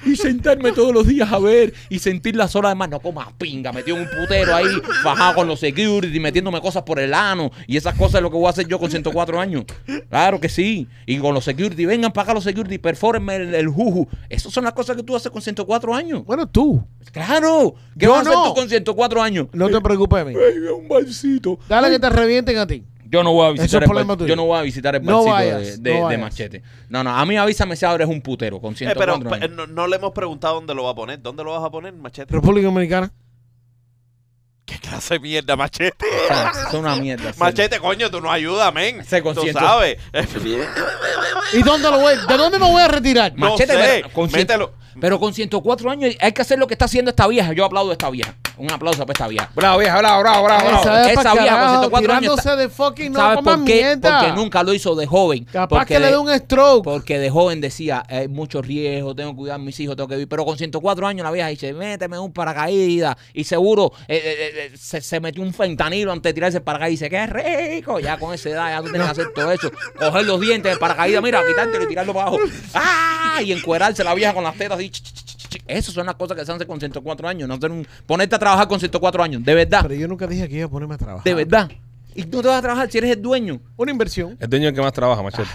y 0.06 0.16
sentarme 0.18 0.74
todos 0.74 0.94
los 0.94 1.08
días 1.08 1.32
a 1.32 1.40
ver 1.40 1.74
y 1.90 2.00
sentir 2.00 2.36
las 2.36 2.56
horas 2.56 2.72
de 2.72 2.76
mar. 2.76 2.90
No 2.90 3.00
comas 3.00 3.30
pinga, 3.38 3.72
metido 3.72 3.98
en 3.98 4.04
un 4.04 4.10
putero 4.10 4.54
ahí, 4.54 4.66
fajado 5.04 5.36
con 5.36 5.48
los 5.48 5.60
security, 5.60 6.20
metiéndome 6.20 6.60
cosas 6.60 6.84
por 6.84 7.00
el 7.00 7.14
ano. 7.14 7.52
Y 7.68 7.78
esas 7.78 7.96
cosas 7.96 8.16
es 8.16 8.22
lo 8.24 8.30
que 8.30 8.38
voy 8.38 8.48
a 8.48 8.50
hacer 8.50 8.68
yo 8.68 8.78
con 8.78 8.92
104 8.92 9.40
años. 9.40 9.64
Claro 10.10 10.40
que 10.40 10.50
sí. 10.50 10.88
Y 11.06 11.18
con 11.18 11.34
los 11.34 11.46
security, 11.46 11.86
vengan 11.86 12.12
para 12.12 12.24
acá 12.24 12.34
los 12.34 12.44
security, 12.44 12.78
perfórenme 12.78 13.36
el, 13.38 13.56
el 13.56 13.68
juju. 13.70 14.08
Esas 14.30 14.52
son 14.52 14.66
las 14.66 14.74
cosas 14.74 14.98
que 14.98 15.04
tú 15.04 15.16
haces 15.16 15.32
con 15.32 15.42
104 15.42 15.96
años. 15.96 16.26
Bueno, 16.26 16.48
tú. 16.48 16.86
Claro. 17.12 17.76
¿Qué 17.98 18.06
Yo 18.06 18.12
vas 18.12 18.20
a 18.20 18.22
hacer 18.30 18.34
no. 18.34 18.44
tú 18.50 18.54
con 18.54 18.68
104 18.70 19.22
años? 19.22 19.48
No 19.54 19.70
te 19.70 19.80
preocupes. 19.80 20.26
Ay, 20.28 20.36
un 20.78 20.88
barcito. 20.90 21.58
Dale 21.70 21.90
que 21.90 22.00
te 22.00 22.10
revienten 22.10 22.58
a 22.58 22.68
ti. 22.68 22.84
Yo 23.16 23.24
no 23.24 23.32
voy 23.34 23.48
a 23.48 23.52
visitar, 23.52 23.84
es 23.84 23.90
el, 23.90 24.06
bar- 24.06 24.18
tuyo. 24.18 24.28
yo 24.28 24.36
no 24.36 24.46
voy 24.46 24.60
a 24.60 24.62
visitar 24.62 24.96
el 24.96 25.04
No 25.04 25.24
barcito 25.26 25.34
vayas, 25.34 25.82
de, 25.84 25.94
no 26.00 26.08
de- 26.10 26.16
de 26.16 26.22
machete. 26.22 26.64
No, 26.90 27.04
no, 27.04 27.10
a 27.18 27.26
mí 27.26 27.38
avísame 27.38 27.76
si 27.76 27.86
ahora 27.86 28.04
es 28.04 28.10
un 28.10 28.22
putero 28.22 28.60
con 28.60 28.74
Eh, 28.74 28.78
104 28.78 29.20
pero 29.24 29.36
años. 29.36 29.46
eh, 29.50 29.54
no, 29.54 29.68
no 29.68 29.88
le 29.88 29.96
hemos 29.96 30.12
preguntado 30.12 30.56
dónde 30.56 30.76
lo 30.76 30.84
va 30.84 30.92
a 30.92 30.96
poner. 30.96 31.22
¿Dónde 31.22 31.44
lo 31.44 31.52
vas 31.52 31.64
a 31.64 31.70
poner, 31.72 31.94
machete? 31.94 32.34
República 32.34 32.66
Dominicana. 32.68 33.12
¿Qué 34.66 34.80
clase 34.80 35.14
de 35.16 35.20
mierda, 35.20 35.56
machete? 35.56 36.06
O 36.24 36.28
sea, 36.28 36.50
eso 36.52 36.68
es 36.70 36.74
una 36.74 36.96
mierda. 36.96 37.32
Machete, 37.38 37.80
coño, 37.80 38.10
tú 38.10 38.20
no 38.20 38.32
ayudas, 38.32 38.74
men. 38.74 38.98
Con 39.22 39.36
Tú 39.36 39.44
sabes. 39.54 39.98
¿Y 41.54 41.62
dónde 41.62 41.92
lo 41.92 42.00
voy? 42.00 42.16
¿De 42.28 42.36
dónde 42.38 42.58
me 42.58 42.66
voy 42.70 42.82
a 42.82 42.88
retirar? 42.88 43.32
No 43.36 43.52
Machete, 43.52 43.74
sé, 43.74 43.80
pero 44.02 44.10
con 44.14 44.28
cien- 44.30 44.38
mételo. 44.38 44.74
Pero 45.00 45.20
con 45.20 45.34
104 45.34 45.92
años 45.92 46.16
hay 46.20 46.32
que 46.32 46.42
hacer 46.42 46.58
lo 46.58 46.66
que 46.68 46.74
está 46.74 46.86
haciendo 46.86 47.10
esta 47.12 47.28
vieja. 47.28 47.54
Yo 47.54 47.64
aplaudo 47.66 47.90
a 47.92 47.94
esta 47.94 48.10
vieja. 48.10 48.36
Un 48.58 48.72
aplauso 48.72 49.00
para 49.06 49.14
esta 49.14 49.28
vieja. 49.28 49.50
Bravo, 49.56 49.80
vieja, 49.80 49.98
bravo, 49.98 50.22
bravo, 50.22 50.44
bravo. 50.46 50.64
bravo. 50.68 50.82
Esa 50.82 51.06
es 51.12 51.12
Esa 51.20 51.24
pa' 51.24 51.34
vieja 51.34 51.50
con 51.50 51.56
carajo, 51.58 51.72
104 51.82 51.98
años 52.14 52.22
tirándose 52.22 52.50
está- 52.50 52.56
de 52.56 52.70
fucking 52.70 53.12
no 53.12 53.20
¿Sabes 53.20 53.44
por 53.44 53.66
qué? 53.66 53.74
mierda. 53.74 54.20
Porque 54.20 54.34
nunca 54.34 54.64
lo 54.64 54.74
hizo 54.74 54.96
de 54.96 55.06
joven. 55.06 55.44
Capaz 55.46 55.68
porque 55.68 55.94
que 55.96 56.00
le 56.00 56.06
de- 56.06 56.12
dé 56.14 56.18
un 56.18 56.30
stroke. 56.38 56.84
Porque 56.84 57.20
de 57.20 57.30
joven 57.30 57.62
decía, 57.62 58.04
hay 58.08 58.28
mucho 58.28 58.62
riesgo, 58.62 59.14
tengo 59.16 59.32
que 59.32 59.38
cuidar 59.38 59.56
a 59.56 59.58
mis 59.60 59.80
hijos, 59.80 59.96
tengo 59.96 60.08
que 60.08 60.16
vivir. 60.16 60.28
Pero 60.30 60.46
con 60.46 60.58
104 60.58 61.06
años 61.08 61.24
la 61.24 61.32
vieja 61.32 61.48
dice, 61.50 61.74
méteme 61.74 62.18
un 62.20 62.32
paracaídas. 62.34 63.16
Y 63.34 63.44
seguro 63.44 63.92
eh, 64.08 64.22
eh, 64.24 64.70
eh, 64.74 64.78
se, 64.78 65.02
se 65.02 65.20
metió 65.20 65.44
un 65.44 65.54
fentanilo 65.54 66.12
antes 66.12 66.30
de 66.30 66.34
tirarse 66.34 66.58
el 66.58 66.64
paracaídas. 66.64 66.90
Y 67.02 67.06
dice, 67.06 67.10
qué 67.10 67.28
rico. 67.28 68.00
Ya 68.00 68.18
con 68.18 68.34
esa 68.34 68.50
edad 68.50 68.70
ya 68.70 68.78
tú 68.82 68.90
tienes 68.90 69.06
que 69.06 69.12
hacer 69.12 69.34
todo 69.34 69.52
eso. 69.52 69.72
Coger 69.98 70.26
los 70.26 70.40
dientes 70.40 70.72
del 70.72 70.80
paracaídas, 70.80 71.22
mira, 71.22 71.42
quitártelo 71.46 71.84
y 71.84 71.88
tirarlo 71.88 72.14
para 72.14 72.28
abajo. 72.28 72.44
¡Ah! 72.74 73.42
Y 73.44 73.52
encuerarse 73.52 74.04
la 74.04 74.14
vieja 74.14 74.34
con 74.34 74.44
las 74.44 74.56
tetas 74.56 74.78
así. 74.78 74.90
ch, 74.90 75.02
ch, 75.02 75.14
ch, 75.14 75.38
ch. 75.50 75.62
Esas 75.68 75.94
son 75.94 76.06
las 76.06 76.16
cosas 76.16 76.38
que 76.38 76.46
se 76.46 76.52
hacen 76.52 76.68
con 76.68 76.80
104 76.80 77.28
años. 77.28 77.48
No 77.48 77.56
hacer 77.56 77.72
un- 77.72 77.88
ponerte 78.06 78.36
a 78.36 78.40
trabajar 78.46 78.68
con 78.68 78.80
104 78.80 79.24
años. 79.24 79.44
De 79.44 79.54
verdad. 79.54 79.82
Pero 79.84 79.96
yo 79.96 80.08
nunca 80.08 80.28
dije 80.28 80.48
que 80.48 80.56
iba 80.58 80.66
a 80.66 80.70
ponerme 80.70 80.96
a 80.96 80.98
trabajar. 80.98 81.24
De 81.24 81.34
verdad. 81.34 81.70
Y 82.16 82.24
no 82.24 82.42
te 82.42 82.48
vas 82.48 82.60
a 82.60 82.62
trabajar 82.62 82.90
si 82.90 82.98
eres 82.98 83.12
el 83.12 83.22
dueño. 83.22 83.60
Una 83.76 83.92
inversión. 83.92 84.38
El 84.40 84.50
dueño 84.50 84.68
es 84.68 84.70
el 84.70 84.76
que 84.76 84.82
más 84.82 84.94
trabaja, 84.94 85.22
machete. 85.22 85.50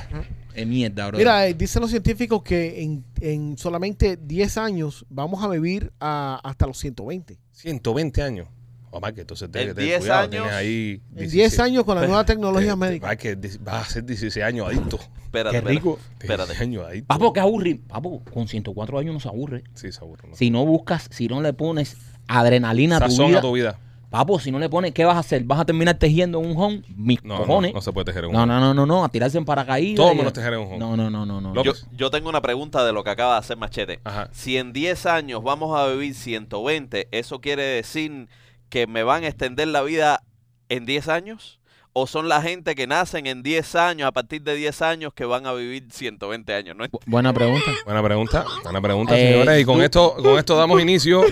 Es 0.54 0.66
mierda, 0.66 1.06
bro. 1.06 1.16
Mira, 1.18 1.46
eh, 1.46 1.54
dicen 1.54 1.80
los 1.80 1.90
científicos 1.90 2.42
que 2.42 2.82
en, 2.82 3.04
en 3.20 3.56
solamente 3.56 4.18
10 4.20 4.58
años 4.58 5.06
vamos 5.08 5.42
a 5.42 5.48
vivir 5.48 5.90
a- 6.00 6.38
hasta 6.44 6.66
los 6.66 6.76
120. 6.78 7.38
120 7.52 8.20
años. 8.22 8.48
O 8.92 9.00
más 9.00 9.12
que 9.12 9.20
entonces 9.20 9.48
tienes 9.50 9.70
En 9.70 9.74
que 9.76 9.80
tener 9.82 9.88
10 9.90 10.00
cuidado. 10.00 10.20
años- 10.22 10.30
Tienes 10.32 10.52
ahí 10.52 11.00
En 11.10 11.16
16. 11.18 11.32
10 11.32 11.58
años 11.60 11.84
con 11.84 11.94
la 11.94 12.06
nueva 12.06 12.24
tecnología 12.26 12.70
Te- 12.72 12.76
médica. 12.76 13.06
Vas 13.06 13.16
que 13.16 13.36
vas 13.60 13.88
a 13.88 13.92
ser 13.92 14.04
16 14.04 14.44
años 14.44 14.66
adicto. 14.66 14.98
Espérate, 15.22 15.52
Qué 15.52 15.56
espérate. 15.58 15.68
rico. 15.70 15.98
Espérate. 16.20 16.42
16 16.52 16.60
años 16.60 16.84
adicto. 16.88 17.06
Papo, 17.06 17.32
que 17.32 17.40
aburre. 17.40 17.80
Papo, 17.86 18.20
con 18.34 18.48
104 18.48 18.98
años 18.98 19.14
no 19.14 19.20
se 19.20 19.28
aburre. 19.28 19.62
Sí, 19.74 19.92
seguro. 19.92 20.24
¿no? 20.28 20.34
Si 20.34 20.50
no 20.50 20.66
buscas, 20.66 21.06
si 21.12 21.28
no 21.28 21.40
le 21.40 21.52
pones 21.52 21.96
adrenalina 22.38 22.96
a 22.98 23.08
tu 23.08 23.26
vida. 23.26 23.38
a 23.38 23.42
tu 23.42 23.52
vida. 23.52 23.78
Papo, 24.10 24.40
si 24.40 24.50
no 24.50 24.58
le 24.58 24.68
pones, 24.68 24.92
¿qué 24.92 25.04
vas 25.04 25.14
a 25.14 25.20
hacer? 25.20 25.44
¿Vas 25.44 25.60
a 25.60 25.64
terminar 25.64 25.94
tejiendo 25.96 26.40
en 26.40 26.50
un 26.50 26.60
home? 26.60 26.82
Mis 26.96 27.22
No, 27.22 27.36
cojones. 27.36 27.72
no 27.72 27.80
se 27.80 27.92
puede 27.92 28.06
tejer 28.06 28.24
en 28.24 28.30
un 28.30 28.36
No, 28.36 28.44
no, 28.44 28.58
no, 28.58 28.74
no, 28.74 28.84
no, 28.84 29.04
a 29.04 29.08
tirarse 29.08 29.38
en 29.38 29.44
paracaídas. 29.44 29.94
Todo 30.04 30.16
menos 30.16 30.32
tejer 30.32 30.54
en 30.54 30.58
un 30.60 30.66
home. 30.66 30.78
No, 30.78 30.96
no, 30.96 31.08
no, 31.10 31.24
no, 31.24 31.40
no. 31.40 31.62
Yo, 31.62 31.74
yo 31.96 32.10
tengo 32.10 32.28
una 32.28 32.42
pregunta 32.42 32.84
de 32.84 32.92
lo 32.92 33.04
que 33.04 33.10
acaba 33.10 33.34
de 33.34 33.38
hacer 33.38 33.56
Machete. 33.56 34.00
Ajá. 34.02 34.28
Si 34.32 34.56
en 34.56 34.72
10 34.72 35.06
años 35.06 35.44
vamos 35.44 35.78
a 35.78 35.86
vivir 35.86 36.14
120, 36.16 37.06
¿eso 37.12 37.40
quiere 37.40 37.62
decir 37.62 38.26
que 38.68 38.88
me 38.88 39.04
van 39.04 39.22
a 39.22 39.28
extender 39.28 39.68
la 39.68 39.82
vida 39.82 40.24
en 40.68 40.86
10 40.86 41.08
años? 41.08 41.59
¿O 41.92 42.06
son 42.06 42.28
la 42.28 42.40
gente 42.40 42.76
que 42.76 42.86
nacen 42.86 43.26
en 43.26 43.42
10 43.42 43.74
años, 43.74 44.06
a 44.06 44.12
partir 44.12 44.42
de 44.42 44.54
10 44.54 44.80
años, 44.82 45.12
que 45.12 45.24
van 45.24 45.44
a 45.46 45.52
vivir 45.52 45.86
120 45.90 46.54
años? 46.54 46.76
¿no? 46.76 46.84
Bu- 46.84 47.00
Buena 47.04 47.32
pregunta. 47.32 47.70
Buena 47.84 48.02
pregunta, 48.02 48.44
buena 48.62 48.80
pregunta, 48.80 49.18
Eh, 49.18 49.32
señores. 49.32 49.60
Y 49.60 49.64
con 49.64 49.82
esto, 49.82 50.14
con 50.22 50.38
esto 50.38 50.56
damos 50.56 50.80
inicio 50.82 51.24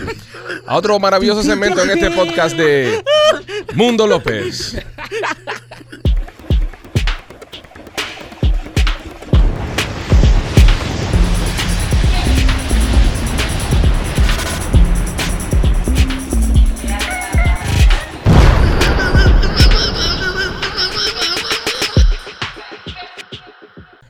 a 0.67 0.77
otro 0.77 0.99
maravilloso 0.99 1.45
segmento 1.45 1.83
en 1.85 1.91
este 1.91 2.11
podcast 2.11 2.57
de 2.57 3.05
Mundo 3.75 4.07
López. 4.09 4.77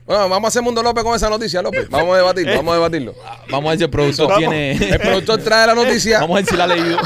Bueno, 0.09 0.27
vamos 0.27 0.45
a 0.45 0.47
hacer 0.47 0.63
Mundo 0.63 0.81
López 0.81 1.03
con 1.03 1.15
esa 1.15 1.29
noticia, 1.29 1.61
López. 1.61 1.87
Vamos 1.91 2.15
a 2.15 2.17
debatirlo, 2.17 2.55
vamos 2.55 2.71
a 2.71 2.75
debatirlo. 2.77 3.13
Vamos 3.51 3.67
a 3.67 3.69
ver 3.69 3.77
si 3.77 3.83
el 3.83 3.89
productor 3.91 4.37
tiene. 4.37 4.71
El 4.71 4.99
productor 4.99 5.39
trae 5.43 5.67
la 5.67 5.75
noticia 5.75 6.19
Vamos 6.21 6.37
a 6.37 6.39
ver 6.41 6.45
si 6.49 6.57
la 6.57 6.63
ha 6.63 6.67
leído. 6.67 6.97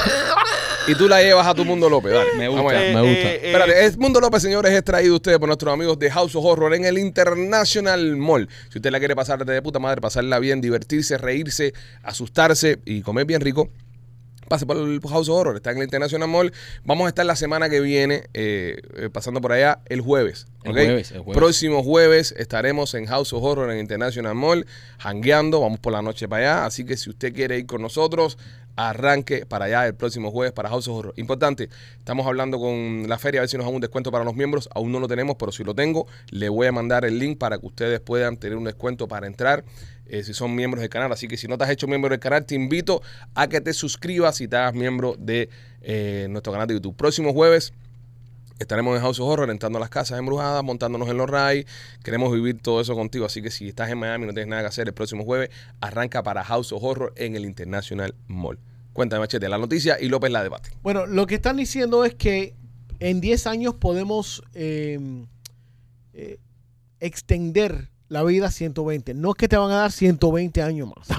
y 0.88 0.96
tú 0.96 1.10
la 1.10 1.22
llevas 1.22 1.46
a 1.46 1.54
tu 1.54 1.66
Mundo 1.66 1.90
López. 1.90 2.14
Dale, 2.14 2.30
Me 2.38 2.48
gusta, 2.48 2.64
me 2.64 3.02
gusta. 3.02 3.04
eh, 3.04 3.42
Espérate, 3.44 3.86
es 3.86 3.98
Mundo 3.98 4.22
López, 4.22 4.42
señores, 4.42 4.72
es 4.72 4.86
traído 4.86 5.16
a 5.16 5.18
ustedes 5.18 5.38
por 5.38 5.48
nuestros 5.50 5.74
amigos 5.74 6.00
de 6.00 6.10
House 6.12 6.34
of 6.34 6.46
Horror 6.46 6.74
en 6.76 6.86
el 6.86 6.98
International 6.98 8.16
Mall. 8.16 8.48
Si 8.70 8.78
usted 8.78 8.90
la 8.90 9.00
quiere 9.00 9.18
pasar 9.18 9.44
de 9.46 9.62
puta 9.62 9.80
madre, 9.80 10.00
pasarla 10.00 10.40
bien, 10.40 10.62
divertirse, 10.62 11.18
reírse, 11.18 11.74
asustarse 12.04 12.80
y 12.86 13.02
comer 13.02 13.26
bien 13.26 13.42
rico, 13.42 13.68
pase 14.58 14.82
el 14.82 15.00
House 15.02 15.30
of 15.30 15.38
Horror. 15.38 15.56
Está 15.56 15.72
en 15.72 15.78
el 15.78 15.84
International 15.84 16.28
Mall. 16.28 16.54
Vamos 16.84 17.06
a 17.06 17.10
estar 17.10 17.26
la 17.26 17.36
semana 17.36 17.70
que 17.70 17.80
viene 17.80 18.26
eh, 18.34 18.82
eh, 18.96 19.10
pasando 19.12 19.42
por 19.42 19.52
allá 19.52 19.80
el 19.86 20.02
jueves. 20.02 20.48
El 20.64 20.74
jueves, 20.74 21.12
el 21.12 21.20
jueves. 21.20 21.38
Próximo 21.38 21.84
jueves 21.84 22.34
estaremos 22.38 22.94
en 22.94 23.06
House 23.06 23.34
of 23.34 23.44
Horror 23.44 23.72
en 23.72 23.80
International 23.80 24.36
Mall, 24.36 24.66
hangueando. 25.00 25.62
Vamos 25.62 25.80
por 25.80 25.94
la 25.94 26.02
noche 26.02 26.28
para 26.28 26.54
allá. 26.54 26.66
Así 26.66 26.86
que 26.86 26.98
si 26.98 27.10
usted 27.10 27.34
quiere 27.34 27.58
ir 27.58 27.66
con 27.66 27.82
nosotros, 27.82 28.38
arranque 28.76 29.46
para 29.46 29.66
allá 29.66 29.86
el 29.88 29.96
próximo 29.96 30.32
jueves 30.32 30.54
para 30.54 30.70
House 30.70 30.88
of 30.88 30.98
Horror. 30.98 31.14
Importante, 31.18 31.70
estamos 31.98 32.26
hablando 32.26 32.60
con 32.60 33.08
la 33.08 33.18
feria 33.18 33.40
a 33.40 33.44
ver 33.44 33.50
si 33.50 33.58
nos 33.58 33.66
dan 33.66 33.76
un 33.76 33.82
descuento 33.82 34.12
para 34.12 34.24
los 34.24 34.36
miembros. 34.36 34.70
Aún 34.74 34.92
no 34.92 35.00
lo 35.00 35.08
tenemos, 35.08 35.36
pero 35.38 35.52
si 35.52 35.64
lo 35.64 35.74
tengo, 35.76 36.08
le 36.30 36.50
voy 36.50 36.68
a 36.68 36.72
mandar 36.72 37.06
el 37.06 37.20
link 37.20 37.38
para 37.38 37.58
que 37.58 37.66
ustedes 37.66 38.00
puedan 38.00 38.38
tener 38.38 38.58
un 38.58 38.64
descuento 38.64 39.08
para 39.08 39.28
entrar. 39.28 39.64
eh, 40.06 40.24
si 40.24 40.34
son 40.34 40.54
miembros 40.54 40.82
del 40.82 40.90
canal, 40.90 41.12
así 41.12 41.28
que 41.28 41.38
si 41.38 41.48
no 41.48 41.58
te 41.58 41.64
has 41.64 41.70
hecho 41.70 41.88
miembro 41.88 42.10
del 42.10 42.20
canal, 42.20 42.46
te 42.46 42.56
invito 42.56 43.02
a 43.36 43.48
que 43.48 43.62
te 43.62 43.74
suscribas 43.74 44.42
y 44.42 44.48
te 44.48 44.58
hagas 44.58 44.74
miembro 44.74 45.16
de 45.18 45.50
eh, 45.82 46.28
nuestro 46.30 46.52
canal 46.52 46.68
de 46.68 46.76
YouTube. 46.76 46.96
Próximo 46.96 47.34
jueves 47.34 47.74
Estaremos 48.60 48.96
en 48.96 49.02
House 49.02 49.20
of 49.20 49.28
Horror, 49.28 49.50
entrando 49.50 49.78
a 49.78 49.82
las 49.82 49.90
casas 49.90 50.20
embrujadas, 50.20 50.64
montándonos 50.64 51.10
en 51.10 51.18
los 51.18 51.30
rides. 51.30 51.66
Queremos 52.04 52.32
vivir 52.32 52.62
todo 52.62 52.82
eso 52.82 52.96
contigo. 52.96 53.26
Así 53.26 53.42
que 53.42 53.52
si 53.52 53.68
estás 53.68 53.90
en 53.90 53.98
Miami 53.98 54.26
y 54.26 54.28
no 54.28 54.34
tienes 54.34 54.50
nada 54.50 54.62
que 54.62 54.68
hacer, 54.68 54.88
el 54.88 54.94
próximo 54.94 55.24
jueves 55.24 55.50
arranca 55.82 56.24
para 56.24 56.44
House 56.44 56.72
of 56.72 56.84
Horror 56.84 57.14
en 57.18 57.36
el 57.36 57.46
International 57.46 58.16
Mall. 58.28 58.60
Cuéntame, 58.94 59.22
Machete, 59.22 59.50
la 59.50 59.58
noticia 59.58 59.98
y 60.00 60.08
López 60.08 60.32
la 60.32 60.44
debate. 60.44 60.70
Bueno, 60.84 61.06
lo 61.08 61.26
que 61.26 61.36
están 61.36 61.58
diciendo 61.58 62.06
es 62.06 62.14
que 62.14 62.56
en 63.00 63.22
10 63.22 63.48
años 63.48 63.76
podemos 63.76 64.44
eh, 64.54 65.00
eh, 66.14 66.40
extender 67.00 67.90
la 68.14 68.24
vida 68.24 68.48
a 68.48 68.52
120. 68.52 69.14
No 69.16 69.32
es 69.32 69.36
que 69.36 69.48
te 69.48 69.58
van 69.58 69.72
a 69.72 69.76
dar 69.76 69.92
120 69.92 70.62
años 70.62 70.88
más. 70.96 71.08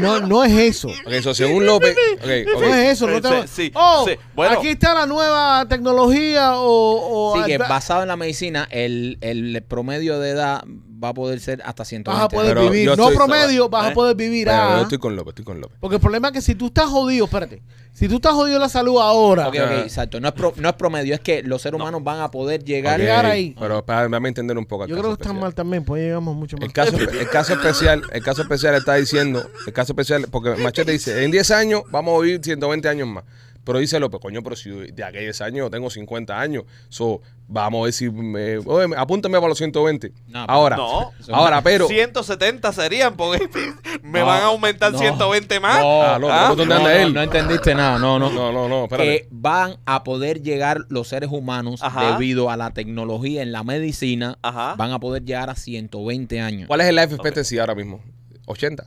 No, 0.00 0.20
no 0.20 0.44
es 0.44 0.52
eso. 0.52 0.88
Ok, 0.88 0.94
eso 1.12 1.34
según 1.34 1.66
López. 1.66 1.96
No 2.24 2.74
es 2.74 2.92
eso. 2.92 3.06
No 3.06 3.16
Sí, 3.16 3.22
te- 3.22 3.46
sí, 3.48 3.72
oh, 3.74 4.04
sí. 4.08 4.14
Bueno. 4.34 4.58
aquí 4.58 4.68
está 4.68 4.94
la 4.94 5.06
nueva 5.06 5.66
tecnología 5.68 6.54
o... 6.56 7.32
o 7.34 7.36
Sí, 7.36 7.46
que 7.46 7.58
basado 7.58 8.02
en 8.02 8.08
la 8.08 8.16
medicina, 8.16 8.66
el, 8.70 9.18
el 9.20 9.62
promedio 9.62 10.18
de 10.18 10.30
edad 10.30 10.64
va 11.02 11.08
a 11.10 11.14
poder 11.14 11.40
ser 11.40 11.62
hasta 11.64 11.84
120. 11.84 12.16
vas 12.18 12.24
a 12.24 12.28
poder 12.28 12.54
Pero 12.56 12.70
vivir. 12.70 12.96
No 12.96 13.10
promedio, 13.10 13.68
vas 13.68 13.86
a 13.86 13.90
¿Eh? 13.90 13.94
poder 13.94 14.16
vivir. 14.16 14.46
Pero 14.46 14.76
yo 14.76 14.82
estoy 14.82 14.98
con 14.98 15.16
López, 15.16 15.32
estoy 15.32 15.44
con 15.44 15.60
López. 15.60 15.76
Porque 15.80 15.96
el 15.96 16.00
problema 16.00 16.28
es 16.28 16.34
que 16.34 16.40
si 16.42 16.54
tú 16.54 16.66
estás 16.66 16.86
jodido, 16.86 17.24
espérate. 17.26 17.62
Si 17.92 18.08
tú 18.08 18.16
estás 18.16 18.34
jodido 18.34 18.56
en 18.56 18.62
la 18.62 18.68
salud 18.68 18.98
ahora, 19.00 19.48
Ok, 19.48 19.54
ok, 19.54 19.60
Ah. 19.70 19.80
exacto. 19.80 20.20
No 20.20 20.28
es, 20.28 20.34
pro- 20.34 20.52
no 20.56 20.68
es 20.68 20.74
promedio, 20.74 21.14
es 21.14 21.20
que 21.20 21.42
los 21.42 21.62
seres 21.62 21.80
humanos 21.80 22.04
van 22.04 22.20
a 22.20 22.30
poder 22.30 22.62
llegar. 22.64 23.00
Ahí. 23.00 23.54
Pero 23.58 23.84
para, 23.84 24.04
entender 24.28 24.58
un 24.58 24.66
poco. 24.66 24.84
el 24.84 24.90
yo 24.90 24.96
caso 24.96 25.02
creo 25.08 25.16
que 25.16 25.22
están 25.22 25.40
mal 25.40 25.54
también, 25.54 25.84
pues 25.84 26.02
llegamos 26.02 26.36
mucho 26.36 26.56
más. 26.58 26.66
El 26.66 26.72
caso, 26.72 26.96
el 26.98 27.28
caso 27.30 27.52
especial, 27.54 28.02
el 28.12 28.22
caso 28.22 28.42
especial 28.42 28.74
está 28.74 28.94
diciendo, 28.96 29.48
el 29.66 29.72
caso 29.72 29.92
especial, 29.92 30.26
porque 30.30 30.56
Machete 30.56 30.92
dice, 30.92 31.24
en 31.24 31.30
10 31.30 31.50
años 31.52 31.82
vamos 31.90 32.18
a 32.18 32.22
vivir 32.22 32.40
120 32.42 32.88
años 32.88 33.08
más. 33.08 33.24
Pero 33.66 33.80
dice 33.80 33.98
López, 33.98 34.20
coño, 34.20 34.42
pero 34.44 34.54
si 34.54 34.70
de 34.70 35.02
aquellos 35.02 35.40
años 35.40 35.58
yo 35.58 35.70
tengo 35.70 35.90
50 35.90 36.38
años, 36.40 36.62
so, 36.88 37.20
vamos 37.48 37.80
a 37.80 37.84
ver 37.86 37.92
si 37.92 38.08
me, 38.08 38.58
oye, 38.58 38.94
apúntame 38.96 39.36
para 39.38 39.48
los 39.48 39.58
120. 39.58 40.12
No, 40.28 40.44
ahora, 40.48 40.76
No. 40.76 41.10
ahora, 41.32 41.60
pero 41.62 41.88
170 41.88 42.72
serían 42.72 43.16
porque 43.16 43.48
me 44.04 44.20
No, 44.20 44.26
van 44.26 44.42
a 44.42 44.44
aumentar 44.46 44.92
no. 44.92 44.98
120 44.98 45.58
más. 45.58 45.80
No, 45.80 46.02
Ah, 46.02 46.16
loco, 46.18 46.32
Ah, 46.32 46.46
¿por 46.50 46.58
dónde 46.58 46.74
no, 46.74 46.80
anda 46.80 46.94
no, 46.94 46.96
él? 46.96 47.12
no 47.14 47.22
entendiste 47.22 47.74
nada, 47.74 47.98
no, 47.98 48.20
no. 48.20 48.30
no, 48.30 48.52
no, 48.52 48.68
no, 48.68 48.84
espérate. 48.84 49.22
que 49.22 49.28
van 49.32 49.76
a 49.84 50.04
poder 50.04 50.42
llegar 50.42 50.84
los 50.88 51.08
seres 51.08 51.30
humanos 51.32 51.82
Ajá. 51.82 52.12
debido 52.12 52.50
a 52.50 52.56
la 52.56 52.70
tecnología 52.70 53.42
en 53.42 53.50
la 53.50 53.64
medicina, 53.64 54.38
Ajá. 54.42 54.76
van 54.76 54.92
a 54.92 55.00
poder 55.00 55.24
llegar 55.24 55.50
a 55.50 55.56
120 55.56 56.40
años. 56.40 56.68
¿Cuál 56.68 56.82
es 56.82 56.86
el 56.86 56.94
life 56.94 57.12
expectancy 57.14 57.58
ahora 57.58 57.74
mismo? 57.74 58.00
80. 58.46 58.86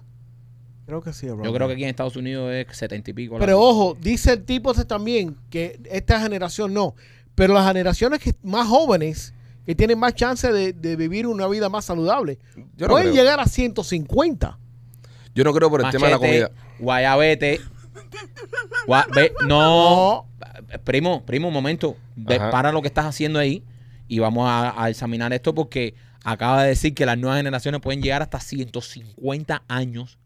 Creo 0.89 1.01
que 1.03 1.13
sí, 1.13 1.27
bro. 1.27 1.43
Yo 1.43 1.53
creo 1.53 1.67
que 1.67 1.73
aquí 1.75 1.83
en 1.83 1.89
Estados 1.89 2.15
Unidos 2.15 2.51
es 2.51 2.75
70 2.75 3.11
y 3.11 3.13
pico. 3.13 3.37
Pero 3.37 3.61
ojo, 3.61 3.95
dice 4.01 4.33
el 4.33 4.43
tipo 4.43 4.73
también 4.73 5.37
que 5.51 5.79
esta 5.91 6.19
generación 6.19 6.73
no. 6.73 6.95
Pero 7.35 7.53
las 7.53 7.67
generaciones 7.67 8.19
que 8.19 8.33
más 8.41 8.67
jóvenes, 8.67 9.35
que 9.67 9.75
tienen 9.75 9.99
más 9.99 10.15
chance 10.15 10.51
de, 10.51 10.73
de 10.73 10.95
vivir 10.95 11.27
una 11.27 11.47
vida 11.47 11.69
más 11.69 11.85
saludable, 11.85 12.39
Yo 12.75 12.87
no 12.87 12.93
pueden 12.93 13.11
creo. 13.11 13.21
llegar 13.23 13.39
a 13.39 13.45
150. 13.45 14.57
Yo 15.35 15.43
no 15.43 15.53
creo 15.53 15.69
por 15.69 15.85
el 15.85 15.91
tema 15.91 16.07
de 16.07 16.11
la 16.13 16.17
comida. 16.17 16.51
Guayabete. 16.79 17.61
Gua- 18.87 19.05
ve- 19.13 19.31
no. 19.47 20.25
Primo, 20.83 21.23
primo, 21.23 21.49
un 21.49 21.53
momento. 21.53 21.95
Ve- 22.15 22.37
Ajá. 22.37 22.49
para 22.49 22.71
lo 22.71 22.81
que 22.81 22.87
estás 22.87 23.05
haciendo 23.05 23.37
ahí 23.37 23.63
y 24.07 24.17
vamos 24.17 24.47
a, 24.49 24.81
a 24.83 24.89
examinar 24.89 25.31
esto 25.33 25.53
porque 25.53 25.93
acaba 26.23 26.63
de 26.63 26.69
decir 26.69 26.95
que 26.95 27.05
las 27.05 27.17
nuevas 27.19 27.37
generaciones 27.37 27.79
pueden 27.79 28.01
llegar 28.01 28.23
hasta 28.23 28.39
150 28.39 29.61
años. 29.67 30.17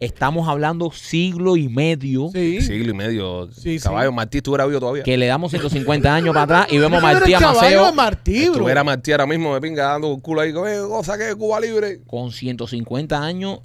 Estamos 0.00 0.48
hablando 0.48 0.90
siglo 0.90 1.56
y 1.56 1.68
medio 1.68 2.28
Sí. 2.32 2.60
Siglo 2.60 2.90
y 2.90 2.94
medio. 2.94 3.48
Sí, 3.52 3.78
sí. 3.78 3.84
Caballo, 3.84 4.10
Martí 4.10 4.38
estuviera 4.38 4.66
vivo 4.66 4.80
todavía. 4.80 5.04
que 5.04 5.16
le 5.16 5.26
damos 5.26 5.52
150 5.52 6.12
años 6.12 6.34
para 6.34 6.42
atrás 6.62 6.66
y 6.72 6.78
vemos 6.78 6.98
a 6.98 7.02
Martí 7.02 7.32
caballo 7.32 7.60
Maceo 7.60 7.86
de 7.86 7.92
Martí, 7.92 8.40
bro. 8.46 8.52
Estuviera 8.54 8.82
Martí 8.82 9.12
ahora 9.12 9.26
mismo, 9.26 9.52
me 9.52 9.60
pinga 9.60 9.84
dando 9.84 10.18
culo 10.18 10.40
ahí. 10.40 10.50
"Eh, 10.50 10.82
Cosa 10.88 11.16
que 11.16 11.28
es 11.28 11.36
Cuba 11.36 11.60
libre. 11.60 12.00
con 12.06 12.32
150 12.32 13.22
años. 13.22 13.60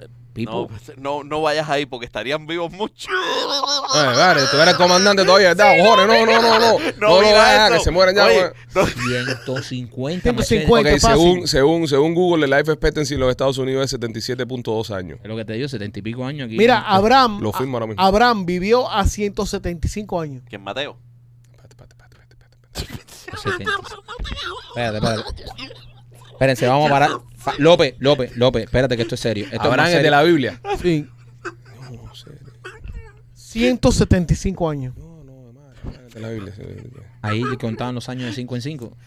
No, 0.46 0.68
Pipo, 0.68 0.70
no, 0.98 1.24
no 1.24 1.42
vayas 1.42 1.70
ahí 1.70 1.86
porque 1.86 2.06
estarían 2.06 2.46
vivos 2.46 2.72
mucho. 2.72 3.10
Eh, 3.10 4.06
vale, 4.16 4.42
tú 4.52 4.58
eres 4.58 4.70
el 4.70 4.78
comandante 4.78 5.26
todavía, 5.26 5.50
¿verdad? 5.50 5.80
Ojones, 5.80 6.08
no, 6.08 6.26
no, 6.26 6.42
no, 6.42 6.60
no. 6.60 6.80
No, 6.98 7.22
no, 7.22 7.28
eso. 7.28 7.74
que 7.74 7.80
se 7.80 7.92
mueran 7.92 8.16
ya. 8.16 8.26
Oye, 8.26 8.52
güey. 8.72 8.86
150. 9.26 10.34
machete. 10.34 10.66
150. 10.66 10.90
Ok, 10.90 11.00
fácil. 11.00 11.18
según, 11.18 11.48
según, 11.48 11.88
según 11.88 12.14
Google, 12.14 12.46
el 12.46 12.52
life 12.52 12.72
expectancy 12.72 13.16
en 13.16 13.22
los 13.22 13.32
Estados 13.32 13.58
Unidos 13.58 13.92
es 13.92 14.00
77.2 14.00 14.96
años. 14.96 15.20
Es 15.24 15.28
lo 15.28 15.36
que 15.36 15.46
te 15.46 15.54
digo, 15.54 15.68
70 15.68 16.00
y 16.00 16.02
pico 16.02 16.26
años 16.26 16.48
aquí. 16.48 16.58
Mira, 16.58 16.80
Abraham, 16.88 17.40
Lo 17.42 17.52
firmo 17.54 17.78
ahora 17.78 17.88
mismo. 17.88 18.02
Abraham 18.04 18.46
vivió 18.46 18.90
a 18.90 19.06
175 19.06 20.22
años. 20.22 20.44
¿Quién 20.48 20.62
Mateo? 20.64 20.98
Espérate, 21.52 21.74
espérate, 21.74 21.96
espérate, 21.96 22.36
espérate, 22.76 23.04
espérate. 23.04 23.08
70. 23.38 23.72
Espérate, 24.70 24.98
espérate. 24.98 25.78
Espérense, 26.32 26.68
vamos 26.68 26.88
a 26.88 26.90
parar. 26.94 27.12
Fa- 27.52 27.56
López, 27.60 27.96
López, 28.00 28.36
López, 28.38 28.64
espérate 28.64 28.96
que 28.96 29.04
esto 29.04 29.16
es 29.16 29.22
serio. 29.22 29.46
Esto 29.46 29.56
es 29.56 29.62
Abraham 29.62 29.78
más 29.80 29.88
es 29.90 29.94
de 29.94 29.98
serio. 30.00 30.12
la 30.12 30.24
Biblia. 30.24 30.62
Sí. 30.82 31.08
No, 31.92 32.16
sé. 32.16 32.32
175 33.34 34.70
años. 34.70 34.96
No, 34.98 35.24
no, 35.24 35.54
es 36.08 36.14
de 36.14 36.20
la 36.20 36.30
Biblia. 36.30 36.54
sí. 36.56 36.64
Ahí 37.22 37.42
contaban 37.60 37.96
los 37.96 38.10
años 38.10 38.28
de 38.28 38.34
5 38.34 38.56
en 38.56 38.62
5. 38.62 38.98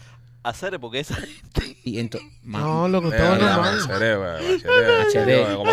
Hacer 0.43 0.79
porque 0.79 0.99
esa 1.01 1.17
Y 1.83 1.99
entonces. 1.99 2.29
No, 2.43 2.87
Eh, 2.87 2.91
todo 2.91 3.01
Abraham, 3.03 3.39
normal. 3.39 3.75
Machete. 3.87 4.17
machete, 4.17 5.55
¿Cómo 5.55 5.63
que 5.65 5.71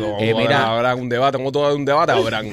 ¿Cómo 0.00 0.18
eh, 0.20 0.34
mira. 0.36 0.66
Abraham 0.70 1.00
un 1.00 1.08
debate? 1.08 1.38
¿Cómo 1.38 1.52
tú 1.52 1.58
vas 1.60 1.66
a 1.66 1.68
dar 1.70 1.76
un 1.78 1.84
debate, 1.84 2.12
Abraham? 2.12 2.52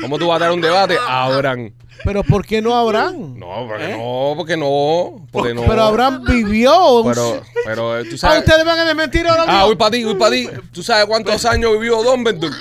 ¿Cómo 0.00 0.18
tú 0.18 0.26
vas 0.28 0.36
a 0.40 0.44
dar 0.44 0.52
un 0.52 0.60
debate, 0.60 0.96
Abraham? 1.06 1.72
Pero 2.04 2.22
¿por 2.24 2.46
qué 2.46 2.62
no 2.62 2.74
Abraham? 2.74 3.38
No, 3.38 3.66
porque 3.68 3.88
no, 3.96 4.34
porque 4.36 4.56
no, 4.56 5.26
porque 5.30 5.54
no. 5.54 5.62
Pero 5.66 5.82
Abraham 5.82 6.24
vivió. 6.26 7.02
Pero, 7.04 7.42
pero 7.64 7.98
eh, 7.98 8.04
tú 8.04 8.14
Ah, 8.14 8.18
sabes. 8.18 8.38
ustedes 8.40 8.64
van 8.64 8.78
a 8.78 8.84
desmentir 8.86 9.26
ahora 9.28 9.42
Ah, 9.46 9.52
mismo. 9.52 9.66
voy 9.66 9.76
para 9.76 9.90
ti, 9.90 10.04
voy 10.04 10.14
para 10.14 10.30
ti. 10.32 10.48
¿Tú 10.72 10.82
sabes 10.82 11.04
cuántos 11.06 11.44
años 11.44 11.72
vivió 11.72 12.02
Dumbledore? 12.02 12.56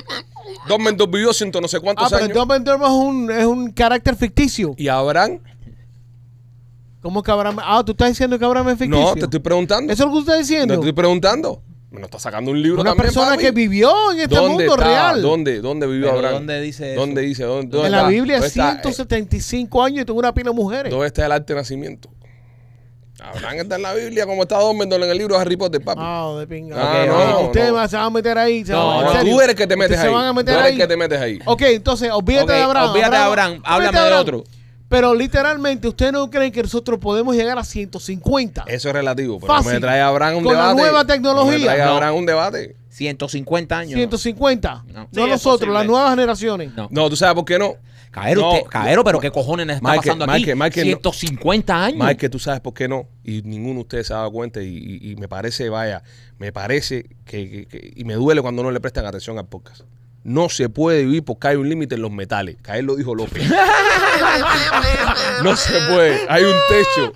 Dumbledore 0.68 1.12
vivió 1.12 1.32
ciento 1.34 1.62
no 1.62 1.68
sé 1.70 1.78
Ah, 1.78 1.82
cuántos 1.82 2.10
pero 2.12 2.24
años. 2.26 2.36
Dumbledore 2.38 2.84
es 2.84 2.90
un, 2.92 3.32
es 3.32 3.46
un 3.46 3.72
carácter 3.72 4.16
ficticio. 4.18 4.74
¿Y 4.78 4.90
Abraham? 4.90 5.40
¿Cómo 7.02 7.24
que 7.24 7.32
Abraham? 7.32 7.60
Ah, 7.64 7.82
tú 7.86 7.92
estás 7.94 8.10
diciendo 8.10 8.38
que 8.38 8.46
Abraham 8.46 8.70
es 8.70 8.78
ficticio. 8.80 9.06
No, 9.06 9.14
te 9.14 9.22
estoy 9.22 9.40
preguntando. 9.40 9.92
¿Eso 9.94 10.04
es 10.04 10.08
lo 10.08 10.14
que 10.14 10.20
usted 10.20 10.34
está 10.34 10.38
Te 10.38 10.54
diciendo? 10.54 10.74
estoy 10.76 10.94
preguntando. 10.94 11.62
Me 11.92 12.00
lo 12.02 12.06
está 12.06 12.20
sacando 12.20 12.52
un 12.52 12.62
libro 12.62 12.82
Una 12.82 12.92
también, 12.92 13.06
persona 13.06 13.36
que 13.36 13.50
vivió 13.52 14.12
en 14.12 14.20
este 14.20 14.36
¿Dónde 14.36 14.50
mundo 14.66 14.74
está? 14.76 14.86
real. 14.86 15.22
¿Dónde, 15.24 15.60
dónde 15.60 15.88
vivió 15.88 16.06
Pero 16.08 16.18
Abraham? 16.18 16.34
¿dónde 16.36 16.62
dice 16.62 16.92
eso? 16.92 17.00
¿Dónde 17.02 17.22
dice? 17.24 17.44
¿Dónde, 17.46 17.68
dónde 17.72 17.88
En 17.88 17.92
la? 17.94 18.08
Biblia, 18.08 18.36
¿Dónde 18.36 18.48
está? 18.48 18.72
175 18.84 19.84
años 19.84 20.02
y 20.02 20.06
tuvo 20.06 20.20
una 20.20 20.32
pila 20.34 20.52
de 20.52 20.56
mujeres. 20.56 20.92
¿Dónde 20.92 21.08
está 21.08 21.26
el 21.26 21.32
arte 21.32 21.54
de 21.54 21.60
nacimiento? 21.60 22.10
Abraham 23.22 23.56
está 23.60 23.76
en 23.78 23.82
la 23.82 23.94
Biblia 23.96 24.26
como 24.28 24.44
está 24.44 24.60
Dumbledore 24.60 25.04
en 25.06 25.12
el 25.12 25.18
libro 25.18 25.36
de 25.36 25.42
Harry 25.42 25.58
Potter, 25.58 25.82
papi. 25.84 26.00
Ah, 26.02 26.36
de 26.40 26.48
pinga. 26.48 26.76
Ah, 26.78 27.06
no. 27.08 27.40
Ustedes 27.48 27.72
no. 27.72 27.88
se 27.88 27.96
van 27.98 28.06
a 28.06 28.10
meter 28.12 28.38
ahí. 28.38 28.64
se 28.66 28.72
No, 28.72 29.04
van- 29.04 29.26
tú 29.26 29.42
eres 29.42 29.56
que 29.56 29.66
te 29.68 29.76
metes 29.76 29.98
ahí. 29.98 30.06
se 30.06 30.14
van 30.14 30.26
a 30.28 30.34
meter 30.34 30.54
tú 30.54 30.60
eres 30.60 30.72
ahí. 30.74 30.78
que 30.78 30.88
te 30.88 30.96
metes 30.98 31.20
ahí. 31.20 31.40
Ok, 31.46 31.62
entonces, 31.64 32.12
olvídate 32.12 32.54
de 32.54 32.62
Abraham. 32.62 32.90
olvídate 32.92 33.12
de 33.18 33.24
Abraham, 33.24 33.62
háblame 33.66 34.00
de 34.00 34.14
otro. 34.14 34.44
Pero 34.90 35.14
literalmente, 35.14 35.88
¿ustedes 35.88 36.12
no 36.12 36.30
creen 36.30 36.52
que 36.52 36.64
nosotros 36.64 36.98
podemos 37.00 37.36
llegar 37.36 37.58
a 37.60 37.64
150? 37.64 38.66
Eso 38.68 38.88
es 38.90 38.94
relativo. 38.94 39.40
Pero 39.40 39.54
Fácil. 39.54 39.74
me 39.74 39.80
trae 39.80 40.02
a 40.02 40.08
Abraham 40.08 40.38
un 40.38 40.44
Con 40.44 40.56
la 40.58 40.74
nueva 40.74 41.06
tecnología. 41.06 41.54
No 41.54 41.60
me 41.60 41.66
trae 41.66 41.82
a 41.82 41.86
No. 41.86 41.92
Abraham 41.94 42.16
un 42.16 42.26
debate. 42.26 42.76
150 42.90 43.78
años. 43.78 43.94
150. 43.94 44.84
No. 44.88 44.94
No, 44.94 45.08
Sí, 45.14 45.22
es 45.22 45.28
nosotros, 45.28 45.60
posible. 45.60 45.74
las 45.76 45.86
nuevas 45.86 46.10
generaciones. 46.10 46.74
No. 46.76 46.88
No, 46.92 47.10
¿tú 47.10 47.16
sabes 47.16 47.36
por 47.36 47.46
qué 47.46 47.60
no? 47.60 47.76
Caero, 48.12 48.42
No. 48.42 48.54
usted, 48.54 48.64
Caero, 48.70 49.04
pero 49.04 49.20
qué 49.20 49.30
cojones 49.30 49.70
está 49.70 49.88
Mike, 49.88 49.98
pasando 50.08 50.26
aquí. 50.26 50.34
Mike, 50.42 50.56
Mike, 50.56 50.80
no. 50.80 50.86
150 50.86 51.86
años. 51.86 52.00
Más 52.00 52.16
que 52.16 52.28
tú 52.28 52.40
sabes 52.40 52.60
por 52.60 52.74
qué 52.74 52.88
no. 52.88 53.06
Y 53.24 53.44
ninguno 53.44 53.76
de 53.76 53.80
ustedes 53.82 54.08
se 54.08 54.14
ha 54.14 54.18
dado 54.18 54.32
cuenta. 54.32 54.62
Y, 54.64 54.68
y- 54.76 55.12
y 55.12 55.16
me 55.18 55.28
parece, 55.28 55.70
vaya, 55.70 56.02
me 56.40 56.52
parece 56.52 57.04
que, 57.26 57.48
que- 57.48 57.66
que- 57.68 57.94
Y 57.96 58.04
me 58.06 58.16
duele 58.16 58.42
cuando 58.42 58.64
no 58.64 58.72
le 58.72 58.80
prestan 58.80 59.06
atención 59.06 59.38
al 59.38 59.46
podcast. 59.46 59.82
No 60.24 60.50
se 60.50 60.70
puede 60.70 61.06
vivir 61.06 61.24
porque 61.24 61.48
hay 61.48 61.56
un 61.56 61.68
límite 61.70 61.96
en 61.96 62.02
los 62.02 62.12
metales. 62.12 62.58
Caer 62.62 62.84
lo 62.84 62.96
dijo 62.96 63.16
López. 63.16 63.44
no 65.44 65.56
se 65.56 65.74
puede. 65.90 66.20
Hay 66.30 66.44
un 66.44 66.56
techo. 66.68 67.14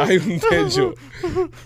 Hay 0.00 0.16
un 0.16 0.40
techo. 0.40 0.94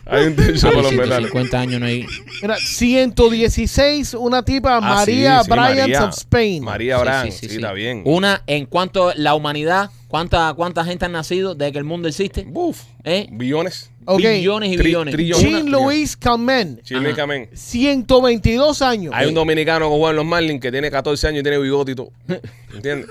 Hay 0.07 0.27
un 0.27 0.37
techo 0.37 0.69
para 0.69 0.83
los 0.83 0.93
metales. 0.93 1.31
150 1.31 1.61
años 1.61 1.81
no 1.81 1.87
hay. 1.87 2.07
Era 2.43 2.57
116, 2.57 4.15
una 4.15 4.43
tipa, 4.45 4.77
Ah, 4.77 4.81
María 4.81 5.39
sí, 5.41 5.45
sí, 5.45 5.51
Bryant 5.51 5.79
María. 5.81 6.05
of 6.05 6.15
Spain. 6.17 6.65
María 6.65 6.99
Sí, 6.99 7.31
sí, 7.31 7.31
Sí, 7.33 7.39
sí, 7.41 7.49
sí. 7.51 7.55
está 7.57 7.73
bien. 7.73 8.03
Una, 8.05 8.43
en 8.47 8.67
cuanto 8.67 9.11
a 9.11 9.15
la 9.15 9.35
humanidad, 9.35 9.91
¿cuánta, 10.09 10.53
¿cuánta 10.55 10.85
gente 10.85 11.05
han 11.05 11.13
nacido 11.13 11.55
desde 11.55 11.73
que 11.73 11.79
el 11.79 11.85
mundo 11.85 12.09
existe? 12.09 12.45
Buf. 12.49 12.83
¿Eh? 13.05 13.29
Billones. 13.33 13.90
Ok. 14.07 14.19
Billones 14.21 14.73
y 14.73 14.77
Tri- 14.77 14.83
billones. 14.85 15.15
Jean 15.41 15.71
Louis 15.71 16.17
Calment, 16.17 16.83
Chimicamente. 16.83 17.57
122 17.57 18.83
años. 18.83 19.13
Hay 19.15 19.29
un 19.29 19.35
dominicano 19.35 19.87
que 19.91 19.97
juega 19.97 20.11
en 20.11 20.17
los 20.17 20.25
Marlins 20.25 20.61
que 20.61 20.73
tiene 20.73 20.91
14 20.91 21.29
años 21.29 21.41
y 21.41 21.43
tiene 21.43 21.59
bigote 21.59 21.93
y 21.93 21.95
todo. 21.95 22.11
¿Entiendes? 22.75 23.07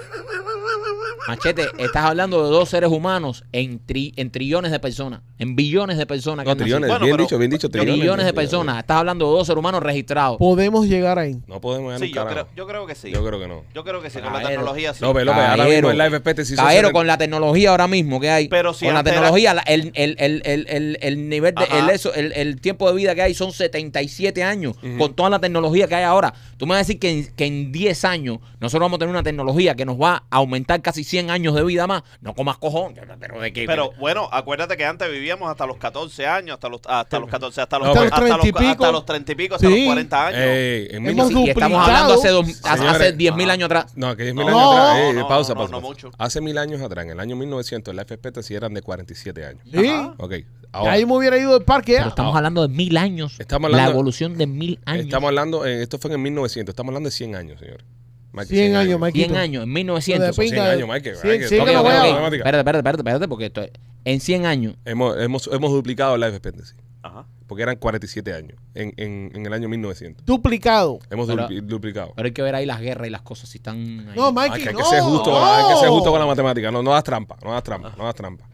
Machete, 1.27 1.67
estás 1.77 2.05
hablando 2.05 2.43
de 2.43 2.49
dos 2.49 2.69
seres 2.69 2.89
humanos 2.89 3.43
en, 3.51 3.85
tri- 3.85 4.13
en 4.15 4.31
trillones 4.31 4.71
de 4.71 4.79
personas, 4.79 5.21
en 5.37 5.55
billones 5.55 5.97
de 5.97 6.05
personas. 6.05 6.43
que 6.43 6.49
No, 6.49 6.55
nacido. 6.55 6.63
trillones. 6.65 6.89
Bueno, 6.89 7.05
bien 7.05 7.15
pero- 7.17 7.23
dicho, 7.25 7.37
bien 7.37 7.51
dicho. 7.51 7.69
Trillones, 7.69 7.95
Trillones 7.99 8.25
de 8.25 8.33
personas. 8.33 8.79
Estás 8.79 8.97
hablando 8.97 9.25
de 9.25 9.31
dos 9.37 9.45
seres 9.47 9.59
humanos 9.59 9.83
registrados. 9.83 10.37
Podemos 10.37 10.87
llegar 10.87 11.19
ahí. 11.19 11.37
No 11.47 11.59
podemos 11.61 11.91
ganar 11.91 12.07
Sí, 12.07 12.13
yo 12.13 12.25
creo, 12.25 12.47
yo 12.55 12.67
creo 12.67 12.85
que 12.87 12.95
sí. 12.95 13.11
Yo 13.11 13.23
creo 13.25 13.39
que 13.39 13.47
no. 13.47 13.63
Yo 13.75 13.83
creo 13.83 14.01
que 14.01 14.09
sí, 14.09 14.19
con 14.19 14.33
la 14.33 14.41
tecnología 14.47 14.93
sí. 14.93 15.01
López, 15.03 15.25
López, 15.25 15.43
ahora 15.43 15.65
mismo 15.65 15.91
el 15.91 15.97
live 15.97 16.15
expectancy 16.17 16.55
son 16.55 16.63
Caballero, 16.63 16.87
70. 16.87 16.97
con 16.99 17.07
la 17.07 17.17
tecnología 17.17 17.69
ahora 17.71 17.87
mismo 17.87 18.19
que 18.19 18.29
hay, 18.29 18.47
Pero 18.47 18.73
si 18.73 18.85
con 18.85 18.93
la 18.93 19.01
era- 19.01 19.11
tecnología, 19.11 19.53
la- 19.53 19.61
el, 19.63 19.91
el, 19.95 20.15
el, 20.19 20.41
el, 20.45 20.65
el, 20.69 20.97
el 21.01 21.29
nivel 21.29 21.53
de, 21.55 21.65
el, 21.79 21.89
eso, 21.89 22.13
el, 22.13 22.31
el 22.33 22.59
tiempo 22.61 22.89
de 22.89 22.95
vida 22.95 23.13
que 23.13 23.21
hay 23.21 23.33
son 23.33 23.51
77 23.51 24.43
años, 24.43 24.75
con 24.97 25.13
toda 25.13 25.29
la 25.29 25.39
tecnología 25.39 25.87
que 25.87 25.95
hay 25.95 26.03
ahora. 26.03 26.33
Tú 26.57 26.65
me 26.65 26.71
vas 26.71 26.77
a 26.77 26.79
decir 26.79 26.99
que 26.99 27.09
en, 27.11 27.27
que 27.35 27.45
en 27.45 27.71
10 27.71 28.05
años 28.05 28.39
nosotros 28.59 28.85
vamos 28.85 28.97
a 28.97 28.99
tener 28.99 29.11
una 29.11 29.23
tecnología 29.23 29.75
que 29.75 29.85
nos 29.85 29.99
va 29.99 30.23
a 30.29 30.37
aumentar 30.37 30.81
casi 30.81 31.03
100 31.03 31.18
años 31.29 31.55
de 31.55 31.63
vida 31.63 31.87
más. 31.87 32.03
No 32.21 32.35
comas 32.35 32.57
cojón, 32.57 32.93
pero 33.19 33.39
de 33.41 33.51
qué. 33.51 33.65
Pero 33.65 33.91
bueno, 33.99 34.29
acuérdate 34.31 34.77
que 34.77 34.85
antes 34.85 35.09
vivíamos 35.09 35.49
hasta 35.49 35.65
los 35.65 35.77
14 35.77 36.27
años, 36.27 36.53
hasta 36.55 36.69
los, 36.69 36.81
hasta 36.85 37.19
los 37.19 37.29
14, 37.29 37.61
hasta 37.61 37.79
los, 37.79 37.87
No, 37.87 37.93
pero- 37.93 38.05
hasta, 38.05 38.19
los, 38.19 38.39
30 38.39 38.47
y 38.47 38.51
pico. 38.51 38.71
hasta 38.83 38.91
los 38.91 39.05
30 39.05 39.31
y 39.31 39.35
pico, 39.35 39.55
hasta 39.55 39.67
Sí. 39.67 39.75
los 39.77 39.85
40 39.87 40.27
años. 40.27 40.39
Ey, 40.41 40.87
en 40.91 41.01
mil- 41.03 41.11
Hemos 41.11 41.27
Sí, 41.29 41.33
y 41.33 41.49
estamos 41.49 41.71
duplicado. 41.71 41.79
hablando 41.79 42.13
hace, 42.13 42.27
dos, 42.29 42.45
hace, 42.63 42.77
Señores, 42.77 43.01
hace 43.01 43.11
10 43.13 43.35
mil 43.35 43.45
ajá. 43.45 43.53
años 43.53 43.65
atrás. 43.65 43.85
No, 43.95 44.15
que 44.15 44.23
10 44.23 44.35
mil 44.35 44.45
No, 44.45 44.49
años 44.51 44.61
no, 44.61 44.77
atrás. 44.77 44.97
Eh, 44.99 45.13
no, 45.13 45.27
pausa, 45.27 45.53
no, 45.53 45.57
pausa. 45.59 45.71
no 45.71 45.81
pausa. 45.81 45.87
mucho. 46.07 46.11
Hace 46.17 46.41
mil 46.41 46.57
años 46.57 46.81
atrás, 46.81 47.05
en 47.05 47.11
el 47.11 47.19
año 47.19 47.35
1900, 47.35 47.91
el 47.91 47.97
life 47.97 48.13
expectancy 48.13 48.53
eran 48.55 48.73
de 48.73 48.81
47 48.81 49.45
años. 49.45 49.61
Sí. 49.71 49.87
Ajá. 49.87 50.13
Ok. 50.17 50.33
Ahora, 50.71 50.91
ahí 50.91 51.05
me 51.05 51.13
hubiera 51.17 51.35
ido 51.35 51.53
del 51.53 51.63
parque 51.63 51.93
Pero 51.93 52.05
ya. 52.05 52.09
estamos 52.09 52.35
hablando 52.35 52.61
de 52.61 52.67
mil 52.73 52.95
años. 52.97 53.39
Estamos 53.39 53.71
la 53.71 53.77
hablando- 53.77 53.91
evolución 53.93 54.37
de 54.37 54.45
mil 54.45 54.79
años. 54.85 55.05
estamos 55.05 55.27
hablando, 55.29 55.65
eh, 55.65 55.81
esto 55.81 55.97
fue 55.97 56.13
en 56.13 56.21
1900, 56.21 56.73
estamos 56.73 56.89
hablando 56.91 57.07
de 57.07 57.11
100 57.15 57.35
años, 57.35 57.59
señor. 57.59 57.83
Mike, 58.31 58.47
100 58.47 58.75
años, 58.75 58.99
Mike. 58.99 59.17
100 59.25 59.35
años, 59.37 59.63
en 59.63 59.73
1900. 59.73 60.19
Lo 60.19 60.25
de 60.27 60.33
100 60.33 60.49
pinga. 60.55 60.71
años, 60.71 60.87
Mike. 60.89 61.15
Sí, 61.15 61.27
hay 61.27 61.39
que- 61.39 61.47
sí, 61.47 61.57
no, 61.57 61.65
que 61.65 61.73
no, 61.73 61.83
lo 61.83 61.89
no, 61.89 61.89
veo. 61.89 61.97
no, 61.97 62.03
Ok, 62.03 62.11
matemática. 62.13 62.37
Espérate, 62.37 62.57
espérate, 62.59 62.77
espérate, 62.79 62.99
espérate, 63.01 63.27
porque 63.27 63.45
esto, 63.47 63.65
en 64.05 64.19
100 64.19 64.45
años, 64.45 64.75
Hemos, 64.85 65.17
hemos, 65.19 65.49
hemos 65.51 65.71
duplicado 65.71 66.15
el 66.15 66.21
life 66.21 66.33
expectancy. 66.35 66.75
Ajá. 67.01 67.25
porque 67.47 67.63
eran 67.63 67.77
47 67.77 68.33
años 68.33 68.59
en, 68.75 68.93
en, 68.97 69.31
en 69.33 69.45
el 69.45 69.53
año 69.53 69.67
1900. 69.69 70.23
Duplicado. 70.25 70.99
Hemos 71.09 71.27
Pero- 71.27 71.47
dupli- 71.47 71.61
duplicado. 71.61 72.11
Pero 72.15 72.25
hay 72.27 72.31
que 72.33 72.41
ver 72.43 72.53
ahí 72.55 72.65
las 72.67 72.79
guerras 72.81 73.07
y 73.07 73.09
las 73.09 73.21
cosas, 73.23 73.49
si 73.49 73.57
están 73.57 73.77
ahí. 74.09 74.15
No, 74.15 74.31
Mikey, 74.33 74.61
que 74.63 74.69
hay 74.69 74.75
no. 74.75 74.79
que 74.81 74.85
ser 74.85 75.01
justo, 75.01 75.31
con 75.31 75.41
la- 75.41 75.57
hay 75.57 75.73
que 75.73 75.79
ser 75.79 75.89
justo 75.89 76.11
con 76.11 76.19
la 76.19 76.25
no. 76.25 76.31
matemática. 76.31 76.69
No, 76.71 76.83
no 76.83 76.91
das 76.91 77.03
trampa, 77.03 77.37
no 77.43 77.53
das 77.53 77.63
trampa, 77.63 77.95
no 77.97 78.03
das 78.05 78.13
trampa. 78.15 78.47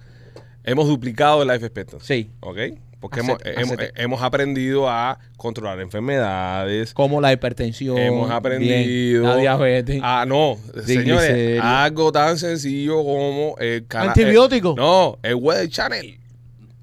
Hemos 0.63 0.87
duplicado 0.87 1.41
el 1.41 1.47
life 1.49 1.65
expectancy. 1.65 2.05
Sí. 2.05 2.31
¿Ok? 2.39 2.57
Porque 3.09 3.19
hemos, 3.21 3.37
hemos, 3.43 3.77
hemos 3.95 4.21
aprendido 4.21 4.89
a 4.89 5.19
controlar 5.37 5.79
enfermedades. 5.79 6.93
Como 6.93 7.21
la 7.21 7.31
hipertensión. 7.33 7.97
Hemos 7.97 8.31
aprendido. 8.31 9.21
bien, 9.21 9.23
la 9.23 9.37
diabetes. 9.37 9.99
Ah, 10.03 10.25
no, 10.27 10.57
señores, 10.85 11.59
algo 11.61 12.11
tan 12.11 12.37
sencillo 12.37 13.03
como 13.03 13.55
el 13.59 13.85
Antibiótico. 13.89 14.71
eh, 14.71 14.75
no, 14.77 15.17
el 15.23 15.35
Weather 15.35 15.69
Channel. 15.69 16.19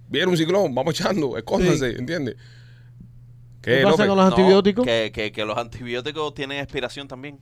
Viene 0.08 0.26
un 0.26 0.36
ciclón, 0.36 0.74
vamos 0.74 0.98
echando, 1.00 1.36
escóndanse, 1.38 1.90
¿entiendes? 1.98 2.36
¿Qué 3.62 3.76
pasa 3.82 3.90
López? 3.90 4.06
con 4.08 4.16
los 4.16 4.26
No, 4.30 4.36
antibióticos? 4.36 4.84
Que, 4.84 5.10
que, 5.14 5.32
que 5.32 5.44
los 5.44 5.56
antibióticos 5.56 6.34
tienen 6.34 6.58
expiración 6.58 7.06
también. 7.08 7.38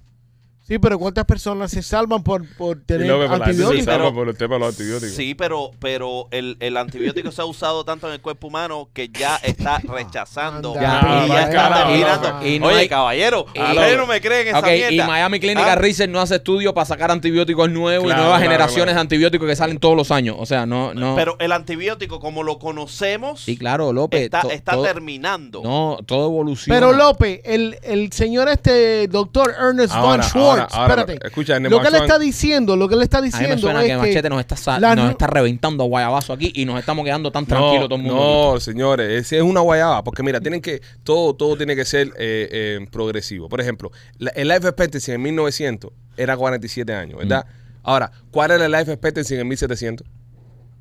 Sí, 0.71 0.79
pero 0.79 1.01
¿cuántas 1.01 1.25
personas 1.25 1.73
se 1.73 1.83
salvan 1.83 2.23
por, 2.23 2.47
por 2.57 2.79
tener 2.81 3.09
se 3.09 3.12
antibióticos? 3.35 3.85
salva 3.85 4.05
pero- 4.05 4.14
por 4.14 4.29
el 4.29 4.37
tema 4.37 4.55
de 4.55 4.61
los 4.61 4.68
antibióticos. 4.68 5.16
Sí, 5.16 5.35
pero, 5.35 5.73
pero 5.81 6.29
el, 6.31 6.57
el 6.61 6.77
antibiótico 6.77 7.33
se 7.33 7.43
ha 7.43 7.45
usado 7.45 7.83
tanto 7.85 8.07
en 8.07 8.12
el 8.14 8.21
cuerpo 8.21 8.47
humano 8.47 8.89
que 8.93 9.09
ya 9.09 9.35
está 9.43 9.79
rechazando. 9.83 10.75
Anda, 10.79 11.25
y 11.27 11.29
ya 11.29 11.43
está 11.43 11.75
terminando. 11.87 12.47
Y 12.47 12.59
no 12.61 12.66
Oye, 12.66 12.77
hay- 12.77 12.89
caballero, 12.89 13.47
ustedes 13.47 13.97
no 13.97 14.07
me 14.07 14.21
creen 14.21 14.47
esa 14.47 14.61
Ok, 14.61 14.66
mierda. 14.66 14.93
y 14.93 15.01
Miami 15.09 15.41
Clinical 15.41 15.71
Ah. 15.71 15.75
Research 15.75 16.09
no 16.09 16.21
hace 16.21 16.37
estudios 16.37 16.73
para 16.73 16.85
sacar 16.85 17.11
antibióticos 17.11 17.68
nuevos 17.68 18.05
Claro, 18.07 18.21
y 18.21 18.23
nuevas 18.23 18.39
claro, 18.39 18.53
generaciones 18.53 18.85
claro. 18.85 18.95
de 18.95 19.01
antibióticos 19.01 19.49
que 19.49 19.57
salen 19.57 19.79
todos 19.81 19.97
los 19.97 20.12
años. 20.12 20.37
O 20.39 20.47
sea, 20.47 20.66
no, 20.66 20.95
no. 20.95 21.16
Pero 21.16 21.35
el 21.41 21.51
antibiótico, 21.51 22.21
como 22.21 22.45
lo 22.45 22.61
conocemos, 22.61 23.41
sí, 23.41 23.57
claro, 23.57 23.93
López. 23.93 24.23
está, 24.23 24.43
to- 24.43 24.51
está 24.53 24.73
todo- 24.75 24.85
terminando. 24.85 25.62
No, 25.64 25.99
todo 26.07 26.27
evoluciona. 26.27 26.79
Pero 26.79 26.93
López, 26.93 27.41
el, 27.45 27.77
el 27.83 28.12
señor 28.12 28.49
este 28.49 29.09
doctor 29.09 29.53
Ernest 29.59 29.93
Ahora, 29.95 30.23
von 30.23 30.23
Schwartz, 30.23 30.60
ahora, 30.65 30.77
ahora, 30.95 31.01
espérate. 31.03 31.27
escucha, 31.27 31.59
lo 31.61 31.69
que 31.69 31.85
le 31.85 31.91
Mark 31.91 32.03
está 32.03 32.19
diciendo, 32.19 32.77
lo 32.77 32.89
que 32.89 32.97
le 32.97 33.05
está 33.05 33.19
a 33.19 33.21
mí 33.23 33.29
me 33.29 33.39
diciendo 33.39 33.59
suena 33.59 33.81
es 33.83 33.87
que 33.89 33.97
Machete 33.97 34.29
nos 34.31 34.41
está, 34.41 34.79
la 34.81 34.95
nos 34.95 35.11
está 35.11 35.27
reventando 35.27 35.85
a 35.85 35.87
guayabazo 35.87 36.33
aquí 36.33 36.53
y 36.55 36.65
nos 36.65 36.79
estamos 36.79 37.05
quedando 37.05 37.31
tan 37.33 37.47
tranquilos 37.47 37.85
todo 37.89 37.97
el 37.97 38.03
mundo. 38.03 38.53
No, 38.55 38.61
señores, 38.61 39.11
ese 39.27 39.37
es 39.39 39.43
una 39.43 39.61
guayaba, 39.61 40.03
porque 40.05 40.23
mira, 40.23 40.41
tienen 40.41 40.61
que 40.61 40.81
todo 41.05 41.35
todo 41.35 41.57
tiene 41.57 41.77
que 41.77 41.85
ser 41.85 42.09
eh, 42.19 42.49
eh, 42.51 42.87
progresivo. 42.91 43.49
Por 43.49 43.61
ejemplo, 43.61 43.91
la- 44.19 44.31
el 44.31 44.49
life 44.49 44.67
expectancy 44.67 45.13
en 45.13 45.23
1900 45.23 45.91
era 46.17 46.37
47 46.37 46.93
años, 46.95 47.19
¿verdad? 47.19 47.45
Mm. 47.47 47.61
Ahora, 47.83 48.11
¿cuál 48.31 48.51
era 48.51 48.67
el 48.67 48.73
life 48.73 48.93
expectancy 48.93 49.37
en 49.37 49.49
1700? 49.49 50.07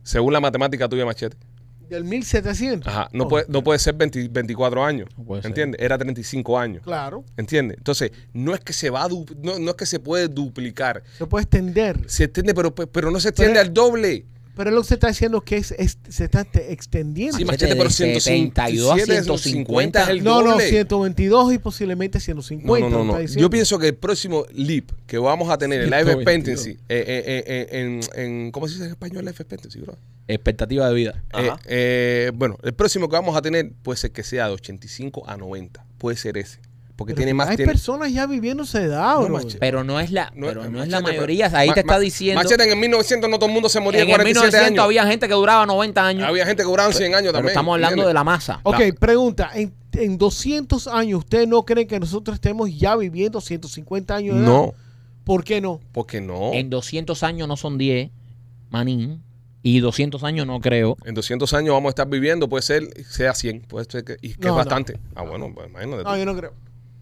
Según 0.03 0.33
la 0.33 0.39
matemática 0.39 0.89
tuya, 0.89 1.05
Machete. 1.05 1.37
Del 1.89 2.03
1700. 2.05 2.87
Ajá, 2.87 3.09
no, 3.13 3.25
Oh, 3.25 3.27
puede, 3.27 3.45
no 3.49 3.63
puede 3.63 3.79
ser 3.79 3.95
20 3.95 4.27
24 4.29 4.83
años, 4.85 5.09
No 5.17 5.23
puede 5.23 5.41
ser. 5.41 5.49
¿entiendes? 5.49 5.81
Era 5.81 5.97
35 5.97 6.57
años. 6.59 6.83
Claro, 6.83 7.23
¿Entiendes? 7.37 7.77
Entonces, 7.77 8.11
no 8.33 8.53
es 8.53 8.59
que 8.61 8.73
se 8.73 8.89
va 8.89 9.03
a 9.03 9.07
du- 9.07 9.25
no, 9.41 9.59
no 9.59 9.71
es 9.71 9.75
que 9.75 9.85
se 9.85 9.99
puede 9.99 10.27
duplicar. 10.27 11.03
se 11.17 11.25
puede 11.25 11.43
extender. 11.43 11.99
Se 12.07 12.25
extiende, 12.25 12.53
pero, 12.53 12.73
pero 12.73 13.11
no 13.11 13.19
se 13.19 13.29
extiende 13.29 13.55
Pero- 13.55 13.67
al 13.67 13.73
doble. 13.73 14.25
Pero 14.55 14.71
lo 14.71 14.81
que 14.81 14.87
se 14.89 14.93
está 14.95 15.07
diciendo 15.07 15.39
que 15.39 15.55
es, 15.55 15.71
es- 15.77 15.97
se 16.09 16.25
está 16.25 16.43
te- 16.43 16.73
extendiendo. 16.73 17.37
Sí, 17.37 17.45
Machete, 17.45 17.77
pero 17.77 17.85
de 17.87 17.89
152 17.91 18.99
72 18.99 19.39
a 19.39 19.43
150 19.43 20.03
es 20.03 20.09
el 20.09 20.21
no, 20.21 20.41
no, 20.41 20.51
doble. 20.51 20.67
122 20.69 21.53
y 21.53 21.59
posiblemente 21.59 22.17
No, 22.17 22.21
150. 22.25 22.89
no, 22.89 22.97
no, 22.97 23.03
no. 23.05 23.11
está 23.11 23.21
diciendo. 23.21 23.41
Yo 23.41 23.49
pienso 23.49 23.79
que 23.79 23.87
el 23.87 23.95
próximo 23.95 24.45
leap 24.53 24.91
que 25.07 25.17
vamos 25.17 25.49
a 25.49 25.57
tener, 25.57 25.79
el 25.79 25.89
life 25.89 26.03
122. 26.03 26.65
expectancy, 26.65 26.71
eh, 26.89 27.05
eh, 27.07 27.43
eh, 27.47 27.67
en, 27.79 28.01
en- 28.21 28.51
¿cómo 28.51 28.67
se 28.67 28.73
dice 28.73 28.85
en 28.85 28.89
español 28.91 29.23
life 29.23 29.41
expectancy, 29.41 29.79
bro? 29.79 29.97
Expectativa 30.33 30.87
de 30.87 30.93
vida. 30.93 31.23
Eh, 31.33 31.47
Ajá. 31.49 31.59
eh, 31.65 32.31
bueno, 32.35 32.57
el 32.63 32.73
próximo 32.73 33.09
que 33.09 33.15
vamos 33.15 33.35
a 33.35 33.41
tener 33.41 33.71
puede 33.83 33.97
ser 33.97 34.11
que 34.11 34.23
sea 34.23 34.47
de 34.47 34.53
85 34.53 35.23
a 35.27 35.35
90. 35.37 35.83
Puede 35.97 36.15
ser 36.17 36.37
ese. 36.37 36.59
Porque 36.95 37.13
Pero 37.13 37.19
tiene 37.21 37.33
más... 37.33 37.47
Hay 37.49 37.55
tiene- 37.55 37.71
personas 37.71 38.11
ya 38.11 38.27
viviendo 38.27 38.63
esa 38.63 38.81
edad, 38.83 39.15
No. 39.21 39.39
Pero 39.59 39.83
no 39.85 39.99
es 40.01 40.11
la, 40.11 40.31
No, 40.35 40.47
pero 40.47 40.65
es 40.83 40.89
la 40.89 40.99
mayoría. 40.99 41.45
pero- 41.47 41.57
Ahí 41.59 41.69
Ma- 41.69 41.73
te 41.73 41.79
está 41.79 41.97
diciendo. 41.97 42.43
Machete, 42.43 42.63
en 42.65 42.71
el 42.71 42.75
1900 42.77 43.29
no 43.29 43.37
todo 43.39 43.47
el 43.47 43.53
mundo 43.53 43.69
se 43.69 43.79
moría 43.79 44.01
en 44.01 44.07
de 44.07 44.11
el 44.11 44.17
47 44.17 44.47
1900 44.57 44.67
años. 44.73 44.83
había 44.85 45.07
gente 45.07 45.27
que 45.29 45.33
duraba 45.33 45.65
90 45.65 46.05
años. 46.05 46.27
Había 46.27 46.45
gente 46.45 46.61
que 46.63 46.69
duraban 46.69 46.93
100 46.93 47.15
años 47.15 47.27
pero 47.27 47.31
también. 47.33 47.51
estamos 47.51 47.73
hablando 47.73 48.05
de 48.05 48.13
la 48.13 48.23
masa. 48.25 48.59
Ok, 48.63 48.81
pregunta. 48.99 49.49
En, 49.55 49.73
en 49.93 50.17
200 50.17 50.87
años, 50.87 51.19
¿ustedes 51.19 51.47
no 51.47 51.63
creen 51.63 51.87
que 51.87 51.99
nosotros 52.01 52.35
estemos 52.35 52.69
ya 52.77 52.95
viviendo 52.97 53.39
150 53.41 54.15
años 54.15 54.35
de 54.35 54.41
edad? 54.41 54.47
No, 54.51 54.73
¿Por 55.23 55.43
qué 55.45 55.61
no? 55.61 55.79
porque 55.93 56.19
no. 56.21 56.51
En 56.53 56.69
200 56.69 57.23
años 57.23 57.47
no 57.47 57.55
son 57.55 57.77
10, 57.77 58.11
manín. 58.69 59.23
Y 59.61 59.79
200 59.81 60.23
años 60.23 60.47
no 60.47 60.59
creo. 60.61 60.95
En 61.05 61.13
200 61.15 61.53
años 61.53 61.73
vamos 61.73 61.89
a 61.89 61.91
estar 61.91 62.07
viviendo, 62.07 62.47
puede 62.47 62.61
ser, 62.63 62.83
sea 63.09 63.33
100, 63.33 63.61
puede 63.61 63.85
ser 63.89 64.03
que, 64.05 64.17
y 64.21 64.29
que 64.35 64.39
No, 64.41 64.47
es 64.47 64.51
no. 64.51 64.55
bastante. 64.55 64.99
Ah, 65.15 65.23
bueno, 65.23 65.51
pues 65.53 65.67
imagínate. 65.69 66.03
tú. 66.03 66.09
No, 66.09 66.17
yo 66.17 66.25
no 66.25 66.35
creo. 66.35 66.53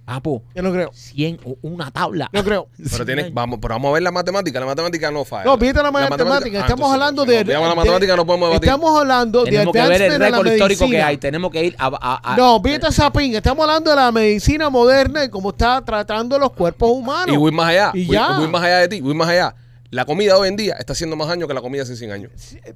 Ah, 0.09 0.23
pues, 0.23 0.41
Yo 0.55 0.63
no 0.63 0.71
creo. 0.71 0.89
100 0.93 1.41
o 1.43 1.57
una 1.63 1.91
tabla. 1.91 2.29
No 2.31 2.41
creo. 2.41 2.69
Pero, 2.91 3.05
tienes, 3.05 3.33
vamos, 3.33 3.59
pero 3.61 3.73
vamos 3.75 3.89
a 3.89 3.93
ver 3.95 4.03
la 4.03 4.11
matemática. 4.11 4.57
La 4.57 4.65
matemática 4.65 5.11
no 5.11 5.25
falla. 5.25 5.43
No, 5.43 5.57
fíjate 5.57 5.83
la 5.83 5.91
matemática. 5.91 6.59
ah, 6.59 6.61
Estamos 6.61 6.69
entonces, 6.69 6.93
hablando 6.93 7.23
si 7.25 7.29
de. 7.31 7.37
olvidamos 7.39 7.67
la 7.67 7.69
de- 7.69 7.75
matemática 7.75 8.15
no 8.15 8.25
podemos 8.25 8.49
debatir. 8.49 8.69
Estamos 8.69 8.99
hablando 9.01 9.43
de 9.43 9.51
Tenemos 9.51 9.73
que 9.73 9.79
ver 9.81 9.87
el 9.87 9.91
advancement 9.93 10.13
en 10.13 10.19
la 10.31 10.37
récord 10.37 10.53
histórico 10.53 10.79
que 10.79 10.85
medicina. 10.85 11.07
hay. 11.07 11.17
Tenemos 11.17 11.51
que 11.51 11.63
ir 11.65 11.75
a. 11.77 11.87
a- 11.87 12.33
a- 12.33 12.37
No, 12.37 12.61
fíjate 12.63 12.87
esa 12.87 13.11
pinga. 13.11 13.37
Estamos 13.39 13.63
hablando 13.67 13.89
de 13.89 13.95
la 13.97 14.11
medicina 14.13 14.69
moderna 14.69 15.25
y 15.25 15.29
cómo 15.29 15.49
está 15.49 15.83
tratando 15.83 16.39
los 16.39 16.53
cuerpos 16.53 16.89
humanos. 16.89 17.35
Y 17.35 17.37
voy 17.37 17.51
más 17.51 17.67
allá. 17.67 17.91
Y 17.93 18.05
voy, 18.05 18.13
ya. 18.15 18.39
voy 18.39 18.47
más 18.47 18.63
allá 18.63 18.77
de 18.77 18.87
ti. 18.87 19.01
Voy 19.01 19.13
más 19.13 19.27
allá. 19.27 19.53
La 19.89 20.03
comida 20.05 20.38
hoy 20.38 20.49
en 20.49 20.57
día 20.57 20.75
está 20.77 20.93
haciendo 20.93 21.15
más 21.15 21.29
años 21.29 21.47
que 21.47 21.53
la 21.53 21.61
comida 21.61 21.83
hace 21.83 21.95
100 21.95 22.11
años. 22.11 22.31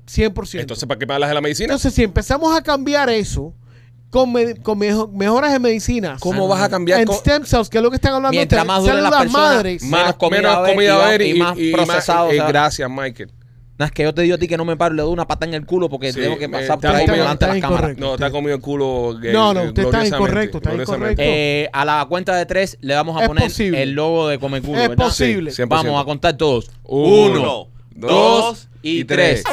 100%. 0.07 0.59
Entonces, 0.61 0.87
¿para 0.87 0.97
qué 0.97 1.05
me 1.05 1.13
hablas 1.13 1.29
de 1.29 1.33
la 1.35 1.41
medicina? 1.41 1.65
Entonces, 1.65 1.93
si 1.93 2.03
empezamos 2.03 2.55
a 2.57 2.61
cambiar 2.61 3.09
eso 3.09 3.53
con, 4.09 4.31
me- 4.31 4.55
con 4.55 4.77
mejo- 4.79 5.09
mejoras 5.09 5.53
en 5.53 5.61
medicina, 5.61 6.15
¿Cómo 6.19 6.47
vas 6.47 6.61
a 6.61 6.69
cambiar 6.69 7.01
en 7.01 7.07
con 7.07 7.17
stem 7.17 7.43
cells, 7.45 7.67
que 7.69 7.77
es 7.79 7.83
lo 7.83 7.89
que 7.89 7.95
están 7.95 8.13
hablando 8.13 8.35
Mientras 8.35 8.65
más 8.65 8.81
duren 8.81 9.03
las 9.03 9.11
personas, 9.11 9.55
madres, 9.55 9.83
más- 9.83 10.01
menos 10.01 10.15
comida 10.15 10.95
va 10.95 11.03
a 11.03 11.07
haber 11.07 11.21
y 11.21 11.33
más 11.39 11.57
y 11.57 11.71
procesado, 11.73 12.27
eh, 12.27 12.33
o 12.33 12.35
sea. 12.35 12.47
gracias, 12.47 12.89
Michael. 12.89 13.31
No, 13.81 13.85
es 13.85 13.91
que 13.93 14.03
yo 14.03 14.13
te 14.13 14.21
digo 14.21 14.35
a 14.35 14.37
ti 14.37 14.47
que 14.47 14.57
no 14.57 14.63
me 14.63 14.77
paro 14.77 14.93
y 14.93 14.97
le 14.97 15.01
doy 15.01 15.11
una 15.11 15.25
pata 15.27 15.47
en 15.47 15.55
el 15.55 15.65
culo 15.65 15.89
porque 15.89 16.13
Sí, 16.13 16.19
tengo 16.21 16.37
que 16.37 16.47
me- 16.47 16.59
pasar 16.59 16.79
por 16.79 16.91
ahí 16.91 17.05
comido- 17.07 17.23
delante 17.23 17.45
de 17.45 17.49
las 17.49 17.55
está 17.57 17.67
cámaras. 17.67 17.89
incorrecto. 17.89 18.11
No, 18.11 18.17
te 18.17 18.25
ha 18.25 18.29
comido 18.31 18.55
el 18.55 18.61
culo. 18.61 19.19
eh, 19.23 19.33
No, 19.33 19.53
no, 19.55 19.61
eh, 19.61 19.67
usted 19.69 19.81
está 19.83 19.97
gloriosamente, 19.97 20.15
incorrecto, 20.17 20.57
está 20.59 20.69
gloriosamente. 20.69 21.23
incorrecto. 21.23 21.23
Eh, 21.25 21.69
a 21.73 21.85
la 21.85 22.05
cuenta 22.07 22.35
de 22.35 22.45
tres 22.45 22.77
le 22.81 22.93
vamos 22.93 23.17
a 23.17 23.21
Es 23.23 23.27
poner 23.27 23.43
posible. 23.45 23.81
el 23.81 23.91
logo 23.93 24.27
de 24.27 24.37
Come 24.37 24.61
Culo, 24.61 24.79
Es 24.81 24.89
¿verdad? 24.89 25.05
posible. 25.05 25.49
Sí, 25.49 25.55
100%. 25.63 25.67
Vamos 25.69 25.99
a 25.99 26.05
contar 26.05 26.37
todos. 26.37 26.69
Uno, 26.83 27.69
dos 27.95 28.67
y, 28.83 28.99
y 28.99 29.03
tres. 29.03 29.43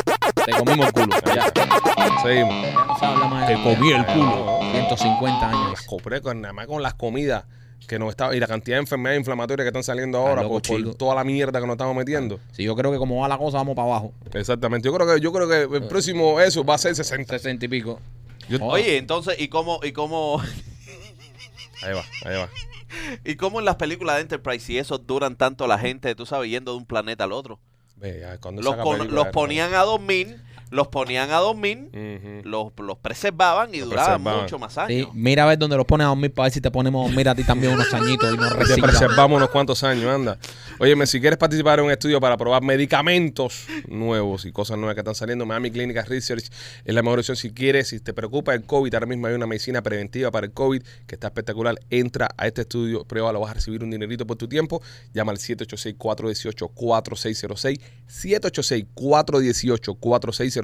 Te 0.45 0.53
comimos 0.53 0.89
el 0.89 0.93
culo. 0.93 1.17
Ya. 1.35 1.45
Seguimos. 2.23 2.55
Ya 2.67 2.85
no 2.87 2.99
se 2.99 3.05
habla 3.07 3.27
más 3.29 3.49
de- 3.49 3.55
Te 3.57 3.63
comí 3.63 3.93
el 3.93 4.05
culo. 4.05 4.59
150 4.73 5.49
años. 5.49 5.81
Compré 5.87 6.21
con, 6.21 6.43
nada 6.43 6.53
más 6.53 6.67
con 6.67 6.83
las 6.83 6.93
comidas 6.93 7.45
que 7.87 7.99
nos 7.99 8.11
está 8.11 8.35
y 8.35 8.41
la 8.41 8.47
cantidad 8.47 8.77
de 8.77 8.81
enfermedades 8.81 9.21
inflamatorias 9.21 9.65
que 9.65 9.69
están 9.69 9.83
saliendo 9.83 10.19
ahora 10.19 10.43
loco, 10.43 10.61
por, 10.61 10.95
toda 10.95 11.15
la 11.15 11.25
mierda 11.25 11.61
que 11.61 11.67
nos 11.67 11.75
estamos 11.75 11.97
metiendo. 11.97 12.39
Si 12.53 12.63
yo 12.65 12.75
creo 12.77 12.93
que 12.93 12.99
como 12.99 13.21
va 13.21 13.29
la 13.29 13.39
cosa, 13.39 13.59
vamos 13.59 13.75
para 13.75 13.89
abajo. 13.89 14.13
Exactamente. 14.35 14.87
Yo 14.87 14.95
creo 14.95 15.07
que 15.07 15.21
yo 15.21 15.33
creo 15.33 15.49
que 15.49 15.77
el 15.77 15.85
próximo 15.89 16.41
eso 16.41 16.65
va 16.65 16.75
a 16.75 16.79
ser 16.79 16.95
60. 16.95 17.39
60 17.39 17.65
y 17.65 17.69
pico. 17.69 18.01
Yo- 18.49 18.59
Oye, 18.63 18.97
entonces, 18.97 19.39
¿y 19.39 19.49
cómo, 19.49 19.81
y 19.83 19.93
cómo, 19.93 20.43
Ahí 21.83 21.93
va, 21.93 22.05
ahí 22.25 22.37
va. 22.37 22.49
y 23.25 23.37
cómo 23.37 23.59
en 23.59 23.65
las 23.65 23.77
películas 23.77 24.17
de 24.17 24.23
Enterprise, 24.23 24.65
si 24.65 24.79
esos 24.79 25.07
duran 25.07 25.37
tanto 25.37 25.67
la 25.67 25.79
gente, 25.79 26.15
tú 26.15 26.27
sabes, 26.27 26.51
yendo 26.51 26.73
de 26.73 26.79
un 26.79 26.87
planeta 26.87 27.25
al 27.25 27.33
otro? 27.33 27.61
Ve, 27.97 28.21
ya, 28.21 28.39
cuando 28.39 28.63
Los, 28.63 28.77
los 29.11 29.27
ponían 29.29 29.75
a 29.75 29.83
dormir, 29.83 30.41
los 30.71 30.89
ponían 30.89 31.31
a 31.31 31.37
dormir, 31.39 31.89
Ujú. 31.93 32.49
los, 32.49 32.73
los 32.79 32.99
preservaban 32.99 33.75
y 33.75 33.81
Los 33.81 33.91
duraban 33.91 34.15
preservaban. 34.23 34.43
mucho 34.43 34.59
más 34.59 34.75
Sí, 34.75 34.81
años. 34.81 35.09
mira 35.15 35.45
a 35.45 35.47
ver 35.47 35.59
dónde 35.59 35.77
los 35.77 35.87
pones 35.87 36.05
a 36.05 36.09
dormir 36.09 36.33
para 36.33 36.45
ver 36.47 36.53
si 36.53 36.61
te 36.61 36.71
ponemos 36.71 37.05
a 37.05 37.09
dormir 37.09 37.29
a 37.29 37.35
ti 37.35 37.45
también 37.45 37.73
unos 37.75 37.93
añitos 37.95 38.33
y 38.33 38.37
nos 38.37 38.49
Te 38.69 38.81
preservamos 38.83 39.37
unos 39.37 39.51
cuantos 39.51 39.83
años, 39.85 40.07
anda. 40.07 40.39
Óyeme, 40.79 41.07
si 41.07 41.21
quieres 41.21 41.39
participar 41.39 41.79
en 41.81 41.87
un 41.87 41.91
estudio 41.91 42.21
para 42.21 42.37
probar 42.37 42.63
medicamentos 42.63 43.67
nuevos 43.89 44.45
y 44.45 44.53
cosas 44.53 44.77
nuevas 44.79 44.95
que 44.95 45.01
están 45.01 45.15
saliendo, 45.15 45.45
Miami 45.47 45.71
Clinical 45.71 46.07
Research 46.07 46.45
es 46.85 46.95
la 46.95 47.03
mejor 47.03 47.19
opción. 47.19 47.37
Si 47.37 47.51
quieres, 47.51 47.89
si 47.89 48.01
te 48.01 48.13
preocupa 48.13 48.55
el 48.55 48.65
COVID, 48.65 48.95
ahora 48.95 49.07
mismo 49.07 49.27
hay 49.27 49.35
una 49.35 49.47
medicina 49.47 49.83
preventiva 49.83 50.31
para 50.31 50.47
el 50.47 50.53
COVID 50.53 50.83
que 51.07 51.15
está 51.17 51.29
espectacular. 51.29 51.75
Entra 51.91 52.29
a 52.37 52.47
este 52.47 52.61
estudio, 52.63 53.05
pruébalo, 53.05 53.41
vas 53.41 53.51
a 53.51 53.55
recibir 53.55 53.83
un 53.83 53.91
dinerito 53.91 54.27
por 54.27 54.37
tu 54.37 54.47
tiempo. 54.49 54.81
Llama 55.13 55.33
al 55.33 55.39
786-418-4606, 55.39 57.81
786-418-4606 58.09 60.58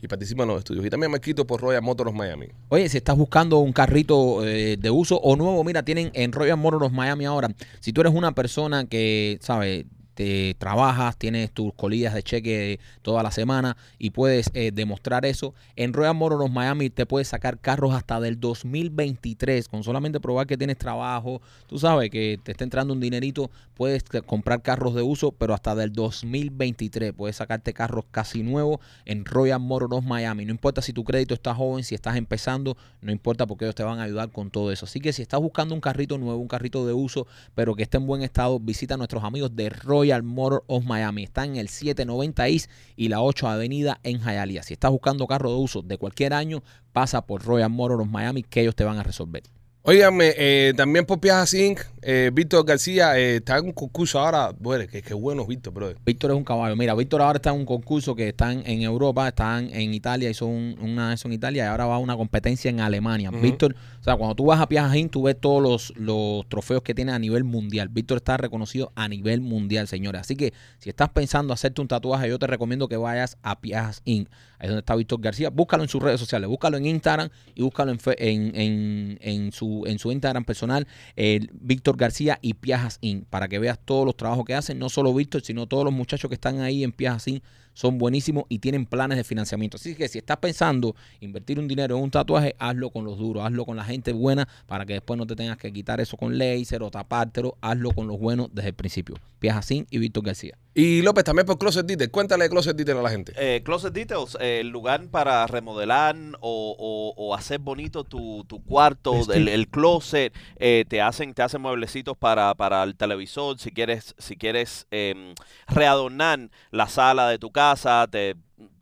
y 0.00 0.08
participa 0.08 0.42
en 0.42 0.48
los 0.48 0.58
estudios. 0.58 0.84
Y 0.84 0.90
también 0.90 1.12
me 1.12 1.20
quito 1.20 1.46
por 1.46 1.60
Royal 1.60 1.82
Motors 1.82 2.12
Miami. 2.14 2.48
Oye, 2.68 2.88
si 2.88 2.96
estás 2.96 3.16
buscando 3.16 3.58
un 3.58 3.72
carrito 3.72 4.46
eh, 4.46 4.76
de 4.76 4.90
uso 4.90 5.18
o 5.20 5.36
nuevo, 5.36 5.62
mira, 5.64 5.82
tienen 5.82 6.10
en 6.14 6.32
Royal 6.32 6.56
Motors 6.56 6.92
Miami 6.92 7.24
ahora. 7.24 7.48
Si 7.80 7.92
tú 7.92 8.00
eres 8.00 8.14
una 8.14 8.32
persona 8.32 8.86
que, 8.86 9.38
¿sabes? 9.40 9.84
Te 10.18 10.56
trabajas, 10.58 11.16
tienes 11.16 11.52
tus 11.52 11.72
colillas 11.74 12.12
de 12.12 12.24
cheque 12.24 12.80
toda 13.02 13.22
la 13.22 13.30
semana 13.30 13.76
y 14.00 14.10
puedes 14.10 14.50
eh, 14.52 14.72
demostrar 14.74 15.24
eso. 15.24 15.54
En 15.76 15.92
Royal 15.92 16.16
Motors 16.16 16.50
Miami 16.50 16.90
te 16.90 17.06
puedes 17.06 17.28
sacar 17.28 17.60
carros 17.60 17.94
hasta 17.94 18.18
del 18.18 18.40
2023 18.40 19.68
con 19.68 19.84
solamente 19.84 20.18
probar 20.18 20.48
que 20.48 20.56
tienes 20.56 20.76
trabajo. 20.76 21.40
Tú 21.68 21.78
sabes 21.78 22.10
que 22.10 22.40
te 22.42 22.50
está 22.50 22.64
entrando 22.64 22.94
un 22.94 22.98
dinerito, 22.98 23.48
puedes 23.74 24.02
comprar 24.26 24.60
carros 24.60 24.96
de 24.96 25.02
uso, 25.02 25.30
pero 25.30 25.54
hasta 25.54 25.76
del 25.76 25.92
2023 25.92 27.12
puedes 27.12 27.36
sacarte 27.36 27.72
carros 27.72 28.04
casi 28.10 28.42
nuevos 28.42 28.80
en 29.04 29.24
Royal 29.24 29.60
Motors 29.60 30.04
Miami. 30.04 30.44
No 30.46 30.50
importa 30.50 30.82
si 30.82 30.92
tu 30.92 31.04
crédito 31.04 31.34
está 31.34 31.54
joven, 31.54 31.84
si 31.84 31.94
estás 31.94 32.16
empezando, 32.16 32.76
no 33.02 33.12
importa 33.12 33.46
porque 33.46 33.66
ellos 33.66 33.76
te 33.76 33.84
van 33.84 34.00
a 34.00 34.02
ayudar 34.02 34.32
con 34.32 34.50
todo 34.50 34.72
eso. 34.72 34.84
Así 34.84 34.98
que 34.98 35.12
si 35.12 35.22
estás 35.22 35.38
buscando 35.38 35.76
un 35.76 35.80
carrito 35.80 36.18
nuevo, 36.18 36.40
un 36.40 36.48
carrito 36.48 36.84
de 36.88 36.92
uso, 36.92 37.28
pero 37.54 37.76
que 37.76 37.84
esté 37.84 37.98
en 37.98 38.06
buen 38.08 38.22
estado, 38.22 38.58
visita 38.58 38.94
a 38.94 38.96
nuestros 38.96 39.22
amigos 39.22 39.54
de 39.54 39.70
Royal 39.70 40.07
Motor 40.22 40.64
of 40.66 40.84
Miami. 40.84 41.24
Están 41.24 41.50
en 41.50 41.56
el 41.56 41.68
790 41.68 42.48
East 42.48 42.70
y 42.96 43.08
la 43.08 43.22
8 43.22 43.48
Avenida 43.48 44.00
en 44.02 44.20
Hialeah. 44.20 44.62
Si 44.62 44.74
estás 44.74 44.90
buscando 44.90 45.26
carro 45.26 45.50
de 45.50 45.56
uso 45.56 45.82
de 45.82 45.98
cualquier 45.98 46.34
año, 46.34 46.62
pasa 46.92 47.26
por 47.26 47.44
Royal 47.44 47.70
Motor 47.70 48.00
of 48.00 48.08
Miami 48.08 48.42
que 48.42 48.62
ellos 48.62 48.74
te 48.74 48.84
van 48.84 48.98
a 48.98 49.02
resolver. 49.02 49.42
Óigame, 49.88 50.34
eh, 50.36 50.74
también 50.76 51.06
por 51.06 51.18
Piajas 51.18 51.54
Inc., 51.54 51.80
eh, 52.02 52.30
Víctor 52.32 52.64
García 52.64 53.18
eh, 53.18 53.36
está 53.36 53.56
en 53.56 53.66
un 53.66 53.72
concurso 53.72 54.18
ahora. 54.20 54.52
Bueno, 54.58 54.86
que, 54.86 55.00
que 55.00 55.14
bueno, 55.14 55.46
Víctor, 55.46 55.72
brother. 55.72 55.96
Víctor 56.04 56.30
es 56.30 56.36
un 56.36 56.44
caballo. 56.44 56.76
Mira, 56.76 56.94
Víctor 56.94 57.22
ahora 57.22 57.38
está 57.38 57.50
en 57.50 57.56
un 57.56 57.64
concurso 57.64 58.14
que 58.14 58.28
están 58.28 58.62
en 58.66 58.82
Europa, 58.82 59.26
están 59.28 59.70
en 59.72 59.94
Italia, 59.94 60.28
hizo 60.28 60.44
un- 60.44 60.76
una 60.78 61.14
eso 61.14 61.26
en 61.28 61.34
Italia 61.34 61.64
y 61.64 61.66
ahora 61.68 61.86
va 61.86 61.94
a 61.94 61.98
una 61.98 62.16
competencia 62.18 62.68
en 62.68 62.80
Alemania. 62.80 63.30
Víctor, 63.30 63.74
o 64.00 64.04
sea, 64.04 64.16
cuando 64.16 64.34
tú 64.36 64.44
vas 64.44 64.60
a 64.60 64.68
Piajajín, 64.68 65.08
tú 65.08 65.22
ves 65.22 65.36
todos 65.40 65.62
los, 65.62 65.94
los 65.96 66.46
trofeos 66.50 66.82
que 66.82 66.94
tiene 66.94 67.12
a 67.12 67.18
nivel 67.18 67.44
mundial. 67.44 67.88
Víctor 67.88 68.18
está 68.18 68.36
reconocido 68.36 68.92
a 68.94 69.08
nivel 69.08 69.40
mundial, 69.40 69.88
señores. 69.88 70.20
Así 70.20 70.36
que 70.36 70.52
si 70.80 70.90
estás 70.90 71.08
pensando 71.08 71.54
hacerte 71.54 71.80
un 71.80 71.88
tatuaje, 71.88 72.28
yo 72.28 72.38
te 72.38 72.46
recomiendo 72.46 72.88
que 72.88 72.98
vayas 72.98 73.38
a 73.42 73.58
Piajas 73.58 74.02
Inc. 74.04 74.28
Ahí 74.60 74.66
es 74.66 74.68
donde 74.70 74.80
está 74.80 74.96
Víctor 74.96 75.20
García. 75.20 75.50
Búscalo 75.50 75.84
en 75.84 75.88
sus 75.88 76.02
redes 76.02 76.18
sociales, 76.20 76.48
búscalo 76.48 76.76
en 76.76 76.86
Instagram 76.86 77.28
y 77.54 77.62
búscalo 77.62 77.92
en, 77.92 78.00
fe- 78.00 78.30
en, 78.30 78.52
en, 78.56 79.18
en 79.20 79.52
su, 79.52 79.77
en 79.86 79.98
su 79.98 80.12
Instagram 80.12 80.44
personal, 80.44 80.86
el 81.16 81.50
Víctor 81.52 81.96
García 81.96 82.38
y 82.42 82.54
Piajas 82.54 82.98
Inc. 83.00 83.26
Para 83.26 83.48
que 83.48 83.58
veas 83.58 83.78
todos 83.84 84.04
los 84.04 84.16
trabajos 84.16 84.44
que 84.44 84.54
hacen, 84.54 84.78
no 84.78 84.88
solo 84.88 85.14
Víctor, 85.14 85.42
sino 85.42 85.66
todos 85.66 85.84
los 85.84 85.92
muchachos 85.92 86.28
que 86.28 86.34
están 86.34 86.60
ahí 86.60 86.84
en 86.84 86.92
Piajas 86.92 87.28
Inc. 87.28 87.42
son 87.78 87.96
buenísimos 87.96 88.42
y 88.48 88.58
tienen 88.58 88.86
planes 88.86 89.16
de 89.18 89.22
financiamiento. 89.22 89.76
Así 89.76 89.94
que 89.94 90.08
si 90.08 90.18
estás 90.18 90.38
pensando 90.38 90.96
invertir 91.20 91.60
un 91.60 91.68
dinero 91.68 91.96
en 91.96 92.02
un 92.02 92.10
tatuaje, 92.10 92.56
hazlo 92.58 92.90
con 92.90 93.04
los 93.04 93.16
duros, 93.18 93.44
hazlo 93.46 93.64
con 93.64 93.76
la 93.76 93.84
gente 93.84 94.12
buena 94.12 94.48
para 94.66 94.84
que 94.84 94.94
después 94.94 95.16
no 95.16 95.26
te 95.28 95.36
tengas 95.36 95.58
que 95.58 95.72
quitar 95.72 96.00
eso 96.00 96.16
con 96.16 96.36
laser 96.36 96.82
o 96.82 96.90
tapártelo, 96.90 97.56
hazlo 97.60 97.92
con 97.92 98.08
los 98.08 98.18
buenos 98.18 98.48
desde 98.52 98.70
el 98.70 98.74
principio. 98.74 99.14
Piajas 99.38 99.70
Inc. 99.70 99.86
y 99.92 99.98
Víctor 99.98 100.24
García. 100.24 100.58
Y 100.74 101.02
López, 101.02 101.22
también 101.22 101.46
por 101.46 101.58
Closet 101.58 101.86
Detail. 101.86 102.10
Cuéntale 102.10 102.44
de 102.44 102.50
Closet 102.50 102.76
Detail 102.76 102.98
a 102.98 103.02
la 103.02 103.10
gente. 103.10 103.32
Eh, 103.36 103.62
Closet 103.64 103.92
Details, 103.92 104.36
eh, 104.40 104.58
el 104.60 104.68
lugar 104.70 105.06
para 105.10 105.46
remodelar 105.46 106.16
o, 106.40 106.74
o- 106.76 107.14
o 107.16 107.34
hacer 107.36 107.60
bonito 107.60 108.02
tu, 108.02 108.44
tu 108.48 108.60
cuarto, 108.64 109.12
el 109.32 109.68
closet, 109.68 110.32
eh, 110.58 110.84
te 110.88 111.00
hacen 111.00 111.34
te 111.34 111.42
hacen 111.42 111.60
mueblecitos 111.62 112.16
para, 112.16 112.52
para 112.56 112.82
el 112.82 112.96
televisor, 112.96 113.58
si 113.60 113.70
quieres 113.70 114.14
si 114.18 114.36
quieres 114.36 114.86
em, 114.90 115.34
readornar 115.68 116.50
la 116.70 116.88
sala 116.88 117.28
de 117.28 117.38
tu 117.38 117.50
casa, 117.50 117.67
te, 118.10 118.36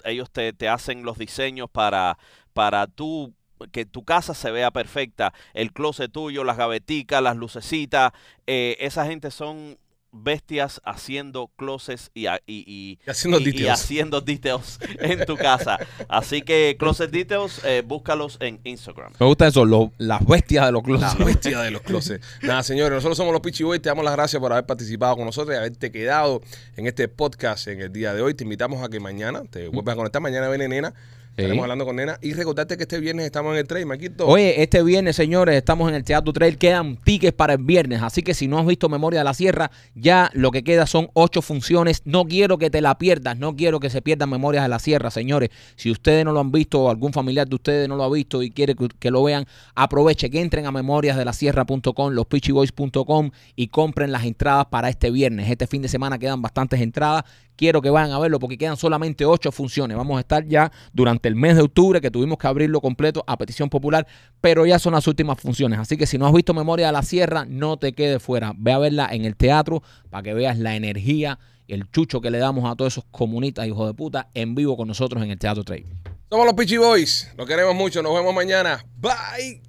ellos 0.04 0.30
te, 0.30 0.52
te 0.52 0.68
hacen 0.68 1.02
los 1.04 1.18
diseños 1.18 1.70
para, 1.70 2.18
para 2.52 2.86
tu 2.86 3.32
que 3.72 3.86
tu 3.86 4.04
casa 4.04 4.34
se 4.34 4.50
vea 4.50 4.70
perfecta, 4.70 5.32
el 5.54 5.72
closet 5.72 6.12
tuyo, 6.12 6.44
las 6.44 6.58
gaveticas, 6.58 7.22
las 7.22 7.36
lucecitas, 7.36 8.12
eh, 8.46 8.76
esa 8.80 9.06
gente 9.06 9.30
son 9.30 9.78
bestias 10.22 10.80
haciendo 10.84 11.50
closets 11.56 12.10
y, 12.14 12.26
a- 12.26 12.40
y- 12.46 12.64
y- 12.66 12.98
Y 13.06 13.10
haciendo 13.10 13.38
y- 13.38 13.42
y 13.42 13.46
details. 13.52 13.70
haciendo 13.70 14.20
details 14.20 14.78
en 15.00 15.24
tu 15.26 15.36
casa. 15.36 15.78
Así 16.08 16.42
que 16.42 16.76
Closet 16.78 17.10
Details, 17.10 17.60
eh, 17.64 17.82
búscalos 17.86 18.36
en 18.40 18.60
Instagram. 18.64 19.12
Me 19.18 19.26
gusta 19.26 19.46
eso, 19.46 19.64
lo- 19.64 19.92
las 19.98 20.24
bestias 20.26 20.66
de 20.66 20.72
los 20.72 20.82
closets. 20.82 21.24
bestia 21.24 21.60
de 21.60 21.70
los 21.70 21.82
closets. 21.82 22.24
Nada, 22.42 22.62
señores, 22.62 22.92
nosotros 22.92 23.16
somos 23.16 23.32
los 23.32 23.40
Pichi 23.42 23.62
Boys. 23.64 23.80
Te 23.82 23.88
damos 23.88 24.04
las 24.04 24.14
gracias 24.14 24.40
por 24.40 24.52
haber 24.52 24.66
participado 24.66 25.16
con 25.16 25.24
nosotros 25.26 25.54
y 25.54 25.58
haberte 25.58 25.90
quedado 25.92 26.42
en 26.76 26.86
este 26.86 27.08
podcast 27.08 27.68
en 27.68 27.80
el 27.80 27.92
día 27.92 28.14
de 28.14 28.22
hoy. 28.22 28.34
Te 28.34 28.44
invitamos 28.44 28.82
a 28.82 28.88
que 28.88 29.00
mañana 29.00 29.42
te 29.50 29.68
vuelvas 29.68 29.92
a 29.92 29.96
conectar. 29.96 30.22
Mañana 30.22 30.48
viene 30.48 30.68
Nena. 30.68 30.94
Estaremos 31.36 31.64
hablando 31.64 31.84
con 31.84 31.96
Nena. 31.96 32.18
Y 32.22 32.32
recordarte 32.32 32.78
que 32.78 32.84
este 32.84 32.98
viernes 32.98 33.26
estamos 33.26 33.52
en 33.52 33.58
el 33.58 33.66
trade, 33.66 33.84
Maquito. 33.84 34.26
Oye, 34.26 34.62
este 34.62 34.82
viernes, 34.82 35.16
señores, 35.16 35.54
estamos 35.54 35.86
en 35.90 35.94
el 35.94 36.02
Teatro 36.02 36.32
Trail. 36.32 36.56
Quedan 36.56 36.96
tickets 36.96 37.34
para 37.34 37.52
el 37.52 37.62
viernes. 37.62 38.00
Así 38.02 38.22
que 38.22 38.32
si 38.32 38.48
no 38.48 38.58
has 38.58 38.66
visto 38.66 38.88
Memoria 38.88 39.20
de 39.20 39.24
la 39.24 39.34
Sierra, 39.34 39.70
ya 39.94 40.30
lo 40.32 40.50
que 40.50 40.64
queda 40.64 40.86
son 40.86 41.10
ocho 41.12 41.42
funciones. 41.42 42.00
No 42.06 42.24
quiero 42.24 42.56
que 42.56 42.70
te 42.70 42.80
la 42.80 42.96
pierdas. 42.96 43.36
No 43.36 43.54
quiero 43.54 43.80
que 43.80 43.90
se 43.90 44.00
pierdan 44.00 44.30
Memorias 44.30 44.64
de 44.64 44.70
la 44.70 44.78
Sierra, 44.78 45.10
señores. 45.10 45.50
Si 45.76 45.90
ustedes 45.90 46.24
no 46.24 46.32
lo 46.32 46.40
han 46.40 46.50
visto 46.50 46.80
o 46.80 46.90
algún 46.90 47.12
familiar 47.12 47.46
de 47.46 47.54
ustedes 47.54 47.86
no 47.86 47.96
lo 47.96 48.04
ha 48.04 48.10
visto 48.10 48.42
y 48.42 48.50
quiere 48.50 48.74
que, 48.74 48.88
que 48.98 49.10
lo 49.10 49.22
vean, 49.22 49.44
aproveche 49.74 50.30
que 50.30 50.40
entren 50.40 50.64
a 50.64 50.72
memoriasdelasierra.com, 50.72 52.12
lospitchyboys.com 52.12 53.30
y 53.54 53.68
compren 53.68 54.10
las 54.10 54.24
entradas 54.24 54.66
para 54.70 54.88
este 54.88 55.10
viernes. 55.10 55.50
Este 55.50 55.66
fin 55.66 55.82
de 55.82 55.88
semana 55.88 56.18
quedan 56.18 56.40
bastantes 56.40 56.80
entradas. 56.80 57.24
Quiero 57.56 57.80
que 57.80 57.88
vayan 57.88 58.12
a 58.12 58.18
verlo 58.18 58.38
porque 58.38 58.58
quedan 58.58 58.76
solamente 58.76 59.24
ocho 59.24 59.50
funciones. 59.50 59.96
Vamos 59.96 60.18
a 60.18 60.20
estar 60.20 60.46
ya 60.46 60.70
durante 61.26 61.28
el 61.28 61.36
mes 61.36 61.56
de 61.56 61.62
octubre 61.62 62.00
que 62.00 62.10
tuvimos 62.10 62.38
que 62.38 62.46
abrirlo 62.46 62.80
completo 62.80 63.24
a 63.26 63.36
petición 63.36 63.68
popular, 63.68 64.06
pero 64.40 64.66
ya 64.66 64.78
son 64.78 64.94
las 64.94 65.06
últimas 65.06 65.40
funciones. 65.40 65.78
Así 65.78 65.96
que 65.96 66.06
si 66.06 66.18
no 66.18 66.26
has 66.26 66.32
visto 66.32 66.54
Memoria 66.54 66.86
de 66.86 66.92
la 66.92 67.02
Sierra, 67.02 67.44
no 67.48 67.76
te 67.76 67.92
quedes 67.92 68.22
fuera. 68.22 68.52
Ve 68.56 68.72
a 68.72 68.78
verla 68.78 69.08
en 69.10 69.24
el 69.24 69.36
teatro 69.36 69.82
para 70.10 70.22
que 70.22 70.34
veas 70.34 70.58
la 70.58 70.76
energía, 70.76 71.38
el 71.68 71.90
chucho 71.90 72.20
que 72.20 72.30
le 72.30 72.38
damos 72.38 72.70
a 72.70 72.76
todos 72.76 72.94
esos 72.94 73.04
comunistas, 73.10 73.66
hijos 73.66 73.86
de 73.86 73.94
puta, 73.94 74.28
en 74.34 74.54
vivo 74.54 74.76
con 74.76 74.88
nosotros 74.88 75.22
en 75.22 75.30
el 75.30 75.38
Teatro 75.38 75.64
Trade. 75.64 75.86
Somos 76.30 76.46
los 76.46 76.54
Pichi 76.54 76.76
Boys. 76.76 77.32
Los 77.36 77.46
queremos 77.46 77.74
mucho. 77.74 78.02
Nos 78.02 78.14
vemos 78.14 78.34
mañana. 78.34 78.84
Bye. 78.96 79.66